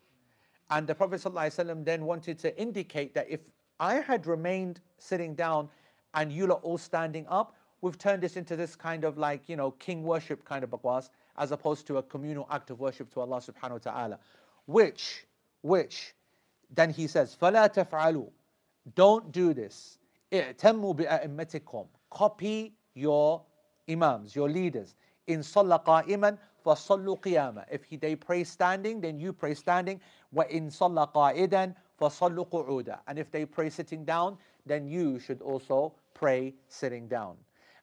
And 0.71 0.87
the 0.87 0.95
Prophet 0.95 1.21
ﷺ 1.21 1.85
then 1.85 2.05
wanted 2.05 2.39
to 2.41 2.61
indicate 2.61 3.15
that 3.15 3.27
if 3.29 3.41
I 3.81 3.95
had 3.97 4.27
remained 4.27 4.81
sitting 4.99 5.35
down 5.35 5.69
and 6.15 6.33
you 6.33 6.47
lot 6.47 6.61
all 6.63 6.79
standing 6.79 7.27
up, 7.29 7.55
we've 7.83 7.99
turned 7.99 8.23
this 8.23 8.37
into 8.37 8.57
this 8.57 8.75
kind 8.75 9.05
of 9.05 9.19
like, 9.19 9.49
you 9.49 9.57
know, 9.57 9.71
king 9.73 10.03
worship 10.03 10.45
kind 10.45 10.65
of 10.65 10.71
bakwas, 10.71 11.11
as 11.37 11.53
opposed 11.53 11.87
to 11.87 11.99
a 11.99 12.03
communal 12.03 12.47
act 12.51 12.71
of 12.71 12.81
worship 12.81 13.13
to 13.15 13.21
Allah 13.21 13.41
subhanahu 13.41 13.73
wa 13.73 13.79
ta'ala. 13.79 14.19
Which, 14.67 15.27
which, 15.63 16.15
then 16.75 16.91
he 16.91 17.07
says, 17.07 17.37
فَلَا 17.41 17.73
تَفْعَلُوا 17.73 18.31
Don't 18.95 19.31
do 19.33 19.55
this. 19.55 19.99
اِعْتَمُّوا 20.33 20.97
بِأَئِمَّتِكُمْ 20.97 21.87
Copy 22.11 22.75
your 22.95 23.43
imams, 23.89 24.35
your 24.35 24.49
leaders. 24.49 24.95
In 25.27 25.41
صلى 25.41 25.85
قائما 25.85 26.39
فصلوا 26.65 27.21
قياما. 27.21 27.65
If 27.71 27.85
he, 27.85 27.97
they 27.97 28.17
pray 28.17 28.45
standing, 28.45 29.01
then 29.01 29.21
you 29.21 29.33
pray 29.33 29.55
standing. 29.55 30.01
وإن 30.35 30.71
صلى 30.71 31.13
قائدا 31.13 31.75
فصلوا 32.01 32.51
قعودا. 32.51 32.99
And 33.07 33.19
if 33.19 33.31
they 33.31 33.45
pray 33.45 33.71
sitting 33.71 34.05
down, 34.05 34.39
then 34.67 34.87
you 34.87 35.19
should 35.19 35.41
also 35.43 35.95
pray 36.15 36.55
sitting 36.69 37.09
down. 37.09 37.37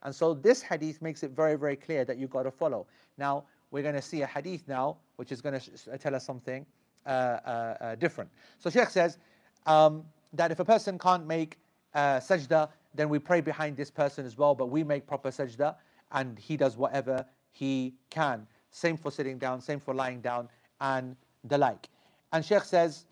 And 0.03 0.14
so 0.14 0.34
this 0.34 0.61
hadith 0.61 1.02
makes 1.02 1.23
it 1.23 1.32
very, 1.32 1.56
very 1.56 1.76
clear 1.76 2.06
that 2.06 2.18
you've 2.18 2.30
got 2.30 2.44
to 2.44 2.52
follow. 2.52 2.86
Now, 3.18 3.45
we're 3.72 3.84
going 3.84 3.95
to 3.95 4.02
see 4.02 4.22
a 4.22 4.27
hadith 4.27 4.68
now, 4.68 4.98
which 5.15 5.32
is 5.32 5.41
going 5.41 5.60
to 5.60 5.98
tell 5.98 6.15
us 6.15 6.23
something 6.23 6.65
uh, 7.06 7.10
uh, 7.10 7.77
uh, 7.82 7.95
different. 7.95 8.30
So 8.60 8.69
Sheikh 8.69 8.90
says 8.90 9.18
um, 9.65 10.03
that 10.34 10.52
if 10.52 10.60
a 10.60 10.65
person 10.65 10.98
can't 10.98 11.26
make 11.26 11.57
uh, 11.94 12.19
sajda, 12.19 12.69
then 12.94 13.10
we 13.10 13.19
pray 13.19 13.41
behind 13.41 13.76
this 13.77 13.91
person 13.91 14.26
as 14.26 14.38
well, 14.38 14.56
but 14.56 14.68
we 14.68 14.84
make 14.84 15.07
proper 15.07 15.30
sajda 15.30 15.76
and 16.11 16.38
he 16.40 16.56
does 16.56 16.77
whatever 16.77 17.26
he 17.52 17.94
can. 18.10 18.48
Same 18.72 18.98
for 18.98 19.11
sitting 19.11 19.38
down, 19.38 19.61
same 19.61 19.80
for 19.80 19.94
lying 19.94 20.22
down, 20.22 20.49
and 20.82 21.15
the 21.45 21.57
like. 21.57 21.90
And 22.32 22.44
Sheikh 22.44 22.64
says, 22.64 23.06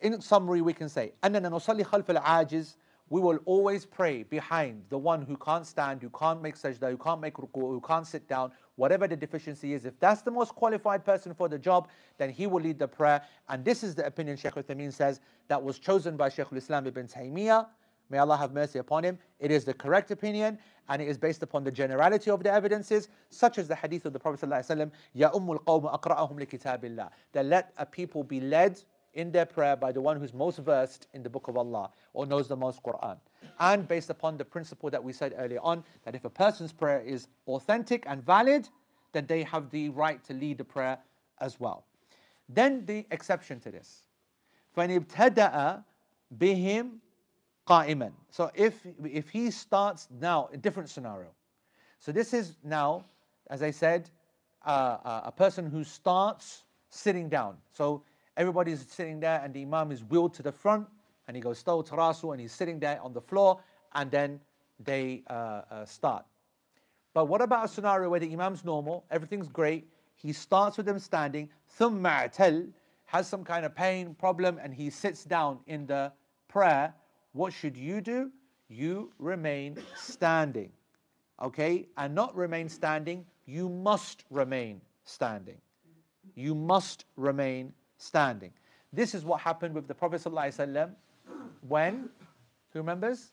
in 0.00 0.20
summary, 0.20 0.60
we 0.60 0.72
can 0.72 0.88
say, 0.88 1.12
أننا 1.24 1.48
نصلي 1.48 1.84
خلف 1.84 2.10
العاجز 2.10 2.76
we 3.11 3.19
will 3.19 3.39
always 3.43 3.85
pray 3.85 4.23
behind 4.23 4.81
the 4.87 4.97
one 4.97 5.21
who 5.21 5.35
can't 5.35 5.67
stand, 5.67 6.01
who 6.01 6.09
can't 6.17 6.41
make 6.41 6.55
sajda, 6.55 6.89
who 6.89 6.97
can't 6.97 7.19
make 7.19 7.33
ruku, 7.33 7.59
who 7.59 7.81
can't 7.85 8.07
sit 8.07 8.25
down, 8.29 8.53
whatever 8.77 9.05
the 9.05 9.17
deficiency 9.17 9.73
is. 9.73 9.83
If 9.83 9.99
that's 9.99 10.21
the 10.21 10.31
most 10.31 10.55
qualified 10.55 11.03
person 11.03 11.33
for 11.33 11.49
the 11.49 11.59
job, 11.59 11.89
then 12.17 12.29
he 12.29 12.47
will 12.47 12.61
lead 12.61 12.79
the 12.79 12.87
prayer. 12.87 13.21
And 13.49 13.65
this 13.65 13.83
is 13.83 13.95
the 13.95 14.05
opinion 14.05 14.37
Sheikh 14.37 14.53
Uthaymeen 14.53 14.93
says 14.93 15.19
that 15.49 15.61
was 15.61 15.77
chosen 15.77 16.15
by 16.15 16.29
Sheikh 16.29 16.47
al-Islam 16.53 16.87
ibn 16.87 17.05
Taymiyyah 17.05 17.67
May 18.11 18.17
Allah 18.17 18.35
have 18.35 18.51
mercy 18.51 18.77
upon 18.79 19.05
him. 19.05 19.17
It 19.39 19.51
is 19.51 19.63
the 19.63 19.73
correct 19.73 20.11
opinion 20.11 20.59
and 20.89 21.01
it 21.01 21.07
is 21.07 21.17
based 21.17 21.43
upon 21.43 21.63
the 21.63 21.71
generality 21.71 22.29
of 22.29 22.43
the 22.43 22.51
evidences, 22.51 23.07
such 23.29 23.57
as 23.57 23.69
the 23.69 23.75
hadith 23.75 24.05
of 24.05 24.11
the 24.11 24.19
Prophet 24.19 24.41
ﷺ, 24.49 24.91
ummul 25.15 25.63
qawm 25.63 25.97
aqra'ahum 25.97 26.37
li 26.37 26.45
kitabillah. 26.45 27.09
That 27.31 27.45
let 27.45 27.71
a 27.77 27.85
people 27.85 28.25
be 28.25 28.41
led 28.41 28.81
in 29.14 29.32
their 29.32 29.46
prayer 29.46 29.76
by 29.76 29.90
the 29.90 30.00
one 30.00 30.18
who's 30.20 30.34
most 30.34 30.58
versed 30.58 31.06
in 31.14 31.22
the 31.22 31.30
book 31.30 31.48
of 31.48 31.56
Allah 31.56 31.90
or 32.12 32.26
knows 32.26 32.48
the 32.48 32.56
most 32.56 32.82
Quran. 32.82 33.16
And 33.58 33.88
based 33.88 34.10
upon 34.10 34.36
the 34.36 34.44
principle 34.44 34.90
that 34.90 35.02
we 35.02 35.12
said 35.12 35.34
earlier 35.38 35.60
on, 35.62 35.82
that 36.04 36.14
if 36.14 36.24
a 36.24 36.30
person's 36.30 36.72
prayer 36.72 37.00
is 37.00 37.28
authentic 37.48 38.04
and 38.06 38.22
valid, 38.22 38.68
then 39.12 39.26
they 39.26 39.42
have 39.44 39.70
the 39.70 39.88
right 39.88 40.22
to 40.24 40.34
lead 40.34 40.58
the 40.58 40.64
prayer 40.64 40.98
as 41.40 41.58
well. 41.58 41.84
Then 42.48 42.84
the 42.84 43.06
exception 43.10 43.58
to 43.60 43.70
this. 43.70 44.02
فَإِنْ 44.76 45.06
ابْتَدَأَ 45.06 45.82
بِهِمْ 46.38 46.98
قَائِمًا 47.66 48.12
So 48.30 48.50
if, 48.54 48.86
if 49.02 49.30
he 49.30 49.50
starts 49.50 50.08
now, 50.20 50.50
a 50.52 50.56
different 50.58 50.90
scenario. 50.90 51.28
So 51.98 52.12
this 52.12 52.34
is 52.34 52.56
now, 52.62 53.06
as 53.48 53.62
I 53.62 53.70
said, 53.70 54.10
uh, 54.64 54.98
uh, 55.02 55.20
a 55.24 55.32
person 55.32 55.70
who 55.70 55.82
starts 55.82 56.64
sitting 56.90 57.28
down. 57.28 57.56
So 57.72 58.02
everybody's 58.36 58.86
sitting 58.88 59.20
there 59.20 59.40
and 59.42 59.52
the 59.54 59.62
imam 59.62 59.92
is 59.92 60.04
wheeled 60.04 60.34
to 60.34 60.42
the 60.42 60.52
front 60.52 60.86
and 61.26 61.36
he 61.36 61.40
goes 61.40 61.58
staw 61.58 61.82
tarasu 61.82 62.32
and 62.32 62.40
he's 62.40 62.52
sitting 62.52 62.78
there 62.78 63.00
on 63.02 63.12
the 63.12 63.20
floor 63.20 63.60
and 63.94 64.10
then 64.10 64.40
they 64.84 65.22
uh, 65.28 65.62
uh, 65.70 65.84
start. 65.84 66.24
But 67.14 67.28
what 67.28 67.40
about 67.40 67.64
a 67.64 67.68
scenario 67.68 68.10
where 68.10 68.20
the 68.20 68.32
imam's 68.32 68.64
normal, 68.64 69.04
everything's 69.10 69.48
great, 69.48 69.88
he 70.14 70.32
starts 70.32 70.76
with 70.76 70.86
them 70.86 70.98
standing, 70.98 71.48
ثم 71.78 72.02
اعتل, 72.02 72.72
has 73.06 73.26
some 73.26 73.44
kind 73.44 73.64
of 73.64 73.74
pain, 73.74 74.14
problem, 74.14 74.58
and 74.62 74.74
he 74.74 74.90
sits 74.90 75.24
down 75.24 75.60
in 75.66 75.86
the 75.86 76.12
prayer, 76.48 76.92
what 77.32 77.52
should 77.52 77.76
you 77.76 78.00
do? 78.00 78.30
You 78.68 79.12
remain 79.18 79.78
standing. 79.94 80.72
Okay? 81.40 81.86
And 81.96 82.14
not 82.14 82.34
remain 82.34 82.68
standing, 82.68 83.24
you 83.46 83.68
must 83.68 84.24
remain 84.30 84.80
standing. 85.04 85.58
You 86.34 86.54
must 86.54 87.04
remain 87.16 87.72
standing. 88.01 88.51
This 88.93 89.15
is 89.15 89.23
what 89.23 89.39
happened 89.39 89.73
with 89.73 89.87
the 89.87 89.95
Prophet 89.95 90.21
ﷺ 90.21 90.91
when, 91.67 92.09
who 92.73 92.79
remembers? 92.79 93.31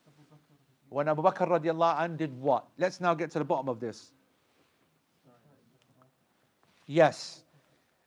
When 0.89 1.09
Abu 1.09 1.23
Bakr 1.23 1.49
radiallahu 1.49 2.01
anh 2.01 2.17
did 2.17 2.39
what? 2.41 2.67
Let's 2.79 3.01
now 3.01 3.15
get 3.15 3.31
to 3.33 3.39
the 3.39 3.45
bottom 3.45 3.69
of 3.69 3.81
this. 3.81 4.13
Yes. 6.87 7.43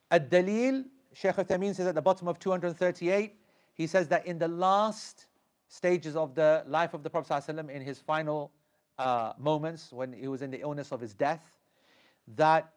Ad-Dalil, 0.10 0.86
Shaykh 1.14 1.36
Uthaymeen 1.36 1.76
says 1.76 1.88
at 1.88 1.96
the 1.96 2.02
bottom 2.02 2.28
of 2.28 2.40
238, 2.40 3.36
he 3.74 3.88
says 3.88 4.08
that 4.08 4.26
in 4.26 4.40
the 4.40 4.48
last 4.48 5.28
stages 5.68 6.16
of 6.16 6.36
the 6.36 6.64
life 6.68 6.94
of 6.94 7.04
the 7.04 7.10
Prophet 7.10 7.44
ﷺ, 7.44 7.70
in 7.70 7.82
his 7.82 8.00
final 8.00 8.52
uh, 8.98 9.34
moments, 9.38 9.92
when 9.92 10.14
he 10.14 10.28
was 10.28 10.42
in 10.42 10.52
the 10.52 10.62
illness 10.62 10.92
of 10.92 11.00
his 11.00 11.14
death, 11.14 11.58
that 12.36 12.74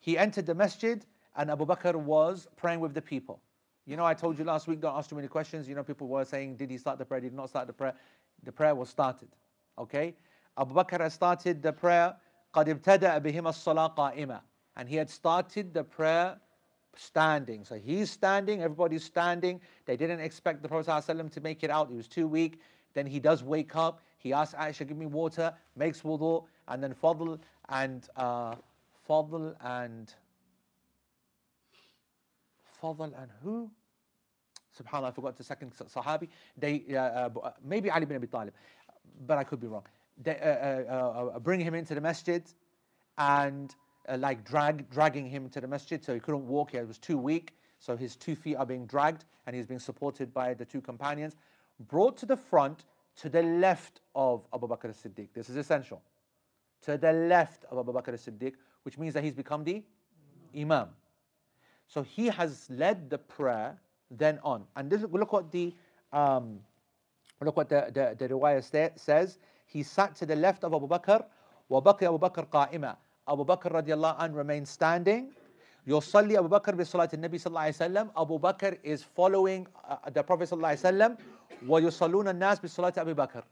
he 0.00 0.18
entered 0.18 0.46
the 0.46 0.54
masjid 0.54 1.04
and 1.35 1.49
Abu 1.49 1.65
Bakr 1.65 1.95
was 1.95 2.47
praying 2.57 2.79
with 2.79 2.93
the 2.93 3.01
people. 3.01 3.41
You 3.85 3.97
know, 3.97 4.05
I 4.05 4.13
told 4.13 4.37
you 4.37 4.45
last 4.45 4.67
week, 4.67 4.81
don't 4.81 4.95
ask 4.95 5.09
too 5.09 5.15
many 5.15 5.27
questions. 5.27 5.67
You 5.67 5.75
know, 5.75 5.83
people 5.83 6.07
were 6.07 6.25
saying, 6.25 6.55
did 6.57 6.69
he 6.69 6.77
start 6.77 6.99
the 6.99 7.05
prayer? 7.05 7.21
Did 7.21 7.31
he 7.31 7.37
not 7.37 7.49
start 7.49 7.67
the 7.67 7.73
prayer? 7.73 7.93
The 8.43 8.51
prayer 8.51 8.75
was 8.75 8.89
started. 8.89 9.29
Okay? 9.77 10.13
Abu 10.57 10.73
Bakr 10.73 10.99
has 10.99 11.13
started 11.13 11.61
the 11.61 11.73
prayer, 11.73 12.15
قَدْ 12.53 12.67
ابْتَدَأَ 12.67 13.21
بِهِمَ 13.21 13.43
الصَّلَاةَ 13.43 13.95
قَائِمًا 13.95 14.41
And 14.75 14.87
he 14.87 14.95
had 14.95 15.09
started 15.09 15.73
the 15.73 15.83
prayer 15.83 16.37
standing. 16.95 17.63
So 17.63 17.75
he's 17.75 18.11
standing, 18.11 18.61
everybody's 18.61 19.03
standing. 19.03 19.61
They 19.85 19.95
didn't 19.95 20.19
expect 20.19 20.61
the 20.61 20.67
Prophet 20.67 20.89
ﷺ 20.89 21.31
to 21.31 21.41
make 21.41 21.63
it 21.63 21.69
out. 21.69 21.89
He 21.89 21.95
was 21.95 22.07
too 22.07 22.27
weak. 22.27 22.59
Then 22.93 23.05
he 23.05 23.19
does 23.19 23.43
wake 23.43 23.75
up. 23.75 24.01
He 24.17 24.33
asks 24.33 24.53
Aisha, 24.55 24.87
give 24.87 24.97
me 24.97 25.05
water, 25.05 25.53
makes 25.75 26.01
wudu, 26.01 26.45
and 26.67 26.83
then 26.83 26.93
Fadl 26.93 27.39
and 27.69 28.07
uh, 28.15 28.55
Fadl 29.07 29.55
and 29.61 30.13
Fadl 32.82 33.12
and 33.20 33.30
who? 33.42 33.70
Subhanallah, 34.78 35.08
I 35.08 35.10
forgot 35.10 35.36
the 35.36 35.44
second 35.44 35.72
Sahabi. 35.72 36.28
They 36.56 36.84
uh, 36.90 36.98
uh, 36.98 37.52
maybe 37.64 37.90
Ali 37.90 38.04
bin 38.06 38.16
Abi 38.16 38.26
Talib, 38.26 38.52
but 39.26 39.38
I 39.38 39.44
could 39.44 39.60
be 39.60 39.66
wrong. 39.66 39.84
They 40.22 40.38
uh, 40.38 40.92
uh, 40.92 41.30
uh 41.36 41.38
bring 41.38 41.60
him 41.60 41.74
into 41.74 41.94
the 41.94 42.00
masjid 42.00 42.42
and 43.18 43.74
uh, 44.08 44.16
like 44.18 44.44
drag 44.44 44.88
dragging 44.90 45.28
him 45.28 45.48
to 45.50 45.60
the 45.60 45.68
masjid, 45.68 46.04
so 46.04 46.14
he 46.14 46.20
couldn't 46.20 46.46
walk. 46.46 46.72
He 46.72 46.78
was 46.78 46.98
too 46.98 47.18
weak, 47.18 47.54
so 47.78 47.96
his 47.96 48.16
two 48.16 48.36
feet 48.36 48.56
are 48.56 48.66
being 48.66 48.86
dragged, 48.86 49.24
and 49.46 49.56
he's 49.56 49.66
being 49.66 49.80
supported 49.80 50.32
by 50.32 50.54
the 50.54 50.64
two 50.64 50.80
companions. 50.80 51.36
Brought 51.88 52.16
to 52.18 52.26
the 52.26 52.36
front, 52.36 52.84
to 53.16 53.28
the 53.28 53.42
left 53.42 54.00
of 54.14 54.46
Abu 54.52 54.68
Bakr 54.68 54.90
as-Siddiq. 54.90 55.28
This 55.34 55.48
is 55.48 55.56
essential. 55.56 56.02
To 56.82 56.96
the 56.96 57.12
left 57.12 57.64
of 57.70 57.78
Abu 57.78 57.92
Bakr 57.92 58.14
as-Siddiq, 58.14 58.54
which 58.82 58.98
means 58.98 59.14
that 59.14 59.24
he's 59.24 59.34
become 59.34 59.64
the 59.64 59.82
imam. 60.56 60.88
So 61.87 62.03
he 62.03 62.27
has 62.27 62.67
led 62.69 63.09
the 63.09 63.17
prayer 63.17 63.77
then 64.09 64.39
on. 64.43 64.65
And 64.75 64.89
this, 64.89 65.01
look 65.01 65.33
what 65.33 65.51
the 65.51 65.73
um, 66.13 66.59
look 67.41 67.57
what 67.57 67.69
the, 67.69 67.91
the, 67.93 68.15
the 68.17 68.33
riwayah 68.33 68.99
says. 68.99 69.39
He 69.65 69.83
sat 69.83 70.15
to 70.17 70.25
the 70.25 70.35
left 70.35 70.63
of 70.63 70.73
Abu 70.73 70.87
Bakr, 70.87 71.23
وبقي 71.69 72.07
أبو 72.07 72.19
بكر 72.19 72.45
قائما. 72.49 72.95
Abu 73.27 73.45
Bakr 73.45 73.71
radiallahu 73.71 74.15
anh 74.19 74.33
remained 74.33 74.67
standing. 74.67 75.31
يصلي 75.87 76.37
أبو 76.37 76.47
بكر 76.47 76.75
بصلاة 76.75 77.09
النبي 77.13 77.37
صلى 77.37 77.47
الله 77.47 77.61
عليه 77.61 77.75
وسلم. 77.75 78.09
Abu 78.17 78.39
Bakr 78.39 78.77
is 78.83 79.03
following 79.03 79.65
uh, 79.87 80.09
the 80.11 80.23
Prophet 80.23 80.49
صلى 80.49 80.57
الله 80.57 80.67
عليه 80.67 80.79
وسلم. 80.79 81.17
ويصلون 81.67 82.27
الناس 82.27 82.59
بصلاة 82.59 82.93
أبي 82.97 83.13
بكر. 83.13 83.43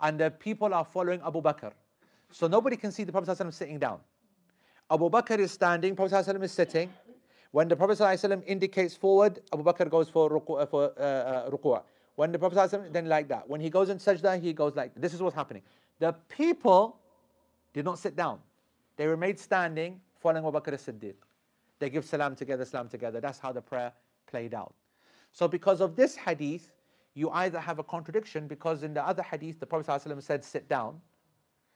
And 0.00 0.18
the 0.18 0.30
people 0.30 0.74
are 0.74 0.84
following 0.84 1.20
Abu 1.24 1.40
Bakr. 1.40 1.72
So 2.30 2.48
nobody 2.48 2.76
can 2.76 2.90
see 2.90 3.04
the 3.04 3.12
Prophet 3.12 3.30
ﷺ 3.30 3.52
sitting 3.52 3.78
down. 3.78 4.00
Abu 4.90 5.08
Bakr 5.08 5.38
is 5.38 5.52
standing, 5.52 5.94
Prophet 5.94 6.26
ﷺ 6.26 6.42
is 6.42 6.50
sitting. 6.50 6.90
When 7.52 7.68
the 7.68 7.76
Prophet 7.76 7.98
ﷺ 7.98 8.42
indicates 8.46 8.96
forward, 8.96 9.40
Abu 9.52 9.62
Bakr 9.62 9.88
goes 9.88 10.08
for 10.08 10.28
ruku'. 10.28 10.62
Uh, 10.62 10.66
for, 10.66 10.92
uh, 10.98 11.48
uh, 11.48 11.82
When 12.16 12.32
the 12.32 12.38
Prophet 12.38 12.58
ﷺ, 12.58 12.92
then 12.92 13.08
like 13.08 13.28
that. 13.28 13.48
When 13.48 13.60
he 13.60 13.70
goes 13.70 13.90
in 13.90 13.98
sajda, 13.98 14.40
he 14.40 14.52
goes 14.52 14.74
like 14.74 14.92
this 14.96 15.14
is 15.14 15.22
what's 15.22 15.36
happening. 15.36 15.62
The 16.00 16.14
people 16.28 16.98
did 17.72 17.84
not 17.84 17.98
sit 17.98 18.16
down. 18.16 18.40
They 18.96 19.06
remained 19.06 19.38
standing, 19.38 20.00
following 20.20 20.44
Abu 20.44 20.58
Bakr 20.58 20.72
as-Siddiq. 20.72 21.14
They 21.78 21.90
give 21.90 22.04
salam 22.04 22.34
together, 22.34 22.64
salam 22.64 22.88
together. 22.88 23.20
That's 23.20 23.38
how 23.38 23.52
the 23.52 23.62
prayer 23.62 23.92
played 24.26 24.54
out. 24.54 24.74
So 25.32 25.48
because 25.48 25.80
of 25.80 25.96
this 25.96 26.16
hadith, 26.16 26.72
you 27.14 27.30
either 27.30 27.60
have 27.60 27.78
a 27.78 27.84
contradiction 27.84 28.46
because 28.46 28.82
in 28.82 28.94
the 28.94 29.06
other 29.06 29.22
hadith, 29.22 29.60
the 29.60 29.66
Prophet 29.66 29.86
ﷺ 29.86 30.22
said 30.22 30.44
sit 30.44 30.68
down, 30.68 31.00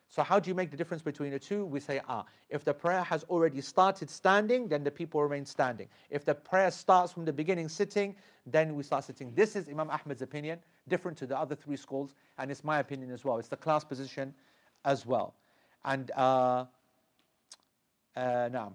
so 0.10 0.22
how 0.22 0.40
do 0.40 0.48
you 0.48 0.54
make 0.54 0.70
the 0.70 0.78
difference 0.78 1.02
between 1.02 1.32
the 1.32 1.40
two? 1.40 1.66
We 1.66 1.80
say, 1.80 2.00
ah, 2.08 2.26
if 2.50 2.64
the 2.64 2.74
prayer 2.74 3.02
has 3.04 3.24
already 3.26 3.62
started 3.62 4.10
standing, 4.10 4.68
then 4.68 4.84
the 4.84 4.92
people 4.92 5.24
remain 5.24 5.46
standing. 5.46 5.88
If 6.12 6.24
the 6.24 6.36
prayer 6.36 6.70
starts 6.70 7.12
from 7.12 7.26
the 7.26 7.34
beginning 7.34 7.68
sitting, 7.68 8.16
then 8.46 8.76
we 8.76 8.84
start 8.84 9.06
sitting. 9.06 9.34
This 9.34 9.56
is 9.56 9.68
Imam 9.70 9.90
Ahmed's 9.90 10.22
opinion, 10.22 10.60
different 10.88 11.18
to 11.18 11.26
the 11.26 11.38
other 11.38 11.56
three 11.56 11.78
schools, 11.78 12.14
and 12.38 12.52
it's 12.52 12.64
my 12.64 12.80
opinion 12.80 13.12
as 13.12 13.26
well. 13.26 13.38
It's 13.38 13.48
the 13.48 13.58
class 13.58 13.84
position 13.84 14.34
as 14.86 15.06
well. 15.06 15.34
And 15.84 16.12
uh, 16.12 16.66
uh, 18.16 18.50
now, 18.52 18.74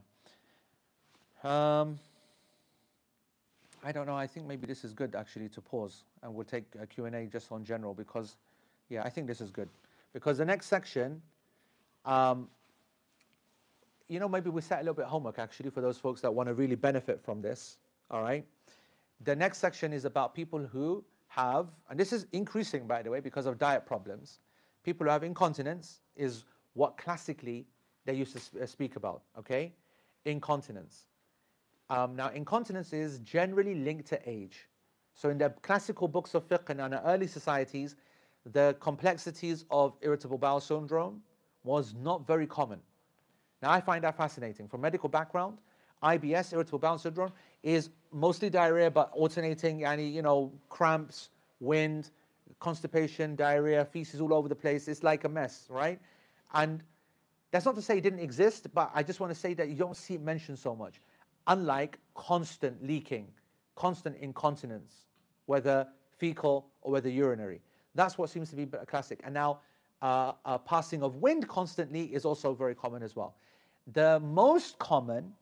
um, 1.48 1.98
I 3.84 3.92
don't 3.92 4.06
know. 4.06 4.16
I 4.16 4.26
think 4.26 4.46
maybe 4.46 4.66
this 4.66 4.84
is 4.84 4.92
good 4.92 5.14
actually 5.14 5.48
to 5.50 5.60
pause, 5.60 6.02
and 6.22 6.34
we'll 6.34 6.44
take 6.44 6.64
a 6.80 6.86
Q&A 6.86 7.26
just 7.26 7.52
on 7.52 7.64
general 7.64 7.94
because, 7.94 8.36
yeah, 8.88 9.02
I 9.04 9.08
think 9.08 9.28
this 9.28 9.40
is 9.40 9.50
good. 9.50 9.68
Because 10.12 10.38
the 10.38 10.44
next 10.44 10.66
section, 10.66 11.20
um, 12.04 12.48
you 14.08 14.18
know, 14.18 14.28
maybe 14.28 14.50
we 14.50 14.60
set 14.62 14.78
a 14.78 14.82
little 14.82 14.94
bit 14.94 15.04
homework 15.04 15.38
actually 15.38 15.70
for 15.70 15.80
those 15.80 15.98
folks 15.98 16.20
that 16.22 16.32
want 16.32 16.48
to 16.48 16.54
really 16.54 16.74
benefit 16.74 17.20
from 17.22 17.42
this. 17.42 17.78
All 18.10 18.22
right. 18.22 18.44
The 19.24 19.36
next 19.36 19.58
section 19.58 19.92
is 19.92 20.04
about 20.04 20.34
people 20.34 20.60
who 20.60 21.04
have, 21.28 21.68
and 21.90 21.98
this 21.98 22.12
is 22.12 22.26
increasing 22.32 22.86
by 22.86 23.02
the 23.02 23.10
way 23.10 23.20
because 23.20 23.46
of 23.46 23.58
diet 23.58 23.84
problems. 23.84 24.38
People 24.82 25.06
who 25.06 25.10
have 25.10 25.22
incontinence 25.24 26.00
is 26.16 26.44
what 26.74 26.96
classically 26.96 27.66
they 28.06 28.14
used 28.14 28.36
to 28.36 28.66
speak 28.66 28.96
about. 28.96 29.22
Okay, 29.38 29.72
incontinence. 30.24 31.06
Um, 31.90 32.16
now, 32.16 32.30
incontinence 32.30 32.92
is 32.92 33.18
generally 33.20 33.74
linked 33.74 34.06
to 34.08 34.20
age. 34.28 34.68
So, 35.14 35.30
in 35.30 35.38
the 35.38 35.50
classical 35.62 36.06
books 36.08 36.34
of 36.34 36.48
fiqh 36.48 36.70
and 36.70 36.80
in 36.80 36.94
early 36.94 37.26
societies, 37.26 37.96
the 38.52 38.76
complexities 38.80 39.64
of 39.70 39.94
irritable 40.00 40.38
bowel 40.38 40.60
syndrome 40.60 41.22
was 41.64 41.94
not 41.94 42.26
very 42.26 42.46
common. 42.46 42.80
Now, 43.62 43.70
I 43.70 43.80
find 43.80 44.04
that 44.04 44.16
fascinating. 44.16 44.68
From 44.68 44.80
medical 44.80 45.08
background, 45.08 45.58
IBS, 46.02 46.52
irritable 46.52 46.78
bowel 46.78 46.98
syndrome, 46.98 47.32
is 47.62 47.90
mostly 48.12 48.48
diarrhea, 48.48 48.90
but 48.90 49.10
alternating 49.12 49.84
any, 49.84 50.06
you 50.06 50.22
know, 50.22 50.52
cramps, 50.68 51.30
wind, 51.60 52.10
constipation, 52.60 53.34
diarrhea, 53.36 53.84
feces 53.84 54.20
all 54.20 54.32
over 54.32 54.48
the 54.48 54.54
place. 54.54 54.88
It's 54.88 55.02
like 55.02 55.24
a 55.24 55.28
mess, 55.28 55.66
right? 55.68 56.00
And 56.54 56.82
that's 57.50 57.64
not 57.64 57.74
to 57.74 57.82
say 57.82 57.98
it 57.98 58.02
didn't 58.02 58.20
exist, 58.20 58.68
but 58.72 58.90
I 58.94 59.02
just 59.02 59.20
want 59.20 59.32
to 59.32 59.38
say 59.38 59.54
that 59.54 59.68
you 59.68 59.74
don't 59.74 59.96
see 59.96 60.14
it 60.14 60.22
mentioned 60.22 60.58
so 60.58 60.74
much. 60.74 61.00
Unlike 61.46 61.98
constant 62.14 62.84
leaking, 62.86 63.26
constant 63.74 64.16
incontinence, 64.18 65.06
whether 65.46 65.86
fecal 66.18 66.66
or 66.82 66.92
whether 66.92 67.08
urinary. 67.08 67.60
That's 67.98 68.16
what 68.16 68.30
seems 68.30 68.48
to 68.50 68.56
be 68.56 68.62
a 68.62 68.86
classic. 68.86 69.20
And 69.24 69.34
now, 69.34 69.58
uh, 70.02 70.58
passing 70.58 71.02
of 71.02 71.16
wind 71.16 71.48
constantly 71.48 72.04
is 72.04 72.24
also 72.24 72.54
very 72.54 72.74
common 72.74 73.02
as 73.02 73.16
well. 73.16 73.34
The 73.92 74.20
most 74.20 74.78
common, 74.78 75.32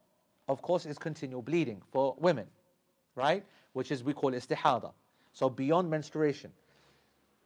of 0.49 0.63
course, 0.63 0.87
is 0.87 0.97
continual 0.97 1.43
bleeding 1.43 1.83
for 1.93 2.17
women, 2.19 2.47
right? 3.15 3.45
which 3.77 3.93
is 3.93 4.03
we 4.03 4.15
call 4.15 4.33
istihada. 4.33 4.91
So 5.35 5.51
beyond 5.51 5.91
menstruation. 5.91 6.51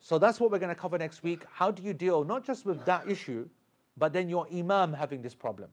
So 0.01 0.17
that's 0.17 0.39
what 0.39 0.53
we're 0.53 0.61
going 0.61 0.73
to 0.73 0.81
cover 0.81 0.97
next 0.97 1.25
week. 1.25 1.43
How 1.51 1.73
do 1.73 1.83
you 1.83 1.93
deal 1.93 2.23
not 2.23 2.45
just 2.45 2.65
with 2.65 2.85
that 2.85 3.11
issue, 3.11 3.49
but 3.97 4.13
then 4.13 4.29
your 4.29 4.47
imam 4.55 4.93
having 4.93 5.23
this 5.23 5.35
problem? 5.35 5.71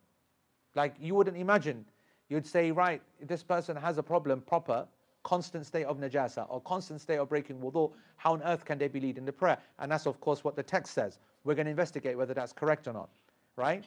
Like 0.73 0.95
you 0.99 1.13
wouldn't 1.13 1.37
imagine. 1.37 1.85
You'd 2.29 2.47
say, 2.47 2.71
right, 2.71 3.03
this 3.21 3.43
person 3.43 3.77
has 3.77 3.99
a 3.99 4.03
problem 4.03 4.41
proper, 4.41 4.87
constant 5.27 5.65
state 5.65 5.83
of 5.83 5.97
najasa 5.97 6.45
or 6.47 6.61
constant 6.61 7.01
state 7.01 7.17
of 7.17 7.27
breaking 7.27 7.59
wudu. 7.59 7.91
How 8.15 8.31
on 8.31 8.41
earth 8.43 8.63
can 8.63 8.77
they 8.77 8.87
be 8.87 9.01
leading 9.01 9.25
the 9.25 9.33
prayer? 9.33 9.57
And 9.77 9.91
that's 9.91 10.05
of 10.07 10.21
course 10.21 10.41
what 10.45 10.55
the 10.55 10.63
text 10.63 10.93
says. 10.93 11.19
We're 11.43 11.53
going 11.53 11.65
to 11.65 11.71
investigate 11.71 12.17
whether 12.17 12.33
that's 12.33 12.53
correct 12.53 12.87
or 12.87 12.93
not, 12.93 13.09
right? 13.57 13.83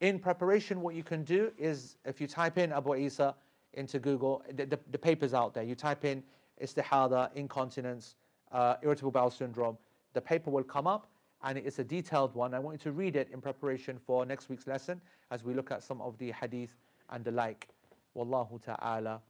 In 0.00 0.18
preparation, 0.18 0.80
what 0.80 0.96
you 0.96 1.04
can 1.04 1.22
do 1.22 1.52
is 1.56 1.98
if 2.04 2.20
you 2.20 2.26
type 2.26 2.58
in 2.58 2.72
Abu 2.72 2.96
Isa 2.96 3.36
into 3.74 4.00
Google, 4.00 4.42
the, 4.56 4.66
the, 4.66 4.78
the 4.90 4.98
paper's 4.98 5.34
out 5.34 5.54
there. 5.54 5.62
You 5.62 5.76
type 5.76 6.04
in 6.04 6.20
istihada, 6.60 7.30
incontinence, 7.36 8.16
uh, 8.50 8.74
irritable 8.82 9.12
bowel 9.12 9.30
syndrome, 9.30 9.78
the 10.14 10.20
paper 10.20 10.50
will 10.50 10.64
come 10.64 10.88
up 10.88 11.06
and 11.44 11.58
it's 11.58 11.78
a 11.78 11.84
detailed 11.84 12.34
one. 12.34 12.54
I 12.54 12.58
want 12.58 12.74
you 12.74 12.90
to 12.90 12.92
read 12.92 13.14
it 13.14 13.28
in 13.32 13.40
preparation 13.40 14.00
for 14.04 14.26
next 14.26 14.48
week's 14.48 14.66
lesson 14.66 15.00
as 15.30 15.44
we 15.44 15.54
look 15.54 15.70
at 15.70 15.84
some 15.84 16.00
of 16.00 16.18
the 16.18 16.32
hadith 16.32 16.76
and 17.10 17.24
the 17.24 17.30
like. 17.30 17.68
Wallahu 18.16 18.60
ta'ala 18.64 19.20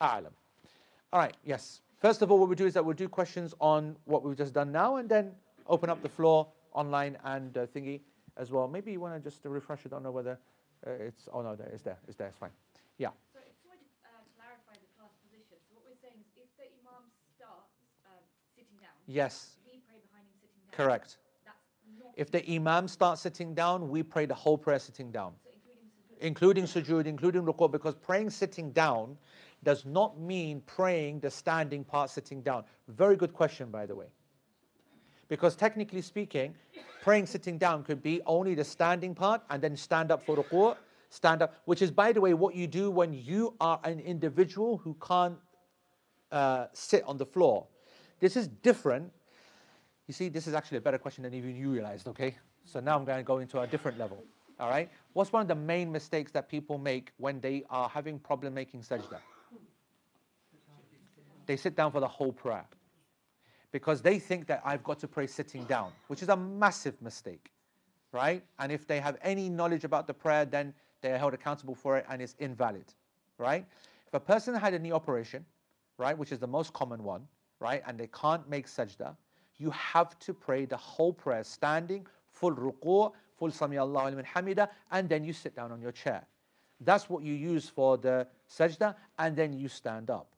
a'lam. 0.00 0.32
All 1.12 1.20
right, 1.20 1.34
yes. 1.44 1.80
First 1.98 2.22
of 2.22 2.30
all, 2.30 2.38
what 2.38 2.48
we 2.48 2.56
do 2.56 2.66
is 2.66 2.74
that 2.74 2.84
we'll 2.84 2.94
do 2.96 3.08
questions 3.08 3.54
on 3.60 3.96
what 4.04 4.22
we've 4.22 4.36
just 4.36 4.52
done 4.52 4.70
now 4.72 4.96
and 4.96 5.08
then 5.08 5.32
open 5.66 5.88
up 5.88 6.02
the 6.02 6.08
floor 6.08 6.46
online 6.72 7.16
and 7.24 7.56
uh, 7.56 7.66
thingy 7.66 8.00
as 8.36 8.50
well. 8.50 8.68
Maybe 8.68 8.92
you 8.92 9.00
want 9.00 9.14
to 9.14 9.20
just 9.20 9.44
refresh 9.44 9.80
it. 9.86 9.92
I 9.92 9.96
don't 9.96 10.02
know 10.02 10.10
whether 10.10 10.38
uh, 10.86 10.90
it's, 10.90 11.28
oh 11.32 11.42
no, 11.42 11.56
there, 11.56 11.68
it's 11.72 11.82
there, 11.82 11.96
it's 12.06 12.16
there, 12.16 12.28
it's 12.28 12.36
fine. 12.36 12.50
Yeah. 12.98 13.08
So 13.32 13.38
I 13.38 13.48
just 13.48 13.64
wanted 13.64 13.80
to 13.86 14.08
uh, 14.08 14.20
clarify 14.36 14.74
the 14.74 14.88
class 14.98 15.10
position. 15.24 15.56
So 15.68 15.74
what 15.74 15.84
we're 15.88 16.00
saying 16.02 16.20
is 16.20 16.26
if 16.36 16.50
the 16.58 16.68
imam 16.84 17.08
starts 17.38 17.72
um, 18.06 18.20
sitting 18.54 18.76
down, 18.80 18.92
Yes, 19.06 19.56
we 19.64 19.80
pray 19.88 19.96
behind 20.10 20.26
him 20.28 20.34
sitting 20.42 20.60
down. 20.68 20.76
correct. 20.76 21.16
That's 21.46 21.56
not 21.98 22.12
If 22.16 22.30
the 22.30 22.44
imam 22.54 22.88
starts 22.88 23.22
sitting 23.22 23.54
down, 23.54 23.88
we 23.88 24.02
pray 24.02 24.26
the 24.26 24.34
whole 24.34 24.58
prayer 24.58 24.78
sitting 24.78 25.10
down. 25.10 25.32
so 25.42 25.50
including 26.20 26.66
sujood. 26.66 26.66
including 26.66 26.66
sujood, 26.66 27.06
including 27.06 27.42
ruku, 27.42 27.70
because 27.70 27.94
praying 27.94 28.28
sitting 28.30 28.70
down 28.72 29.16
does 29.66 29.84
not 29.84 30.16
mean 30.20 30.62
praying 30.64 31.18
the 31.18 31.28
standing 31.28 31.82
part 31.82 32.08
sitting 32.08 32.40
down. 32.40 32.62
Very 32.86 33.16
good 33.16 33.32
question, 33.32 33.68
by 33.68 33.84
the 33.84 33.96
way. 33.96 34.06
Because 35.26 35.56
technically 35.56 36.02
speaking, 36.02 36.54
praying 37.02 37.26
sitting 37.26 37.58
down 37.58 37.82
could 37.82 38.00
be 38.00 38.22
only 38.26 38.54
the 38.54 38.62
standing 38.62 39.12
part 39.12 39.42
and 39.50 39.60
then 39.60 39.76
stand 39.76 40.12
up 40.12 40.24
for 40.24 40.36
ruku, 40.36 40.76
stand 41.10 41.42
up, 41.42 41.56
which 41.64 41.82
is, 41.82 41.90
by 41.90 42.12
the 42.12 42.20
way, 42.20 42.32
what 42.32 42.54
you 42.54 42.68
do 42.68 42.92
when 42.92 43.12
you 43.12 43.54
are 43.60 43.80
an 43.82 43.98
individual 43.98 44.78
who 44.78 44.96
can't 45.04 45.36
uh, 46.30 46.66
sit 46.72 47.02
on 47.02 47.16
the 47.16 47.26
floor. 47.26 47.66
This 48.20 48.36
is 48.36 48.46
different. 48.46 49.10
You 50.06 50.14
see, 50.14 50.28
this 50.28 50.46
is 50.46 50.54
actually 50.54 50.78
a 50.78 50.80
better 50.80 50.98
question 50.98 51.24
than 51.24 51.34
even 51.34 51.56
you 51.56 51.70
realized, 51.70 52.06
okay? 52.06 52.36
So 52.64 52.78
now 52.78 52.96
I'm 52.96 53.04
going 53.04 53.18
to 53.18 53.24
go 53.24 53.38
into 53.38 53.58
a 53.58 53.66
different 53.66 53.98
level. 53.98 54.22
All 54.60 54.70
right? 54.70 54.88
What's 55.12 55.32
one 55.32 55.42
of 55.42 55.48
the 55.48 55.56
main 55.56 55.90
mistakes 55.90 56.30
that 56.32 56.48
people 56.48 56.78
make 56.78 57.10
when 57.16 57.40
they 57.40 57.64
are 57.68 57.88
having 57.88 58.20
problem 58.20 58.54
making 58.54 58.82
sajda? 58.82 59.18
They 61.46 61.56
sit 61.56 61.76
down 61.76 61.92
for 61.92 62.00
the 62.00 62.08
whole 62.08 62.32
prayer 62.32 62.66
because 63.72 64.02
they 64.02 64.18
think 64.18 64.46
that 64.46 64.62
I've 64.64 64.82
got 64.82 64.98
to 65.00 65.08
pray 65.08 65.26
sitting 65.26 65.64
down, 65.64 65.92
which 66.08 66.22
is 66.22 66.28
a 66.28 66.36
massive 66.36 67.00
mistake, 67.02 67.52
right? 68.12 68.42
And 68.58 68.72
if 68.72 68.86
they 68.86 69.00
have 69.00 69.16
any 69.22 69.48
knowledge 69.48 69.84
about 69.84 70.06
the 70.06 70.14
prayer, 70.14 70.44
then 70.44 70.74
they 71.02 71.12
are 71.12 71.18
held 71.18 71.34
accountable 71.34 71.74
for 71.74 71.96
it 71.96 72.06
and 72.08 72.20
it's 72.22 72.34
invalid, 72.38 72.86
right? 73.38 73.64
If 74.06 74.14
a 74.14 74.20
person 74.20 74.54
had 74.54 74.74
a 74.74 74.78
knee 74.78 74.92
operation, 74.92 75.44
right, 75.98 76.16
which 76.16 76.32
is 76.32 76.38
the 76.38 76.46
most 76.46 76.72
common 76.72 77.02
one, 77.02 77.26
right, 77.60 77.82
and 77.86 77.98
they 77.98 78.08
can't 78.08 78.48
make 78.48 78.66
sajda, 78.66 79.16
you 79.58 79.70
have 79.70 80.18
to 80.20 80.34
pray 80.34 80.64
the 80.64 80.76
whole 80.76 81.12
prayer 81.12 81.42
standing, 81.44 82.06
full 82.30 82.54
ruku', 82.54 83.12
full 83.36 83.50
sami 83.50 83.78
Allahu 83.78 84.10
liman 84.10 84.24
hamida, 84.24 84.68
and 84.90 85.08
then 85.08 85.24
you 85.24 85.32
sit 85.32 85.54
down 85.54 85.72
on 85.72 85.80
your 85.80 85.92
chair. 85.92 86.26
That's 86.80 87.08
what 87.08 87.22
you 87.22 87.32
use 87.32 87.68
for 87.68 87.96
the 87.96 88.26
sajda, 88.50 88.94
and 89.18 89.34
then 89.34 89.52
you 89.52 89.68
stand 89.68 90.10
up. 90.10 90.35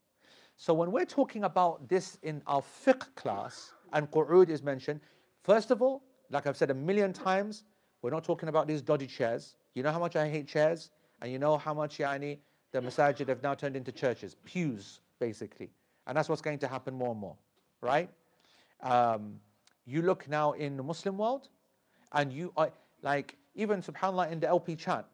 So 0.61 0.75
when 0.75 0.91
we're 0.91 1.05
talking 1.05 1.45
about 1.45 1.89
this 1.89 2.19
in 2.25 2.43
our 2.49 2.61
fiqh 2.61 3.15
class, 3.15 3.73
and 3.93 4.11
qu'ud 4.11 4.51
is 4.51 4.61
mentioned, 4.61 5.01
first 5.45 5.71
of 5.71 5.81
all, 5.81 6.03
like 6.31 6.49
I've 6.49 6.57
said 6.57 6.73
a 6.73 6.75
million 6.75 7.13
times, 7.13 7.63
we're 8.03 8.11
not 8.11 8.25
talking 8.25 8.49
about 8.49 8.67
these 8.67 8.83
dodgy 8.83 9.07
chairs. 9.07 9.55
You 9.75 9.85
know 9.85 9.93
how 9.93 10.01
much 10.01 10.17
I 10.17 10.29
hate 10.29 10.49
chairs, 10.49 10.91
and 11.23 11.31
you 11.31 11.39
know 11.39 11.57
how 11.57 11.73
much 11.73 11.99
yani, 11.99 12.39
the 12.73 12.81
masajid 12.81 13.29
have 13.29 13.41
now 13.41 13.55
turned 13.55 13.77
into 13.77 13.93
churches, 13.93 14.35
pews, 14.45 14.99
basically. 15.21 15.71
And 16.09 16.17
that's 16.17 16.29
what's 16.29 16.43
going 16.43 16.59
to 16.59 16.67
happen 16.67 16.93
more 16.93 17.13
and 17.13 17.21
more, 17.21 17.37
right? 17.81 18.11
Um, 18.83 19.37
you 19.87 20.03
look 20.03 20.29
now 20.29 20.53
in 20.53 20.77
the 20.77 20.83
Muslim 20.83 21.19
world, 21.19 21.51
and 22.13 22.33
you 22.33 22.53
are 22.57 22.73
like 23.03 23.37
even 23.55 23.81
subhanallah 23.81 24.33
in 24.33 24.41
the 24.41 24.49
LP 24.49 24.75
chat. 24.75 25.07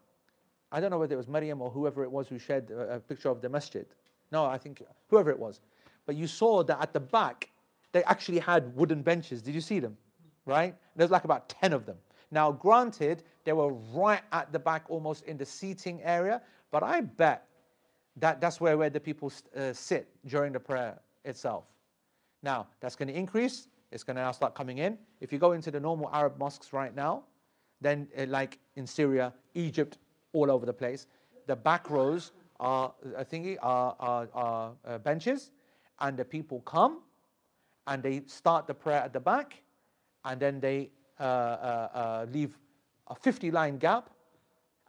I 0.73 0.81
don't 0.81 0.91
know 0.91 0.99
whether 0.99 1.13
it 1.15 1.19
was 1.19 1.29
Maryam 1.29 1.61
or 1.61 1.69
whoever 1.69 2.03
it 2.03 2.11
was 2.11 2.29
who 2.29 2.39
shared 2.39 2.71
a 2.71 2.99
picture 2.99 3.29
of 3.29 3.43
the 3.43 3.51
masjid. 3.51 3.87
No, 4.35 4.45
I 4.47 4.59
think 4.59 4.83
whoever 5.11 5.31
it 5.31 5.39
was. 5.39 5.61
But 6.07 6.17
you 6.17 6.27
saw 6.27 6.65
that 6.65 6.83
at 6.83 6.93
the 6.93 6.99
back, 6.99 7.51
they 7.93 8.03
actually 8.03 8.41
had 8.41 8.75
wooden 8.75 9.01
benches. 9.01 9.41
Did 9.41 9.55
you 9.55 9.61
see 9.61 9.79
them? 9.79 9.97
Right? 10.45 10.75
There's 10.97 11.13
like 11.13 11.23
about 11.23 11.49
10 11.49 11.73
of 11.73 11.87
them. 11.87 11.97
Now, 12.33 12.51
granted, 12.51 13.23
they 13.45 13.53
were 13.53 13.73
right 13.95 14.23
at 14.33 14.53
the 14.53 14.59
back, 14.59 14.87
almost 14.89 15.23
in 15.27 15.37
the 15.37 15.47
seating 15.47 16.03
area, 16.03 16.43
but 16.73 16.83
I 16.83 17.01
bet 17.03 17.47
that 18.17 18.41
that's 18.41 18.61
where, 18.61 18.77
where 18.77 18.91
the 18.91 18.99
people 18.99 19.33
uh, 19.57 19.73
sit 19.73 20.09
during 20.27 20.53
the 20.53 20.59
prayer 20.59 20.99
itself. 21.25 21.67
Now, 22.43 22.67
that's 22.81 22.97
going 22.97 23.09
to 23.09 23.15
increase. 23.15 23.69
It's 23.93 24.03
going 24.03 24.17
to 24.17 24.23
now 24.23 24.33
start 24.33 24.57
coming 24.57 24.79
in. 24.79 24.99
If 25.21 25.33
you 25.33 25.39
go 25.39 25.53
into 25.53 25.71
the 25.71 25.79
normal 25.79 26.11
Arab 26.13 26.39
mosques 26.41 26.73
right 26.73 26.95
now, 26.95 27.23
then 27.81 28.09
uh, 28.19 28.27
like 28.27 28.59
in 28.75 28.85
Syria, 28.85 29.33
Egypt, 29.55 29.99
all 30.33 30.51
over 30.51 30.67
the 30.67 30.73
place, 30.73 31.07
the 31.47 31.55
back 31.55 31.89
rows 31.89 32.33
uh, 32.61 32.89
thingy 33.31 33.57
are, 33.63 33.97
are, 33.99 34.29
are 34.35 34.73
uh, 34.87 34.99
benches, 34.99 35.51
and 36.01 36.17
the 36.17 36.25
people 36.25 36.61
come, 36.61 37.01
and 37.87 38.03
they 38.03 38.23
start 38.27 38.67
the 38.67 38.75
prayer 38.75 39.01
at 39.03 39.13
the 39.13 39.21
back, 39.21 39.63
and 40.25 40.41
then 40.41 40.61
they 40.61 40.91
uh, 41.21 41.23
uh, 41.23 41.89
uh, 41.95 42.27
leave 42.33 42.59
a 43.09 43.15
50 43.15 43.51
line 43.51 43.79
gap, 43.79 44.11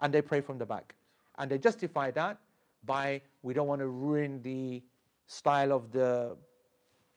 and 0.02 0.14
they 0.14 0.22
pray 0.22 0.42
from 0.42 0.58
the 0.58 0.66
back, 0.66 0.96
and 1.38 1.50
they 1.50 1.58
justify 1.58 2.12
that 2.12 2.38
by 2.86 3.22
we 3.42 3.54
don't 3.54 3.68
want 3.68 3.82
to 3.82 3.88
ruin 3.88 4.42
the 4.42 4.82
style 5.28 5.72
of 5.72 5.92
the 5.92 6.36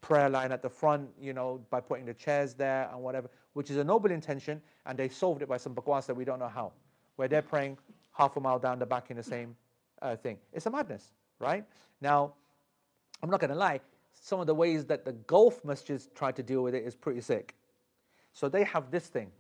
prayer 0.01 0.29
line 0.29 0.53
at 0.53 0.62
the 0.62 0.70
front, 0.70 1.09
you 1.20 1.33
know, 1.33 1.61
by 1.70 1.81
putting 1.81 2.07
the 2.07 2.15
chairs 2.15 2.55
there 2.55 2.89
and 2.93 3.03
whatever, 3.03 3.29
which 3.53 3.70
is 3.70 3.77
a 3.77 3.85
noble 3.85 4.11
intention, 4.11 4.62
and 4.87 4.99
they 4.99 5.09
solved 5.09 5.43
it 5.43 5.49
by 5.49 5.57
some 5.57 5.75
bakwas 5.75 6.07
that 6.07 6.15
we 6.15 6.25
don't 6.25 6.39
know 6.39 6.49
how, 6.49 6.73
where 7.16 7.29
they're 7.29 7.43
praying 7.43 7.77
half 8.12 8.37
a 8.37 8.41
mile 8.41 8.59
down 8.59 8.79
the 8.79 8.87
back 8.87 9.11
in 9.11 9.16
the 9.16 9.23
same 9.23 9.57
uh, 10.03 10.16
thing. 10.16 10.39
It's 10.53 10.66
a 10.66 10.70
madness, 10.70 11.12
right? 11.39 11.65
Now, 12.01 12.35
I'm 13.23 13.31
not 13.31 13.41
going 13.41 13.51
to 13.51 13.57
lie, 13.57 13.81
some 14.12 14.41
of 14.41 14.47
the 14.47 14.55
ways 14.55 14.85
that 14.87 15.05
the 15.05 15.12
Gulf 15.12 15.62
masjids 15.62 16.09
try 16.15 16.33
to 16.33 16.43
deal 16.43 16.62
with 16.62 16.75
it 16.75 16.85
is 16.85 16.95
pretty 16.95 17.20
sick. 17.20 17.55
So 18.33 18.49
they 18.49 18.65
have 18.65 18.91
this 18.91 19.07
thing, 19.07 19.31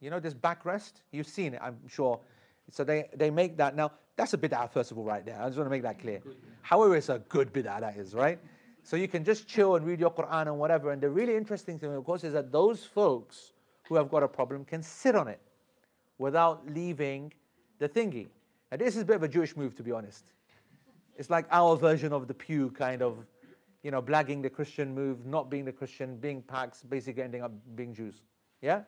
you 0.00 0.10
know, 0.10 0.20
this 0.20 0.34
backrest. 0.34 0.92
You've 1.12 1.26
seen 1.26 1.54
it, 1.54 1.60
I'm 1.62 1.76
sure. 1.88 2.20
So 2.70 2.84
they, 2.84 3.08
they 3.14 3.30
make 3.30 3.56
that. 3.58 3.76
Now, 3.76 3.92
that's 4.16 4.32
a 4.34 4.38
bid'ah, 4.38 4.70
first 4.70 4.90
of 4.90 4.98
all, 4.98 5.04
right 5.04 5.24
there. 5.24 5.40
I 5.40 5.46
just 5.46 5.58
want 5.58 5.66
to 5.66 5.70
make 5.70 5.82
that 5.82 6.00
clear. 6.00 6.22
However, 6.62 6.96
it's 6.96 7.08
a 7.08 7.18
good 7.28 7.52
bid'ah, 7.52 7.80
that 7.80 7.96
is, 7.96 8.14
right? 8.14 8.38
So 8.82 8.96
you 8.96 9.08
can 9.08 9.24
just 9.24 9.46
chill 9.46 9.76
and 9.76 9.84
read 9.84 10.00
your 10.00 10.10
Quran 10.10 10.42
and 10.42 10.58
whatever. 10.58 10.92
And 10.92 11.02
the 11.02 11.10
really 11.10 11.36
interesting 11.36 11.78
thing, 11.78 11.92
of 11.94 12.04
course, 12.04 12.24
is 12.24 12.32
that 12.32 12.52
those 12.52 12.84
folks 12.84 13.52
who 13.88 13.96
have 13.96 14.10
got 14.10 14.22
a 14.22 14.28
problem 14.28 14.64
can 14.64 14.82
sit 14.82 15.14
on 15.14 15.28
it 15.28 15.40
without 16.18 16.66
leaving 16.72 17.32
the 17.78 17.88
thingy. 17.88 18.28
Now, 18.70 18.78
this 18.78 18.96
is 18.96 19.02
a 19.02 19.04
bit 19.04 19.16
of 19.16 19.22
a 19.22 19.28
Jewish 19.28 19.56
move, 19.56 19.76
to 19.76 19.82
be 19.82 19.92
honest. 19.92 20.32
It's 21.16 21.30
like 21.30 21.46
our 21.50 21.76
version 21.76 22.12
of 22.12 22.26
the 22.26 22.34
pew 22.34 22.70
kind 22.70 23.00
of, 23.00 23.18
you 23.82 23.90
know, 23.90 24.02
blagging 24.02 24.42
the 24.42 24.50
Christian 24.50 24.94
move, 24.94 25.24
not 25.24 25.50
being 25.50 25.64
the 25.64 25.72
Christian, 25.72 26.16
being 26.16 26.42
Pax, 26.42 26.82
basically 26.82 27.22
ending 27.22 27.42
up 27.42 27.52
being 27.74 27.94
Jews. 27.94 28.22
Yeah? 28.60 28.82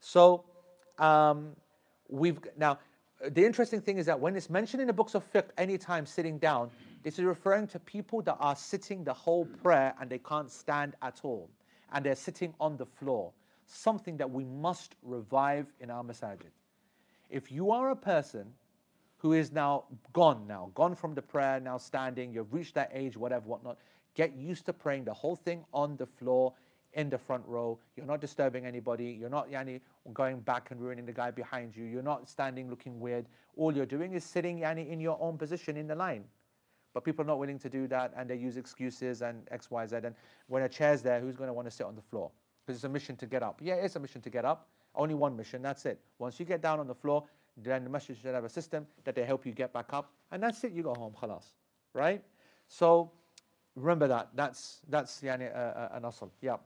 So, 0.00 0.44
um, 0.98 1.54
we've 2.08 2.38
now, 2.56 2.78
the 3.30 3.44
interesting 3.44 3.80
thing 3.80 3.98
is 3.98 4.06
that 4.06 4.18
when 4.18 4.34
it's 4.34 4.50
mentioned 4.50 4.80
in 4.80 4.88
the 4.88 4.92
books 4.92 5.14
of 5.14 5.30
fiqh, 5.32 5.50
anytime 5.56 6.04
sitting 6.04 6.38
down, 6.38 6.70
this 7.04 7.18
is 7.18 7.24
referring 7.24 7.68
to 7.68 7.78
people 7.78 8.22
that 8.22 8.36
are 8.40 8.56
sitting 8.56 9.04
the 9.04 9.12
whole 9.12 9.44
prayer 9.62 9.94
and 10.00 10.10
they 10.10 10.18
can't 10.18 10.50
stand 10.50 10.94
at 11.02 11.20
all. 11.22 11.48
And 11.92 12.04
they're 12.04 12.16
sitting 12.16 12.54
on 12.58 12.76
the 12.76 12.86
floor. 12.86 13.32
Something 13.66 14.16
that 14.16 14.30
we 14.30 14.44
must 14.44 14.96
revive 15.02 15.66
in 15.80 15.90
our 15.90 16.02
masajid. 16.02 16.50
If 17.30 17.52
you 17.52 17.70
are 17.70 17.90
a 17.90 17.96
person 17.96 18.52
who 19.22 19.34
is 19.34 19.52
now 19.52 19.84
gone 20.12 20.44
now, 20.48 20.72
gone 20.74 20.96
from 20.96 21.14
the 21.14 21.22
prayer, 21.22 21.60
now 21.60 21.78
standing, 21.78 22.34
you've 22.34 22.52
reached 22.52 22.74
that 22.74 22.90
age, 22.92 23.16
whatever, 23.16 23.46
whatnot, 23.46 23.78
get 24.16 24.34
used 24.34 24.66
to 24.66 24.72
praying 24.72 25.04
the 25.04 25.14
whole 25.14 25.36
thing 25.36 25.64
on 25.72 25.96
the 25.96 26.06
floor 26.06 26.52
in 26.94 27.08
the 27.08 27.16
front 27.16 27.44
row. 27.46 27.78
You're 27.96 28.04
not 28.04 28.20
disturbing 28.20 28.66
anybody. 28.66 29.16
You're 29.18 29.30
not 29.30 29.48
yani, 29.48 29.80
going 30.12 30.40
back 30.40 30.72
and 30.72 30.80
ruining 30.80 31.06
the 31.06 31.12
guy 31.12 31.30
behind 31.30 31.76
you. 31.76 31.84
You're 31.84 32.02
not 32.02 32.28
standing 32.28 32.68
looking 32.68 32.98
weird. 32.98 33.26
All 33.56 33.72
you're 33.72 33.86
doing 33.86 34.12
is 34.12 34.24
sitting 34.24 34.58
yani, 34.58 34.90
in 34.90 34.98
your 34.98 35.16
own 35.20 35.38
position 35.38 35.76
in 35.76 35.86
the 35.86 35.94
line. 35.94 36.24
But 36.92 37.04
people 37.04 37.22
are 37.22 37.28
not 37.28 37.38
willing 37.38 37.60
to 37.60 37.68
do 37.68 37.86
that 37.86 38.12
and 38.16 38.28
they 38.28 38.36
use 38.36 38.56
excuses 38.56 39.22
and 39.22 39.46
X, 39.52 39.70
Y, 39.70 39.86
Z. 39.86 39.98
And 40.02 40.16
when 40.48 40.64
a 40.64 40.68
chair's 40.68 41.00
there, 41.00 41.20
who's 41.20 41.36
going 41.36 41.48
to 41.48 41.54
want 41.54 41.68
to 41.68 41.70
sit 41.70 41.86
on 41.86 41.94
the 41.94 42.02
floor? 42.02 42.32
Because 42.66 42.76
it's 42.76 42.84
a 42.84 42.88
mission 42.88 43.14
to 43.16 43.26
get 43.26 43.44
up. 43.44 43.60
Yeah, 43.62 43.74
it's 43.74 43.94
a 43.94 44.00
mission 44.00 44.20
to 44.22 44.30
get 44.30 44.44
up. 44.44 44.68
Only 44.96 45.14
one 45.14 45.36
mission, 45.36 45.62
that's 45.62 45.86
it. 45.86 46.00
Once 46.18 46.40
you 46.40 46.44
get 46.44 46.60
down 46.60 46.80
on 46.80 46.88
the 46.88 46.94
floor, 46.94 47.24
then 47.56 47.84
the 47.84 47.90
masjid 47.90 48.16
should 48.16 48.34
have 48.34 48.44
a 48.44 48.48
system 48.48 48.86
that 49.04 49.14
they 49.14 49.24
help 49.24 49.44
you 49.44 49.52
get 49.52 49.72
back 49.72 49.92
up. 49.92 50.12
And 50.30 50.42
that's 50.42 50.64
it, 50.64 50.72
you 50.72 50.82
go 50.82 50.94
home, 50.94 51.14
khalas. 51.20 51.44
Right? 51.92 52.22
So 52.68 53.12
remember 53.76 54.08
that. 54.08 54.30
That's, 54.34 54.80
that's 54.88 55.20
yani, 55.20 55.54
uh, 55.54 55.58
uh, 55.58 55.88
an 55.92 56.02
asl. 56.02 56.30
Yeah. 56.40 56.56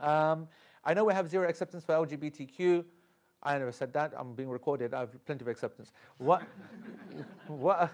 Um, 0.00 0.48
I 0.84 0.94
know 0.94 1.04
we 1.04 1.12
have 1.12 1.28
zero 1.28 1.48
acceptance 1.48 1.84
for 1.84 1.92
LGBTQ. 1.92 2.84
I 3.42 3.58
never 3.58 3.72
said 3.72 3.92
that. 3.92 4.12
I'm 4.16 4.34
being 4.34 4.48
recorded. 4.48 4.94
I 4.94 5.00
have 5.00 5.24
plenty 5.26 5.42
of 5.42 5.48
acceptance. 5.48 5.92
What, 6.18 6.42
what, 7.46 7.90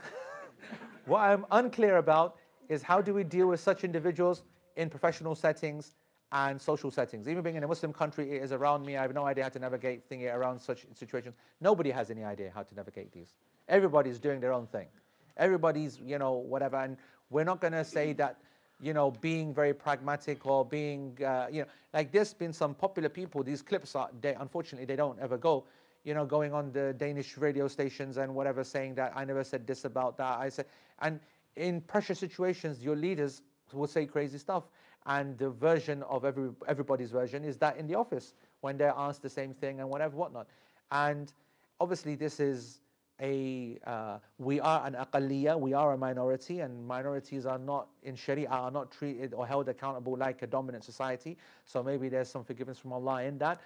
what 1.06 1.20
I'm 1.20 1.44
unclear 1.50 1.96
about 1.96 2.36
is 2.68 2.82
how 2.82 3.00
do 3.00 3.12
we 3.12 3.24
deal 3.24 3.48
with 3.48 3.60
such 3.60 3.84
individuals 3.84 4.42
in 4.76 4.88
professional 4.88 5.34
settings 5.34 5.94
and 6.34 6.60
social 6.60 6.90
settings. 6.90 7.28
Even 7.28 7.42
being 7.44 7.54
in 7.54 7.62
a 7.62 7.68
Muslim 7.68 7.92
country, 7.92 8.32
it 8.32 8.42
is 8.42 8.50
around 8.50 8.84
me. 8.84 8.96
I 8.96 9.02
have 9.02 9.14
no 9.14 9.24
idea 9.24 9.44
how 9.44 9.50
to 9.50 9.58
navigate 9.60 10.02
thinking 10.08 10.28
around 10.28 10.58
such 10.58 10.84
situations. 10.92 11.36
Nobody 11.60 11.92
has 11.92 12.10
any 12.10 12.24
idea 12.24 12.50
how 12.52 12.64
to 12.64 12.74
navigate 12.74 13.12
these. 13.12 13.34
Everybody's 13.68 14.18
doing 14.18 14.40
their 14.40 14.52
own 14.52 14.66
thing. 14.66 14.88
Everybody's, 15.36 16.00
you 16.00 16.18
know, 16.18 16.32
whatever. 16.32 16.76
And 16.76 16.96
we're 17.30 17.44
not 17.44 17.60
going 17.60 17.72
to 17.72 17.84
say 17.84 18.12
that, 18.14 18.38
you 18.82 18.92
know, 18.92 19.12
being 19.12 19.54
very 19.54 19.72
pragmatic 19.72 20.44
or 20.44 20.64
being, 20.64 21.16
uh, 21.24 21.46
you 21.52 21.62
know, 21.62 21.68
like 21.92 22.10
there's 22.10 22.34
been 22.34 22.52
some 22.52 22.74
popular 22.74 23.08
people. 23.08 23.44
These 23.44 23.62
clips 23.62 23.94
are, 23.94 24.10
they, 24.20 24.34
unfortunately, 24.34 24.86
they 24.86 24.96
don't 24.96 25.18
ever 25.20 25.38
go. 25.38 25.64
You 26.02 26.14
know, 26.14 26.26
going 26.26 26.52
on 26.52 26.72
the 26.72 26.94
Danish 26.98 27.38
radio 27.38 27.68
stations 27.68 28.16
and 28.16 28.34
whatever, 28.34 28.64
saying 28.64 28.96
that 28.96 29.12
I 29.14 29.24
never 29.24 29.44
said 29.44 29.68
this 29.68 29.84
about 29.84 30.18
that. 30.18 30.38
I 30.38 30.48
said, 30.48 30.66
and 31.00 31.20
in 31.54 31.80
pressure 31.80 32.14
situations, 32.14 32.82
your 32.82 32.96
leaders 32.96 33.40
will 33.72 33.86
say 33.86 34.04
crazy 34.04 34.38
stuff. 34.38 34.64
And 35.06 35.36
the 35.38 35.50
version 35.50 36.02
of 36.04 36.24
every, 36.24 36.50
everybody's 36.66 37.10
version 37.10 37.44
is 37.44 37.58
that 37.58 37.76
in 37.76 37.86
the 37.86 37.94
office 37.94 38.34
when 38.60 38.78
they're 38.78 38.94
asked 38.96 39.22
the 39.22 39.28
same 39.28 39.52
thing 39.52 39.80
and 39.80 39.88
whatever, 39.88 40.16
whatnot. 40.16 40.46
And 40.90 41.32
obviously, 41.80 42.14
this 42.14 42.40
is 42.40 42.80
a 43.20 43.78
uh, 43.86 44.18
we 44.38 44.60
are 44.60 44.84
an 44.86 44.94
aqaliyah, 44.94 45.58
we 45.58 45.72
are 45.72 45.92
a 45.92 45.98
minority, 45.98 46.60
and 46.60 46.86
minorities 46.86 47.46
are 47.46 47.58
not 47.58 47.88
in 48.02 48.16
Sharia 48.16 48.48
are 48.48 48.70
not 48.70 48.90
treated 48.90 49.34
or 49.34 49.46
held 49.46 49.68
accountable 49.68 50.16
like 50.16 50.42
a 50.42 50.46
dominant 50.46 50.84
society. 50.84 51.36
So 51.64 51.82
maybe 51.82 52.08
there's 52.08 52.28
some 52.28 52.44
forgiveness 52.44 52.78
from 52.78 52.92
Allah 52.92 53.22
in 53.22 53.38
that. 53.38 53.60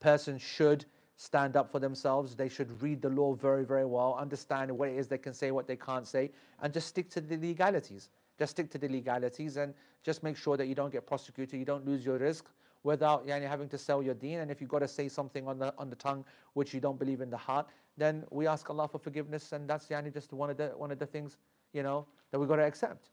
Person 0.00 0.38
should 0.38 0.84
stand 1.16 1.56
up 1.56 1.70
for 1.70 1.78
themselves. 1.78 2.34
They 2.34 2.48
should 2.48 2.80
read 2.82 3.02
the 3.02 3.08
law 3.08 3.34
very, 3.34 3.64
very 3.64 3.84
well, 3.84 4.16
understand 4.20 4.70
what 4.70 4.88
it 4.88 4.96
is 4.96 5.08
they 5.08 5.18
can 5.18 5.34
say, 5.34 5.50
what 5.50 5.66
they 5.66 5.76
can't 5.76 6.06
say, 6.06 6.30
and 6.60 6.72
just 6.72 6.88
stick 6.88 7.10
to 7.10 7.20
the 7.20 7.36
legalities. 7.36 8.08
Just 8.42 8.52
stick 8.56 8.68
to 8.70 8.78
the 8.78 8.88
legalities 8.88 9.56
and 9.56 9.72
just 10.02 10.24
make 10.24 10.36
sure 10.36 10.56
that 10.56 10.66
you 10.66 10.74
don't 10.74 10.90
get 10.90 11.06
prosecuted, 11.06 11.60
you 11.60 11.64
don't 11.64 11.86
lose 11.86 12.04
your 12.04 12.18
risk 12.18 12.46
without 12.82 13.24
yani, 13.24 13.46
having 13.46 13.68
to 13.68 13.78
sell 13.78 14.02
your 14.02 14.14
deen. 14.14 14.40
And 14.40 14.50
if 14.50 14.60
you've 14.60 14.74
got 14.76 14.80
to 14.80 14.88
say 14.88 15.06
something 15.08 15.46
on 15.46 15.60
the 15.60 15.72
on 15.78 15.88
the 15.90 15.94
tongue 15.94 16.24
which 16.54 16.74
you 16.74 16.80
don't 16.80 16.98
believe 16.98 17.20
in 17.20 17.30
the 17.30 17.36
heart, 17.36 17.68
then 17.96 18.24
we 18.30 18.48
ask 18.48 18.68
Allah 18.68 18.88
for 18.88 18.98
forgiveness, 18.98 19.52
and 19.52 19.70
that's 19.70 19.86
yani, 19.86 20.12
just 20.12 20.32
one 20.32 20.50
of 20.50 20.56
the 20.56 20.68
one 20.84 20.90
of 20.90 20.98
the 20.98 21.06
things 21.06 21.36
you 21.72 21.84
know 21.84 22.04
that 22.32 22.40
we've 22.40 22.48
got 22.48 22.56
to 22.56 22.64
accept. 22.64 23.10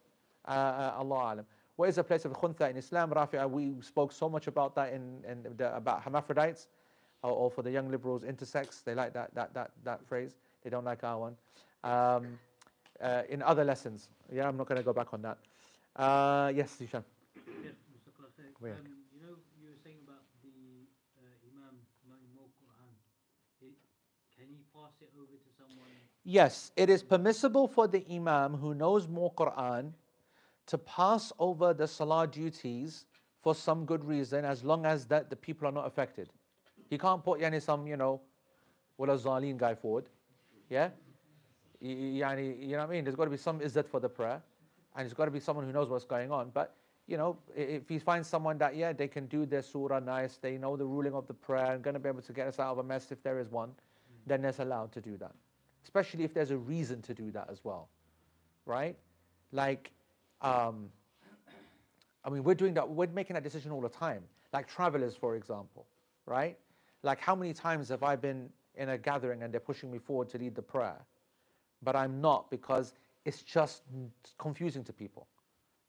Uh, 0.47 0.51
uh, 0.51 0.93
Allah 0.97 1.34
alam. 1.34 1.45
What 1.76 1.89
is 1.89 1.95
the 1.97 2.03
place 2.03 2.26
of 2.26 2.34
khuntha 2.34 2.68
in 2.72 2.77
Islam? 2.77 3.11
Rafi'a, 3.11 3.47
we 3.47 3.73
spoke 3.81 4.11
so 4.11 4.27
much 4.27 4.47
about 4.47 4.73
that 4.76 4.93
in, 4.93 5.23
in 5.30 5.45
the, 5.57 5.76
about 5.76 6.01
hermaphrodites, 6.01 6.68
or, 7.22 7.31
or, 7.31 7.51
for 7.51 7.61
the 7.61 7.72
young 7.72 7.91
liberals, 7.91 8.23
intersex. 8.23 8.84
They 8.84 8.95
like 8.95 9.14
that 9.14 9.35
that 9.35 9.53
that 9.53 9.69
that 9.84 10.03
phrase. 10.07 10.38
They 10.64 10.72
don't 10.72 10.85
like 10.85 11.03
our 11.03 11.19
one. 11.19 11.35
Um, 11.84 12.39
uh, 13.01 13.23
in 13.30 13.41
other 13.41 13.63
lessons. 13.63 14.09
Yeah, 14.31 14.47
I'm 14.47 14.57
not 14.57 14.67
going 14.67 14.77
to 14.77 14.84
go 14.84 14.93
back 14.93 15.13
on 15.13 15.21
that. 15.21 15.38
Uh, 15.95 16.51
yes, 16.55 16.76
Zishan. 16.80 17.03
Mr. 17.38 18.11
Um, 18.61 18.76
you 19.13 19.21
know, 19.21 19.35
you 19.59 19.67
were 19.67 19.80
saying 19.84 19.97
about 20.05 20.23
the 20.43 20.85
uh, 21.17 21.47
Imam 21.47 21.80
knowing 22.07 22.27
more 22.35 22.47
Quran. 22.59 22.91
It, 23.61 23.73
can 24.35 24.47
he 24.49 24.63
pass 24.76 24.91
it 25.01 25.11
over 25.17 25.31
to 25.31 25.49
someone? 25.57 25.88
Yes, 26.23 26.71
it 26.76 26.89
is 26.89 27.03
permissible 27.03 27.67
for 27.67 27.88
the 27.88 28.05
Imam 28.11 28.55
who 28.55 28.76
knows 28.76 29.07
more 29.07 29.34
Quran 29.34 29.93
to 30.67 30.77
pass 30.77 31.31
over 31.39 31.73
the 31.73 31.88
Salah 31.88 32.27
duties 32.27 33.05
for 33.41 33.55
some 33.55 33.85
good 33.85 34.03
reason 34.03 34.45
as 34.45 34.63
long 34.63 34.85
as 34.85 35.05
that 35.05 35.30
the 35.30 35.35
people 35.35 35.67
are 35.67 35.71
not 35.71 35.88
affected. 35.88 36.30
He 36.89 36.97
can't 36.97 37.23
put 37.23 37.39
yani, 37.39 37.61
some, 37.61 37.88
you 37.88 37.97
know, 37.97 38.21
Wala 38.97 39.17
Zaleen 39.17 39.57
guy 39.57 39.76
forward. 39.76 40.09
Yeah? 40.69 40.89
You 41.81 42.19
know 42.22 42.77
what 42.77 42.80
I 42.80 42.88
mean? 42.88 43.03
There's 43.03 43.15
got 43.15 43.26
to 43.26 43.30
be 43.30 43.38
some 43.38 43.60
izzat 43.60 43.88
for 43.88 43.99
the 43.99 44.10
prayer, 44.10 44.41
and 44.95 45.06
there's 45.06 45.14
got 45.14 45.26
to 45.26 45.31
be 45.31 45.39
someone 45.39 45.65
who 45.65 45.72
knows 45.72 45.89
what's 45.89 46.06
going 46.06 46.31
on. 46.31 46.51
But 46.53 46.76
you 47.07 47.18
know, 47.18 47.38
if 47.56 47.88
he 47.89 47.99
finds 47.99 48.27
someone 48.27 48.57
that 48.60 48.76
yeah, 48.76 48.93
they 48.93 49.07
can 49.07 49.26
do 49.27 49.45
their 49.45 49.61
surah 49.61 49.99
nice, 49.99 50.38
they 50.38 50.57
know 50.57 50.76
the 50.76 50.85
ruling 50.85 51.14
of 51.14 51.26
the 51.27 51.34
prayer, 51.34 51.73
and 51.73 51.84
going 51.84 51.95
to 51.95 51.99
be 51.99 52.10
able 52.10 52.22
to 52.22 52.34
get 52.34 52.47
us 52.47 52.60
out 52.60 52.73
of 52.73 52.77
a 52.80 52.84
mess 52.84 53.11
if 53.11 53.23
there 53.23 53.39
is 53.39 53.49
one, 53.49 53.72
then 54.27 54.43
it's 54.45 54.60
allowed 54.60 54.91
to 54.91 55.01
do 55.01 55.18
that. 55.18 55.31
Especially 55.84 56.23
if 56.23 56.34
there's 56.34 56.51
a 56.51 56.57
reason 56.57 57.01
to 57.01 57.14
do 57.14 57.31
that 57.31 57.47
as 57.49 57.64
well, 57.64 57.89
right? 58.65 58.95
Like, 59.51 59.91
um, 60.41 60.89
I 62.23 62.30
mean, 62.30 62.43
we're 62.43 62.56
doing 62.56 62.73
that. 62.76 62.88
We're 62.88 63.07
making 63.07 63.35
that 63.35 63.43
decision 63.43 63.72
all 63.72 63.81
the 63.81 63.89
time. 63.89 64.22
Like 64.51 64.68
travelers, 64.68 65.15
for 65.15 65.35
example, 65.35 65.85
right? 66.26 66.57
Like, 67.03 67.19
how 67.19 67.35
many 67.35 67.53
times 67.53 67.89
have 67.89 68.03
I 68.03 68.15
been 68.15 68.49
in 68.76 68.89
a 68.89 68.97
gathering 68.97 69.43
and 69.43 69.53
they're 69.53 69.60
pushing 69.60 69.91
me 69.91 69.97
forward 69.97 70.30
to 70.30 70.38
lead 70.38 70.56
the 70.56 70.61
prayer? 70.61 70.97
But 71.84 71.95
I'm 71.95 72.22
not 72.22 72.49
because 72.49 72.93
it's 73.26 73.41
just 73.41 73.84
confusing 74.38 74.84
to 74.85 74.93
people. 74.93 75.27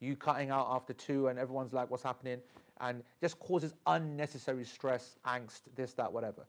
You 0.01 0.17
cutting 0.17 0.51
out 0.51 0.69
after 0.71 0.93
two, 0.93 1.29
and 1.29 1.39
everyone's 1.39 1.73
like, 1.73 1.91
what's 1.91 2.03
happening? 2.03 2.39
And 2.81 3.03
just 3.21 3.39
causes 3.39 3.75
unnecessary 3.87 4.65
stress, 4.65 5.17
angst, 5.27 5.63
this, 5.77 5.93
that, 5.95 6.11
whatever. 6.11 6.47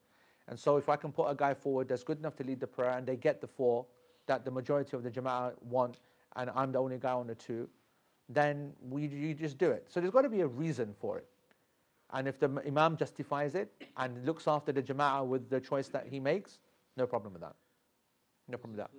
And 0.47 0.57
so, 0.57 0.77
if 0.77 0.89
I 0.89 0.95
can 0.95 1.11
put 1.11 1.25
a 1.25 1.35
guy 1.35 1.53
forward 1.53 1.89
that's 1.89 2.03
good 2.03 2.17
enough 2.19 2.35
to 2.37 2.43
lead 2.43 2.59
the 2.59 2.67
prayer 2.67 2.91
and 2.91 3.05
they 3.05 3.17
get 3.17 3.41
the 3.41 3.47
four 3.47 3.85
that 4.27 4.45
the 4.45 4.51
majority 4.51 4.95
of 4.95 5.03
the 5.03 5.11
Jama'ah 5.11 5.53
want, 5.63 5.97
and 6.35 6.49
I'm 6.55 6.71
the 6.71 6.79
only 6.79 6.97
guy 6.97 7.11
on 7.11 7.27
the 7.27 7.35
two, 7.35 7.67
then 8.29 8.71
we, 8.89 9.07
you 9.07 9.33
just 9.33 9.57
do 9.57 9.71
it. 9.71 9.85
So, 9.89 9.99
there's 9.99 10.11
got 10.13 10.21
to 10.21 10.29
be 10.29 10.41
a 10.41 10.47
reason 10.47 10.95
for 10.99 11.17
it. 11.17 11.27
And 12.13 12.27
if 12.27 12.39
the 12.39 12.61
Imam 12.65 12.97
justifies 12.97 13.55
it 13.55 13.71
and 13.97 14.25
looks 14.25 14.47
after 14.47 14.71
the 14.71 14.81
Jama'ah 14.81 15.25
with 15.25 15.49
the 15.49 15.59
choice 15.59 15.87
that 15.89 16.07
he 16.07 16.19
makes, 16.19 16.59
no 16.97 17.05
problem 17.07 17.33
with 17.33 17.41
that. 17.41 17.55
No 18.47 18.57
problem 18.57 18.77
with 18.77 18.85
that. 18.85 18.91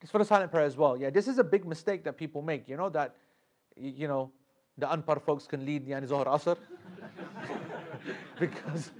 It's 0.00 0.10
for 0.10 0.18
the 0.18 0.24
silent 0.24 0.50
prayer 0.50 0.64
as 0.64 0.76
well. 0.76 0.96
Yeah, 0.96 1.10
this 1.10 1.26
is 1.28 1.38
a 1.38 1.44
big 1.44 1.66
mistake 1.66 2.04
that 2.04 2.16
people 2.16 2.42
make. 2.42 2.68
You 2.68 2.76
know 2.76 2.88
that, 2.90 3.16
you 3.76 4.06
know, 4.06 4.30
the 4.76 4.86
unpar 4.86 5.20
folks 5.20 5.46
can 5.46 5.66
lead 5.66 5.86
Yani 5.86 6.06
Zohar 6.06 6.26
Asr. 6.26 6.56
because 8.40 8.90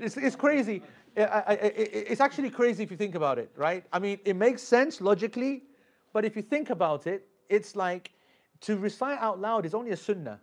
it's, 0.00 0.16
it's 0.16 0.36
crazy. 0.36 0.82
it's 1.16 2.20
actually 2.20 2.50
crazy 2.50 2.82
if 2.82 2.90
you 2.90 2.96
think 2.96 3.14
about 3.14 3.38
it, 3.38 3.50
right? 3.56 3.84
I 3.92 3.98
mean, 3.98 4.18
it 4.24 4.36
makes 4.36 4.62
sense 4.62 5.00
logically, 5.00 5.64
but 6.12 6.24
if 6.24 6.36
you 6.36 6.42
think 6.42 6.70
about 6.70 7.06
it, 7.06 7.26
it's 7.48 7.74
like 7.74 8.12
to 8.60 8.76
recite 8.76 9.18
out 9.18 9.40
loud 9.40 9.66
is 9.66 9.74
only 9.74 9.90
a 9.90 9.96
sunnah. 9.96 10.40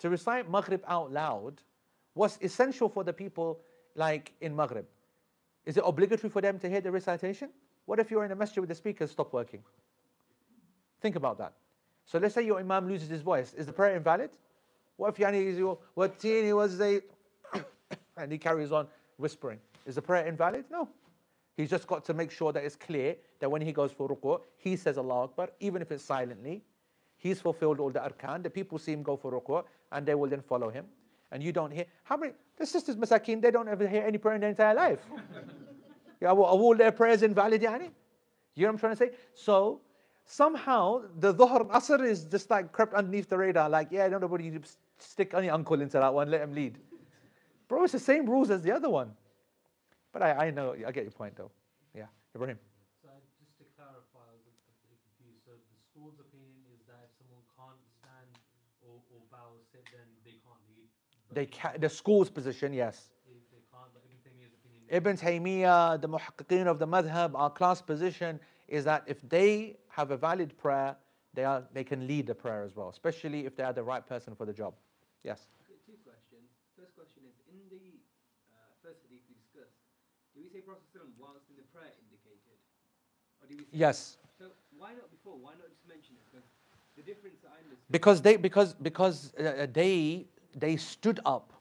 To 0.00 0.10
recite 0.10 0.50
Maghrib 0.50 0.82
out 0.86 1.12
loud 1.12 1.62
was 2.14 2.38
essential 2.42 2.88
for 2.88 3.04
the 3.04 3.12
people 3.12 3.60
like 3.94 4.32
in 4.40 4.54
Maghrib. 4.54 4.86
Is 5.64 5.76
it 5.76 5.82
obligatory 5.84 6.30
for 6.30 6.40
them 6.40 6.58
to 6.60 6.68
hear 6.68 6.80
the 6.80 6.90
recitation? 6.90 7.50
What 7.86 7.98
if 7.98 8.10
you're 8.10 8.24
in 8.24 8.32
a 8.32 8.36
masjid 8.36 8.60
with 8.60 8.68
the 8.68 8.74
speakers 8.74 9.10
stop 9.10 9.32
working? 9.32 9.62
Think 11.00 11.16
about 11.16 11.38
that. 11.38 11.54
So 12.04 12.18
let's 12.18 12.34
say 12.34 12.42
your 12.42 12.60
imam 12.60 12.88
loses 12.88 13.08
his 13.08 13.22
voice. 13.22 13.54
Is 13.54 13.66
the 13.66 13.72
prayer 13.72 13.96
invalid? 13.96 14.30
What 14.96 15.08
if 15.08 15.16
yani 15.16 15.44
is 15.46 15.58
your 15.58 15.78
was 15.94 16.80
and 18.16 18.32
he 18.32 18.38
carries 18.38 18.72
on 18.72 18.86
whispering? 19.18 19.58
Is 19.86 19.94
the 19.94 20.02
prayer 20.02 20.26
invalid? 20.26 20.64
No. 20.70 20.88
He's 21.56 21.70
just 21.70 21.86
got 21.86 22.04
to 22.04 22.14
make 22.14 22.30
sure 22.30 22.52
that 22.52 22.64
it's 22.64 22.76
clear 22.76 23.16
that 23.40 23.50
when 23.50 23.62
he 23.62 23.72
goes 23.72 23.90
for 23.90 24.08
ruku, 24.08 24.40
he 24.58 24.76
says 24.76 24.98
Allah 24.98 25.24
Akbar, 25.24 25.50
even 25.60 25.80
if 25.80 25.90
it's 25.90 26.04
silently. 26.04 26.62
He's 27.16 27.40
fulfilled 27.40 27.80
all 27.80 27.90
the 27.90 28.00
arkan. 28.00 28.42
The 28.42 28.50
people 28.50 28.78
see 28.78 28.92
him 28.92 29.02
go 29.02 29.16
for 29.16 29.32
ruku, 29.32 29.64
and 29.90 30.04
they 30.04 30.14
will 30.14 30.28
then 30.28 30.42
follow 30.42 30.68
him. 30.68 30.84
And 31.32 31.42
you 31.42 31.52
don't 31.52 31.70
hear. 31.70 31.86
How 32.04 32.16
many? 32.16 32.32
The 32.56 32.66
sisters 32.66 32.96
masakin, 32.96 33.40
they 33.40 33.50
don't 33.50 33.68
ever 33.68 33.88
hear 33.88 34.02
any 34.02 34.18
prayer 34.18 34.34
in 34.34 34.42
their 34.42 34.50
entire 34.50 34.74
life. 34.74 35.00
Yeah, 36.20 36.30
are 36.30 36.36
all 36.36 36.74
their 36.74 36.92
prayers 36.92 37.22
invalid, 37.22 37.62
yani? 37.62 37.90
You 38.54 38.62
know 38.62 38.68
what 38.68 38.72
I'm 38.72 38.78
trying 38.78 38.92
to 38.92 38.96
say? 38.96 39.10
So 39.34 39.80
somehow 40.24 41.02
the 41.18 41.34
dhuhr 41.34 41.60
and 41.60 41.70
asr 41.70 42.04
is 42.04 42.24
just 42.24 42.50
like 42.50 42.72
crept 42.72 42.94
underneath 42.94 43.28
the 43.28 43.36
radar, 43.36 43.68
like, 43.68 43.88
yeah, 43.90 44.08
nobody 44.08 44.58
stick 44.98 45.34
any 45.34 45.50
uncle 45.50 45.80
into 45.80 45.98
that 45.98 46.12
one, 46.12 46.30
let 46.30 46.40
him 46.40 46.54
lead. 46.54 46.78
Bro, 47.68 47.84
it's 47.84 47.92
the 47.92 47.98
same 47.98 48.26
rules 48.26 48.50
as 48.50 48.62
the 48.62 48.72
other 48.72 48.88
one. 48.88 49.12
But 50.12 50.22
I, 50.22 50.46
I 50.46 50.50
know, 50.50 50.74
I 50.86 50.90
get 50.92 51.04
your 51.04 51.12
point 51.12 51.36
though. 51.36 51.50
Yeah, 51.94 52.06
Ibrahim. 52.34 52.58
So 53.02 53.10
just 53.38 53.58
to 53.58 53.64
clarify, 53.76 54.24
I 54.24 54.38
was 54.48 54.56
confused. 54.64 55.44
So 55.44 55.52
the 55.52 55.78
school's 55.84 56.16
opinion 56.16 56.64
is 56.72 56.80
that 56.88 57.04
if 57.04 57.12
someone 57.20 57.44
can't 57.52 57.82
stand 58.00 58.32
or, 58.88 58.96
or 59.12 59.20
bow 59.28 59.52
or 59.52 59.60
sit, 59.68 59.84
then 59.92 60.08
they 60.24 60.40
can't 60.40 60.62
lead. 60.72 60.88
They 61.36 61.44
can, 61.44 61.76
the 61.76 61.90
school's 61.90 62.30
position, 62.30 62.72
yes. 62.72 63.12
They, 63.28 63.36
they 63.52 63.60
can't, 63.68 63.92
but 63.92 64.06
Ibn 64.88 65.16
Taymiyyah, 65.16 66.00
the 66.00 66.08
muhaqqiqeen 66.08 66.66
of 66.66 66.78
the 66.78 66.86
madhab, 66.86 67.32
our 67.34 67.50
class 67.50 67.82
position 67.82 68.40
is 68.68 68.84
that 68.84 69.04
if 69.06 69.20
they 69.28 69.76
have 69.88 70.10
a 70.10 70.16
valid 70.16 70.56
prayer, 70.58 70.96
they, 71.34 71.44
are, 71.44 71.62
they 71.72 71.84
can 71.84 72.06
lead 72.06 72.26
the 72.26 72.34
prayer 72.34 72.62
as 72.62 72.74
well, 72.74 72.88
especially 72.88 73.46
if 73.46 73.56
they 73.56 73.62
are 73.62 73.72
the 73.72 73.82
right 73.82 74.06
person 74.06 74.34
for 74.34 74.46
the 74.46 74.52
job. 74.52 74.74
Yes? 75.22 75.48
Two 75.86 75.92
questions. 76.02 76.46
First 76.78 76.94
question 76.96 77.22
is 77.28 77.36
in 77.52 77.60
the 77.70 77.98
uh, 78.50 78.56
first 78.82 79.02
hadith 79.04 79.22
we 79.28 79.34
discussed, 79.34 79.76
do 80.34 80.42
we 80.42 80.48
say 80.48 80.64
Prophet 80.64 80.82
whilst 81.18 81.46
in 81.50 81.56
the 81.56 81.66
prayer 81.74 81.92
indicated? 82.08 82.56
Or 83.42 83.46
do 83.48 83.54
we 83.58 83.64
say 83.64 83.76
Yes. 83.76 84.18
So 84.38 84.50
why 84.78 84.94
not 84.94 85.10
before? 85.10 85.36
Why 85.36 85.52
not 85.58 85.68
just 85.68 85.84
mention 85.88 86.16
it? 86.16 86.24
Because 86.30 86.46
the 86.96 87.02
difference 87.02 87.38
that 87.44 87.52
I 87.52 87.60
understand. 87.64 87.90
Because 87.90 88.18
they, 88.22 88.36
because, 88.36 88.74
because 88.74 89.34
uh, 89.36 89.66
they, 89.72 90.26
they 90.56 90.76
stood 90.76 91.20
up 91.24 91.52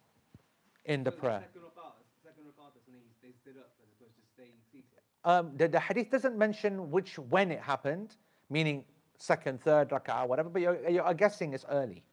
in 0.85 1.03
the 1.03 1.11
so 1.11 1.18
prayer. 1.18 1.43
Second 1.43 1.68
rak'ah, 1.68 1.93
second 2.23 2.43
rak'ah, 2.47 2.72
and 2.88 2.95
they, 2.95 3.06
they 3.22 3.34
stood 3.41 3.57
up 3.60 3.73
as 3.81 3.89
opposed 3.97 4.15
to 4.15 4.23
staying 4.34 4.56
seated. 4.72 5.02
Um, 5.26 5.52
the, 5.57 5.68
the 5.68 5.80
hadith 5.80 6.11
doesn't 6.11 6.38
mention 6.38 6.91
which 6.91 7.18
when 7.18 7.52
it 7.52 7.60
happened, 7.60 8.15
meaning 8.49 8.85
second, 9.18 9.60
third 9.60 9.89
rak'ah, 9.89 10.27
whatever, 10.27 10.49
but 10.49 10.61
you're, 10.61 10.88
you're 10.88 11.14
guessing 11.15 11.53
it's 11.53 11.65
early. 11.69 12.03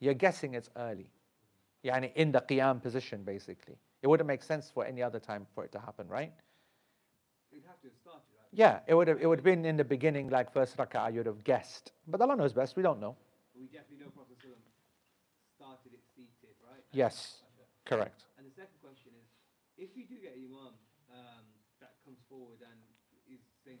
You're 0.00 0.14
guessing 0.14 0.54
it's 0.54 0.68
early. 0.76 1.08
Yani 1.84 2.12
in 2.16 2.32
the 2.32 2.40
qiyam 2.40 2.82
position, 2.82 3.22
basically. 3.22 3.76
It 4.02 4.08
wouldn't 4.08 4.26
make 4.26 4.42
sense 4.42 4.70
for 4.74 4.84
any 4.84 5.02
other 5.02 5.20
time 5.20 5.46
for 5.54 5.64
it 5.64 5.70
to 5.72 5.78
happen, 5.78 6.08
right? 6.08 6.32
You'd 7.52 7.62
have 7.64 7.80
to 7.82 7.86
have 7.86 7.96
started, 8.02 8.26
right? 8.36 8.48
Yeah, 8.52 8.80
it 8.88 8.94
would 8.94 9.06
have 9.06 9.20
it 9.20 9.26
would 9.26 9.38
have 9.38 9.44
been 9.44 9.64
in 9.64 9.76
the 9.76 9.84
beginning, 9.84 10.28
like 10.28 10.52
first 10.52 10.76
rak'ah, 10.76 11.14
you'd 11.14 11.26
have 11.26 11.44
guessed. 11.44 11.92
But 12.08 12.20
Allah 12.20 12.36
knows 12.36 12.52
best, 12.52 12.76
we 12.76 12.82
don't 12.82 13.00
know. 13.00 13.14
But 13.54 13.60
we 13.60 13.66
definitely 13.68 14.04
know 14.04 14.10
Prophet 14.10 14.36
started 15.56 15.92
it 15.92 16.02
seated, 16.14 16.56
right? 16.68 16.82
Yes, 16.92 17.42
correct. 17.84 18.24
And 18.36 18.46
the 18.46 18.54
second 18.54 18.76
question 18.82 19.12
is, 19.14 19.26
if 19.78 19.94
we 19.96 20.02
do 20.02 20.20
get 20.20 20.34
an 20.34 20.42
imam 20.44 20.74
forward 22.36 22.60
and 22.60 22.78
is 23.32 23.40
saying 23.64 23.78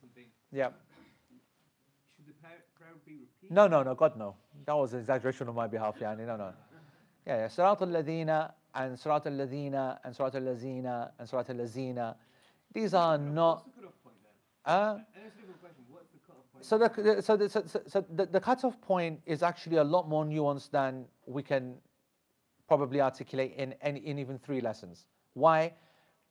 something, 0.00 0.26
Yeah. 0.50 0.70
should 2.16 2.26
the 2.26 2.32
prayer, 2.32 2.58
prayer 2.78 2.94
be 3.04 3.12
repeated? 3.16 3.54
No, 3.54 3.66
no, 3.68 3.82
no, 3.82 3.94
God, 3.94 4.16
no. 4.16 4.36
That 4.66 4.74
was 4.76 4.92
an 4.94 5.00
exaggeration 5.00 5.48
on 5.48 5.54
my 5.54 5.66
behalf, 5.66 5.98
Yani. 5.98 6.26
No, 6.26 6.36
no. 6.36 6.52
Yeah, 7.26 7.36
yeah. 7.36 7.48
Surat 7.48 7.80
al-Ladina 7.82 8.52
and 8.74 8.98
Surat 8.98 9.26
al-Ladina 9.26 9.98
and 10.04 10.14
Surat 10.16 10.34
al-Lazina 10.34 11.10
and 11.18 11.28
Surat 11.28 11.48
al-Lazina. 11.50 12.16
These 12.72 12.94
are 12.94 13.18
not. 13.18 13.64
What's 13.64 13.76
the 13.76 13.82
cutoff 13.82 14.02
point 14.02 14.16
then? 14.24 14.74
Uh, 14.74 14.98
And 15.14 15.24
that's 15.24 15.36
a 15.36 15.38
different 15.40 15.60
question. 15.60 15.84
What's 15.90 16.10
the 16.10 16.18
cutoff 16.26 16.52
point? 16.52 16.64
so 16.64 16.78
the, 16.78 17.22
so, 17.22 17.36
the, 17.36 17.48
so, 17.48 17.62
so- 17.66 17.82
so 17.86 18.04
the, 18.12 18.26
the 18.26 18.40
cutoff 18.40 18.80
point 18.80 19.20
is 19.26 19.42
actually 19.42 19.76
a 19.76 19.84
lot 19.84 20.08
more 20.08 20.24
nuanced 20.24 20.70
than 20.70 21.04
we 21.26 21.42
can 21.42 21.76
probably 22.66 23.00
articulate 23.00 23.54
in, 23.56 23.74
in, 23.84 23.96
in 23.98 24.18
even 24.18 24.38
three 24.38 24.60
lessons. 24.60 25.06
Why? 25.34 25.74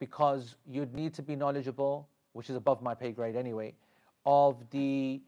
Because 0.02 0.56
you'd 0.68 0.96
need 0.96 1.14
to 1.14 1.22
be 1.22 1.36
knowledgeable, 1.36 2.10
which 2.34 2.50
is 2.50 2.56
above 2.56 2.82
my 2.82 2.96
pay 2.96 3.12
grade 3.12 3.36
anyway, 3.36 3.76
of 4.26 4.58
the 4.72 5.22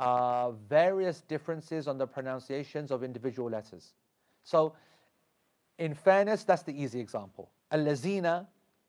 uh, 0.00 0.50
various 0.68 1.20
differences 1.20 1.86
on 1.86 1.96
the 1.96 2.06
pronunciations 2.08 2.90
of 2.90 3.04
individual 3.04 3.48
letters. 3.48 3.92
So, 4.42 4.74
in 5.78 5.94
fairness, 5.94 6.42
that's 6.42 6.64
the 6.64 6.72
easy 6.72 6.98
example. 6.98 7.50
Al-Lazina, 7.70 8.48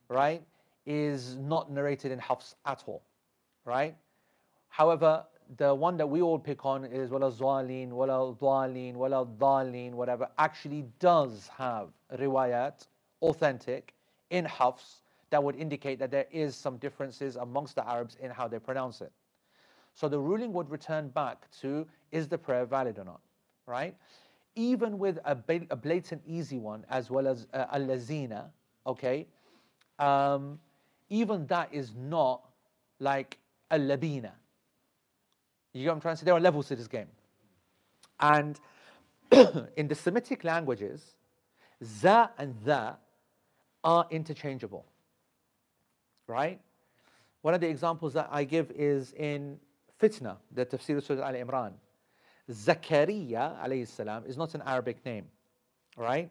right, 0.10 0.42
is 0.88 1.36
not 1.36 1.72
narrated 1.72 2.12
in 2.12 2.18
Hafs 2.18 2.56
at 2.66 2.84
all, 2.88 3.04
right? 3.64 3.96
However, 4.70 5.24
the 5.58 5.76
one 5.76 5.98
that 5.98 6.08
we 6.08 6.24
all 6.24 6.40
pick 6.40 6.66
on 6.66 6.84
is 6.84 7.12
wala 7.12 7.32
zalin, 7.32 7.90
wala 7.90 8.34
dhalin, 8.34 8.96
wala 8.96 9.24
dhalin, 9.38 9.92
whatever, 9.92 10.28
actually 10.40 10.86
does 11.00 11.48
have 11.56 11.90
riwayat, 12.18 12.88
authentic, 13.22 13.94
in 14.32 14.46
Hafs, 14.46 15.04
that 15.30 15.44
would 15.44 15.56
indicate 15.56 16.00
that 16.00 16.12
there 16.12 16.26
is 16.32 16.56
some 16.56 16.78
differences 16.78 17.36
amongst 17.36 17.76
the 17.76 17.88
Arabs 17.88 18.16
in 18.22 18.32
how 18.32 18.48
they 18.48 18.60
pronounce 18.60 19.02
it. 19.02 19.12
So 19.94 20.08
the 20.08 20.20
ruling 20.20 20.54
would 20.54 20.70
return 20.70 21.10
back 21.10 21.50
to 21.62 21.88
is 22.12 22.28
the 22.28 22.38
prayer 22.38 22.66
valid 22.66 23.00
or 23.00 23.06
not, 23.06 23.22
right? 23.66 23.96
Even 24.56 24.98
with 24.98 25.18
a, 25.26 25.38
a 25.70 25.76
blatant 25.76 26.22
easy 26.26 26.60
one 26.60 26.86
as 26.90 27.10
well 27.10 27.28
as 27.28 27.48
uh, 27.54 27.66
al-lazina, 27.72 28.46
okay, 28.86 29.28
um, 30.00 30.60
even 31.10 31.48
that 31.48 31.70
is 31.72 31.94
not 31.96 32.44
like 33.00 33.38
al-labina. 33.72 34.32
You 35.74 35.84
get 35.84 35.90
what 35.90 35.96
I'm 35.96 36.02
trying 36.02 36.16
to 36.16 36.20
say? 36.20 36.26
There 36.26 36.34
are 36.34 36.40
levels 36.40 36.68
to 36.68 36.76
this 36.76 36.88
game. 36.88 37.08
And 38.20 38.60
in 39.78 39.88
the 39.88 39.96
Semitic 39.96 40.44
languages, 40.44 41.16
za 41.84 42.32
and 42.38 42.56
tha 42.64 42.98
are 43.84 44.08
interchangeable. 44.10 44.86
Right? 46.28 46.60
One 47.42 47.54
of 47.54 47.62
the 47.62 47.68
examples 47.70 48.14
that 48.14 48.28
I 48.32 48.44
give 48.44 48.72
is 48.72 49.14
in 49.14 49.60
Fitna, 50.02 50.38
the 50.52 50.66
Tafsir 50.66 51.02
Surah 51.02 51.28
Al 51.28 51.34
Imran. 51.34 51.74
Zakaria 52.50 53.62
alayhi 53.64 54.28
is 54.28 54.38
not 54.38 54.54
an 54.56 54.62
Arabic 54.66 55.04
name. 55.06 55.26
Right? 55.96 56.30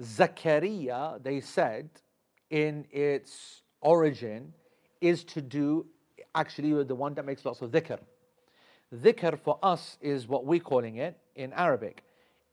Zakaria, 0.00 1.22
they 1.22 1.40
said, 1.40 1.88
in 2.50 2.86
its 2.90 3.62
origin, 3.80 4.52
is 5.00 5.24
to 5.24 5.40
do 5.40 5.86
actually 6.34 6.72
with 6.72 6.88
the 6.88 6.94
one 6.94 7.14
that 7.14 7.24
makes 7.24 7.44
lots 7.44 7.60
of 7.60 7.70
dhikr. 7.70 7.98
Dhikr 8.94 9.38
for 9.38 9.58
us 9.62 9.98
is 10.00 10.26
what 10.26 10.44
we're 10.44 10.60
calling 10.60 10.96
it 10.96 11.18
in 11.34 11.52
Arabic. 11.52 12.02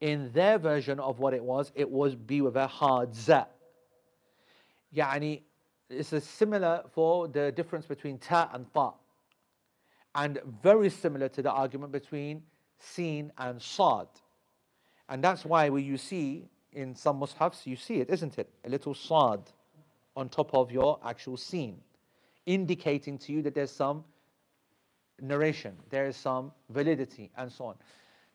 In 0.01 0.31
their 0.33 0.57
version 0.57 0.99
of 0.99 1.19
what 1.19 1.33
it 1.33 1.43
was, 1.43 1.71
it 1.75 1.89
was 1.89 2.15
be 2.15 2.41
with 2.41 2.55
a 2.55 2.67
hard 2.67 3.15
za. 3.15 3.47
Yani, 4.95 5.41
it's 5.89 6.25
similar 6.25 6.83
for 6.93 7.27
the 7.27 7.51
difference 7.51 7.85
between 7.85 8.17
ta 8.17 8.49
and 8.53 8.65
ta. 8.73 8.93
And 10.13 10.39
very 10.63 10.89
similar 10.89 11.29
to 11.29 11.41
the 11.41 11.51
argument 11.51 11.91
between 11.91 12.43
sin 12.79 13.31
and 13.37 13.61
sad. 13.61 14.07
And 15.09 15.23
that's 15.23 15.45
why 15.45 15.69
when 15.69 15.83
you 15.83 15.97
see 15.97 16.47
in 16.71 16.95
some 16.95 17.19
mushafs, 17.19 17.65
you 17.65 17.75
see 17.75 17.95
it, 17.95 18.09
isn't 18.09 18.37
it? 18.37 18.49
A 18.65 18.69
little 18.69 18.93
sad 18.93 19.39
on 20.15 20.29
top 20.29 20.53
of 20.53 20.71
your 20.71 20.99
actual 21.05 21.37
sin, 21.37 21.75
indicating 22.45 23.17
to 23.19 23.33
you 23.33 23.41
that 23.41 23.53
there's 23.53 23.71
some 23.71 24.03
narration, 25.21 25.75
there 25.89 26.07
is 26.07 26.15
some 26.15 26.51
validity, 26.69 27.29
and 27.37 27.51
so 27.51 27.65
on. 27.65 27.75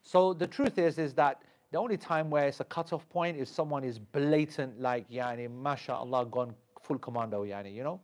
So 0.03 0.33
the 0.33 0.47
truth 0.47 0.79
is, 0.79 0.99
is 0.99 1.15
that 1.15 1.43
the 1.73 1.79
only 1.79 1.97
time 1.97 2.31
where 2.31 2.49
it's 2.49 2.61
a 2.61 2.65
cutoff 2.65 3.09
point 3.11 3.37
is 3.37 3.49
someone 3.49 3.85
is 3.85 3.99
blatant, 3.99 4.81
like 4.81 5.09
yani, 5.11 5.51
mashallah, 5.51 6.27
gone 6.27 6.55
full 6.81 6.99
commando, 6.99 7.45
yani, 7.45 7.75
you 7.75 7.83
know, 7.83 8.01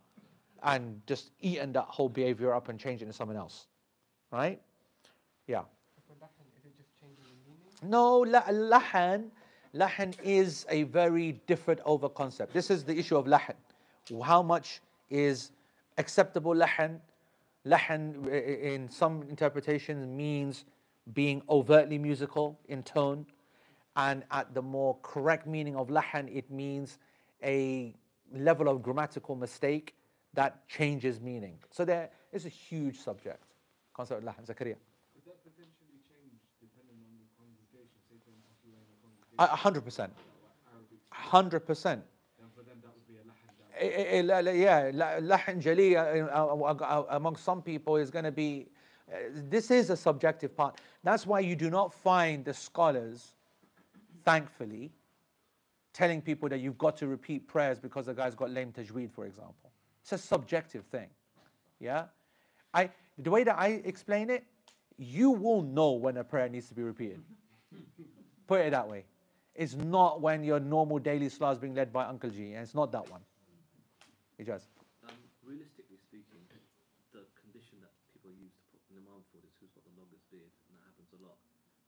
and 0.62 1.00
just 1.06 1.30
eaten 1.40 1.72
that 1.72 1.84
whole 1.84 2.08
behavior 2.08 2.54
up 2.54 2.68
and 2.68 2.78
changed 2.78 3.02
it 3.02 3.06
into 3.06 3.16
something 3.16 3.36
else, 3.36 3.66
right? 4.30 4.60
Yeah. 5.46 5.62
No, 7.82 8.20
la- 8.20 8.42
lahan, 8.44 9.30
lahan 9.74 10.14
is 10.22 10.66
a 10.70 10.84
very 10.84 11.32
different 11.46 11.80
over 11.84 12.08
concept. 12.08 12.52
This 12.52 12.70
is 12.70 12.84
the 12.84 12.96
issue 12.98 13.16
of 13.16 13.26
lahan. 13.26 13.54
How 14.24 14.42
much 14.42 14.80
is 15.10 15.50
acceptable 15.98 16.54
lahan? 16.54 17.00
Lahan, 17.66 18.28
in 18.28 18.88
some 18.88 19.24
interpretations, 19.28 20.06
means 20.06 20.64
being 21.12 21.42
overtly 21.48 21.98
musical 21.98 22.58
in 22.68 22.82
tone, 22.82 23.26
and 23.96 24.22
at 24.30 24.54
the 24.54 24.62
more 24.62 24.96
correct 25.02 25.46
meaning 25.46 25.76
of 25.76 25.88
lahan, 25.88 26.34
it 26.34 26.50
means 26.50 26.98
a 27.42 27.94
level 28.32 28.68
of 28.68 28.82
grammatical 28.82 29.34
mistake 29.36 29.94
that 30.34 30.66
changes 30.68 31.20
meaning. 31.20 31.58
So 31.70 31.84
there 31.84 32.10
is 32.32 32.44
a 32.46 32.48
huge 32.50 32.98
subject, 32.98 33.42
concept 33.94 34.22
of 34.22 34.28
lahan. 34.28 34.44
Zakaria. 34.46 34.76
Could 35.14 35.24
that 35.24 35.42
potentially 35.44 35.98
change 36.04 36.36
depending 36.60 36.98
on 37.06 37.12
the 37.16 37.26
congregation? 37.38 37.96
Say, 38.10 38.16
for 38.24 38.30
instance, 38.32 38.58
you 38.64 38.72
were 38.72 38.78
in 38.78 38.90
a 38.92 38.98
congregation 39.02 39.38
A 39.38 39.44
a 39.44 39.56
hundred 39.56 39.84
percent. 39.84 40.12
that 40.16 41.16
Hundred 41.16 41.60
percent. 41.66 42.04
then 42.38 42.48
for 42.54 42.62
them 42.62 42.76
that 42.82 42.92
would 42.92 43.06
be 43.08 43.16
a 43.16 43.24
lahan 43.24 43.52
down. 43.56 43.68
Eh, 43.78 44.18
eh, 44.18 44.22
la- 44.22 44.50
yeah, 44.50 44.90
la- 44.92 45.36
lahan 45.36 45.60
jali 45.60 45.96
uh, 45.96 46.26
uh, 46.28 46.72
uh, 46.72 47.04
among 47.10 47.36
some 47.36 47.62
people 47.62 47.96
is 47.96 48.10
going 48.10 48.24
to 48.24 48.32
be. 48.32 48.68
This 49.48 49.70
is 49.70 49.90
a 49.90 49.96
subjective 49.96 50.56
part. 50.56 50.80
That's 51.04 51.26
why 51.26 51.38
you 51.40 51.54
do 51.54 51.70
not 51.70 51.94
find 51.94 52.44
the 52.44 52.52
scholars, 52.52 53.34
thankfully, 54.24 54.90
telling 55.96 56.20
people 56.20 56.46
that 56.50 56.60
you've 56.60 56.76
got 56.76 56.94
to 56.98 57.06
repeat 57.06 57.48
prayers 57.48 57.78
because 57.78 58.04
the 58.04 58.12
guy's 58.12 58.34
got 58.34 58.50
lame 58.50 58.70
tajweed, 58.70 59.10
for 59.10 59.24
example. 59.24 59.72
It's 60.02 60.12
a 60.12 60.18
subjective 60.18 60.84
thing. 60.84 61.08
Yeah, 61.80 62.04
I 62.74 62.90
the 63.16 63.30
way 63.30 63.44
that 63.44 63.58
I 63.58 63.80
explain 63.84 64.28
it, 64.28 64.44
you 64.98 65.30
will 65.30 65.62
know 65.62 65.92
when 65.92 66.18
a 66.18 66.24
prayer 66.24 66.48
needs 66.50 66.68
to 66.68 66.74
be 66.74 66.82
repeated. 66.82 67.22
Put 68.46 68.60
it 68.60 68.70
that 68.72 68.86
way. 68.86 69.04
It's 69.54 69.74
not 69.74 70.20
when 70.20 70.44
your 70.44 70.60
normal 70.60 70.98
daily 70.98 71.30
salah 71.30 71.52
is 71.52 71.58
being 71.58 71.74
led 71.74 71.92
by 71.92 72.04
Uncle 72.04 72.28
G, 72.28 72.52
and 72.52 72.62
it's 72.62 72.74
not 72.74 72.92
that 72.92 73.08
one. 73.10 73.24
Ijaz. 74.36 74.68
Um, 75.08 75.16
realistically 75.40 75.96
speaking, 75.96 76.44
the 77.16 77.24
condition 77.40 77.80
that 77.80 77.96
people 78.12 78.28
use 78.36 78.52
to 78.52 78.64
put 78.68 78.84
an 78.92 79.00
imam 79.00 79.24
forward 79.32 79.48
is 79.48 79.56
who's 79.56 79.72
got 79.72 79.80
the 79.88 79.96
longest 79.96 80.28
beard, 80.28 80.52
and 80.68 80.76
that 80.76 80.84
happens 80.92 81.08
a 81.16 81.20
lot. 81.24 81.40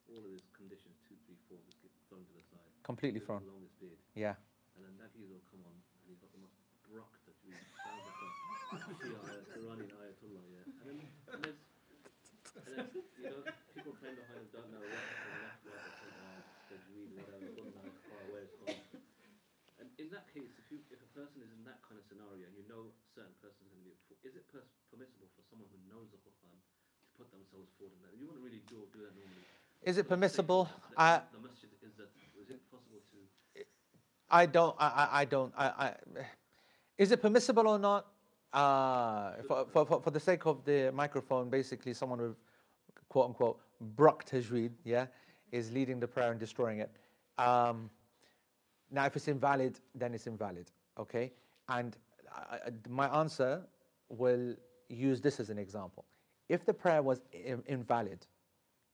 All 0.09 0.25
of 0.25 0.33
these 0.33 0.49
conditions, 0.57 0.97
two, 1.05 1.21
three, 1.29 1.37
four, 1.45 1.61
just 1.69 1.77
get 1.85 1.93
thrown 2.09 2.25
to 2.25 2.33
the 2.33 2.45
side. 2.49 2.73
Completely 2.89 3.21
thrown. 3.21 3.45
The 4.19 4.27
longest 4.27 4.35
beard, 4.35 4.35
Yeah. 4.35 4.35
and 4.75 4.99
then 4.99 5.31
will 5.31 5.47
come 5.47 5.63
on, 5.63 5.79
and 5.79 6.03
he's 6.11 6.19
got 6.19 6.35
the 6.35 6.43
most 6.43 6.59
brock 6.91 7.15
that 7.23 7.39
we 7.47 7.55
sounds 7.55 8.03
like 8.03 8.19
a 8.19 9.63
Iranian 9.63 9.95
Ayatollah 9.95 10.43
yeah. 10.51 10.67
And 10.67 10.87
then, 10.91 10.99
and 11.31 11.39
there's, 11.47 11.61
and 12.67 12.73
then, 12.75 12.87
you 13.15 13.31
know, 13.31 13.47
people 13.79 13.95
playing 14.03 14.19
behind 14.19 14.43
us 14.43 14.51
don't 14.51 14.75
know 14.75 14.83
what 14.83 14.91
the 14.91 15.31
left, 15.39 15.63
right, 15.71 16.43
tajweed, 16.67 17.15
whatever, 17.15 17.47
ghunna, 17.55 17.83
far, 18.11 18.43
it's 18.43 18.59
gone. 18.59 18.83
And 19.79 19.87
in 20.03 20.11
that 20.11 20.27
case, 20.35 20.51
if 20.59 20.67
you 20.75 20.83
if 20.91 20.99
a 20.99 21.11
person 21.15 21.39
is 21.39 21.55
in 21.55 21.63
that 21.63 21.79
kind 21.87 21.95
of 21.95 22.05
scenario 22.11 22.43
and 22.43 22.55
you 22.59 22.67
know 22.67 22.91
a 22.91 23.07
certain 23.15 23.39
person 23.39 23.63
is 23.63 23.71
going 23.71 23.87
to 23.87 23.95
be, 23.95 23.95
is 24.27 24.35
it 24.35 24.51
pers- 24.51 24.75
permissible 24.91 25.31
for 25.39 25.47
someone 25.47 25.71
who 25.71 25.79
knows 25.87 26.11
the 26.11 26.19
Quran 26.19 26.59
to 26.59 27.09
put 27.15 27.31
themselves 27.31 27.71
forward 27.79 27.95
in 27.95 28.03
that? 28.03 28.19
You 28.19 28.27
wouldn't 28.27 28.43
really 28.43 28.67
do, 28.67 28.83
do 28.91 29.07
that 29.07 29.15
normally. 29.15 29.47
Is 29.87 29.95
it 29.95 30.11
permissible? 30.11 30.67
The, 30.99 31.23
the 31.31 31.39
masjid 31.39 31.71
is 31.87 31.95
that. 32.03 32.11
Is 32.35 32.51
it 32.51 32.59
possible 32.67 32.99
to? 33.15 33.19
I 34.31 34.47
don't. 34.47 34.77
I, 34.79 35.09
I, 35.13 35.25
don't. 35.25 35.53
I, 35.57 35.67
I, 35.67 35.95
is 36.99 37.13
it 37.13 37.23
permissible 37.23 37.67
or 37.69 37.79
not? 37.79 38.07
Uh, 38.53 39.33
for, 39.47 39.67
for, 39.73 40.01
for, 40.01 40.11
the 40.11 40.21
sake 40.21 40.47
of 40.47 40.65
the 40.65 40.91
microphone, 40.95 41.51
basically, 41.51 41.93
someone 41.93 42.21
with 42.21 42.37
quote 43.09 43.27
unquote 43.27 43.61
bruk 43.97 44.25
tajweed, 44.25 44.71
yeah, 44.85 45.07
is 45.53 45.71
leading 45.73 46.01
the 46.01 46.09
prayer 46.09 46.31
and 46.31 46.41
destroying 46.41 46.81
it. 46.81 46.91
Um, 47.39 47.91
now, 48.91 49.05
if 49.07 49.17
it's 49.17 49.29
invalid, 49.29 49.79
then 49.95 50.15
it's 50.15 50.27
invalid, 50.27 50.71
okay? 50.99 51.33
And 51.69 51.97
I- 52.35 52.71
my 52.89 53.09
answer 53.21 53.63
will 54.09 54.55
use 54.89 55.21
this 55.21 55.41
as 55.41 55.51
an 55.51 55.59
example. 55.59 56.05
If 56.49 56.65
the 56.65 56.73
prayer 56.73 57.03
was 57.03 57.21
i- 57.35 57.57
invalid, 57.67 58.27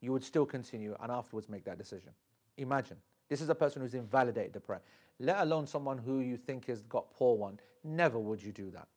you 0.00 0.12
would 0.12 0.24
still 0.24 0.46
continue 0.46 0.96
and 1.00 1.12
afterwards 1.12 1.48
make 1.48 1.64
that 1.64 1.78
decision. 1.78 2.10
Imagine 2.56 2.96
this 3.28 3.40
is 3.40 3.48
a 3.48 3.54
person 3.54 3.82
who's 3.82 3.94
invalidated 3.94 4.52
the 4.52 4.60
prayer, 4.60 4.82
let 5.19 5.39
alone 5.39 5.67
someone 5.67 5.97
who 5.97 6.19
you 6.19 6.37
think 6.37 6.67
has 6.67 6.81
got 6.83 7.11
poor 7.11 7.35
one. 7.35 7.59
Never 7.83 8.19
would 8.19 8.41
you 8.41 8.51
do 8.51 8.69
that. 8.71 8.87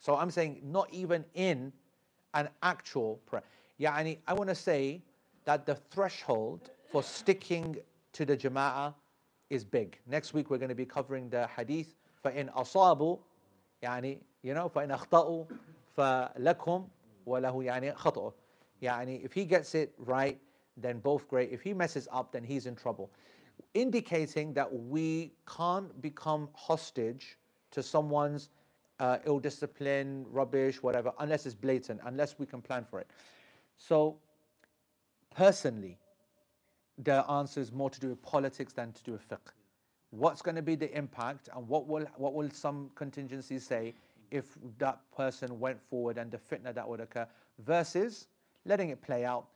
So 0.00 0.16
I'm 0.16 0.30
saying 0.30 0.60
not 0.62 0.88
even 0.92 1.24
in 1.34 1.72
an 2.34 2.48
actual 2.62 3.20
prayer. 3.26 3.42
Yeah, 3.78 3.92
I, 3.92 4.18
I 4.26 4.34
want 4.34 4.48
to 4.48 4.54
say 4.54 5.02
that 5.44 5.66
the 5.66 5.74
threshold 5.74 6.70
for 6.90 7.02
sticking 7.02 7.76
to 8.12 8.24
the 8.24 8.36
jama'ah 8.36 8.94
is 9.50 9.64
big. 9.64 9.98
Next 10.06 10.34
week 10.34 10.50
we're 10.50 10.58
going 10.58 10.68
to 10.68 10.74
be 10.74 10.86
covering 10.86 11.28
the 11.28 11.46
hadith 11.46 11.94
فإن 12.24 12.48
أصابوا 12.50 13.18
يعني 13.82 14.18
you 14.42 14.54
know 14.54 14.68
فإن 14.68 14.90
أخطأوا 14.90 15.44
فلكم 15.96 16.88
وله 17.26 17.64
يعني 17.64 17.94
خطأ 17.94 18.32
يعني 18.82 19.24
if 19.24 19.32
he 19.32 19.44
gets 19.44 19.74
it 19.74 19.94
right 19.98 20.38
then 20.76 20.98
both 20.98 21.28
great 21.28 21.50
if 21.50 21.62
he 21.62 21.72
messes 21.72 22.08
up 22.12 22.32
then 22.32 22.42
he's 22.42 22.66
in 22.66 22.74
trouble 22.74 23.10
indicating 23.73 24.53
that 24.53 24.71
we 24.71 25.33
can't 25.47 26.01
become 26.01 26.49
hostage 26.53 27.37
to 27.71 27.81
someone's 27.81 28.49
uh, 28.99 29.17
ill 29.25 29.39
discipline 29.39 30.25
rubbish 30.29 30.81
whatever 30.83 31.11
unless 31.19 31.45
it's 31.45 31.55
blatant 31.55 31.99
unless 32.05 32.37
we 32.37 32.45
can 32.45 32.61
plan 32.61 32.85
for 32.89 32.99
it. 32.99 33.07
So 33.77 34.17
personally 35.35 35.97
the 36.99 37.29
answer 37.29 37.59
is 37.59 37.71
more 37.71 37.89
to 37.89 37.99
do 37.99 38.09
with 38.09 38.21
politics 38.21 38.73
than 38.73 38.91
to 38.91 39.03
do 39.03 39.11
with 39.13 39.27
fiqh. 39.27 39.51
What's 40.11 40.43
going 40.43 40.55
to 40.55 40.61
be 40.61 40.75
the 40.75 40.95
impact 40.95 41.49
and 41.55 41.67
what 41.67 41.87
will 41.87 42.05
what 42.17 42.33
will 42.33 42.49
some 42.51 42.91
contingencies 42.95 43.65
say 43.65 43.95
if 44.29 44.57
that 44.77 44.99
person 45.15 45.59
went 45.59 45.81
forward 45.89 46.17
and 46.17 46.31
the 46.31 46.37
fitna 46.37 46.73
that 46.73 46.87
would 46.87 46.99
occur 46.99 47.27
versus 47.59 48.27
letting 48.65 48.89
it 48.89 49.01
play 49.01 49.25
out 49.25 49.47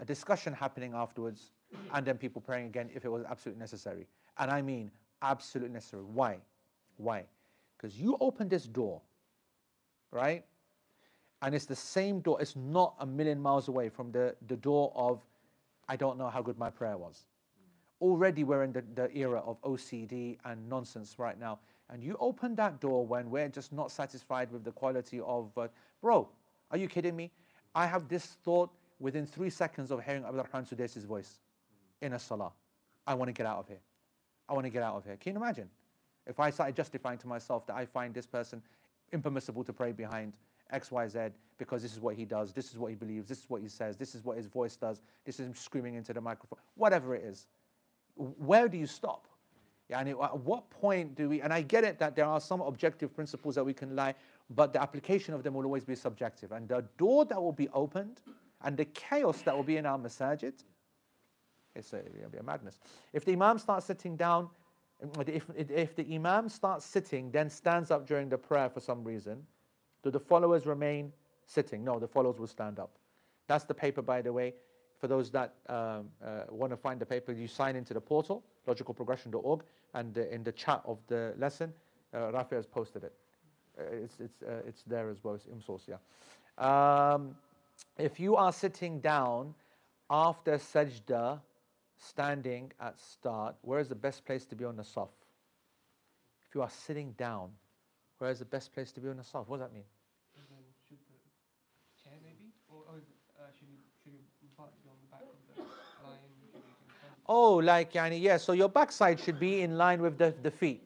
a 0.00 0.04
discussion 0.04 0.52
happening 0.52 0.92
afterwards 0.94 1.50
and 1.92 2.06
then 2.06 2.18
people 2.18 2.40
praying 2.40 2.66
again 2.66 2.90
if 2.94 3.04
it 3.04 3.08
was 3.08 3.24
absolutely 3.24 3.60
necessary. 3.60 4.06
And 4.38 4.50
i 4.50 4.62
mean 4.62 4.90
absolutely 5.22 5.72
necessary. 5.72 6.02
Why? 6.02 6.38
Why? 6.96 7.24
Because 7.76 7.98
you 7.98 8.16
open 8.20 8.48
this 8.48 8.64
door 8.64 9.00
right? 10.14 10.44
And 11.42 11.54
it's 11.54 11.66
the 11.66 11.76
same 11.76 12.20
door. 12.20 12.40
It's 12.40 12.56
not 12.56 12.94
a 13.00 13.04
million 13.04 13.42
miles 13.42 13.68
away 13.68 13.90
from 13.90 14.10
the, 14.12 14.34
the 14.46 14.56
door 14.56 14.90
of 14.94 15.20
i 15.86 15.96
don't 15.96 16.16
know 16.16 16.30
how 16.30 16.40
good 16.40 16.56
my 16.56 16.70
prayer 16.70 16.96
was. 16.96 17.26
Already 18.00 18.42
we're 18.44 18.62
in 18.62 18.72
the, 18.72 18.82
the 18.94 19.14
era 19.14 19.42
of 19.44 19.60
OCD 19.62 20.38
and 20.46 20.66
nonsense 20.68 21.16
right 21.18 21.38
now. 21.38 21.58
And 21.90 22.02
you 22.02 22.16
open 22.18 22.54
that 22.54 22.80
door 22.80 23.06
when 23.06 23.28
we're 23.28 23.48
just 23.48 23.72
not 23.72 23.90
satisfied 23.90 24.50
with 24.50 24.64
the 24.64 24.72
quality 24.72 25.20
of, 25.20 25.50
uh, 25.58 25.68
bro, 26.00 26.26
are 26.70 26.78
you 26.78 26.88
kidding 26.88 27.14
me? 27.14 27.30
I 27.74 27.86
have 27.86 28.08
this 28.08 28.24
thought 28.44 28.70
within 28.98 29.26
three 29.26 29.50
seconds 29.50 29.90
of 29.90 30.02
hearing 30.02 30.24
Abdul 30.24 30.46
Rahman 30.52 30.66
Sudais' 30.66 31.04
voice 31.04 31.40
in 32.02 32.12
a 32.12 32.18
salah. 32.18 32.52
I 33.06 33.14
want 33.14 33.28
to 33.28 33.32
get 33.32 33.46
out 33.46 33.58
of 33.58 33.68
here. 33.68 33.80
I 34.48 34.54
want 34.54 34.64
to 34.64 34.70
get 34.70 34.82
out 34.82 34.96
of 34.96 35.04
here. 35.04 35.16
Can 35.16 35.34
you 35.34 35.40
imagine? 35.40 35.68
If 36.26 36.40
I 36.40 36.50
started 36.50 36.74
justifying 36.76 37.18
to 37.18 37.26
myself 37.26 37.66
that 37.66 37.76
I 37.76 37.84
find 37.84 38.14
this 38.14 38.26
person 38.26 38.62
impermissible 39.12 39.64
to 39.64 39.72
pray 39.72 39.92
behind 39.92 40.34
X, 40.70 40.90
Y, 40.90 41.06
Z 41.08 41.18
because 41.58 41.82
this 41.82 41.92
is 41.92 42.00
what 42.00 42.16
he 42.16 42.24
does, 42.24 42.52
this 42.52 42.70
is 42.70 42.78
what 42.78 42.88
he 42.88 42.96
believes, 42.96 43.28
this 43.28 43.38
is 43.38 43.48
what 43.48 43.60
he 43.60 43.68
says, 43.68 43.96
this 43.96 44.14
is 44.14 44.24
what 44.24 44.36
his 44.36 44.46
voice 44.46 44.74
does, 44.74 45.02
this 45.24 45.38
is 45.38 45.46
him 45.46 45.54
screaming 45.54 45.94
into 45.94 46.12
the 46.12 46.20
microphone, 46.20 46.58
whatever 46.74 47.14
it 47.14 47.22
is 47.22 47.46
where 48.16 48.68
do 48.68 48.78
you 48.78 48.86
stop? 48.86 49.26
Yani, 49.90 50.10
at 50.22 50.38
what 50.38 50.68
point 50.70 51.14
do 51.14 51.28
we, 51.28 51.42
and 51.42 51.52
I 51.52 51.60
get 51.60 51.84
it 51.84 51.98
that 51.98 52.16
there 52.16 52.24
are 52.24 52.40
some 52.40 52.60
objective 52.60 53.14
principles 53.14 53.54
that 53.54 53.64
we 53.64 53.74
can 53.74 53.94
lie, 53.94 54.14
but 54.50 54.72
the 54.72 54.80
application 54.80 55.34
of 55.34 55.42
them 55.42 55.54
will 55.54 55.64
always 55.64 55.84
be 55.84 55.94
subjective. 55.94 56.52
And 56.52 56.68
the 56.68 56.84
door 56.96 57.24
that 57.26 57.40
will 57.40 57.52
be 57.52 57.68
opened 57.68 58.22
and 58.62 58.76
the 58.76 58.86
chaos 58.86 59.42
that 59.42 59.54
will 59.54 59.64
be 59.64 59.76
in 59.76 59.84
our 59.84 59.98
masajid, 59.98 60.54
it's 61.74 61.92
a, 61.92 61.98
it'll 61.98 62.30
be 62.30 62.38
a 62.38 62.42
madness. 62.42 62.78
If 63.12 63.24
the 63.24 63.32
imam 63.32 63.58
starts 63.58 63.86
sitting 63.86 64.16
down, 64.16 64.48
if, 65.26 65.44
if 65.56 65.96
the 65.96 66.14
imam 66.14 66.48
starts 66.48 66.84
sitting, 66.84 67.30
then 67.30 67.50
stands 67.50 67.90
up 67.90 68.06
during 68.06 68.28
the 68.28 68.38
prayer 68.38 68.68
for 68.68 68.80
some 68.80 69.04
reason, 69.04 69.44
do 70.02 70.10
the 70.10 70.20
followers 70.20 70.66
remain 70.66 71.12
sitting? 71.46 71.84
No, 71.84 71.98
the 71.98 72.08
followers 72.08 72.38
will 72.38 72.46
stand 72.46 72.78
up. 72.78 72.92
That's 73.46 73.64
the 73.64 73.74
paper, 73.74 74.02
by 74.02 74.22
the 74.22 74.32
way. 74.32 74.54
For 74.98 75.08
those 75.08 75.30
that 75.32 75.54
um, 75.68 76.08
uh, 76.24 76.44
want 76.48 76.72
to 76.72 76.76
find 76.76 77.00
the 77.00 77.06
paper, 77.06 77.32
you 77.32 77.46
sign 77.46 77.76
into 77.76 77.92
the 77.92 78.00
portal, 78.00 78.42
logicalprogression.org, 78.66 79.62
and 79.94 80.16
uh, 80.16 80.22
in 80.28 80.42
the 80.44 80.52
chat 80.52 80.82
of 80.86 80.98
the 81.08 81.34
lesson, 81.36 81.72
uh, 82.14 82.30
Rafi 82.32 82.52
has 82.52 82.66
posted 82.66 83.04
it. 83.04 83.12
Uh, 83.78 83.82
it's, 84.04 84.20
it's, 84.20 84.42
uh, 84.42 84.62
it's 84.66 84.82
there 84.86 85.10
as 85.10 85.22
well, 85.22 85.34
it's 85.34 85.46
IMSOurce, 85.46 85.88
yeah. 85.88 85.96
Um, 86.56 87.34
if 87.98 88.20
you 88.20 88.36
are 88.36 88.52
sitting 88.52 89.00
down 89.00 89.54
after 90.08 90.56
sajda, 90.58 91.40
standing 91.98 92.72
at 92.80 92.98
start, 93.00 93.56
where 93.62 93.80
is 93.80 93.88
the 93.88 93.94
best 93.94 94.24
place 94.24 94.44
to 94.46 94.54
be 94.54 94.64
on 94.64 94.76
the 94.76 94.82
saf? 94.82 95.08
If 96.48 96.54
you 96.54 96.62
are 96.62 96.70
sitting 96.70 97.12
down, 97.12 97.50
where 98.18 98.30
is 98.30 98.38
the 98.38 98.44
best 98.44 98.72
place 98.72 98.92
to 98.92 99.00
be 99.00 99.08
on 99.08 99.16
the 99.16 99.22
saf? 99.22 99.46
What 99.48 99.58
does 99.58 99.68
that 99.68 99.74
mean? 99.74 99.84
Should 100.88 100.98
the 100.98 101.16
chair 102.02 102.18
maybe? 102.22 102.52
Or, 102.68 102.78
or 102.88 103.00
uh, 103.38 103.50
should 103.58 103.68
you 103.68 103.78
should 104.02 104.12
you 104.12 104.48
butt 104.56 104.70
be 104.82 104.88
on 104.88 104.96
the 105.00 105.08
back 105.10 105.22
of 105.22 105.36
the 105.56 105.62
lion? 106.06 106.18
Should 106.52 106.54
you 106.54 106.60
in 106.60 106.92
front? 107.00 107.14
Oh, 107.26 107.56
like 107.56 107.92
yani, 107.92 108.20
yeah. 108.20 108.36
So 108.36 108.52
your 108.52 108.68
backside 108.68 109.18
should 109.18 109.40
be 109.40 109.62
in 109.62 109.78
line 109.78 110.00
with 110.00 110.18
the, 110.18 110.34
the 110.42 110.50
feet. 110.50 110.82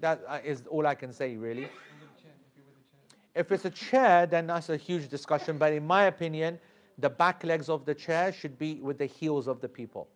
That 0.00 0.22
uh, 0.28 0.40
is 0.44 0.64
all 0.68 0.86
I 0.86 0.94
can 0.94 1.12
say, 1.12 1.36
really. 1.36 1.64
And 1.64 1.70
with 2.00 2.16
the 2.16 2.22
chair, 2.22 2.32
if 2.34 2.56
you're 2.56 2.66
with 2.66 2.76
the 2.76 2.90
chair. 2.90 3.42
If 3.42 3.52
it's 3.52 3.64
a 3.64 3.70
chair, 3.70 4.26
then 4.26 4.46
that's 4.48 4.68
a 4.68 4.76
huge 4.76 5.08
discussion. 5.08 5.56
But 5.56 5.72
in 5.72 5.86
my 5.86 6.04
opinion, 6.04 6.58
the 6.98 7.10
back 7.10 7.44
legs 7.44 7.68
of 7.68 7.84
the 7.84 7.94
chair 7.94 8.32
should 8.32 8.58
be 8.58 8.80
with 8.80 8.98
the 8.98 9.06
heels 9.06 9.46
of 9.46 9.60
the 9.60 9.68
people. 9.68 10.08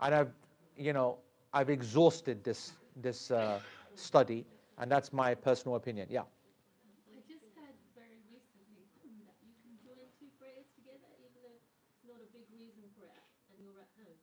And 0.00 0.14
I've, 0.14 0.32
you 0.76 0.92
know, 0.92 1.18
I've 1.52 1.70
exhausted 1.70 2.42
this 2.44 2.72
this 3.02 3.30
uh, 3.30 3.60
study, 3.94 4.44
and 4.78 4.90
that's 4.90 5.12
my 5.12 5.34
personal 5.34 5.76
opinion. 5.76 6.08
Yeah. 6.10 6.20
I 6.20 7.20
just 7.28 7.44
heard 7.56 7.76
very 7.94 8.20
recently 8.32 8.86
that 9.20 9.36
you 9.44 9.52
can 9.62 9.76
join 9.84 10.04
two 10.18 10.28
prayers 10.40 10.64
together 10.76 11.08
even 11.20 11.32
though 11.42 11.52
it's 11.52 12.04
not 12.08 12.16
a 12.16 12.28
big 12.32 12.44
reason 12.52 12.84
for 12.96 13.04
it 13.04 13.20
and 13.52 13.60
you're 13.60 13.80
at 13.80 13.88
home. 13.96 14.16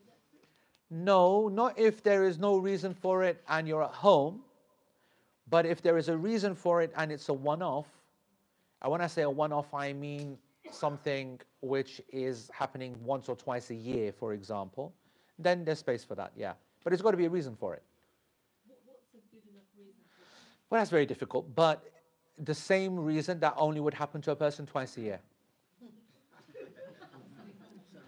Is 0.00 0.06
that 0.06 0.18
true? 0.30 0.42
No, 0.90 1.48
not 1.48 1.78
if 1.78 2.02
there 2.02 2.24
is 2.24 2.38
no 2.38 2.56
reason 2.58 2.94
for 2.94 3.22
it 3.22 3.42
and 3.48 3.68
you're 3.68 3.84
at 3.84 3.94
home, 3.94 4.42
but 5.48 5.66
if 5.66 5.82
there 5.82 5.96
is 5.96 6.08
a 6.08 6.16
reason 6.16 6.54
for 6.54 6.82
it 6.82 6.92
and 6.96 7.12
it's 7.12 7.28
a 7.28 7.32
one 7.34 7.62
off. 7.62 7.86
And 8.82 8.90
when 8.92 9.00
I 9.00 9.06
say 9.06 9.22
a 9.22 9.30
one 9.30 9.52
off, 9.52 9.72
I 9.74 9.92
mean 9.92 10.38
something 10.70 11.40
which 11.60 12.00
is 12.12 12.50
happening 12.52 12.96
once 13.04 13.28
or 13.28 13.36
twice 13.36 13.70
a 13.70 13.74
year, 13.74 14.12
for 14.12 14.32
example, 14.32 14.92
then 15.38 15.64
there's 15.64 15.78
space 15.78 16.04
for 16.04 16.14
that, 16.14 16.32
yeah. 16.36 16.52
But 16.84 16.92
it's 16.92 17.02
got 17.02 17.10
to 17.10 17.16
be 17.16 17.26
a 17.26 17.30
reason 17.30 17.56
for 17.56 17.74
it. 17.74 17.82
What's 18.66 18.80
a 19.14 19.34
good 19.34 19.42
enough 19.50 19.64
reason 19.78 19.94
for? 20.16 20.24
Well, 20.70 20.80
that's 20.80 20.90
very 20.90 21.06
difficult, 21.06 21.54
but 21.54 21.84
the 22.38 22.54
same 22.54 22.98
reason 22.98 23.40
that 23.40 23.54
only 23.56 23.80
would 23.80 23.94
happen 23.94 24.20
to 24.22 24.30
a 24.30 24.36
person 24.36 24.66
twice 24.66 24.96
a 24.96 25.00
year. 25.00 25.20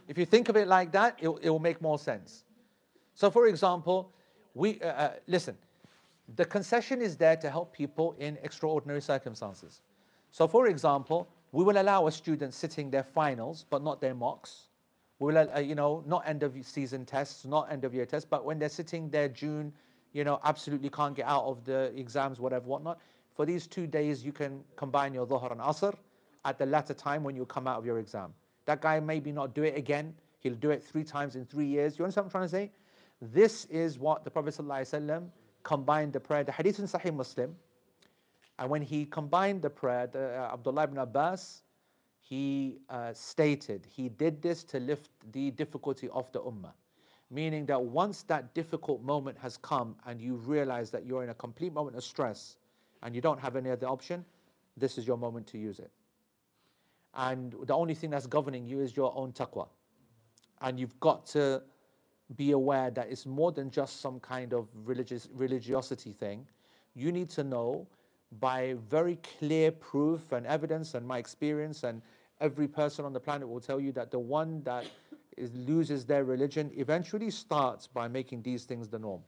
if 0.07 0.19
you 0.19 0.27
think 0.27 0.49
of 0.49 0.57
it 0.57 0.69
like 0.69 0.93
that, 0.93 1.17
it, 1.21 1.29
it 1.43 1.51
will 1.51 1.59
make 1.59 1.81
more 1.81 1.99
sense. 1.99 2.45
So, 3.15 3.31
for 3.31 3.49
example, 3.49 4.13
we 4.55 4.81
uh, 4.81 4.87
uh, 4.87 5.13
listen. 5.27 5.57
The 6.37 6.45
concession 6.45 7.01
is 7.01 7.17
there 7.17 7.37
to 7.37 7.51
help 7.51 7.73
people 7.73 8.15
in 8.19 8.37
extraordinary 8.43 9.01
circumstances. 9.01 9.81
So, 10.31 10.47
for 10.47 10.67
example, 10.67 11.27
we 11.53 11.65
will 11.65 11.81
allow 11.81 12.07
a 12.07 12.13
student 12.13 12.55
sitting 12.55 12.91
their 12.91 13.03
finals, 13.03 13.65
but 13.71 13.83
not 13.83 14.01
their 14.01 14.15
mocks. 14.15 14.69
We 15.19 15.33
will, 15.33 15.51
uh, 15.55 15.59
you 15.59 15.75
know, 15.75 16.05
not 16.07 16.23
end 16.27 16.43
of 16.43 16.55
season 16.63 17.05
tests, 17.05 17.45
not 17.45 17.73
end 17.73 17.85
of 17.85 17.95
year 17.95 18.07
tests, 18.07 18.29
but 18.29 18.45
when 18.45 18.59
they're 18.59 18.69
sitting 18.69 19.11
their 19.11 19.29
June, 19.29 19.73
you 20.13 20.25
know, 20.25 20.41
absolutely 20.45 20.91
can't 20.91 21.15
get 21.15 21.27
out 21.27 21.45
of 21.45 21.65
the 21.65 21.93
exams, 21.97 22.39
whatever, 22.39 22.67
whatnot. 22.67 23.01
For 23.35 23.47
these 23.47 23.67
two 23.67 23.87
days, 23.87 24.25
you 24.25 24.33
can 24.33 24.63
combine 24.77 25.15
your 25.15 25.27
dhuhr 25.27 25.51
and 25.51 25.61
asr, 25.61 25.95
at 26.45 26.59
the 26.59 26.67
latter 26.67 26.95
time 26.95 27.25
when 27.25 27.35
you 27.35 27.45
come 27.47 27.67
out 27.67 27.79
of 27.79 27.87
your 27.87 27.99
exam. 27.99 28.33
That 28.67 28.81
guy 28.81 29.01
maybe 29.01 29.33
not 29.33 29.55
do 29.55 29.63
it 29.63 29.77
again. 29.77 30.15
He'll 30.41 30.55
do 30.55 30.71
it 30.71 30.83
three 30.85 31.05
times 31.05 31.37
in 31.37 31.45
three 31.47 31.67
years. 31.67 31.99
You 31.99 32.05
understand 32.05 32.27
what 32.27 32.35
I'm 32.35 32.49
trying 32.49 32.67
to 32.67 32.71
say? 32.71 32.73
This 33.21 33.65
is 33.67 33.99
what 33.99 34.25
the 34.25 34.31
Prophet 34.31 34.55
ﷺ 34.55 35.29
combined 35.63 36.13
the 36.13 36.21
prayer. 36.21 36.45
The 36.45 36.53
hadith 36.53 36.79
in 36.79 36.87
Sahih 36.87 37.15
Muslim. 37.15 37.57
And 38.59 38.69
when 38.69 38.83
he 38.83 39.07
combined 39.07 39.63
the 39.63 39.71
prayer, 39.71 40.07
the, 40.07 40.37
uh, 40.37 40.53
Abdullah 40.53 40.85
ibn 40.85 40.99
Abbas, 40.99 41.63
he 42.21 42.79
uh, 42.91 43.13
stated 43.15 43.87
he 43.89 44.09
did 44.09 44.43
this 44.43 44.65
to 44.65 44.81
lift 44.81 45.11
the 45.33 45.51
difficulty 45.53 46.09
of 46.13 46.31
the 46.33 46.41
ummah. 46.41 46.73
Meaning 47.31 47.67
that 47.67 47.83
once 47.83 48.23
that 48.25 48.55
difficult 48.55 49.03
moment 49.03 49.39
has 49.39 49.57
come 49.59 49.97
and 50.07 50.21
you 50.21 50.37
realize 50.37 50.91
that 50.91 51.05
you're 51.07 51.23
in 51.23 51.31
a 51.31 51.35
complete 51.35 51.73
moment 51.73 51.97
of 51.97 52.03
stress 52.03 52.57
and 53.03 53.15
you 53.15 53.21
don't 53.21 53.39
have 53.39 53.55
any 53.55 53.71
other 53.71 53.87
option, 53.87 54.25
this 54.77 54.99
is 54.99 55.07
your 55.07 55.19
moment 55.19 55.47
to 55.49 55.59
use 55.59 55.79
it. 55.79 55.91
And 57.15 57.55
the 57.65 57.75
only 57.75 57.95
thing 57.95 58.11
that's 58.11 58.27
governing 58.27 58.67
you 58.67 58.81
is 58.81 58.97
your 58.97 59.13
own 59.17 59.33
taqwa. 59.33 59.69
And 60.61 60.81
you've 60.81 60.99
got 61.01 61.27
to 61.29 61.63
be 62.37 62.53
aware 62.53 62.91
that 62.91 63.09
it's 63.11 63.27
more 63.27 63.53
than 63.53 63.71
just 63.71 64.01
some 64.01 64.21
kind 64.21 64.53
of 64.53 64.69
religious 64.85 65.29
religiosity 65.35 66.13
thing. 66.13 66.47
You 66.95 67.13
need 67.13 67.31
to 67.31 67.45
know 67.45 67.87
by 68.41 68.75
very 68.89 69.17
clear 69.39 69.71
proof 69.71 70.33
and 70.33 70.47
evidence 70.47 70.95
and 70.95 71.07
my 71.07 71.19
experience 71.19 71.83
and 71.83 72.03
every 72.41 72.69
person 72.69 73.05
on 73.05 73.13
the 73.13 73.21
planet 73.21 73.49
will 73.49 73.61
tell 73.61 73.81
you 73.81 73.93
that 73.93 74.11
the 74.11 74.19
one 74.19 74.63
that 74.63 74.85
is, 75.37 75.55
loses 75.55 76.05
their 76.05 76.25
religion 76.25 76.71
eventually 76.77 77.31
starts 77.31 77.87
by 77.87 78.07
making 78.07 78.43
these 78.43 78.65
things 78.65 78.89
the 78.89 78.99
norm 78.99 79.23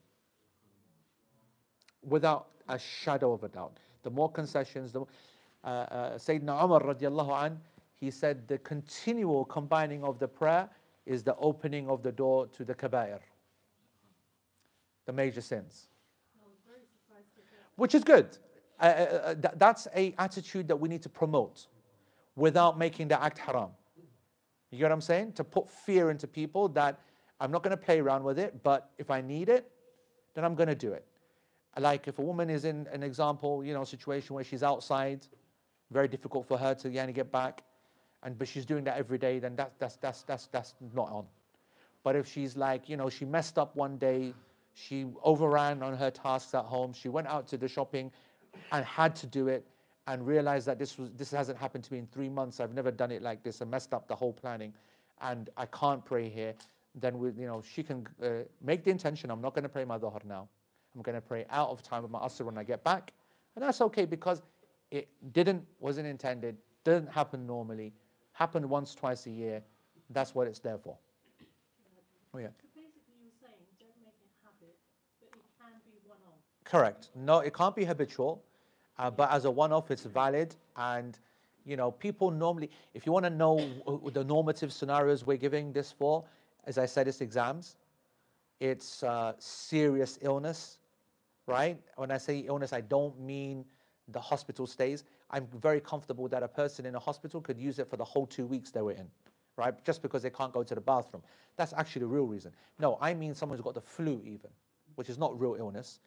without 2.03 2.49
a 2.69 2.79
shadow 2.79 3.33
of 3.33 3.43
a 3.43 3.49
doubt 3.49 3.79
the 4.03 4.11
more 4.11 4.31
concessions 4.31 4.93
the 4.93 5.05
uh, 5.65 5.67
uh, 5.67 6.19
Sayyidina 6.19 6.65
Umar 6.65 6.81
radiallahu 6.81 7.47
an, 7.47 7.61
he 7.97 8.11
said 8.11 8.49
the 8.49 8.59
continual 8.59 9.45
combining 9.45 10.03
of 10.05 10.19
the 10.19 10.29
prayer 10.29 10.69
is 11.05 11.23
the 11.23 11.37
opening 11.37 11.89
of 11.89 12.03
the 12.03 12.13
door 12.13 12.47
to 12.49 12.65
the 12.65 12.75
kaba'ir, 12.75 13.21
the 15.07 15.13
major 15.13 15.41
sins. 15.41 15.89
Which 17.77 17.95
is 17.95 18.05
good. 18.05 18.39
Uh, 18.81 18.85
uh, 18.85 18.89
uh 18.89 19.35
th- 19.35 19.55
that's 19.57 19.89
a 19.95 20.15
attitude 20.19 20.67
that 20.69 20.77
we 20.77 20.89
need 20.89 21.03
to 21.03 21.09
promote 21.09 21.67
without 22.37 22.79
making 22.79 23.09
the 23.09 23.23
act 23.23 23.39
haram. 23.39 23.71
You 24.71 24.79
get 24.79 24.85
what 24.85 24.93
I'm 24.93 25.01
saying? 25.01 25.33
To 25.33 25.45
put 25.45 25.71
fear 25.71 26.11
into 26.11 26.27
people 26.27 26.69
that 26.71 27.01
I'm 27.41 27.51
not 27.51 27.63
going 27.63 27.77
to 27.77 27.83
play 27.83 28.01
around 28.01 28.23
with 28.23 28.39
it, 28.39 28.63
but 28.63 28.91
if 28.99 29.11
I 29.11 29.21
need 29.21 29.49
it, 29.49 29.71
then 30.35 30.45
I'm 30.45 30.55
going 30.55 30.69
to 30.69 30.75
do 30.75 30.93
it. 30.93 31.05
Like 31.79 32.09
if 32.09 32.19
a 32.19 32.23
woman 32.23 32.51
is 32.51 32.65
in 32.65 32.87
an 32.93 33.03
example, 33.03 33.65
you 33.65 33.73
know, 33.73 33.85
situation 33.85 34.35
where 34.35 34.45
she's 34.45 34.63
outside, 34.63 35.27
very 35.91 36.09
difficult 36.09 36.47
for 36.47 36.59
her 36.59 36.75
to 36.75 36.89
get 36.91 37.33
back, 37.33 37.63
and 38.23 38.39
but 38.39 38.49
she's 38.49 38.67
doing 38.67 38.85
that 38.85 38.97
every 38.97 39.19
day, 39.19 39.39
then 39.39 39.57
that, 39.57 39.73
that's 39.79 39.97
that's 39.97 40.23
that's 40.23 40.47
that's 40.49 40.75
not 40.95 41.11
on. 41.11 41.27
But 42.03 42.17
if 42.17 42.27
she's 42.27 42.57
like, 42.57 42.89
you 42.89 42.97
know, 42.97 43.09
she 43.09 43.25
messed 43.25 43.59
up 43.59 43.77
one 43.77 43.99
day, 43.99 44.35
she 44.75 45.07
overran 45.23 45.83
on 45.83 45.97
her 45.97 46.11
tasks 46.11 46.55
at 46.55 46.65
home, 46.65 46.93
she 46.93 47.09
went 47.09 47.29
out 47.29 47.47
to 47.49 47.57
the 47.57 47.69
shopping 47.69 48.11
and 48.73 48.85
had 48.85 49.15
to 49.17 49.27
do 49.27 49.49
it 49.49 49.67
and 50.07 50.27
realized 50.27 50.67
that 50.67 50.79
this 50.79 50.99
was 50.99 51.11
this 51.17 51.31
hasn't 51.31 51.59
happened 51.59 51.85
to 51.85 51.93
me 51.93 51.99
in 51.99 52.07
three 52.07 52.29
months. 52.29 52.61
I've 52.61 52.75
never 52.75 52.91
done 52.91 53.11
it 53.11 53.23
like 53.23 53.43
this 53.43 53.63
I 53.63 53.65
messed 53.65 53.95
up 53.95 54.09
the 54.09 54.15
whole 54.15 54.33
planning, 54.33 54.73
and 55.21 55.51
I 55.57 55.67
can't 55.67 56.05
pray 56.05 56.29
here. 56.29 56.55
Then 56.95 57.19
we, 57.19 57.29
you 57.29 57.47
know, 57.47 57.63
she 57.63 57.83
can 57.83 58.07
uh, 58.23 58.29
make 58.63 58.83
the 58.83 58.91
intention. 58.91 59.31
I'm 59.31 59.41
not 59.41 59.55
going 59.55 59.63
to 59.63 59.69
pray 59.69 59.85
my 59.85 59.99
dhuhr 59.99 60.25
now. 60.25 60.49
I'm 60.95 61.03
going 61.03 61.15
to 61.15 61.21
pray 61.21 61.47
out 61.51 61.69
of 61.69 61.83
time 61.83 62.03
with 62.03 62.11
my 62.11 62.19
asr 62.19 62.45
when 62.45 62.59
I 62.59 62.65
get 62.65 62.83
back, 62.83 63.13
and 63.55 63.65
that's 63.65 63.81
okay 63.81 64.05
because 64.05 64.43
it 64.91 65.09
didn't 65.33 65.65
wasn't 65.79 66.09
intended, 66.09 66.57
didn't 66.85 67.11
happen 67.11 67.47
normally 67.47 67.93
Happened 68.41 68.65
once, 68.65 68.95
twice 68.95 69.27
a 69.27 69.31
year. 69.31 69.63
That's 70.09 70.35
what 70.35 70.47
it's 70.47 70.61
there 70.61 70.79
for. 70.79 70.97
Oh, 72.33 72.39
yeah. 72.39 72.49
basically, 72.73 73.21
you're 73.21 73.37
saying 73.37 73.61
don't 73.77 73.93
make 74.01 74.17
it 74.17 74.33
habit, 74.41 74.81
but 75.21 75.29
it 75.37 75.45
can 75.61 75.77
be 75.85 75.93
one 76.09 76.17
off. 76.25 76.41
Correct. 76.71 77.11
No, 77.17 77.41
it 77.41 77.53
can't 77.53 77.75
be 77.75 77.85
habitual, 77.85 78.45
uh, 78.97 79.11
but 79.11 79.29
as 79.33 79.45
a 79.45 79.51
one 79.51 79.73
off, 79.73 79.91
it's 79.91 80.05
valid. 80.05 80.55
And, 80.77 81.19
you 81.65 81.77
know, 81.77 81.91
people 81.91 82.31
normally, 82.31 82.71
if 82.95 83.05
you 83.05 83.11
want 83.11 83.25
to 83.25 83.31
know 83.31 83.59
the 84.13 84.23
normative 84.23 84.73
scenarios 84.73 85.27
we're 85.27 85.37
giving 85.37 85.73
this 85.73 85.91
for, 85.91 86.25
as 86.67 86.79
I 86.79 86.87
said, 86.87 87.09
it's 87.09 87.21
exams, 87.23 87.75
it's 88.61 89.03
uh, 89.03 89.33
serious 89.39 90.21
illness, 90.23 90.79
right? 91.49 91.77
When 91.97 92.13
I 92.13 92.19
say 92.19 92.39
illness, 92.39 92.73
I 92.73 92.83
don't 92.83 93.19
mean 93.21 93.65
the 94.07 94.21
hospital 94.21 94.65
stays. 94.69 95.03
I'm 95.33 95.49
very 95.61 95.81
comfortable 95.81 96.29
that 96.29 96.45
a 96.45 96.49
person 96.49 96.87
in 96.87 96.95
a 96.95 97.01
hospital 97.01 97.41
could 97.41 97.59
use 97.59 97.81
it 97.81 97.91
for 97.91 97.97
the 97.97 98.05
whole 98.05 98.27
two 98.27 98.47
weeks 98.47 98.71
they 98.71 98.83
were 98.83 98.93
in, 98.93 99.09
right? 99.57 99.75
Just 99.85 100.03
because 100.03 100.23
they 100.23 100.31
can't 100.31 100.53
go 100.53 100.63
to 100.63 100.75
the 100.77 100.81
bathroom. 100.81 101.25
That's 101.57 101.73
actually 101.73 102.01
the 102.01 102.07
real 102.09 102.27
reason. 102.27 102.53
No, 102.79 102.97
I 103.01 103.13
mean 103.13 103.35
someone 103.35 103.59
who's 103.59 103.65
got 103.65 103.75
the 103.75 103.81
flu, 103.81 104.23
even, 104.25 104.51
which 104.95 105.09
is 105.09 105.19
not 105.19 105.39
real 105.41 105.57
illness, 105.59 105.99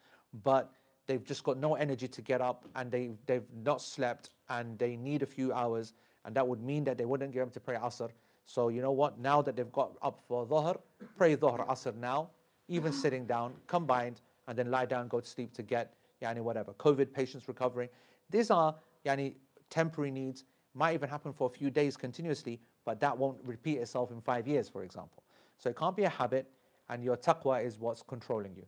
but 0.44 0.72
they've 1.06 1.24
just 1.24 1.44
got 1.44 1.58
no 1.58 1.76
energy 1.76 2.08
to 2.08 2.22
get 2.22 2.42
up 2.42 2.66
and 2.76 2.92
they, 2.92 3.12
they've 3.26 3.46
not 3.64 3.82
slept 3.82 4.30
and 4.50 4.78
they 4.80 4.96
need 4.96 5.22
a 5.22 5.26
few 5.26 5.54
hours, 5.54 5.94
and 6.26 6.36
that 6.36 6.48
would 6.48 6.62
mean 6.62 6.84
that 6.86 6.98
they 6.98 7.06
wouldn't 7.06 7.34
get 7.34 7.42
able 7.42 7.52
to 7.52 7.60
pray 7.60 7.76
Asr. 7.76 8.10
So, 8.46 8.70
you 8.70 8.82
know 8.82 8.92
what? 8.92 9.20
Now 9.20 9.42
that 9.42 9.56
they've 9.56 9.72
got 9.72 9.92
up 10.02 10.20
for 10.28 10.46
Dhuhr, 10.46 10.78
pray 11.18 11.36
Dhuhr 11.36 11.66
Asr 11.68 11.96
now, 11.96 12.30
even 12.68 12.92
sitting 12.92 13.26
down, 13.26 13.54
combined, 13.68 14.22
and 14.48 14.58
then 14.58 14.70
lie 14.72 14.86
down, 14.86 15.08
go 15.08 15.20
to 15.20 15.28
sleep 15.28 15.54
to 15.54 15.64
get 15.64 15.94
yani 16.22 16.42
whatever. 16.42 16.74
COVID 16.74 17.14
patients 17.14 17.48
recovering. 17.48 17.90
These 18.30 18.52
are 18.52 18.76
yani 19.06 19.36
temporary 19.70 20.12
needs, 20.12 20.46
might 20.74 20.94
even 20.94 21.10
happen 21.10 21.34
for 21.34 21.48
a 21.48 21.50
few 21.50 21.70
days 21.70 21.96
continuously, 21.96 22.60
but 22.86 23.00
that 23.00 23.18
won't 23.18 23.38
repeat 23.44 23.78
itself 23.78 24.12
in 24.12 24.22
five 24.22 24.48
years, 24.48 24.68
for 24.68 24.84
example. 24.84 25.24
So 25.58 25.70
it 25.70 25.78
can't 25.78 25.96
be 25.96 26.04
a 26.04 26.10
habit, 26.10 26.50
and 26.90 27.04
your 27.04 27.16
taqwa 27.16 27.64
is 27.66 27.80
what's 27.80 28.02
controlling 28.02 28.56
you. 28.56 28.66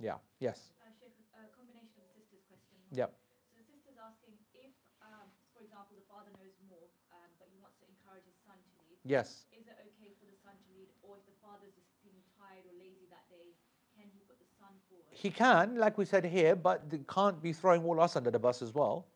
Yeah, 0.00 0.14
yes. 0.38 0.72
Uh, 0.80 0.88
Sheikh, 0.98 1.12
a 1.36 1.44
combination 1.54 2.00
of 2.00 2.08
the 2.16 2.24
sister's 2.24 2.40
question. 2.48 2.79
Yep. 2.92 3.10
So 3.10 3.58
the 3.58 3.66
sister's 3.70 3.98
asking 4.02 4.34
if, 4.54 4.74
um, 5.02 5.26
for 5.54 5.62
example, 5.62 5.94
the 5.94 6.06
father 6.10 6.30
knows 6.38 6.54
more, 6.66 6.90
um, 7.14 7.30
but 7.38 7.46
he 7.50 7.58
wants 7.62 7.78
to 7.82 7.86
encourage 7.86 8.26
his 8.26 8.38
son 8.42 8.58
to 8.58 8.70
lead. 8.90 8.98
Yes. 9.06 9.46
Is 9.54 9.66
it 9.70 9.78
okay 9.78 10.10
for 10.18 10.26
the 10.26 10.38
son 10.42 10.58
to 10.58 10.68
lead, 10.74 10.90
or 11.06 11.22
if 11.22 11.24
the 11.30 11.36
father's 11.38 11.70
just 11.78 11.90
feeling 12.02 12.22
tired 12.34 12.66
or 12.66 12.74
lazy 12.82 13.06
that 13.14 13.26
day, 13.30 13.54
can 13.94 14.10
he 14.10 14.18
put 14.26 14.42
the 14.42 14.50
son 14.58 14.74
forward? 14.90 15.06
He 15.14 15.30
can, 15.30 15.78
like 15.78 15.98
we 15.98 16.04
said 16.04 16.26
here, 16.26 16.58
but 16.58 16.90
they 16.90 17.00
can't 17.06 17.38
be 17.38 17.52
throwing 17.54 17.86
all 17.86 18.00
us 18.02 18.16
under 18.18 18.30
the 18.30 18.42
bus 18.42 18.62
as 18.62 18.74
well. 18.74 19.06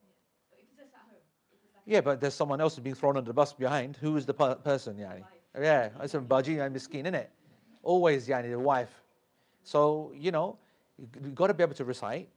If 0.54 0.62
it's 0.62 0.74
just 0.78 0.94
at 0.94 1.02
home. 1.10 1.18
If 1.50 1.58
it's 1.58 1.74
like 1.74 1.82
Yeah, 1.86 2.00
but 2.00 2.20
there's 2.22 2.34
someone 2.34 2.60
else 2.60 2.76
who's 2.76 2.84
being 2.84 2.94
thrown 2.94 3.16
under 3.16 3.28
the 3.28 3.34
bus 3.34 3.52
behind. 3.52 3.96
Who 3.98 4.16
is 4.16 4.26
the 4.26 4.34
per- 4.34 4.56
person, 4.56 4.96
yani? 4.96 5.26
Yeah, 5.58 5.90
that's 5.98 6.14
a 6.14 6.20
baji 6.20 6.58
and 6.58 6.74
miskin, 6.74 7.06
innit? 7.06 7.26
Always, 7.82 8.26
yani, 8.28 8.50
the 8.50 8.58
wife. 8.58 9.02
So, 9.62 10.12
you 10.14 10.30
know, 10.30 10.58
you've 10.98 11.34
got 11.34 11.48
to 11.48 11.54
be 11.54 11.62
able 11.62 11.74
to 11.74 11.84
recite. 11.84 12.28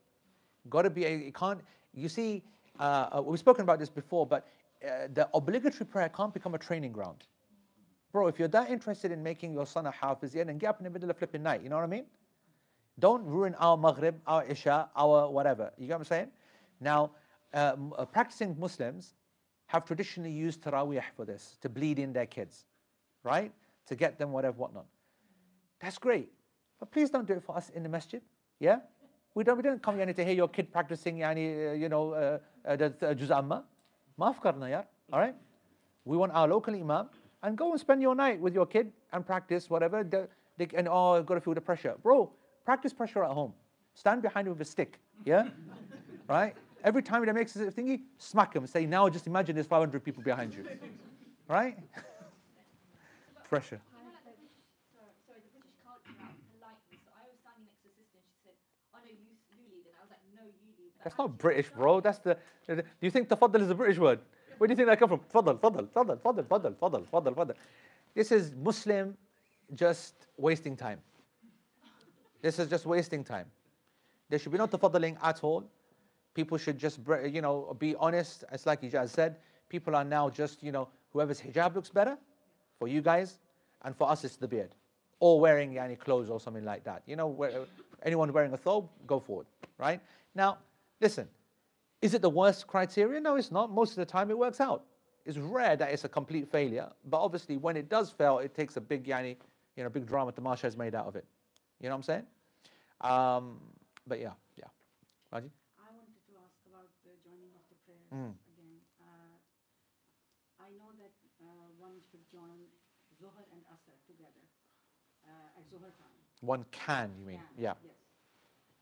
Got 0.69 0.83
to 0.83 0.89
be, 0.89 1.05
a, 1.05 1.15
you 1.15 1.31
can't, 1.31 1.61
you 1.93 2.09
see, 2.09 2.43
uh, 2.79 3.09
uh, 3.17 3.21
we've 3.21 3.39
spoken 3.39 3.63
about 3.63 3.79
this 3.79 3.89
before, 3.89 4.25
but 4.25 4.47
uh, 4.83 5.07
the 5.13 5.27
obligatory 5.33 5.85
prayer 5.85 6.09
can't 6.09 6.33
become 6.33 6.53
a 6.55 6.57
training 6.57 6.91
ground. 6.91 7.23
Bro, 8.11 8.27
if 8.27 8.39
you're 8.39 8.47
that 8.49 8.69
interested 8.69 9.11
in 9.11 9.21
making 9.21 9.53
your 9.53 9.65
son 9.65 9.85
a 9.85 9.91
hafiz, 9.91 10.33
then 10.33 10.57
get 10.57 10.69
up 10.69 10.79
in 10.79 10.83
the 10.85 10.89
middle 10.89 11.09
of 11.09 11.17
flipping 11.17 11.43
night, 11.43 11.61
you 11.61 11.69
know 11.69 11.75
what 11.75 11.83
I 11.83 11.87
mean? 11.87 12.05
Don't 12.99 13.23
ruin 13.25 13.53
our 13.55 13.77
Maghrib, 13.77 14.15
our 14.25 14.43
Isha, 14.45 14.89
our 14.95 15.29
whatever. 15.29 15.71
You 15.77 15.87
get 15.87 15.93
what 15.93 15.99
I'm 15.99 16.05
saying? 16.05 16.27
Now, 16.79 17.11
uh, 17.53 17.75
uh, 17.97 18.05
practicing 18.05 18.55
Muslims 18.59 19.13
have 19.67 19.85
traditionally 19.85 20.31
used 20.31 20.61
Taraweeh 20.61 21.03
for 21.15 21.25
this, 21.25 21.57
to 21.61 21.69
bleed 21.69 21.99
in 21.99 22.13
their 22.13 22.25
kids, 22.25 22.65
right? 23.23 23.51
To 23.87 23.95
get 23.95 24.17
them 24.17 24.31
whatever, 24.31 24.57
whatnot. 24.57 24.85
That's 25.79 25.97
great. 25.97 26.31
But 26.79 26.91
please 26.91 27.09
don't 27.09 27.27
do 27.27 27.33
it 27.33 27.43
for 27.43 27.55
us 27.55 27.69
in 27.69 27.83
the 27.83 27.89
masjid. 27.89 28.21
Yeah? 28.59 28.79
We 29.37 29.43
don't, 29.43 29.57
we 29.57 29.61
don't 29.61 29.83
come 29.83 29.97
here 29.97 30.11
to 30.11 30.25
hear 30.25 30.33
your 30.33 30.47
kid 30.47 30.71
practicing, 30.71 31.17
yani, 31.17 31.69
uh, 31.69 31.73
you 31.73 31.89
know, 31.89 32.13
uh, 32.13 32.39
uh, 32.67 32.75
the 32.75 33.13
Juz 33.13 33.29
Amma. 33.29 33.63
Maaf 34.19 34.41
karna, 34.41 34.65
yaar. 34.65 34.85
All 35.13 35.19
right? 35.19 35.35
We 36.05 36.17
want 36.17 36.31
our 36.31 36.47
local 36.47 36.73
imam 36.73 37.09
and 37.43 37.55
go 37.55 37.71
and 37.71 37.79
spend 37.79 38.01
your 38.01 38.15
night 38.15 38.39
with 38.39 38.55
your 38.55 38.65
kid 38.65 38.91
and 39.13 39.23
practice 39.23 39.69
whatever. 39.69 40.03
The, 40.03 40.27
they, 40.57 40.67
and 40.75 40.87
oh, 40.87 41.17
I've 41.17 41.27
got 41.27 41.35
to 41.35 41.41
feel 41.41 41.53
the 41.53 41.61
pressure. 41.61 41.93
Bro, 42.01 42.31
practice 42.65 42.93
pressure 42.93 43.23
at 43.23 43.29
home. 43.29 43.53
Stand 43.93 44.23
behind 44.23 44.47
him 44.47 44.53
with 44.53 44.61
a 44.61 44.65
stick. 44.65 44.99
Yeah? 45.23 45.49
right? 46.27 46.55
Every 46.83 47.03
time 47.03 47.23
he 47.23 47.31
makes 47.31 47.55
a 47.55 47.71
thingy, 47.71 48.01
smack 48.17 48.55
him. 48.55 48.65
Say, 48.65 48.87
now 48.87 49.07
just 49.07 49.27
imagine 49.27 49.53
there's 49.53 49.67
500 49.67 50.03
people 50.03 50.23
behind 50.23 50.55
you. 50.55 50.65
Right? 51.47 51.77
pressure. 53.49 53.79
You 53.79 54.03
know, 54.03 54.11
like 54.11 54.27
the 54.27 54.35
British, 54.35 54.59
sorry, 54.91 55.13
sorry, 55.23 55.39
the 55.39 55.51
British 55.55 55.77
culture 55.85 56.17
out 56.19 56.35
politely. 56.51 56.99
So 56.99 57.09
I 57.15 57.23
was 57.31 57.37
standing 57.39 57.63
next 57.63 57.79
to 57.85 57.87
a 57.87 57.93
sister 57.95 58.19
and 58.19 58.27
she 58.27 58.35
said, 58.43 58.55
"Oh 58.91 58.99
no, 58.99 59.07
you, 59.07 59.31
you 59.55 59.63
lead," 59.71 59.87
and 59.87 59.95
I 59.95 60.01
was 60.03 60.11
like, 60.11 60.23
"No, 60.35 60.43
you 60.43 60.67
lead." 60.75 60.77
But 60.77 60.95
That's 61.07 61.17
not 61.17 61.37
British, 61.37 61.69
bro. 61.69 62.01
That's 62.01 62.19
the. 62.19 62.35
Do 62.67 62.83
you 62.99 63.09
think 63.09 63.29
tafaddal 63.29 63.61
is 63.61 63.69
a 63.69 63.75
British 63.75 63.97
word? 63.97 64.19
Where 64.57 64.67
do 64.67 64.73
you 64.73 64.75
think 64.75 64.89
that 64.89 64.99
come 64.99 65.07
from? 65.07 65.21
Tafaddal, 65.33 65.57
tafaddal, 65.57 65.87
tafaddal, 65.87 66.19
tafaddal, 66.19 66.43
tafaddal, 66.43 66.75
tafaddal, 66.75 67.07
tafaddal, 67.07 67.33
tafaddal. 67.33 67.53
This 68.13 68.33
is 68.33 68.53
Muslim 68.61 69.15
just 69.73 70.27
wasting 70.35 70.75
time. 70.75 70.99
This 72.41 72.59
is 72.59 72.69
just 72.69 72.85
wasting 72.85 73.23
time. 73.23 73.45
There 74.27 74.37
should 74.37 74.51
be 74.51 74.57
no 74.57 74.67
tafaddaling 74.67 75.15
at 75.23 75.41
all. 75.45 75.63
People 76.33 76.57
should 76.57 76.77
just, 76.77 76.99
you 77.31 77.41
know, 77.41 77.73
be 77.79 77.95
honest. 77.95 78.43
It's 78.51 78.65
like 78.65 78.81
Ijaz 78.81 79.11
said. 79.11 79.37
people 79.69 79.95
are 79.95 80.03
now 80.03 80.29
just, 80.29 80.61
you 80.61 80.73
know, 80.73 80.89
whoever's 81.13 81.39
hijab 81.39 81.73
looks 81.73 81.89
better 81.89 82.17
for 82.79 82.89
you 82.89 83.01
guys, 83.01 83.39
and 83.83 83.95
for 83.95 84.09
us 84.09 84.25
it's 84.25 84.35
the 84.35 84.47
beard. 84.47 84.71
Or 85.21 85.39
wearing 85.39 85.71
yani, 85.71 85.97
clothes 85.97 86.29
or 86.29 86.41
something 86.41 86.65
like 86.65 86.83
that. 86.83 87.03
You 87.05 87.15
know, 87.15 87.47
anyone 88.03 88.33
wearing 88.33 88.51
a 88.51 88.57
thobe, 88.57 88.89
go 89.05 89.21
forward, 89.21 89.47
right? 89.77 90.01
Now, 90.35 90.57
listen, 91.01 91.27
is 92.01 92.13
it 92.13 92.21
the 92.21 92.29
worst 92.29 92.67
criteria? 92.67 93.19
No, 93.19 93.35
it's 93.35 93.51
not. 93.51 93.71
Most 93.71 93.91
of 93.91 93.97
the 93.97 94.05
time 94.05 94.29
it 94.29 94.37
works 94.37 94.59
out. 94.59 94.83
It's 95.25 95.37
rare 95.37 95.75
that 95.75 95.91
it's 95.91 96.05
a 96.05 96.09
complete 96.09 96.47
failure, 96.49 96.89
but 97.09 97.19
obviously 97.19 97.57
when 97.57 97.75
it 97.75 97.89
does 97.89 98.11
fail, 98.11 98.39
it 98.39 98.55
takes 98.55 98.77
a 98.77 98.81
big 98.81 99.05
yani, 99.05 99.35
you 99.75 99.83
know, 99.83 99.89
big 99.89 100.05
drama 100.05 100.31
Tamasha 100.31 100.67
has 100.67 100.77
made 100.77 100.95
out 100.95 101.05
of 101.05 101.15
it. 101.15 101.25
You 101.81 101.89
know 101.89 101.95
what 101.95 101.97
I'm 101.97 102.03
saying? 102.03 102.25
Um, 103.01 103.59
but 104.07 104.19
yeah, 104.19 104.31
yeah. 104.55 104.71
Raji? 105.33 105.51
I 105.77 105.91
wanted 105.91 106.15
to 106.31 106.33
ask 106.39 106.55
about 106.71 106.87
the 107.03 107.11
joining 107.27 107.51
of 107.59 107.63
the 107.67 107.75
prayers 107.83 108.07
Mm. 108.07 108.31
again. 108.55 108.79
Uh, 109.03 110.63
I 110.63 110.69
know 110.79 110.95
that 110.95 111.11
uh, 111.43 111.67
one 111.77 111.99
should 112.09 112.23
join 112.31 112.63
Zohar 113.19 113.43
and 113.51 113.61
Asr 113.67 113.97
together 114.07 114.45
uh, 115.27 115.59
at 115.59 115.63
Zohar 115.69 115.91
time. 115.99 116.15
One 116.39 116.63
can, 116.71 117.11
you 117.19 117.25
mean? 117.25 117.35
Can, 117.35 117.63
Yeah. 117.63 117.73
Yes. 117.83 117.99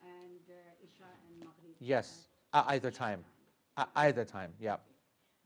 And 0.06 0.46
uh, 0.46 0.84
Isha 0.86 1.10
and 1.10 1.40
Maghrib. 1.40 1.56
Yes, 1.80 2.28
at 2.54 2.66
at 2.66 2.72
either 2.74 2.92
time. 2.92 3.24
At 3.78 3.90
either 3.96 4.24
time, 4.26 4.54
yeah. 4.60 4.78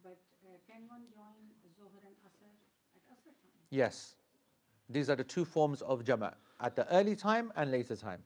But 0.04 0.18
uh, 0.46 0.50
can 0.68 0.88
one 0.88 1.02
join 1.16 1.50
Zohar 1.76 2.02
and 2.06 2.16
Asr 2.26 2.46
at 3.10 3.18
Asr 3.18 3.26
time? 3.26 3.68
Yes. 3.72 4.16
These 4.90 5.10
are 5.10 5.16
the 5.16 5.24
two 5.24 5.46
forms 5.46 5.82
of 5.82 6.04
jama' 6.04 6.34
at 6.62 6.76
the 6.76 6.88
early 6.94 7.16
time 7.16 7.52
and 7.56 7.72
later 7.72 7.96
time. 7.96 8.24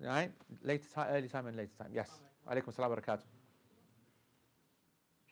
Right? 0.00 0.30
Later 0.62 0.88
time, 0.94 1.08
early 1.10 1.28
time 1.28 1.46
and 1.46 1.56
later 1.56 1.72
time. 1.78 1.90
Yes. 1.92 2.10
Alaikum 2.48 2.74
salam 2.74 2.90
wa 2.90 2.96
barakatuh. 2.96 3.22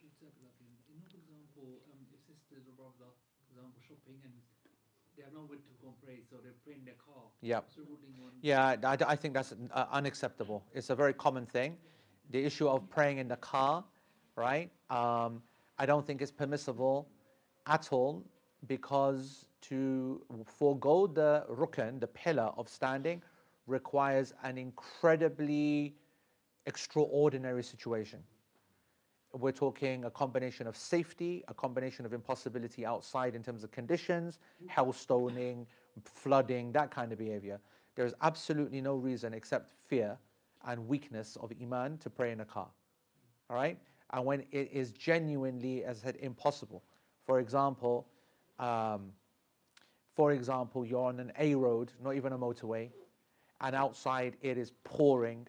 You 0.02 0.94
know, 0.98 1.06
for 1.10 1.18
example, 1.18 1.82
um, 1.90 2.06
if 2.10 2.20
sisters 2.26 2.66
or 2.66 2.74
brothers 2.74 3.00
are, 3.02 3.14
for 3.46 3.54
example, 3.54 3.80
shopping 3.86 4.18
and 4.26 4.34
have 5.40 5.48
to 5.50 5.76
so 6.30 6.36
they 6.42 6.50
pray 6.64 6.74
in 6.78 6.84
their 6.84 6.94
car. 6.94 7.22
Yeah. 7.40 7.60
So 7.74 7.82
ruling 7.82 8.14
on 8.24 8.32
Yeah, 8.42 8.76
I, 8.84 8.96
I 9.12 9.16
think 9.16 9.34
that's 9.34 9.52
uh, 9.72 9.86
unacceptable. 9.90 10.64
It's 10.74 10.90
a 10.90 10.94
very 10.94 11.12
common 11.12 11.46
thing. 11.46 11.76
The 12.30 12.44
issue 12.44 12.68
of 12.68 12.88
praying 12.90 13.18
in 13.18 13.28
the 13.28 13.36
car, 13.36 13.84
right? 14.36 14.70
Um, 14.90 15.42
I 15.78 15.86
don't 15.86 16.06
think 16.06 16.22
it's 16.22 16.32
permissible 16.32 17.08
at 17.66 17.88
all 17.92 18.24
because 18.66 19.46
to 19.62 20.22
forego 20.44 21.06
the 21.06 21.44
rukn, 21.50 22.00
the 22.00 22.06
pillar 22.06 22.50
of 22.56 22.68
standing, 22.68 23.22
requires 23.66 24.32
an 24.42 24.58
incredibly 24.58 25.94
extraordinary 26.66 27.62
situation. 27.62 28.20
We're 29.38 29.52
talking 29.52 30.04
a 30.04 30.10
combination 30.10 30.66
of 30.66 30.76
safety, 30.76 31.44
a 31.48 31.54
combination 31.54 32.06
of 32.06 32.12
impossibility 32.12 32.86
outside 32.86 33.34
in 33.34 33.42
terms 33.42 33.64
of 33.64 33.70
conditions, 33.70 34.38
hailstoning, 34.70 35.66
flooding, 36.04 36.72
that 36.72 36.90
kind 36.90 37.12
of 37.12 37.18
behavior. 37.18 37.60
There 37.96 38.06
is 38.06 38.14
absolutely 38.22 38.80
no 38.80 38.94
reason 38.96 39.34
except 39.34 39.70
fear 39.88 40.16
and 40.66 40.88
weakness 40.88 41.36
of 41.40 41.52
iman 41.60 41.98
to 41.98 42.10
pray 42.10 42.32
in 42.32 42.40
a 42.40 42.44
car. 42.44 42.68
All 43.50 43.56
right? 43.56 43.78
And 44.10 44.24
when 44.24 44.40
it 44.52 44.70
is 44.72 44.92
genuinely, 44.92 45.84
as 45.84 46.00
I 46.00 46.06
said, 46.06 46.16
impossible. 46.16 46.82
For 47.24 47.40
example, 47.40 48.06
um, 48.58 49.12
for 50.14 50.32
example, 50.32 50.86
you're 50.86 51.04
on 51.04 51.20
an 51.20 51.32
A 51.38 51.54
road, 51.54 51.92
not 52.02 52.14
even 52.14 52.32
a 52.32 52.38
motorway, 52.38 52.90
and 53.60 53.74
outside 53.74 54.36
it 54.40 54.56
is 54.56 54.72
pouring, 54.84 55.46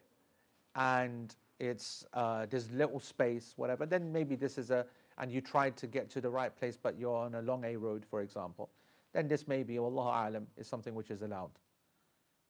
and 0.75 1.35
it's 1.59 2.05
uh, 2.13 2.45
there's 2.49 2.71
little 2.71 2.99
space, 2.99 3.53
whatever. 3.55 3.85
Then 3.85 4.11
maybe 4.11 4.35
this 4.35 4.57
is 4.57 4.71
a, 4.71 4.85
and 5.17 5.31
you 5.31 5.41
tried 5.41 5.75
to 5.77 5.87
get 5.87 6.09
to 6.11 6.21
the 6.21 6.29
right 6.29 6.55
place, 6.55 6.77
but 6.81 6.97
you're 6.97 7.15
on 7.15 7.35
a 7.35 7.41
long 7.41 7.63
A 7.65 7.75
road, 7.75 8.05
for 8.09 8.21
example. 8.21 8.69
Then 9.13 9.27
this 9.27 9.47
may 9.47 9.63
be, 9.63 9.79
Allah 9.79 10.27
alam, 10.29 10.47
is 10.57 10.67
something 10.67 10.93
which 10.93 11.09
is 11.09 11.21
allowed. 11.21 11.51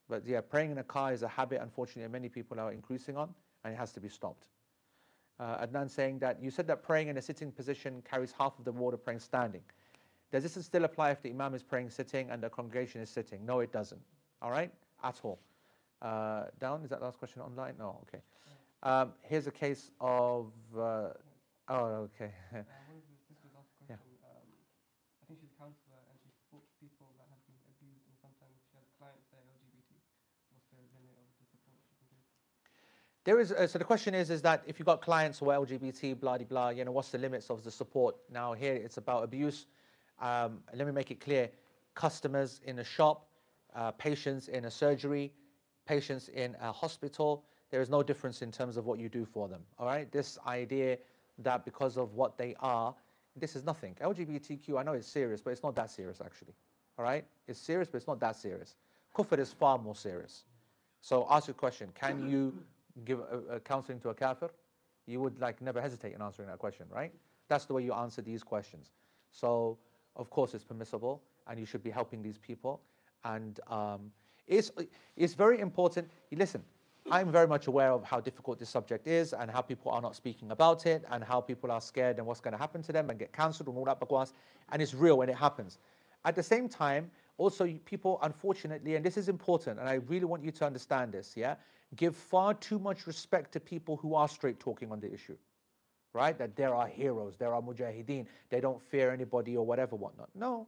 But 0.09 0.25
yeah, 0.25 0.41
praying 0.41 0.71
in 0.71 0.77
a 0.77 0.83
car 0.83 1.13
is 1.13 1.23
a 1.23 1.27
habit, 1.27 1.61
unfortunately, 1.61 2.11
many 2.11 2.29
people 2.29 2.59
are 2.59 2.71
increasing 2.71 3.17
on, 3.17 3.33
and 3.63 3.73
it 3.73 3.77
has 3.77 3.91
to 3.93 3.99
be 3.99 4.09
stopped. 4.09 4.45
Uh, 5.39 5.65
Adnan 5.65 5.89
saying 5.89 6.19
that 6.19 6.41
you 6.41 6.49
said 6.49 6.65
that 6.67 6.81
praying 6.81 7.09
in 7.09 7.17
a 7.17 7.21
sitting 7.21 7.51
position 7.51 8.01
carries 8.09 8.31
half 8.31 8.57
of 8.57 8.65
the 8.65 8.71
water 8.71 8.97
praying 8.97 9.19
standing. 9.19 9.61
Does 10.31 10.43
this 10.43 10.65
still 10.65 10.83
apply 10.83 11.11
if 11.11 11.21
the 11.21 11.29
Imam 11.29 11.53
is 11.53 11.63
praying 11.63 11.89
sitting 11.89 12.29
and 12.31 12.41
the 12.41 12.49
congregation 12.49 13.01
is 13.01 13.09
sitting? 13.09 13.45
No, 13.45 13.59
it 13.59 13.71
doesn't. 13.71 14.01
All 14.41 14.51
right? 14.51 14.71
At 15.03 15.19
all. 15.23 15.39
Uh, 16.01 16.45
down, 16.59 16.83
is 16.83 16.89
that 16.89 17.01
last 17.01 17.17
question 17.17 17.41
online? 17.41 17.75
No, 17.79 17.99
okay. 18.07 18.21
Um, 18.83 19.13
here's 19.23 19.47
a 19.47 19.51
case 19.51 19.91
of. 19.99 20.51
Uh, 20.75 21.09
oh, 21.69 22.09
okay. 22.13 22.31
Uh, 22.53 22.63
one 22.87 23.01
of 23.01 23.09
the 23.09 23.17
sisters 23.25 23.51
asked 23.57 23.73
a 23.81 23.89
Yeah. 23.89 23.97
Um, 24.21 24.45
I 25.21 25.25
think 25.25 25.41
she's 25.41 25.49
a 25.49 25.57
counsellor 25.57 25.97
and 26.07 26.17
she 26.21 26.29
supports 26.29 26.69
people 26.77 27.09
that 27.17 27.25
have 27.33 27.41
been 27.49 27.57
abused, 27.73 28.05
and 28.05 28.15
sometimes 28.21 28.53
she 28.69 28.77
has 28.77 28.85
clients 29.01 29.25
that 29.33 29.41
are 29.41 29.49
LGBT. 29.57 29.97
What's 30.53 30.69
the 30.69 30.77
limit 30.93 31.17
of 31.17 31.25
the 31.25 31.45
support 31.49 31.81
she 31.89 31.97
can 31.97 32.05
give? 32.05 32.21
There 33.25 33.41
is, 33.41 33.49
uh, 33.51 33.65
so 33.65 33.81
the 33.81 33.89
question 33.89 34.13
is, 34.13 34.29
is 34.29 34.41
that 34.45 34.61
if 34.69 34.77
you've 34.77 34.85
got 34.85 35.01
clients 35.01 35.39
who 35.41 35.49
are 35.49 35.57
LGBT, 35.57 36.19
blah, 36.19 36.37
blah, 36.37 36.45
blah, 36.45 36.69
you 36.69 36.85
know, 36.85 36.93
what's 36.93 37.09
the 37.09 37.17
limits 37.17 37.49
of 37.49 37.65
the 37.65 37.71
support? 37.71 38.15
Now 38.29 38.53
here 38.53 38.77
it's 38.77 38.97
about 38.97 39.23
abuse. 39.25 39.65
Um, 40.21 40.61
let 40.73 40.85
me 40.85 40.93
make 40.93 41.09
it 41.11 41.19
clear. 41.19 41.49
Customers 41.95 42.61
in 42.63 42.79
a 42.79 42.83
shop, 42.85 43.27
uh, 43.75 43.91
patients 43.91 44.47
in 44.47 44.65
a 44.65 44.71
surgery, 44.71 45.33
patients 45.85 46.29
in 46.29 46.55
a 46.61 46.71
hospital, 46.71 47.43
there 47.69 47.81
is 47.81 47.89
no 47.89 48.01
difference 48.03 48.41
in 48.41 48.51
terms 48.51 48.77
of 48.77 48.85
what 48.85 48.99
you 48.99 49.09
do 49.09 49.25
for 49.25 49.47
them, 49.47 49.61
all 49.77 49.85
right? 49.85 50.11
This 50.11 50.37
idea 50.47 50.97
that 51.39 51.65
because 51.65 51.97
of 51.97 52.13
what 52.13 52.37
they 52.37 52.55
are, 52.59 52.93
this 53.35 53.55
is 53.55 53.63
nothing. 53.63 53.95
LGBTQ, 54.01 54.79
I 54.79 54.83
know 54.83 54.93
it's 54.93 55.07
serious, 55.07 55.41
but 55.41 55.51
it's 55.51 55.63
not 55.63 55.75
that 55.75 55.91
serious 55.91 56.21
actually, 56.23 56.53
all 56.97 57.05
right? 57.05 57.25
It's 57.47 57.59
serious, 57.59 57.87
but 57.87 57.97
it's 57.97 58.07
not 58.07 58.19
that 58.21 58.35
serious. 58.35 58.75
Kufr 59.15 59.37
is 59.39 59.51
far 59.51 59.77
more 59.77 59.95
serious. 59.95 60.45
So 61.01 61.27
ask 61.29 61.47
your 61.47 61.53
question, 61.55 61.89
can 61.93 62.29
you 62.29 62.53
give 63.05 63.19
a, 63.19 63.55
a 63.55 63.59
counseling 63.59 63.99
to 64.01 64.09
a 64.09 64.13
kafir? 64.13 64.49
You 65.05 65.21
would 65.21 65.39
like 65.39 65.61
never 65.61 65.81
hesitate 65.81 66.13
in 66.13 66.21
answering 66.21 66.47
that 66.49 66.59
question, 66.59 66.85
right? 66.89 67.13
That's 67.47 67.65
the 67.65 67.73
way 67.73 67.83
you 67.83 67.93
answer 67.93 68.21
these 68.21 68.43
questions. 68.43 68.91
So 69.31 69.77
of 70.15 70.29
course 70.29 70.53
it's 70.53 70.63
permissible 70.63 71.21
and 71.47 71.59
you 71.59 71.65
should 71.65 71.83
be 71.83 71.91
helping 71.91 72.21
these 72.21 72.37
people. 72.37 72.81
And 73.23 73.59
um, 73.67 74.11
it's, 74.47 74.71
it's 75.15 75.33
very 75.33 75.59
important. 75.59 76.09
Listen, 76.31 76.63
I'm 77.09 77.31
very 77.31 77.47
much 77.47 77.67
aware 77.67 77.93
of 77.93 78.03
how 78.03 78.19
difficult 78.19 78.59
this 78.59 78.69
subject 78.69 79.07
is 79.07 79.31
and 79.31 79.49
how 79.49 79.61
people 79.61 79.91
are 79.91 80.01
not 80.01 80.13
speaking 80.15 80.51
about 80.51 80.85
it 80.85 81.05
and 81.09 81.23
how 81.23 81.39
people 81.39 81.71
are 81.71 81.79
scared 81.79 82.17
and 82.17 82.27
what's 82.27 82.41
going 82.41 82.51
to 82.51 82.57
happen 82.57 82.81
to 82.83 82.91
them 82.91 83.09
and 83.09 83.17
get 83.17 83.31
cancelled 83.31 83.69
and 83.69 83.77
all 83.77 83.85
that 83.85 83.99
bakwas. 83.99 84.33
And 84.71 84.81
it's 84.81 84.93
real 84.93 85.17
when 85.17 85.29
it 85.29 85.37
happens. 85.37 85.79
At 86.25 86.35
the 86.35 86.43
same 86.43 86.67
time, 86.67 87.09
also 87.37 87.65
people, 87.85 88.19
unfortunately, 88.23 88.95
and 88.95 89.05
this 89.05 89.15
is 89.15 89.29
important, 89.29 89.79
and 89.79 89.87
I 89.87 89.95
really 90.07 90.25
want 90.25 90.43
you 90.43 90.51
to 90.51 90.65
understand 90.65 91.13
this, 91.13 91.33
yeah, 91.37 91.55
give 91.95 92.15
far 92.15 92.53
too 92.53 92.79
much 92.79 93.07
respect 93.07 93.53
to 93.53 93.59
people 93.61 93.95
who 93.95 94.13
are 94.13 94.27
straight 94.27 94.59
talking 94.59 94.91
on 94.91 94.99
the 94.99 95.13
issue, 95.13 95.37
right? 96.13 96.37
That 96.37 96.57
there 96.57 96.75
are 96.75 96.87
heroes, 96.87 97.37
there 97.37 97.53
are 97.53 97.61
mujahideen, 97.61 98.25
they 98.49 98.59
don't 98.59 98.81
fear 98.81 99.11
anybody 99.11 99.55
or 99.55 99.65
whatever, 99.65 99.95
whatnot. 99.95 100.29
No, 100.35 100.67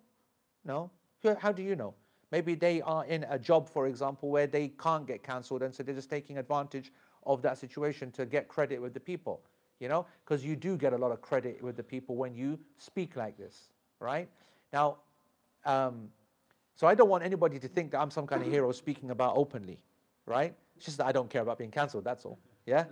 no. 0.64 0.90
How 1.40 1.52
do 1.52 1.64
you 1.64 1.76
know? 1.76 1.96
Maybe 2.32 2.56
they 2.56 2.82
are 2.82 3.06
in 3.06 3.26
a 3.30 3.40
job, 3.40 3.70
for 3.70 3.88
example, 3.88 4.30
where 4.30 4.48
they 4.48 4.70
can't 4.70 5.08
get 5.08 5.24
cancelled, 5.24 5.64
and 5.64 5.74
so 5.74 5.84
they're 5.84 5.96
just 5.96 6.10
taking 6.10 6.38
advantage 6.38 6.92
of 7.26 7.42
that 7.42 7.58
situation 7.58 8.12
to 8.12 8.26
get 8.26 8.48
credit 8.48 8.82
with 8.82 8.94
the 8.94 9.00
people, 9.00 9.42
you 9.80 9.90
know? 9.90 10.06
Because 10.24 10.46
you 10.46 10.56
do 10.56 10.78
get 10.78 10.94
a 10.94 10.98
lot 10.98 11.12
of 11.12 11.22
credit 11.22 11.62
with 11.62 11.76
the 11.76 11.84
people 11.84 12.16
when 12.16 12.36
you 12.36 12.60
speak 12.78 13.16
like 13.16 13.38
this, 13.38 13.70
right? 14.00 14.30
Now, 14.72 14.98
um, 15.66 16.10
so 16.76 16.88
I 16.88 16.96
don't 16.96 17.10
want 17.10 17.24
anybody 17.24 17.60
to 17.60 17.68
think 17.68 17.92
that 17.92 18.00
I'm 18.00 18.12
some 18.12 18.26
kind 18.26 18.42
of 18.42 18.50
hero 18.50 18.72
speaking 18.72 19.12
about 19.12 19.36
openly, 19.36 19.80
right? 20.26 20.54
It's 20.78 20.86
just 20.86 20.98
that 21.00 21.08
I 21.08 21.12
don't 21.12 21.30
care 21.30 21.42
about 21.42 21.58
being 21.58 21.72
cancelled, 21.72 22.04
that's 22.04 22.26
all. 22.26 22.40
Yeah? 22.66 22.86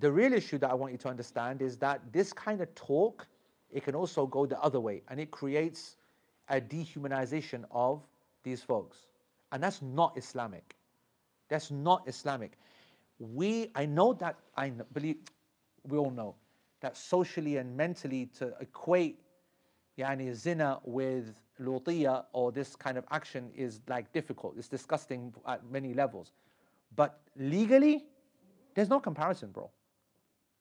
The 0.00 0.10
real 0.10 0.32
issue 0.32 0.58
that 0.58 0.70
I 0.70 0.74
want 0.74 0.92
you 0.92 0.98
to 0.98 1.08
understand 1.08 1.60
is 1.60 1.76
that 1.78 2.00
this 2.12 2.32
kind 2.32 2.60
of 2.60 2.74
talk, 2.74 3.26
it 3.70 3.84
can 3.84 3.94
also 3.94 4.26
go 4.26 4.46
the 4.46 4.58
other 4.60 4.80
way, 4.80 5.02
and 5.08 5.20
it 5.20 5.30
creates 5.30 5.96
a 6.48 6.60
dehumanization 6.60 7.64
of 7.70 8.02
these 8.44 8.62
folks. 8.62 8.98
And 9.52 9.62
that's 9.62 9.82
not 9.82 10.16
Islamic. 10.16 10.76
That's 11.48 11.70
not 11.70 12.02
Islamic. 12.06 12.58
We, 13.18 13.70
I 13.74 13.86
know 13.86 14.12
that, 14.14 14.36
I 14.56 14.70
believe, 14.92 15.16
we 15.86 15.98
all 15.98 16.10
know 16.10 16.34
that 16.80 16.96
socially 16.96 17.56
and 17.56 17.76
mentally 17.76 18.26
to 18.38 18.54
equate 18.60 19.18
yani 19.98 20.34
zina 20.34 20.80
with 20.84 21.40
lutiya 21.60 22.24
or 22.32 22.52
this 22.52 22.74
kind 22.74 22.98
of 22.98 23.04
action 23.10 23.50
is 23.54 23.80
like 23.88 24.12
difficult. 24.12 24.54
It's 24.58 24.68
disgusting 24.68 25.32
at 25.46 25.64
many 25.70 25.94
levels. 25.94 26.32
But 26.96 27.20
legally, 27.36 28.04
there's 28.74 28.88
no 28.88 29.00
comparison, 29.00 29.50
bro. 29.50 29.70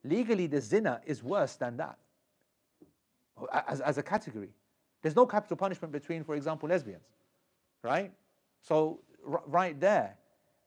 Legally, 0.04 0.48
the 0.48 0.62
zina 0.62 1.02
is 1.06 1.24
worse 1.24 1.56
than 1.56 1.78
that 1.78 1.98
as, 3.68 3.82
as 3.82 3.98
a 3.98 4.04
category. 4.04 4.50
There's 5.02 5.16
no 5.16 5.26
capital 5.26 5.58
punishment 5.58 5.92
between, 5.92 6.24
for 6.24 6.36
example, 6.36 6.70
lesbians, 6.70 7.04
right? 7.84 8.12
So, 8.62 9.00
right 9.26 9.80
there, 9.80 10.18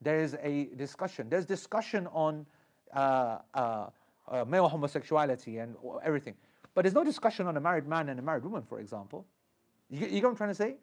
there 0.01 0.19
is 0.19 0.35
a 0.41 0.69
discussion. 0.77 1.29
There's 1.29 1.45
discussion 1.45 2.07
on 2.07 2.45
uh, 2.93 3.39
uh, 3.53 3.87
uh, 4.27 4.45
male 4.45 4.67
homosexuality 4.67 5.57
and 5.57 5.75
everything. 6.03 6.35
But 6.73 6.83
there's 6.83 6.93
no 6.93 7.03
discussion 7.03 7.47
on 7.47 7.57
a 7.57 7.59
married 7.59 7.87
man 7.87 8.09
and 8.09 8.19
a 8.19 8.21
married 8.21 8.43
woman, 8.43 8.63
for 8.63 8.79
example. 8.79 9.25
You, 9.89 10.01
you 10.01 10.07
get 10.07 10.23
what 10.23 10.29
I'm 10.29 10.35
trying 10.35 10.49
to 10.51 10.55
say? 10.55 10.75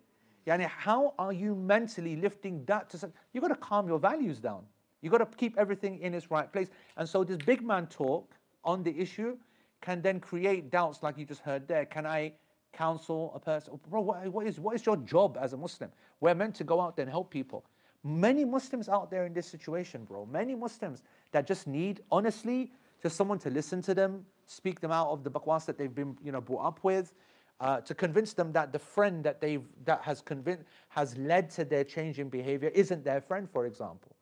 Yani, 0.47 0.67
how 0.67 1.15
are 1.19 1.33
you 1.33 1.55
mentally 1.55 2.17
lifting 2.17 2.65
that 2.67 2.91
to? 2.91 3.11
You've 3.33 3.43
got 3.43 3.49
to 3.49 3.57
calm 3.57 3.87
your 3.87 3.99
values 3.99 4.41
down. 4.41 4.65
You've 5.01 5.13
got 5.13 5.19
to 5.19 5.37
keep 5.37 5.57
everything 5.57 6.01
in 6.01 6.15
its 6.15 6.31
right 6.31 6.53
place. 6.53 6.69
And 6.97 7.09
so 7.09 7.25
this 7.25 7.37
big 7.37 7.63
man 7.63 7.87
talk 7.87 8.35
on 8.65 8.83
the 8.83 8.99
issue 8.99 9.37
can 9.81 10.03
then 10.03 10.19
create 10.19 10.71
doubts 10.71 11.03
like 11.03 11.19
you 11.19 11.25
just 11.25 11.43
heard 11.43 11.69
there. 11.69 11.85
Can 11.85 12.07
I 12.07 12.33
counsel 12.77 13.33
a 13.35 13.41
person? 13.41 13.79
Bro, 13.89 14.03
what, 14.03 14.27
what, 14.29 14.47
is, 14.47 14.61
what 14.61 14.75
is 14.75 14.85
your 14.85 14.97
job 14.99 15.39
as 15.41 15.53
a 15.53 15.57
Muslim? 15.57 15.91
We're 16.21 16.35
meant 16.35 16.55
to 16.57 16.65
go 16.65 16.81
out 16.81 16.97
there 16.97 17.05
and 17.05 17.11
help 17.11 17.31
people. 17.31 17.65
Many 18.03 18.45
Muslims 18.45 18.89
out 18.89 19.11
there 19.11 19.25
in 19.25 19.33
this 19.33 19.47
situation, 19.47 20.05
bro. 20.05 20.27
Many 20.27 20.55
Muslims 20.55 21.03
that 21.33 21.47
just 21.47 21.67
need, 21.67 22.03
honestly, 22.13 22.71
just 23.03 23.17
someone 23.17 23.39
to 23.39 23.51
listen 23.51 23.81
to 23.83 23.95
them, 23.95 24.27
speak 24.47 24.81
them 24.81 24.93
out 24.93 25.09
of 25.09 25.25
the 25.25 25.31
bakwas 25.31 25.65
that 25.67 25.79
they've 25.79 25.95
been, 25.95 26.17
you 26.23 26.33
know, 26.33 26.41
brought 26.41 26.67
up 26.67 26.81
with, 26.83 27.15
uh, 27.61 27.81
to 27.81 27.95
convince 27.95 28.33
them 28.33 28.53
that 28.53 28.73
the 28.73 28.79
friend 28.79 29.25
that 29.25 29.41
they've 29.41 29.65
that 29.85 30.03
has 30.03 30.21
convinced 30.21 30.65
has 30.89 31.17
led 31.17 31.49
to 31.51 31.65
their 31.65 31.85
change 31.85 32.19
in 32.19 32.29
behavior 32.29 32.71
isn't 32.75 33.05
their 33.05 33.21
friend, 33.21 33.49
for 33.49 33.67
example. 33.67 34.15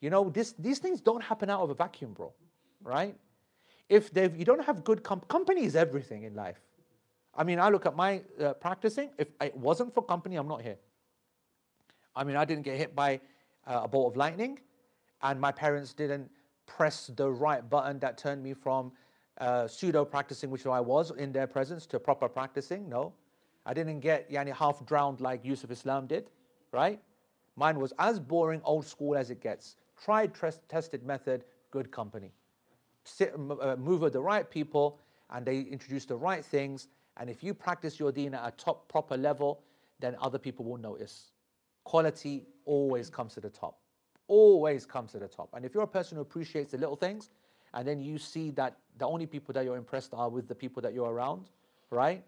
You 0.00 0.10
know, 0.10 0.30
this, 0.30 0.54
these 0.58 0.80
things 0.80 1.00
don't 1.00 1.22
happen 1.22 1.48
out 1.48 1.60
of 1.60 1.70
a 1.70 1.74
vacuum, 1.74 2.12
bro. 2.12 2.32
Right? 2.82 3.14
If 3.88 4.12
they've, 4.12 4.34
you 4.36 4.44
don't 4.44 4.64
have 4.64 4.82
good 4.82 5.02
comp- 5.04 5.28
company 5.28 5.64
is 5.64 5.76
everything 5.76 6.24
in 6.24 6.34
life. 6.34 6.60
I 7.34 7.44
mean, 7.44 7.58
I 7.58 7.68
look 7.70 7.86
at 7.86 7.96
my 7.96 8.22
uh, 8.40 8.52
practicing. 8.54 9.10
If 9.18 9.28
it 9.40 9.56
wasn't 9.56 9.94
for 9.94 10.02
company, 10.02 10.36
I'm 10.36 10.48
not 10.48 10.62
here. 10.62 10.76
I 12.14 12.24
mean, 12.24 12.36
I 12.36 12.44
didn't 12.44 12.64
get 12.64 12.76
hit 12.76 12.94
by 12.94 13.20
uh, 13.66 13.80
a 13.84 13.88
bolt 13.88 14.12
of 14.12 14.16
lightning, 14.16 14.58
and 15.22 15.40
my 15.40 15.50
parents 15.50 15.94
didn't 15.94 16.30
press 16.66 17.10
the 17.16 17.30
right 17.30 17.68
button 17.68 17.98
that 18.00 18.18
turned 18.18 18.42
me 18.42 18.52
from 18.52 18.92
uh, 19.38 19.66
pseudo 19.66 20.04
practicing, 20.04 20.50
which 20.50 20.66
I 20.66 20.80
was 20.80 21.10
in 21.10 21.32
their 21.32 21.46
presence, 21.46 21.86
to 21.86 21.98
proper 21.98 22.28
practicing. 22.28 22.88
No, 22.88 23.14
I 23.64 23.72
didn't 23.72 24.00
get 24.00 24.30
yani, 24.30 24.52
half 24.52 24.84
drowned 24.84 25.20
like 25.20 25.44
Yusuf 25.44 25.70
Islam 25.70 26.06
did, 26.06 26.28
right? 26.70 27.00
Mine 27.56 27.78
was 27.78 27.92
as 27.98 28.18
boring, 28.18 28.60
old 28.64 28.86
school 28.86 29.16
as 29.16 29.30
it 29.30 29.40
gets. 29.40 29.76
Tried, 30.02 30.32
tested 30.68 31.04
method, 31.04 31.44
good 31.70 31.90
company. 31.90 32.32
Sit, 33.04 33.34
uh, 33.34 33.76
move 33.76 34.00
with 34.00 34.12
the 34.12 34.20
right 34.20 34.48
people, 34.50 34.98
and 35.30 35.46
they 35.46 35.60
introduce 35.60 36.04
the 36.04 36.16
right 36.16 36.44
things. 36.44 36.88
And 37.18 37.28
if 37.28 37.42
you 37.42 37.54
practice 37.54 37.98
your 37.98 38.12
deen 38.12 38.34
at 38.34 38.46
a 38.46 38.50
top 38.52 38.88
proper 38.88 39.16
level, 39.16 39.60
then 40.00 40.16
other 40.20 40.38
people 40.38 40.64
will 40.64 40.78
notice. 40.78 41.32
Quality 41.84 42.46
always 42.64 43.10
comes 43.10 43.34
to 43.34 43.40
the 43.40 43.50
top. 43.50 43.78
Always 44.28 44.86
comes 44.86 45.12
to 45.12 45.18
the 45.18 45.28
top. 45.28 45.50
And 45.52 45.64
if 45.64 45.74
you're 45.74 45.82
a 45.82 45.86
person 45.86 46.16
who 46.16 46.22
appreciates 46.22 46.72
the 46.72 46.78
little 46.78 46.96
things, 46.96 47.30
and 47.74 47.86
then 47.86 48.00
you 48.00 48.18
see 48.18 48.50
that 48.52 48.76
the 48.98 49.06
only 49.06 49.26
people 49.26 49.52
that 49.54 49.64
you're 49.64 49.76
impressed 49.76 50.12
are 50.14 50.28
with 50.28 50.48
the 50.48 50.54
people 50.54 50.82
that 50.82 50.94
you're 50.94 51.10
around, 51.10 51.50
right? 51.90 52.22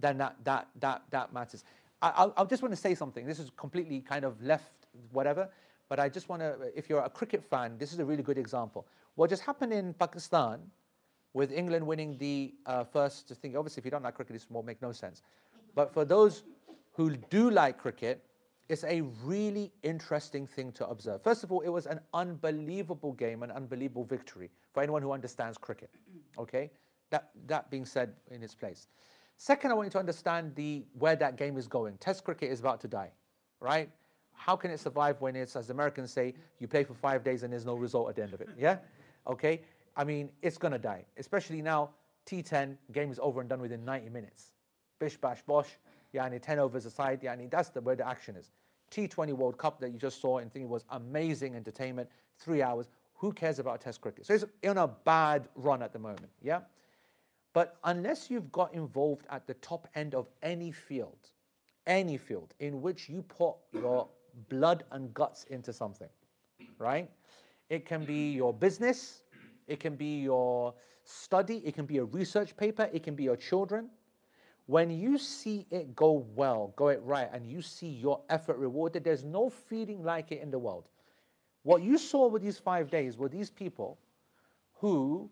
Then 0.00 0.18
that 0.18 0.36
that 0.44 0.68
that 0.80 1.02
that 1.10 1.32
matters. 1.32 1.64
I, 2.02 2.26
I, 2.36 2.42
I 2.42 2.44
just 2.44 2.62
want 2.62 2.72
to 2.72 2.80
say 2.80 2.94
something. 2.94 3.26
This 3.26 3.38
is 3.38 3.50
completely 3.56 4.00
kind 4.00 4.24
of 4.24 4.42
left, 4.42 4.86
whatever. 5.12 5.48
But 5.88 6.00
I 6.00 6.08
just 6.08 6.28
want 6.28 6.40
to, 6.42 6.56
if 6.74 6.88
you're 6.88 7.02
a 7.02 7.10
cricket 7.10 7.44
fan, 7.44 7.76
this 7.78 7.92
is 7.92 7.98
a 7.98 8.04
really 8.04 8.22
good 8.22 8.38
example. 8.38 8.86
What 9.14 9.30
just 9.30 9.42
happened 9.42 9.72
in 9.72 9.94
Pakistan, 9.94 10.60
with 11.34 11.52
England 11.52 11.86
winning 11.86 12.16
the 12.16 12.54
uh, 12.64 12.84
first 12.84 13.28
thing. 13.28 13.56
Obviously, 13.56 13.80
if 13.80 13.84
you 13.84 13.90
don't 13.90 14.02
like 14.02 14.14
cricket, 14.14 14.34
this 14.34 14.48
will 14.48 14.62
make 14.62 14.80
no 14.80 14.92
sense. 14.92 15.22
But 15.74 15.92
for 15.92 16.04
those 16.04 16.44
who 16.92 17.16
do 17.28 17.50
like 17.50 17.76
cricket, 17.76 18.24
it's 18.68 18.84
a 18.84 19.02
really 19.22 19.72
interesting 19.82 20.46
thing 20.46 20.72
to 20.72 20.88
observe. 20.88 21.22
First 21.22 21.44
of 21.44 21.52
all, 21.52 21.60
it 21.60 21.68
was 21.68 21.86
an 21.86 22.00
unbelievable 22.14 23.12
game, 23.12 23.42
an 23.42 23.50
unbelievable 23.50 24.04
victory 24.04 24.50
for 24.72 24.82
anyone 24.82 25.02
who 25.02 25.12
understands 25.12 25.58
cricket. 25.58 25.90
Okay? 26.38 26.70
That, 27.10 27.30
that 27.46 27.70
being 27.70 27.84
said 27.84 28.14
in 28.30 28.42
its 28.42 28.54
place. 28.54 28.86
Second, 29.36 29.72
I 29.72 29.74
want 29.74 29.86
you 29.86 29.90
to 29.90 29.98
understand 29.98 30.54
the, 30.54 30.84
where 30.98 31.16
that 31.16 31.36
game 31.36 31.58
is 31.58 31.66
going. 31.66 31.98
Test 31.98 32.24
cricket 32.24 32.50
is 32.50 32.60
about 32.60 32.80
to 32.82 32.88
die, 32.88 33.10
right? 33.60 33.90
How 34.32 34.56
can 34.56 34.70
it 34.70 34.80
survive 34.80 35.20
when 35.20 35.36
it's, 35.36 35.56
as 35.56 35.70
Americans 35.70 36.12
say, 36.12 36.34
you 36.58 36.68
play 36.68 36.84
for 36.84 36.94
five 36.94 37.22
days 37.22 37.42
and 37.42 37.52
there's 37.52 37.66
no 37.66 37.74
result 37.74 38.08
at 38.08 38.16
the 38.16 38.22
end 38.22 38.32
of 38.32 38.40
it? 38.40 38.48
Yeah? 38.58 38.78
Okay? 39.26 39.60
I 39.96 40.04
mean, 40.04 40.30
it's 40.42 40.58
going 40.58 40.72
to 40.72 40.78
die, 40.78 41.04
especially 41.16 41.62
now. 41.62 41.90
T10 42.26 42.76
game 42.92 43.12
is 43.12 43.18
over 43.22 43.40
and 43.40 43.50
done 43.50 43.60
within 43.60 43.84
90 43.84 44.08
minutes. 44.08 44.52
Bish 44.98 45.16
bash 45.16 45.42
bosh, 45.46 45.68
Yeah, 46.12 46.28
yani 46.28 46.40
10 46.40 46.58
overs 46.58 46.86
aside, 46.86 47.20
yani 47.22 47.50
that's 47.50 47.68
the, 47.68 47.80
where 47.80 47.96
the 47.96 48.06
action 48.06 48.36
is. 48.36 48.50
T20 48.90 49.32
World 49.32 49.58
Cup 49.58 49.80
that 49.80 49.90
you 49.90 49.98
just 49.98 50.20
saw 50.20 50.38
and 50.38 50.52
think 50.52 50.64
it 50.64 50.68
was 50.68 50.84
amazing 50.90 51.54
entertainment, 51.54 52.08
three 52.38 52.62
hours. 52.62 52.88
Who 53.16 53.32
cares 53.32 53.58
about 53.58 53.80
Test 53.80 54.00
cricket? 54.00 54.26
So 54.26 54.34
it's 54.34 54.44
in 54.62 54.78
a 54.78 54.86
bad 54.88 55.48
run 55.54 55.82
at 55.82 55.92
the 55.92 55.98
moment, 55.98 56.30
yeah? 56.42 56.60
But 57.52 57.76
unless 57.84 58.30
you've 58.30 58.50
got 58.52 58.74
involved 58.74 59.26
at 59.30 59.46
the 59.46 59.54
top 59.54 59.88
end 59.94 60.14
of 60.14 60.28
any 60.42 60.72
field, 60.72 61.30
any 61.86 62.16
field 62.16 62.54
in 62.58 62.80
which 62.82 63.08
you 63.08 63.22
put 63.22 63.54
your 63.72 64.08
blood 64.48 64.84
and 64.92 65.12
guts 65.14 65.44
into 65.44 65.72
something, 65.72 66.08
right? 66.78 67.10
It 67.70 67.86
can 67.86 68.04
be 68.04 68.32
your 68.32 68.52
business, 68.52 69.22
it 69.66 69.80
can 69.80 69.96
be 69.96 70.20
your 70.20 70.74
study, 71.04 71.62
it 71.64 71.74
can 71.74 71.86
be 71.86 71.98
a 71.98 72.04
research 72.04 72.56
paper, 72.56 72.88
it 72.92 73.02
can 73.02 73.14
be 73.14 73.24
your 73.24 73.36
children, 73.36 73.90
when 74.66 74.90
you 74.90 75.18
see 75.18 75.66
it 75.70 75.94
go 75.94 76.26
well, 76.34 76.72
go 76.76 76.88
it 76.88 77.00
right, 77.04 77.28
and 77.32 77.46
you 77.46 77.60
see 77.60 77.88
your 77.88 78.20
effort 78.30 78.56
rewarded, 78.56 79.04
there's 79.04 79.24
no 79.24 79.50
feeling 79.50 80.02
like 80.02 80.32
it 80.32 80.40
in 80.40 80.50
the 80.50 80.58
world. 80.58 80.88
What 81.64 81.82
you 81.82 81.98
saw 81.98 82.28
with 82.28 82.42
these 82.42 82.58
five 82.58 82.90
days 82.90 83.16
were 83.16 83.28
these 83.28 83.50
people 83.50 83.98
who 84.74 85.30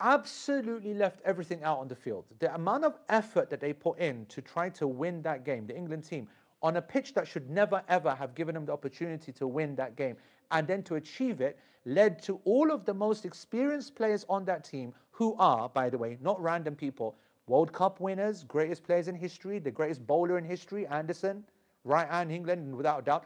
absolutely 0.00 0.94
left 0.94 1.20
everything 1.24 1.62
out 1.62 1.78
on 1.78 1.88
the 1.88 1.94
field. 1.94 2.24
The 2.38 2.54
amount 2.54 2.84
of 2.84 2.98
effort 3.08 3.48
that 3.50 3.60
they 3.60 3.72
put 3.72 3.98
in 3.98 4.26
to 4.26 4.42
try 4.42 4.68
to 4.70 4.86
win 4.86 5.22
that 5.22 5.44
game, 5.44 5.66
the 5.66 5.76
England 5.76 6.04
team, 6.04 6.28
on 6.62 6.76
a 6.76 6.82
pitch 6.82 7.14
that 7.14 7.26
should 7.26 7.48
never 7.50 7.82
ever 7.88 8.14
have 8.14 8.34
given 8.34 8.54
them 8.54 8.66
the 8.66 8.72
opportunity 8.72 9.32
to 9.32 9.46
win 9.46 9.74
that 9.76 9.96
game, 9.96 10.16
and 10.52 10.66
then 10.66 10.82
to 10.84 10.94
achieve 10.94 11.40
it, 11.40 11.58
led 11.84 12.22
to 12.22 12.40
all 12.44 12.70
of 12.70 12.84
the 12.84 12.94
most 12.94 13.24
experienced 13.24 13.94
players 13.96 14.24
on 14.28 14.44
that 14.44 14.64
team, 14.64 14.94
who 15.10 15.34
are, 15.38 15.68
by 15.68 15.90
the 15.90 15.98
way, 15.98 16.18
not 16.20 16.40
random 16.40 16.76
people, 16.76 17.16
World 17.48 17.72
Cup 17.72 18.00
winners, 18.00 18.44
greatest 18.44 18.84
players 18.84 19.08
in 19.08 19.14
history, 19.14 19.58
the 19.58 19.70
greatest 19.70 20.06
bowler 20.06 20.38
in 20.38 20.44
history, 20.44 20.86
Anderson, 20.86 21.44
right 21.84 22.08
hand 22.08 22.30
England, 22.30 22.74
without 22.74 23.00
a 23.00 23.02
doubt. 23.02 23.24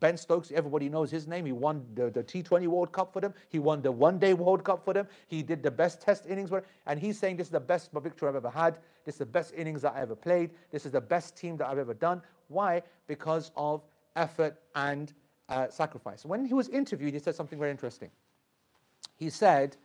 Ben 0.00 0.16
Stokes, 0.16 0.50
everybody 0.50 0.88
knows 0.88 1.10
his 1.10 1.28
name. 1.28 1.46
He 1.46 1.52
won 1.52 1.84
the, 1.94 2.10
the 2.10 2.24
T20 2.24 2.66
World 2.66 2.90
Cup 2.90 3.12
for 3.12 3.20
them. 3.20 3.32
He 3.48 3.60
won 3.60 3.80
the 3.80 3.92
one 3.92 4.18
day 4.18 4.34
World 4.34 4.64
Cup 4.64 4.84
for 4.84 4.92
them. 4.92 5.06
He 5.28 5.42
did 5.42 5.62
the 5.62 5.70
best 5.70 6.00
test 6.00 6.26
innings 6.26 6.48
for. 6.48 6.64
And 6.86 6.98
he's 6.98 7.16
saying, 7.16 7.36
This 7.36 7.46
is 7.46 7.52
the 7.52 7.60
best 7.60 7.92
victory 7.92 8.28
I've 8.28 8.34
ever 8.34 8.50
had. 8.50 8.78
This 9.04 9.14
is 9.16 9.18
the 9.20 9.26
best 9.26 9.54
innings 9.54 9.82
that 9.82 9.94
I 9.94 10.00
ever 10.00 10.16
played. 10.16 10.50
This 10.72 10.84
is 10.84 10.92
the 10.92 11.00
best 11.00 11.36
team 11.36 11.56
that 11.58 11.68
I've 11.68 11.78
ever 11.78 11.94
done. 11.94 12.22
Why? 12.48 12.82
Because 13.06 13.52
of 13.56 13.82
effort 14.16 14.58
and 14.74 15.12
uh, 15.48 15.68
sacrifice. 15.68 16.24
When 16.24 16.44
he 16.44 16.54
was 16.54 16.68
interviewed, 16.68 17.14
he 17.14 17.20
said 17.20 17.34
something 17.34 17.58
very 17.58 17.70
interesting. 17.70 18.10
He 19.16 19.30
said, 19.30 19.76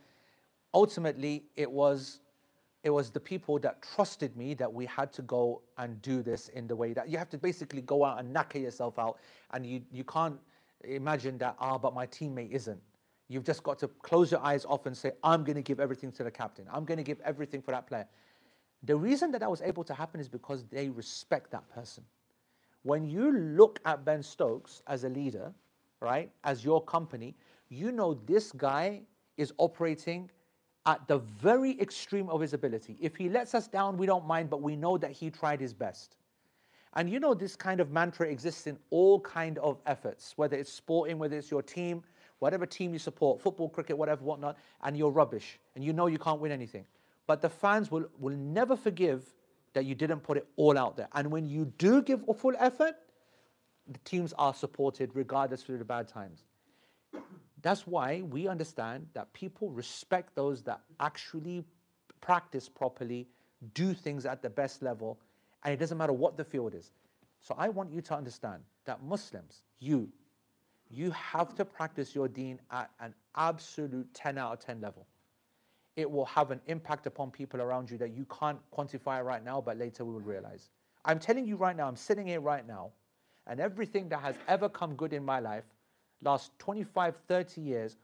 ultimately, 0.73 1.43
it 1.55 1.71
was 1.71 2.19
it 2.83 2.89
was 2.89 3.09
the 3.09 3.19
people 3.19 3.59
that 3.59 3.81
trusted 3.81 4.35
me 4.35 4.53
that 4.53 4.71
we 4.71 4.85
had 4.85 5.11
to 5.13 5.21
go 5.21 5.61
and 5.77 6.01
do 6.01 6.21
this 6.21 6.49
in 6.49 6.67
the 6.67 6.75
way 6.75 6.93
that 6.93 7.09
you 7.09 7.17
have 7.17 7.29
to 7.29 7.37
basically 7.37 7.81
go 7.81 8.03
out 8.03 8.19
and 8.19 8.35
knacker 8.35 8.61
yourself 8.61 8.99
out 8.99 9.19
and 9.51 9.65
you, 9.65 9.81
you 9.91 10.03
can't 10.03 10.37
imagine 10.83 11.37
that 11.37 11.55
ah 11.59 11.77
but 11.77 11.93
my 11.93 12.05
teammate 12.05 12.51
isn't 12.51 12.79
you've 13.29 13.45
just 13.45 13.63
got 13.63 13.79
to 13.79 13.87
close 13.87 14.31
your 14.31 14.41
eyes 14.41 14.65
off 14.65 14.85
and 14.85 14.95
say 14.95 15.13
i'm 15.23 15.45
going 15.45 15.55
to 15.55 15.61
give 15.61 15.79
everything 15.79 16.11
to 16.11 16.23
the 16.25 16.31
captain 16.31 16.65
i'm 16.71 16.83
going 16.83 16.97
to 16.97 17.03
give 17.03 17.21
everything 17.21 17.61
for 17.61 17.71
that 17.71 17.87
player 17.87 18.05
the 18.83 18.95
reason 18.95 19.31
that 19.31 19.39
that 19.39 19.49
was 19.49 19.61
able 19.61 19.83
to 19.85 19.93
happen 19.93 20.19
is 20.19 20.27
because 20.27 20.65
they 20.65 20.89
respect 20.89 21.51
that 21.51 21.67
person 21.69 22.03
when 22.83 23.05
you 23.05 23.31
look 23.31 23.79
at 23.85 24.05
ben 24.05 24.21
stokes 24.21 24.81
as 24.87 25.03
a 25.03 25.09
leader 25.09 25.51
right 25.99 26.29
as 26.43 26.63
your 26.63 26.83
company 26.83 27.35
you 27.69 27.91
know 27.91 28.13
this 28.25 28.51
guy 28.51 29.01
is 29.37 29.51
operating 29.57 30.29
at 30.85 31.07
the 31.07 31.19
very 31.19 31.79
extreme 31.79 32.29
of 32.29 32.41
his 32.41 32.53
ability. 32.53 32.97
If 32.99 33.15
he 33.15 33.29
lets 33.29 33.55
us 33.55 33.67
down, 33.67 33.97
we 33.97 34.05
don't 34.05 34.27
mind, 34.27 34.49
but 34.49 34.61
we 34.61 34.75
know 34.75 34.97
that 34.97 35.11
he 35.11 35.29
tried 35.29 35.61
his 35.61 35.73
best. 35.73 36.17
And 36.95 37.09
you 37.09 37.19
know 37.19 37.33
this 37.33 37.55
kind 37.55 37.79
of 37.79 37.91
mantra 37.91 38.27
exists 38.27 38.67
in 38.67 38.77
all 38.91 39.19
kind 39.19 39.57
of 39.59 39.81
efforts, 39.85 40.33
whether 40.35 40.55
it's 40.55 40.71
sporting, 40.71 41.17
whether 41.17 41.37
it's 41.37 41.49
your 41.49 41.63
team, 41.63 42.03
whatever 42.39 42.65
team 42.65 42.93
you 42.93 42.99
support, 42.99 43.41
football, 43.41 43.69
cricket, 43.69 43.97
whatever, 43.97 44.23
whatnot, 44.23 44.57
and 44.83 44.95
you're 44.95 45.09
rubbish, 45.09 45.59
and 45.75 45.83
you 45.83 45.93
know 45.93 46.07
you 46.07 46.19
can't 46.19 46.39
win 46.39 46.51
anything. 46.51 46.85
But 47.25 47.41
the 47.41 47.49
fans 47.49 47.89
will, 47.89 48.05
will 48.19 48.35
never 48.35 48.75
forgive 48.75 49.33
that 49.73 49.85
you 49.85 49.95
didn't 49.95 50.21
put 50.21 50.37
it 50.37 50.47
all 50.55 50.77
out 50.77 50.95
there. 50.97 51.07
And 51.13 51.31
when 51.31 51.45
you 51.45 51.65
do 51.77 52.01
give 52.01 52.23
a 52.27 52.33
full 52.33 52.53
effort, 52.59 52.95
the 53.87 53.99
teams 53.99 54.33
are 54.37 54.53
supported 54.53 55.11
regardless 55.13 55.67
of 55.67 55.79
the 55.79 55.85
bad 55.85 56.07
times. 56.07 56.43
That's 57.61 57.87
why 57.87 58.21
we 58.21 58.47
understand 58.47 59.07
that 59.13 59.31
people 59.33 59.69
respect 59.69 60.35
those 60.35 60.61
that 60.63 60.81
actually 60.99 61.65
practice 62.21 62.67
properly, 62.69 63.27
do 63.73 63.93
things 63.93 64.25
at 64.25 64.41
the 64.41 64.49
best 64.49 64.81
level, 64.81 65.19
and 65.63 65.73
it 65.73 65.77
doesn't 65.77 65.97
matter 65.97 66.13
what 66.13 66.37
the 66.37 66.43
field 66.43 66.73
is. 66.73 66.91
So 67.39 67.55
I 67.57 67.69
want 67.69 67.91
you 67.91 68.01
to 68.01 68.15
understand 68.15 68.63
that 68.85 69.03
Muslims, 69.03 69.63
you, 69.79 70.09
you 70.89 71.11
have 71.11 71.55
to 71.55 71.65
practice 71.65 72.13
your 72.13 72.27
deen 72.27 72.59
at 72.71 72.89
an 72.99 73.13
absolute 73.35 74.13
10 74.13 74.37
out 74.37 74.53
of 74.53 74.59
10 74.59 74.81
level. 74.81 75.07
It 75.95 76.09
will 76.09 76.25
have 76.25 76.51
an 76.51 76.59
impact 76.67 77.05
upon 77.05 77.31
people 77.31 77.61
around 77.61 77.89
you 77.91 77.97
that 77.97 78.11
you 78.11 78.25
can't 78.39 78.59
quantify 78.75 79.23
right 79.23 79.43
now, 79.43 79.61
but 79.61 79.77
later 79.77 80.03
we 80.03 80.13
will 80.13 80.21
realize. 80.21 80.69
I'm 81.05 81.19
telling 81.19 81.45
you 81.45 81.55
right 81.55 81.75
now, 81.75 81.87
I'm 81.87 81.95
sitting 81.95 82.27
here 82.27 82.41
right 82.41 82.65
now, 82.67 82.91
and 83.47 83.59
everything 83.59 84.09
that 84.09 84.19
has 84.21 84.35
ever 84.47 84.69
come 84.69 84.95
good 84.95 85.13
in 85.13 85.23
my 85.23 85.39
life, 85.39 85.65
last 86.23 86.57
25, 86.59 87.15
30 87.27 87.61
years, 87.61 87.97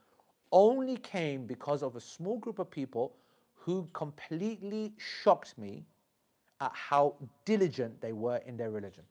only 0.52 0.96
came 0.98 1.46
because 1.46 1.82
of 1.82 1.96
a 1.96 2.00
small 2.00 2.38
group 2.38 2.58
of 2.58 2.70
people 2.70 3.12
who 3.54 3.88
completely 3.92 4.92
shocked 4.98 5.56
me 5.58 5.84
at 6.60 6.72
how 6.74 7.14
diligent 7.44 8.00
they 8.00 8.12
were 8.12 8.36
in 8.46 8.56
their 8.56 8.70
religion. 8.70 9.04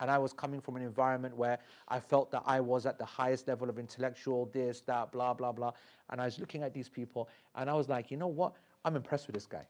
And 0.00 0.10
I 0.10 0.18
was 0.18 0.32
coming 0.32 0.60
from 0.60 0.76
an 0.76 0.82
environment 0.82 1.36
where 1.36 1.58
I 1.88 2.00
felt 2.00 2.30
that 2.32 2.42
I 2.46 2.60
was 2.60 2.86
at 2.86 2.98
the 2.98 3.04
highest 3.04 3.46
level 3.46 3.68
of 3.68 3.78
intellectual, 3.78 4.50
this, 4.52 4.80
that, 4.82 5.12
blah, 5.12 5.34
blah, 5.34 5.52
blah. 5.52 5.72
And 6.08 6.20
I 6.20 6.24
was 6.24 6.38
looking 6.38 6.62
at 6.62 6.72
these 6.72 6.88
people 6.88 7.28
and 7.54 7.68
I 7.68 7.74
was 7.74 7.88
like, 7.88 8.10
you 8.10 8.16
know 8.16 8.26
what? 8.26 8.54
I'm 8.84 8.96
impressed 8.96 9.26
with 9.26 9.34
this 9.34 9.46
guy. 9.46 9.66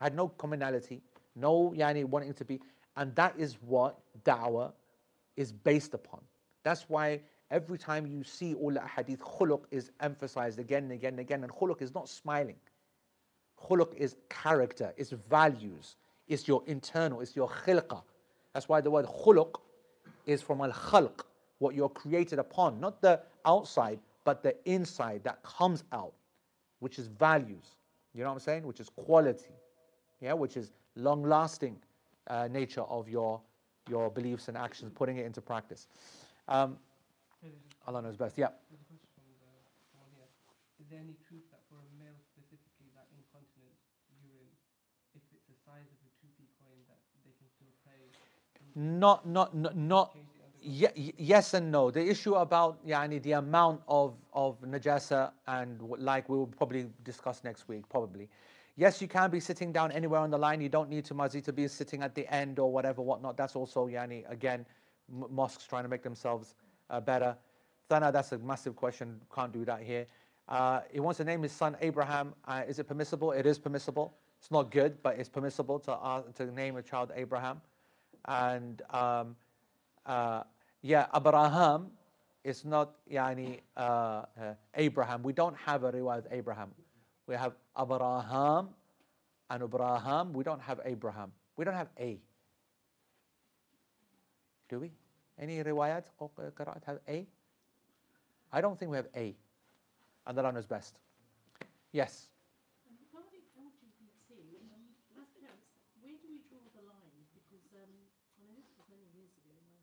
I 0.00 0.04
had 0.04 0.14
no 0.14 0.28
commonality, 0.28 1.02
no 1.34 1.74
yani 1.76 2.04
wanting 2.04 2.34
to 2.34 2.44
be. 2.44 2.60
And 2.96 3.14
that 3.16 3.34
is 3.36 3.56
what 3.60 3.98
da'wah 4.24 4.72
is 5.36 5.52
based 5.52 5.94
upon. 5.94 6.20
That's 6.62 6.88
why 6.88 7.20
every 7.50 7.78
time 7.78 8.06
you 8.06 8.22
see 8.22 8.54
all 8.54 8.72
the 8.72 8.82
hadith, 8.82 9.20
khuluq 9.20 9.64
is 9.70 9.90
emphasized 10.00 10.58
again 10.58 10.84
and 10.84 10.92
again 10.92 11.14
and 11.14 11.20
again. 11.20 11.42
And 11.42 11.52
khuluq 11.52 11.82
is 11.82 11.94
not 11.94 12.08
smiling. 12.08 12.56
Khuluq 13.60 13.94
is 13.94 14.16
character, 14.28 14.92
it's 14.96 15.10
values, 15.30 15.96
it's 16.26 16.48
your 16.48 16.62
internal, 16.66 17.20
it's 17.20 17.36
your 17.36 17.48
khilqah. 17.48 18.02
That's 18.52 18.68
why 18.68 18.80
the 18.80 18.90
word 18.90 19.06
khuluq 19.06 19.54
is 20.26 20.42
from 20.42 20.60
al 20.60 20.72
khalq, 20.72 21.24
what 21.58 21.74
you're 21.74 21.88
created 21.88 22.38
upon, 22.38 22.80
not 22.80 23.00
the 23.00 23.20
outside, 23.44 23.98
but 24.24 24.42
the 24.42 24.54
inside 24.64 25.22
that 25.24 25.42
comes 25.42 25.84
out, 25.92 26.12
which 26.80 26.98
is 26.98 27.06
values. 27.08 27.76
You 28.14 28.22
know 28.22 28.28
what 28.28 28.34
I'm 28.34 28.40
saying? 28.40 28.66
Which 28.66 28.80
is 28.80 28.88
quality, 28.88 29.54
yeah, 30.20 30.32
which 30.34 30.56
is 30.56 30.72
long 30.96 31.22
lasting 31.22 31.76
uh, 32.28 32.48
nature 32.50 32.82
of 32.82 33.08
your, 33.08 33.40
your 33.88 34.10
beliefs 34.10 34.48
and 34.48 34.56
actions, 34.56 34.92
putting 34.94 35.16
it 35.16 35.26
into 35.26 35.40
practice. 35.40 35.88
Um, 36.48 36.78
Allah 37.86 38.02
knows 38.02 38.16
best. 38.16 38.38
Yeah. 38.38 38.48
Is 40.78 40.86
there 40.90 41.00
any 41.00 41.16
truth 41.26 41.46
that 41.50 41.62
for 41.70 41.80
a 41.80 41.88
male 41.98 42.18
specifically 42.20 42.92
that 42.94 43.08
incontinent 43.16 43.74
urine, 44.22 44.52
if 45.16 45.22
it's 45.32 45.46
the 45.48 45.56
size 45.64 45.88
of 45.88 45.98
a 46.04 46.10
two 46.20 46.28
p 46.36 46.44
coin, 46.60 46.78
that 46.86 47.00
they 47.24 47.32
can 47.40 47.48
still 47.48 47.72
pray? 47.82 48.12
Not, 48.74 49.26
not, 49.26 49.54
not, 49.54 49.76
not 49.76 50.16
Ye- 50.64 51.12
yes 51.18 51.54
and 51.54 51.72
no. 51.72 51.90
The 51.90 52.08
issue 52.08 52.34
about 52.34 52.86
yani, 52.86 53.20
the 53.20 53.32
amount 53.32 53.82
of, 53.88 54.14
of 54.32 54.60
najasa 54.62 55.32
and 55.48 55.80
like 55.98 56.28
we 56.28 56.38
will 56.38 56.46
probably 56.46 56.88
discuss 57.02 57.42
next 57.42 57.66
week, 57.66 57.88
probably. 57.88 58.28
Yes, 58.76 59.02
you 59.02 59.08
can 59.08 59.28
be 59.28 59.40
sitting 59.40 59.72
down 59.72 59.90
anywhere 59.90 60.20
on 60.20 60.30
the 60.30 60.38
line. 60.38 60.60
You 60.60 60.68
don't 60.68 60.88
need 60.88 61.04
to 61.06 61.14
mazi 61.14 61.42
to 61.44 61.52
be 61.52 61.66
sitting 61.66 62.02
at 62.02 62.14
the 62.14 62.32
end 62.32 62.60
or 62.60 62.72
whatever, 62.72 63.02
whatnot. 63.02 63.36
That's 63.36 63.56
also 63.56 63.88
yani 63.88 64.24
again, 64.30 64.64
mosques 65.30 65.66
trying 65.66 65.82
to 65.82 65.88
make 65.88 66.02
themselves 66.02 66.54
uh, 66.90 67.00
better. 67.00 67.36
Thana, 67.88 68.12
that's 68.12 68.30
a 68.30 68.38
massive 68.38 68.76
question. 68.76 69.20
Can't 69.34 69.52
do 69.52 69.64
that 69.64 69.82
here. 69.82 70.06
Uh, 70.48 70.80
he 70.92 71.00
wants 71.00 71.18
to 71.18 71.24
name 71.24 71.42
his 71.42 71.52
son 71.52 71.76
Abraham. 71.80 72.34
Uh, 72.46 72.62
is 72.68 72.78
it 72.78 72.84
permissible? 72.84 73.32
It 73.32 73.46
is 73.46 73.58
permissible. 73.58 74.14
It's 74.38 74.50
not 74.52 74.70
good, 74.70 75.02
but 75.02 75.18
it's 75.18 75.28
permissible 75.28 75.80
to 75.80 75.92
uh, 75.92 76.22
to 76.36 76.46
name 76.52 76.76
a 76.76 76.82
child 76.82 77.10
Abraham. 77.16 77.60
And 78.26 78.82
um, 78.90 79.36
uh, 80.06 80.42
yeah, 80.82 81.06
Abraham 81.14 81.90
is 82.44 82.64
not 82.64 82.94
yani, 83.10 83.60
uh, 83.76 83.80
uh, 83.80 84.54
Abraham. 84.74 85.22
We 85.22 85.32
don't 85.32 85.56
have 85.56 85.84
a 85.84 85.92
riwayah 85.92 86.18
of 86.18 86.26
Abraham. 86.30 86.70
We 87.26 87.34
have 87.34 87.52
Abraham 87.78 88.68
and 89.50 89.62
Abraham. 89.62 90.32
We 90.32 90.44
don't 90.44 90.60
have 90.60 90.80
Abraham. 90.84 91.32
We 91.56 91.64
don't 91.64 91.74
have 91.74 91.88
A. 91.98 92.18
Do 94.68 94.80
we? 94.80 94.90
Any 95.38 95.62
riwayat 95.62 96.04
or 96.18 96.30
qira'at 96.30 96.84
have 96.84 96.98
A? 97.08 97.26
I 98.52 98.60
don't 98.60 98.78
think 98.78 98.90
we 98.90 98.96
have 98.96 99.08
A. 99.16 99.34
And 100.26 100.38
Allah 100.38 100.52
knows 100.52 100.66
best. 100.66 100.98
Yes. 101.92 102.28
Regarding 102.88 103.44
LGBT, 103.56 104.32
um, 104.72 104.84
as 105.20 105.28
parents, 105.36 105.68
where 106.00 106.16
do 106.16 106.26
we 106.28 106.40
draw 106.48 106.64
the 106.72 106.84
line? 106.88 107.20
Because, 107.36 107.68
um, 107.76 107.92
I 108.36 108.44
mean, 108.44 108.56
this 108.56 108.68
was 108.76 108.86
many 108.88 109.08
years 109.12 109.32
ago. 109.40 109.52
My, 109.68 109.82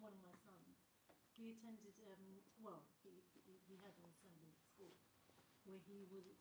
one 0.00 0.10
of 0.14 0.20
my 0.22 0.34
sons, 0.42 0.74
he 1.38 1.54
attended, 1.54 1.94
um, 2.10 2.40
well, 2.62 2.82
he, 3.02 3.14
he, 3.46 3.58
he 3.68 3.74
had 3.82 3.94
an 4.00 4.10
assembly 4.10 4.50
at 4.50 4.58
school 4.64 4.94
where 5.66 5.78
he 5.86 6.02
was 6.10 6.34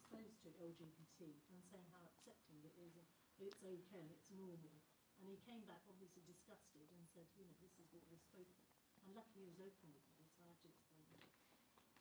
LGBT 0.60 1.40
and 1.50 1.60
saying 1.70 1.88
how 1.94 2.04
accepting 2.06 2.62
it 2.66 2.76
is, 2.78 2.94
it's 3.40 3.64
okay, 3.64 4.06
it's 4.14 4.30
normal. 4.34 4.82
And 5.18 5.30
he 5.30 5.38
came 5.46 5.64
back 5.70 5.82
obviously 5.88 6.26
disgusted 6.26 6.90
and 6.94 7.06
said, 7.14 7.30
you 7.38 7.46
know, 7.46 7.56
this 7.62 7.74
is 7.80 7.88
what 7.94 8.06
was 8.10 8.22
spoken. 8.26 8.68
And 9.06 9.14
luckily 9.14 9.46
he 9.46 9.52
was 9.54 9.62
open 9.62 9.90
with 9.94 10.08
me, 10.18 10.26
so 10.34 10.44
I 10.44 10.52
had 10.52 10.60
to 10.66 10.70
explain 10.70 11.06
it. 11.14 11.30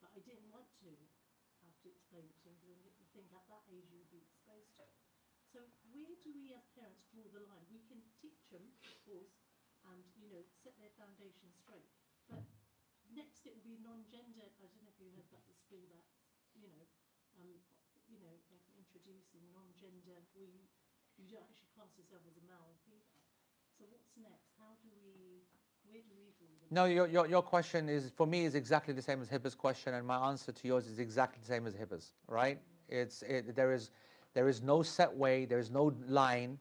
But 0.00 0.10
I 0.16 0.20
didn't 0.24 0.48
want 0.50 0.68
to 0.82 0.90
have 1.62 1.76
to 1.84 1.88
explain 1.88 2.26
it 2.26 2.36
to 2.42 2.50
him 2.50 2.58
because 2.58 2.82
I 2.82 2.90
didn't 2.90 3.12
think 3.14 3.30
at 3.30 3.46
that 3.46 3.64
age 3.70 3.86
you 3.92 4.02
would 4.02 4.10
be 4.10 4.24
exposed 4.24 4.74
to 4.80 4.88
it. 4.88 4.94
So 5.52 5.68
where 5.92 6.16
do 6.24 6.32
we 6.32 6.56
as 6.56 6.64
parents 6.72 7.04
draw 7.12 7.28
the 7.28 7.44
line? 7.44 7.68
We 7.68 7.84
can 7.84 8.00
teach 8.18 8.48
them, 8.48 8.72
of 8.88 8.96
course, 9.04 9.36
and 9.84 10.00
you 10.16 10.32
know 10.32 10.40
set 10.64 10.74
their 10.80 10.94
foundation 10.96 11.52
straight. 11.52 11.92
But 12.26 12.42
next 13.12 13.44
it 13.44 13.52
will 13.52 13.66
be 13.66 13.76
non-gender. 13.78 14.48
I 14.48 14.66
don't 14.72 14.80
know 14.80 14.94
if 14.94 14.98
you 14.98 15.12
heard 15.12 15.28
about 15.28 15.44
the 15.44 15.54
school 15.54 15.84
that 15.92 16.08
you 16.56 16.68
know, 16.68 16.84
um, 17.40 17.56
you 18.12 18.20
know, 18.20 18.36
they're 18.52 18.76
introducing 18.76 19.43
non-gender. 19.56 20.20
We 20.36 20.68
you 21.16 21.24
don't 21.32 21.44
actually 21.48 21.72
class 21.72 21.93
yourself 21.97 22.20
as 22.28 22.36
a 22.36 22.44
male 22.44 22.60
or 22.68 22.76
female. 22.84 23.16
So 23.80 23.89
what's 23.89 24.12
next? 24.20 24.52
How 24.60 24.76
do 24.84 24.93
we? 25.01 25.48
Where 25.89 26.05
do 26.05 26.12
we? 26.12 26.22
No, 26.72 26.86
your, 26.86 27.06
your, 27.06 27.26
your 27.26 27.43
question 27.43 27.90
is, 27.90 28.10
for 28.16 28.26
me, 28.26 28.47
is 28.47 28.55
exactly 28.55 28.94
the 28.94 29.02
same 29.02 29.20
as 29.20 29.28
Hibba's 29.28 29.55
question, 29.55 29.93
and 29.93 30.06
my 30.06 30.16
answer 30.30 30.52
to 30.52 30.66
yours 30.66 30.86
is 30.86 30.98
exactly 30.98 31.39
the 31.43 31.47
same 31.47 31.66
as 31.66 31.74
Hibba's, 31.74 32.14
right? 32.28 32.59
It's, 32.89 33.20
it, 33.20 33.55
there, 33.55 33.74
is, 33.74 33.90
there 34.32 34.48
is 34.48 34.62
no 34.62 34.82
set 34.82 35.14
way, 35.14 35.44
there 35.44 35.59
is 35.59 35.70
no 35.70 35.93
line. 36.09 36.59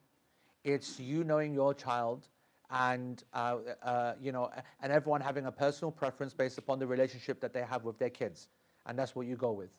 It's 0.65 0.99
you 0.99 1.23
knowing 1.23 1.53
your 1.53 1.73
child 1.73 2.27
and, 2.69 3.23
uh, 3.33 3.55
uh, 3.83 4.13
you 4.21 4.33
know, 4.33 4.51
and 4.81 4.91
everyone 4.91 5.21
having 5.21 5.45
a 5.45 5.51
personal 5.51 5.91
preference 5.91 6.33
based 6.33 6.57
upon 6.57 6.77
the 6.79 6.87
relationship 6.87 7.39
that 7.39 7.53
they 7.53 7.61
have 7.63 7.85
with 7.85 7.97
their 7.97 8.09
kids. 8.09 8.49
And 8.85 8.99
that's 8.99 9.15
what 9.15 9.27
you 9.27 9.37
go 9.37 9.53
with. 9.53 9.71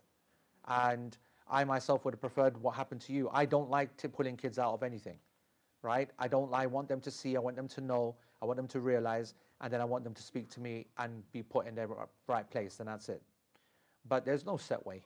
And 0.66 1.18
I 1.49 1.63
myself 1.63 2.03
would 2.05 2.13
have 2.13 2.21
preferred 2.21 2.57
what 2.61 2.75
happened 2.75 3.01
to 3.01 3.13
you. 3.13 3.29
I 3.33 3.45
don't 3.45 3.69
like 3.69 3.95
to 3.97 4.09
pulling 4.09 4.35
kids 4.35 4.59
out 4.59 4.73
of 4.73 4.83
anything, 4.83 5.17
right? 5.81 6.09
I 6.19 6.27
don't. 6.27 6.53
I 6.53 6.65
want 6.67 6.89
them 6.89 6.99
to 7.01 7.11
see. 7.11 7.35
I 7.35 7.39
want 7.39 7.55
them 7.55 7.67
to 7.69 7.81
know. 7.81 8.15
I 8.41 8.45
want 8.45 8.57
them 8.57 8.67
to 8.67 8.79
realize, 8.79 9.33
and 9.61 9.71
then 9.71 9.81
I 9.81 9.85
want 9.85 10.03
them 10.03 10.13
to 10.13 10.21
speak 10.21 10.49
to 10.51 10.59
me 10.59 10.85
and 10.97 11.23
be 11.31 11.41
put 11.41 11.67
in 11.67 11.75
their 11.75 11.87
right 12.27 12.49
place, 12.49 12.79
and 12.79 12.87
that's 12.87 13.09
it. 13.09 13.21
But 14.07 14.25
there's 14.25 14.45
no 14.45 14.57
set 14.57 14.85
way. 14.85 15.01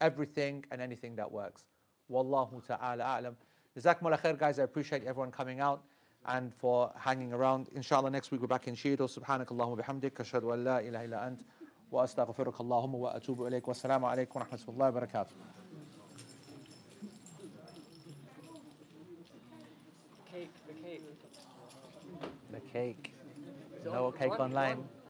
Everything 0.00 0.64
and 0.70 0.80
anything 0.80 1.14
that 1.16 1.30
works. 1.30 1.64
Wallahu 2.10 2.66
ta'ala 2.66 3.04
a'lam. 3.04 3.34
Jazakumullah 3.78 4.20
khair, 4.20 4.38
guys. 4.38 4.58
I 4.58 4.62
appreciate 4.62 5.04
everyone 5.04 5.30
coming 5.30 5.60
out 5.60 5.82
and 6.26 6.52
for 6.54 6.92
hanging 6.98 7.32
around. 7.32 7.68
Inshallah, 7.74 8.10
next 8.10 8.30
week 8.30 8.40
we're 8.40 8.46
back 8.46 8.66
in 8.68 8.74
Shido. 8.74 9.08
Subhanakallahumma 9.08 9.84
bihamdik. 9.84 10.12
Ashhadu 10.12 10.52
an 10.54 10.64
la 10.64 10.78
ilaha 10.78 11.04
illa 11.04 11.26
ant. 11.26 11.44
وأستغفرك 11.92 12.60
اللهم 12.60 12.94
وأتوب 12.94 13.46
إليك 13.46 13.68
والسلام 13.68 14.04
عليكم 14.04 14.40
ورحمة 14.40 14.58
الله 14.68 14.88
وبركاته 14.88 15.34
Cake. 22.73 23.13
No 23.83 24.11
cake 24.11 24.39
online. 24.39 24.89